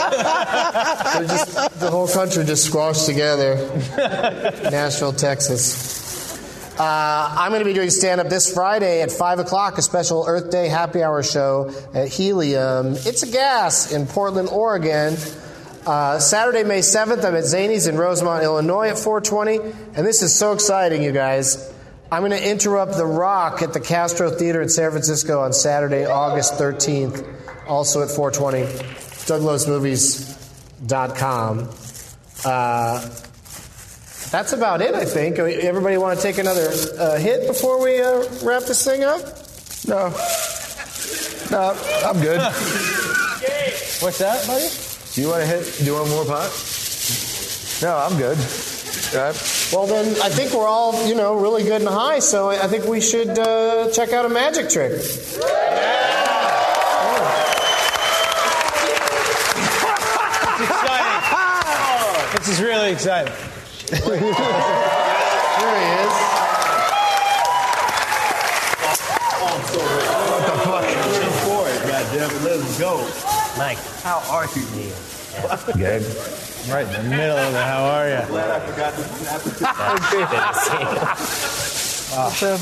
Just, 1.28 1.80
the 1.80 1.88
whole 1.90 2.08
country 2.08 2.44
just 2.44 2.64
squashed 2.64 3.06
together. 3.06 3.56
Nashville, 4.70 5.12
Texas. 5.12 5.94
Uh, 6.78 7.34
I'm 7.38 7.50
going 7.52 7.60
to 7.62 7.64
be 7.64 7.72
doing 7.72 7.88
stand 7.90 8.20
up 8.20 8.28
this 8.28 8.52
Friday 8.52 9.00
at 9.02 9.10
5 9.10 9.38
o'clock, 9.38 9.78
a 9.78 9.82
special 9.82 10.24
Earth 10.26 10.50
Day 10.50 10.68
happy 10.68 11.02
hour 11.02 11.22
show 11.22 11.70
at 11.94 12.08
Helium. 12.08 12.92
It's 12.96 13.22
a 13.22 13.30
gas 13.30 13.92
in 13.92 14.06
Portland, 14.06 14.48
Oregon. 14.50 15.16
Uh, 15.86 16.18
Saturday, 16.18 16.64
May 16.64 16.80
7th, 16.80 17.24
I'm 17.24 17.34
at 17.36 17.44
Zanies 17.44 17.88
in 17.88 17.96
Rosemont, 17.96 18.42
Illinois 18.42 18.88
at 18.88 18.98
420. 18.98 19.58
And 19.94 20.04
this 20.06 20.20
is 20.22 20.34
so 20.34 20.52
exciting, 20.52 21.02
you 21.02 21.12
guys. 21.12 21.72
I'm 22.10 22.22
going 22.22 22.30
to 22.30 22.50
interrupt 22.50 22.96
The 22.96 23.04
Rock 23.04 23.60
at 23.62 23.72
the 23.72 23.80
Castro 23.80 24.30
Theater 24.30 24.62
in 24.62 24.68
San 24.68 24.92
Francisco 24.92 25.40
on 25.40 25.52
Saturday, 25.52 26.04
August 26.04 26.52
13th, 26.54 27.26
also 27.66 28.00
at 28.02 28.10
420. 28.10 28.62
DougLovesMovies.com. 29.26 31.58
Uh, 32.44 33.00
that's 34.30 34.52
about 34.52 34.82
it, 34.82 34.94
I 34.94 35.04
think. 35.04 35.40
Everybody 35.40 35.96
want 35.96 36.16
to 36.16 36.22
take 36.22 36.38
another 36.38 36.70
uh, 36.98 37.18
hit 37.18 37.48
before 37.48 37.82
we 37.82 38.00
uh, 38.00 38.22
wrap 38.44 38.62
this 38.62 38.84
thing 38.84 39.02
up? 39.02 39.20
No. 39.88 40.10
No, 41.50 41.74
I'm 42.04 42.20
good. 42.20 42.40
What's 44.00 44.18
that, 44.18 44.46
buddy? 44.46 44.68
Do 45.14 45.20
you 45.22 45.28
want 45.28 45.40
to 45.42 45.46
hit? 45.46 45.74
Do 45.78 45.84
you 45.84 45.94
want 45.94 46.08
more 46.10 46.24
pot? 46.24 46.50
No, 47.82 47.96
I'm 47.96 48.16
good. 48.16 48.38
All 49.14 49.20
right. 49.26 49.34
Well, 49.72 49.86
then 49.86 50.06
I 50.22 50.28
think 50.28 50.52
we're 50.52 50.66
all, 50.66 51.06
you 51.06 51.14
know, 51.14 51.34
really 51.34 51.64
good 51.64 51.80
and 51.80 51.90
high, 51.90 52.20
so 52.20 52.50
I 52.50 52.68
think 52.68 52.84
we 52.84 53.00
should 53.00 53.36
uh, 53.38 53.90
check 53.90 54.12
out 54.12 54.24
a 54.24 54.28
magic 54.28 54.68
trick. 54.70 54.92
exciting. 60.62 61.26
this 62.38 62.48
is 62.48 62.62
really 62.62 62.92
exciting. 62.92 63.34
Here 63.90 64.00
he 64.00 64.22
is. 66.02 66.12
What 68.82 70.42
the 70.46 70.54
fuck? 70.64 70.84
Let's 72.44 72.78
go. 72.78 72.98
Mike, 73.58 73.78
how 74.02 74.22
are 74.30 74.46
you, 74.54 74.62
Neil? 75.76 75.76
Gabe. 75.76 76.02
Right 76.70 76.86
in 76.86 76.92
the 77.04 77.10
middle 77.16 77.36
of 77.38 77.54
it. 77.54 77.62
How 77.62 77.84
are 77.84 78.08
you? 78.08 78.20
Glad 78.26 78.50
I 78.50 78.58
forgot 78.66 78.94
to 78.94 79.02
snap 79.02 79.40
it. 79.46 79.60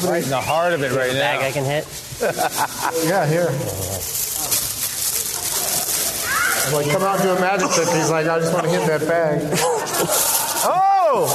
right 0.09 0.23
in 0.23 0.29
the 0.31 0.41
heart 0.41 0.73
of 0.73 0.83
it 0.83 0.93
right 0.93 1.13
Bag 1.13 1.41
I 1.41 1.51
can 1.53 1.65
hit? 1.65 1.87
Yeah, 3.07 3.27
here. 3.27 3.49
I'm 6.67 6.73
like, 6.73 6.89
come 6.91 7.03
out 7.03 7.17
and 7.21 7.25
do 7.25 7.31
a 7.37 7.41
magic 7.41 7.69
trick. 7.71 7.89
He's 7.89 8.09
like, 8.11 8.27
I 8.27 8.39
just 8.39 8.53
want 8.55 8.65
to 8.65 8.71
hit 8.71 8.87
that 8.87 9.07
bag. 9.07 9.43
Oh! 10.67 11.29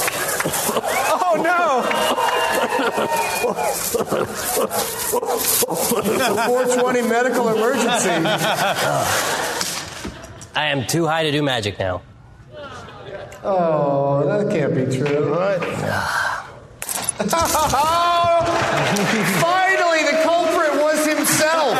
Oh 1.22 1.36
no! 1.40 1.84
420 6.46 7.02
medical 7.02 7.48
emergency. 7.48 8.10
I 10.54 10.66
am 10.66 10.86
too 10.86 11.06
high 11.06 11.22
to 11.24 11.30
do 11.30 11.42
magic 11.42 11.78
now. 11.78 12.02
Oh, 13.42 14.24
that 14.26 14.50
can't 14.50 14.74
be 14.74 14.84
true. 14.84 15.34
Finally, 19.40 20.02
the 20.04 20.20
culprit 20.22 20.74
was 20.82 21.06
himself. 21.06 21.76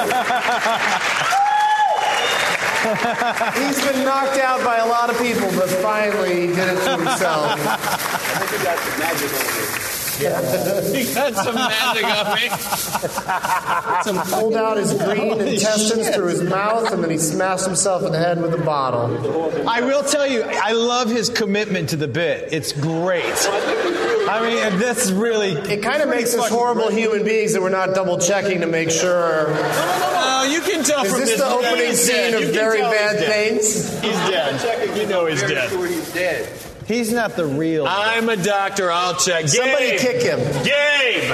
He's 3.57 3.85
been 3.85 4.05
knocked 4.05 4.39
out 4.39 4.65
by 4.65 4.79
a 4.79 4.87
lot 4.87 5.11
of 5.11 5.19
people, 5.19 5.51
but 5.55 5.69
finally 5.69 6.41
he 6.41 6.47
did 6.49 6.69
it 6.69 6.83
to 6.85 6.97
himself. 6.97 7.53
I 7.57 7.77
think 7.77 8.51
we 8.53 8.65
got 8.65 8.79
some 8.79 8.99
magic 8.99 9.33
on 9.35 9.41
here. 9.55 10.00
He 10.91 11.15
got 11.15 11.35
some 11.35 11.55
magic 11.55 12.05
on 12.05 12.35
me. 12.35 12.49
Some 14.05 14.19
pulled 14.33 14.55
out 14.55 14.77
his 14.77 14.93
green 14.95 15.41
intestines 15.47 16.09
through 16.15 16.29
his 16.29 16.43
mouth, 16.43 16.91
and 16.93 17.03
then 17.03 17.11
he 17.11 17.19
smashed 17.19 17.65
himself 17.67 18.03
in 18.05 18.13
the 18.13 18.19
head 18.19 18.41
with 18.41 18.55
a 18.55 18.59
bottle. 18.65 19.69
I 19.69 19.81
will 19.83 20.03
tell 20.03 20.27
you, 20.27 20.43
I 20.43 20.73
love 20.73 21.09
his 21.11 21.29
commitment 21.29 21.91
to 21.91 21.97
the 21.97 22.09
bit. 22.09 22.53
It's 22.53 22.73
great. 22.73 23.25
I 23.27 24.41
mean, 24.43 24.79
this 24.79 25.11
really. 25.11 25.51
It 25.53 25.83
kind 25.83 26.03
of 26.03 26.09
makes 26.09 26.35
us 26.35 26.49
horrible 26.49 26.91
human 26.91 27.25
beings 27.25 27.53
that 27.55 27.63
we're 27.63 27.69
not 27.71 27.95
double 27.95 28.19
checking 28.19 28.61
to 28.61 28.67
make 28.67 28.91
sure. 28.91 29.49
No, 29.53 30.47
you 30.51 30.61
can 30.61 30.83
tell 30.85 31.05
Is 31.05 31.11
from 31.11 31.21
this 31.21 31.31
this 31.31 31.41
the 31.41 31.47
opening 31.49 31.93
scene 31.95 32.15
dead. 32.33 32.35
of 32.35 32.41
You 32.43 32.53
Very 32.53 32.79
tell 32.79 32.91
Bad 32.91 33.17
he's 33.17 33.27
dead. 33.27 33.33
Things? 33.61 34.01
He's 34.03 34.31
dead. 34.31 34.97
You 34.99 35.07
know 35.07 35.27
he's 35.27 35.41
Very 35.41 35.55
dead. 35.55 35.71
sure 35.71 35.87
he's 35.87 36.13
dead. 36.15 36.49
He's 36.91 37.13
not 37.13 37.37
the 37.37 37.47
real. 37.47 37.87
I'm 37.89 38.29
a 38.29 38.37
doctor. 38.37 38.91
I'll 38.91 39.15
check. 39.15 39.47
Somebody 39.47 39.97
kick 39.99 40.23
him. 40.23 40.41
Gabe. 40.65 41.31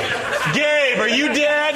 Gabe, 0.52 0.98
are 0.98 1.08
you 1.08 1.32
dead? 1.32 1.74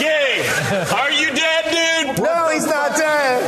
Gabe, 0.00 0.92
are 0.92 1.12
you 1.12 1.28
dead, 1.32 2.06
dude? 2.06 2.18
No, 2.24 2.48
he's 2.48 2.66
not 2.66 2.96
dead. 2.96 3.42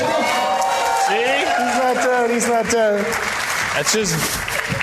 See? 1.09 1.39
He's 1.41 1.79
not 1.83 1.95
dead. 1.97 2.31
He's 2.31 2.47
not 2.49 2.71
dead. 2.71 3.05
That's 3.75 3.93
just. 3.93 4.15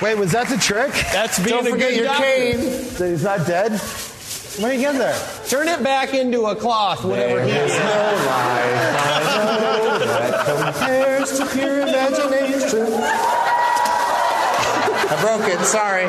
Wait, 0.02 0.18
was 0.18 0.32
that 0.32 0.48
the 0.48 0.58
trick? 0.58 0.92
That's 1.12 1.38
being 1.38 1.56
Don't 1.56 1.66
a 1.68 1.70
forget 1.70 1.88
good 1.90 1.96
your 1.96 2.04
doctor. 2.06 2.22
cane. 2.22 2.60
That 2.98 3.08
he's 3.10 3.24
not 3.24 3.46
dead? 3.46 3.72
When 4.60 4.70
do 4.72 4.76
you 4.76 4.82
get 4.82 4.98
there? 4.98 5.16
Turn 5.48 5.68
it 5.68 5.82
back 5.82 6.12
into 6.12 6.42
a 6.44 6.54
cloth, 6.54 7.02
whatever 7.04 7.42
he 7.42 7.50
There's 7.50 7.70
is. 7.72 7.78
no 7.78 7.84
life 7.84 8.92
I 9.00 9.58
know 9.62 9.98
that 9.98 10.74
compares 10.74 11.38
to 11.38 11.46
pure 11.46 11.80
imagination. 11.80 13.51
I 15.22 15.36
broke 15.36 15.48
it. 15.48 15.64
Sorry. 15.64 16.08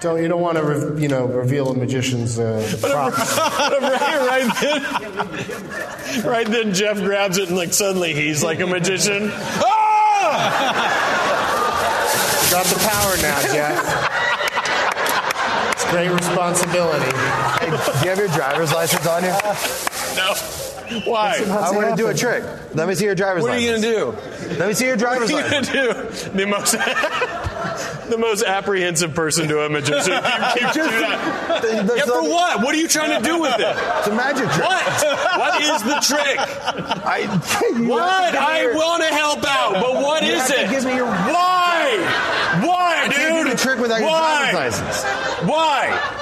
Don't 0.00 0.20
you 0.20 0.26
don't 0.26 0.40
want 0.40 0.58
to 0.58 0.64
re- 0.64 1.00
you 1.00 1.06
know 1.06 1.26
reveal 1.26 1.68
a 1.70 1.74
magician's 1.74 2.36
uh, 2.36 2.60
props. 2.80 3.38
right, 3.38 4.26
right 4.26 4.60
then, 4.60 4.82
right 6.24 6.48
then, 6.48 6.74
Jeff 6.74 6.98
grabs 6.98 7.38
it 7.38 7.46
and 7.48 7.56
like 7.56 7.72
suddenly 7.72 8.12
he's 8.12 8.42
like 8.42 8.58
a 8.58 8.66
magician. 8.66 9.30
Ah! 9.32 10.72
Got 12.50 12.66
the 12.66 12.80
power 12.80 13.16
now, 13.22 13.40
Jeff. 13.54 13.78
It's 15.72 15.84
great 15.92 16.08
responsibility. 16.10 17.16
Hey, 17.60 17.70
do 17.70 17.76
you 18.02 18.10
have 18.10 18.18
your 18.18 18.26
driver's 18.28 18.72
license 18.72 19.06
on 19.06 19.22
you? 19.22 19.30
No. 20.16 20.34
Why? 21.04 21.38
I 21.48 21.70
want 21.72 21.90
to 21.90 21.96
do 21.96 22.08
a 22.08 22.14
trick. 22.14 22.44
Let 22.74 22.88
me 22.88 22.94
see 22.94 23.04
your 23.04 23.14
driver's 23.14 23.42
license. 23.44 23.82
What 23.82 23.94
are 23.94 23.98
you 23.98 24.06
gonna 24.06 24.48
do? 24.48 24.56
Let 24.58 24.68
me 24.68 24.74
see 24.74 24.86
your 24.86 24.96
driver's 24.96 25.32
license. 25.32 25.68
What 25.68 25.76
are 25.76 25.84
you 25.84 25.92
gonna 25.94 26.10
do? 26.10 26.38
The 26.38 26.46
most, 26.46 26.72
the 28.10 28.18
most 28.18 28.42
apprehensive 28.44 29.14
person 29.14 29.48
to 29.48 29.64
a 29.64 29.68
magician. 29.68 30.12
Keep, 30.54 30.62
keep 30.62 30.72
do 30.72 30.82
that. 30.82 31.58
There's 31.62 31.98
Yeah, 31.98 32.04
for 32.04 32.22
what? 32.22 32.62
What 32.62 32.74
are 32.74 32.78
you 32.78 32.88
trying 32.88 33.18
to 33.20 33.26
do 33.26 33.40
with 33.40 33.54
it? 33.58 33.76
It's 33.98 34.08
a 34.08 34.14
magic 34.14 34.48
trick. 34.50 34.68
What? 34.68 35.38
What 35.38 35.62
is 35.62 35.82
the 35.82 36.00
trick? 36.02 36.38
I, 36.38 37.26
What? 37.88 38.02
have 38.02 38.32
to 38.32 38.32
give 38.32 38.40
me 38.40 38.46
I 38.46 38.62
your- 38.62 38.74
want 38.76 39.02
to 39.02 39.08
help 39.08 39.44
out, 39.46 39.72
but 39.74 39.94
what 40.02 40.22
You 40.22 40.32
is 40.32 40.40
have 40.40 40.48
to 40.48 40.60
it? 40.64 40.70
give 40.70 40.84
me 40.84 40.96
your- 40.96 41.06
Why? 41.06 41.96
Why, 42.62 43.02
I 43.04 43.08
dude? 43.08 43.16
can't 43.16 43.44
do 43.46 43.50
the 43.52 43.56
trick 43.56 43.78
without 43.78 44.00
your 44.00 44.08
driver's 44.10 44.54
license. 44.80 45.04
Why? 45.48 46.18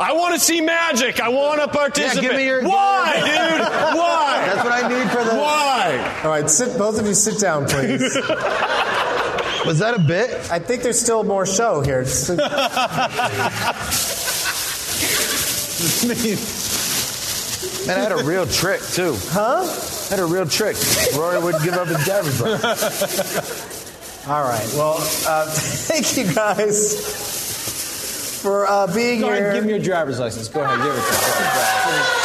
I 0.00 0.12
want 0.12 0.34
to 0.34 0.40
see 0.40 0.60
magic. 0.60 1.20
I 1.20 1.28
want 1.28 1.60
to 1.60 1.68
participate. 1.68 2.22
give 2.22 2.36
me 2.36 2.44
your- 2.46 2.62
Why, 2.62 3.14
dude? 3.16 3.60
Why? 3.98 4.42
That's 4.46 4.64
what 4.64 4.72
I 4.72 4.88
need 4.88 5.10
for 5.10 5.24
the. 5.24 5.34
Why? 5.40 6.20
All 6.24 6.30
right, 6.30 6.48
sit. 6.48 6.78
Both 6.78 6.98
of 7.00 7.06
you 7.06 7.14
sit 7.14 7.38
down, 7.40 7.66
please. 7.66 8.00
Was 9.66 9.80
that 9.80 9.94
a 9.94 9.98
bit? 9.98 10.30
I 10.50 10.58
think 10.60 10.82
there's 10.82 11.00
still 11.00 11.24
more 11.24 11.44
show 11.46 11.80
here. 11.82 12.04
Sit- 12.04 12.38
Man, 17.86 17.96
I 17.98 18.00
had 18.02 18.12
a 18.12 18.24
real 18.24 18.46
trick 18.46 18.80
too. 18.82 19.16
Huh? 19.28 19.62
I 19.64 20.10
had 20.10 20.20
a 20.20 20.24
real 20.26 20.46
trick. 20.46 20.76
Rory 21.16 21.38
wouldn't 21.42 21.64
give 21.64 21.74
up 21.74 21.88
his 21.88 22.04
driver's 22.04 22.40
license. 22.40 24.26
All 24.28 24.42
right. 24.42 24.68
Well, 24.74 24.96
uh, 25.26 25.46
thank 25.48 26.16
you 26.16 26.32
guys 26.34 27.47
for 28.38 28.66
uh, 28.66 28.86
being 28.94 29.20
Go 29.20 29.26
here. 29.32 29.36
ahead, 29.36 29.54
give 29.54 29.64
me 29.64 29.70
your 29.70 29.78
driver's 29.80 30.18
license. 30.18 30.48
Go 30.48 30.62
ahead, 30.62 30.78
give 30.78 30.86
it 30.86 30.94
to 30.94 31.12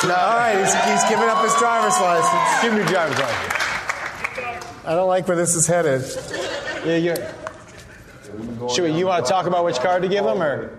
me. 0.05 0.09
No, 0.09 0.15
all 0.15 0.37
right, 0.37 0.57
he's, 0.57 0.73
he's 0.73 1.09
giving 1.09 1.27
up 1.29 1.43
his 1.43 1.55
driver's 1.55 1.99
license. 1.99 2.61
Give 2.61 2.71
me 2.73 2.79
your 2.79 2.87
driver's 2.87 3.19
license. 3.19 3.53
I 4.85 4.95
don't 4.95 5.07
like 5.07 5.27
where 5.27 5.37
this 5.37 5.55
is 5.55 5.65
headed. 5.65 6.03
Yeah, 6.85 6.97
you're. 6.97 7.15
Should 8.69 8.83
we, 8.83 8.91
you 8.97 9.05
want 9.07 9.25
to 9.25 9.31
talk 9.31 9.45
about 9.45 9.63
which 9.65 9.77
card 9.77 10.01
to 10.03 10.07
give 10.09 10.25
him, 10.25 10.41
or? 10.41 10.77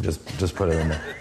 Just, 0.00 0.26
just 0.38 0.54
put 0.54 0.68
it 0.68 0.78
in 0.78 0.88
there. 0.88 1.16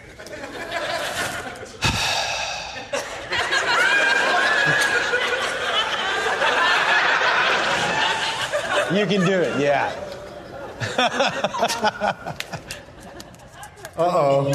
You 8.94 9.08
can 9.08 9.22
do 9.26 9.40
it, 9.40 9.60
yeah. 9.60 9.92
Uh 13.96 14.10
oh. 14.10 14.52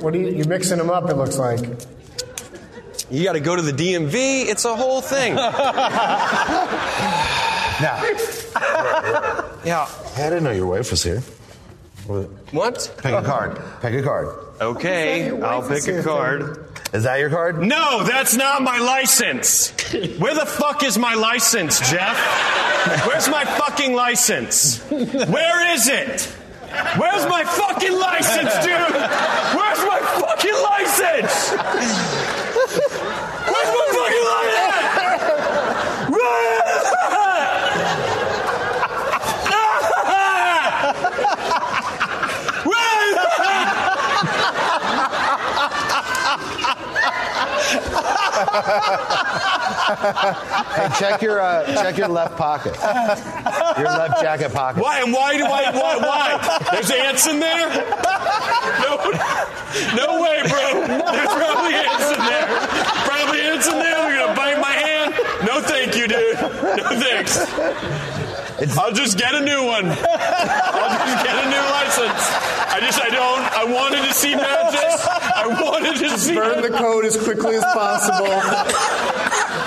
What 0.00 0.14
are 0.14 0.18
you? 0.18 0.30
You're 0.30 0.48
mixing 0.48 0.78
them 0.78 0.88
up. 0.88 1.10
It 1.10 1.16
looks 1.16 1.36
like. 1.36 1.60
You 3.10 3.24
got 3.24 3.34
to 3.34 3.40
go 3.40 3.54
to 3.54 3.60
the 3.60 3.72
DMV. 3.72 4.46
It's 4.48 4.64
a 4.64 4.74
whole 4.74 5.02
thing. 5.02 5.36
Now, 7.80 8.00
yeah. 9.64 9.88
I 10.16 10.30
didn't 10.30 10.44
know 10.44 10.52
your 10.52 10.68
wife 10.68 10.92
was 10.92 11.02
here. 11.02 11.18
What? 12.52 12.94
Pick 12.98 13.12
a 13.12 13.20
card. 13.20 13.60
Pick 13.82 13.94
a 13.94 14.02
card. 14.02 14.28
Okay, 14.60 15.28
I'll 15.40 15.66
pick 15.66 15.84
a 15.88 16.00
card. 16.04 16.64
Is 16.94 17.02
that 17.02 17.18
your 17.18 17.28
card? 17.28 17.60
No, 17.60 18.04
that's 18.04 18.36
not 18.36 18.62
my 18.62 18.78
license. 18.78 19.70
Where 20.16 20.32
the 20.32 20.46
fuck 20.46 20.84
is 20.84 20.96
my 20.96 21.14
license, 21.14 21.80
Jeff? 21.90 22.16
Where's 23.04 23.28
my 23.28 23.44
fucking 23.44 23.94
license? 23.94 24.78
Where 24.88 25.74
is 25.74 25.88
it? 25.88 26.22
Where's 26.96 27.26
my 27.26 27.42
fucking 27.44 27.98
license, 27.98 28.54
dude? 28.64 28.94
Where's 29.58 29.84
my 29.90 30.00
fucking 30.20 30.54
license? 30.54 31.50
Where's 33.50 33.70
my 33.74 33.88
fucking 33.92 34.24
hey, 50.74 50.88
check 50.98 51.22
your 51.22 51.40
uh, 51.40 51.64
check 51.74 51.96
your 51.96 52.08
left 52.08 52.36
pocket. 52.36 52.76
Your 53.78 53.88
left 53.88 54.20
jacket 54.20 54.52
pocket. 54.52 54.82
Why 54.82 55.00
and 55.00 55.12
why 55.12 55.36
do 55.36 55.44
I 55.44 55.70
why 55.70 55.96
why? 55.96 56.58
There's 56.72 56.90
ants 56.90 57.26
in 57.26 57.40
there? 57.40 57.68
No, 58.80 58.96
no 59.94 60.22
way, 60.22 60.42
bro. 60.48 60.86
There's 60.86 61.34
probably 61.34 61.74
ants 61.74 62.10
in 62.10 62.18
there. 62.18 62.46
Probably 63.06 63.40
ants 63.40 63.66
in 63.66 63.78
there. 63.78 64.08
They're 64.08 64.26
gonna 64.26 64.34
bite 64.36 64.58
my 64.60 64.72
hand. 64.72 65.14
No, 65.44 65.60
thank 65.60 65.96
you, 65.96 66.08
dude. 66.08 66.36
No 66.40 66.98
thanks. 67.00 67.38
I'll 68.78 68.92
just 68.92 69.18
get 69.18 69.34
a 69.34 69.40
new 69.40 69.64
one. 69.64 69.86
I'll 69.86 71.06
just 71.06 71.24
get 71.24 71.34
a 71.34 71.48
new 71.50 71.64
license. 71.74 72.22
I 72.70 72.78
just 72.80 73.00
I 73.00 73.08
don't. 73.08 73.44
I 73.52 73.64
wanted 73.64 74.06
to 74.06 74.12
see 74.12 74.34
magic. 74.34 74.80
I 74.80 75.46
wanted 75.60 75.96
to 75.96 76.18
see. 76.18 76.34
Burn 76.34 76.62
the 76.62 76.70
code 76.70 77.04
as 77.04 77.16
quickly 77.16 77.56
as 77.56 77.64
possible, 77.64 78.26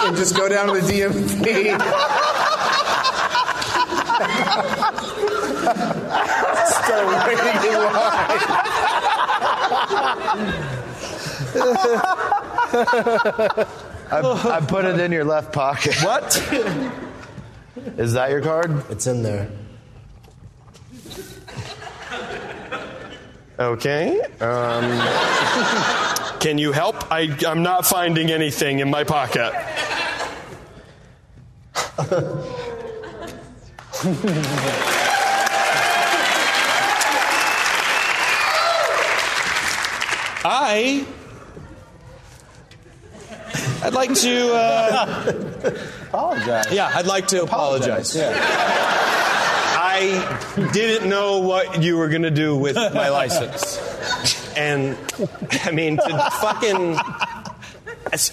and 0.07 0.15
just 0.15 0.35
go 0.35 0.47
down 0.47 0.67
to 0.67 0.73
the 0.73 0.79
DMV. 0.81 1.77
Start 6.67 7.07
waiting 7.07 7.39
in 7.39 7.77
I, 14.09 14.21
I 14.55 14.65
put 14.65 14.85
it 14.85 14.99
in 14.99 15.11
your 15.11 15.25
left 15.25 15.51
pocket. 15.51 15.95
What? 16.01 16.41
Is 17.97 18.13
that 18.13 18.29
your 18.29 18.41
card? 18.41 18.83
It's 18.89 19.07
in 19.07 19.23
there. 19.23 19.49
Okay. 23.59 24.19
Um, 24.39 24.99
can 26.39 26.57
you 26.57 26.71
help? 26.71 27.11
I, 27.11 27.35
I'm 27.47 27.63
not 27.63 27.85
finding 27.85 28.29
anything 28.31 28.79
in 28.79 28.89
my 28.89 29.03
pocket. 29.03 29.53
I. 40.45 41.05
I'd 43.83 43.93
like 43.93 44.13
to. 44.13 44.53
Uh, 44.53 45.73
Apologize. 46.09 46.71
yeah, 46.71 46.91
I'd 46.93 47.05
like 47.05 47.27
to 47.27 47.43
apologize. 47.43 48.15
Yeah. 48.15 48.33
I 49.79 50.69
didn't 50.73 51.09
know 51.09 51.39
what 51.39 51.81
you 51.81 51.97
were 51.97 52.09
going 52.09 52.23
to 52.23 52.31
do 52.31 52.55
with 52.55 52.75
my 52.75 53.09
license. 53.09 53.77
And, 54.55 54.97
I 55.63 55.71
mean, 55.71 55.97
to 55.97 56.29
fucking. 56.41 56.97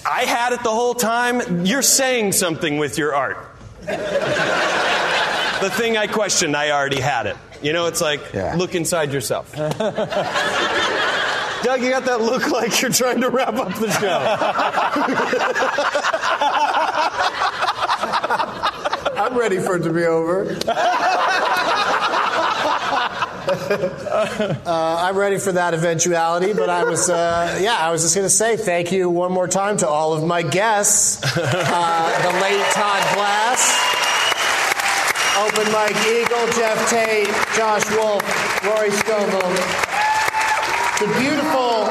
I 0.05 0.23
had 0.25 0.53
it 0.53 0.63
the 0.63 0.71
whole 0.71 0.95
time. 0.95 1.65
You're 1.65 1.81
saying 1.81 2.31
something 2.33 2.77
with 2.77 2.97
your 2.97 3.13
art. 3.15 3.37
The 3.81 5.69
thing 5.71 5.97
I 5.97 6.07
questioned, 6.07 6.55
I 6.55 6.71
already 6.71 6.99
had 6.99 7.27
it. 7.27 7.37
You 7.61 7.73
know, 7.73 7.87
it's 7.87 8.01
like, 8.01 8.33
look 8.55 8.75
inside 8.75 9.11
yourself. 9.13 9.53
Doug, 9.55 9.71
you 11.81 11.89
got 11.89 12.05
that 12.05 12.21
look 12.21 12.49
like 12.51 12.79
you're 12.81 12.91
trying 12.91 13.21
to 13.21 13.29
wrap 13.29 13.55
up 13.55 13.73
the 13.75 13.89
show. 13.91 14.19
I'm 19.25 19.35
ready 19.35 19.57
for 19.57 19.77
it 19.77 19.81
to 19.83 19.91
be 19.91 20.05
over. 20.05 20.45
Uh, 23.47 24.61
I'm 24.65 25.15
ready 25.15 25.37
for 25.37 25.51
that 25.51 25.73
eventuality, 25.75 26.53
but 26.53 26.69
I 26.69 26.83
was, 26.83 27.09
uh, 27.09 27.59
yeah, 27.61 27.77
I 27.77 27.91
was 27.91 28.01
just 28.01 28.15
going 28.15 28.25
to 28.25 28.29
say 28.29 28.57
thank 28.57 28.91
you 28.91 29.07
one 29.09 29.31
more 29.31 29.47
time 29.47 29.77
to 29.77 29.87
all 29.87 30.13
of 30.13 30.23
my 30.23 30.41
guests. 30.41 31.21
Uh, 31.23 32.21
the 32.23 32.31
late 32.41 32.65
Todd 32.73 33.03
Glass, 33.13 33.61
Open 35.37 35.71
Mike 35.71 35.95
Eagle, 36.07 36.47
Jeff 36.53 36.89
Tate, 36.89 37.27
Josh 37.55 37.89
Wolf, 37.91 38.23
Rory 38.65 38.91
Scovel, 38.91 39.49
the 40.99 41.07
beautiful, 41.19 41.87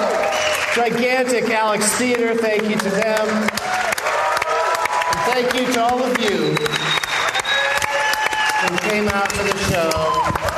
gigantic 0.75 1.51
Alex 1.51 1.89
Theater, 1.93 2.35
thank 2.35 2.65
you 2.65 2.77
to 2.77 2.91
them. 2.91 3.29
And 5.07 5.21
thank 5.31 5.55
you 5.55 5.73
to 5.73 5.83
all 5.83 6.03
of 6.03 6.19
you 6.21 6.84
and 8.67 8.81
came 8.81 9.09
out 9.09 9.31
for 9.33 9.43
the 9.43 9.59
show. 9.65 10.54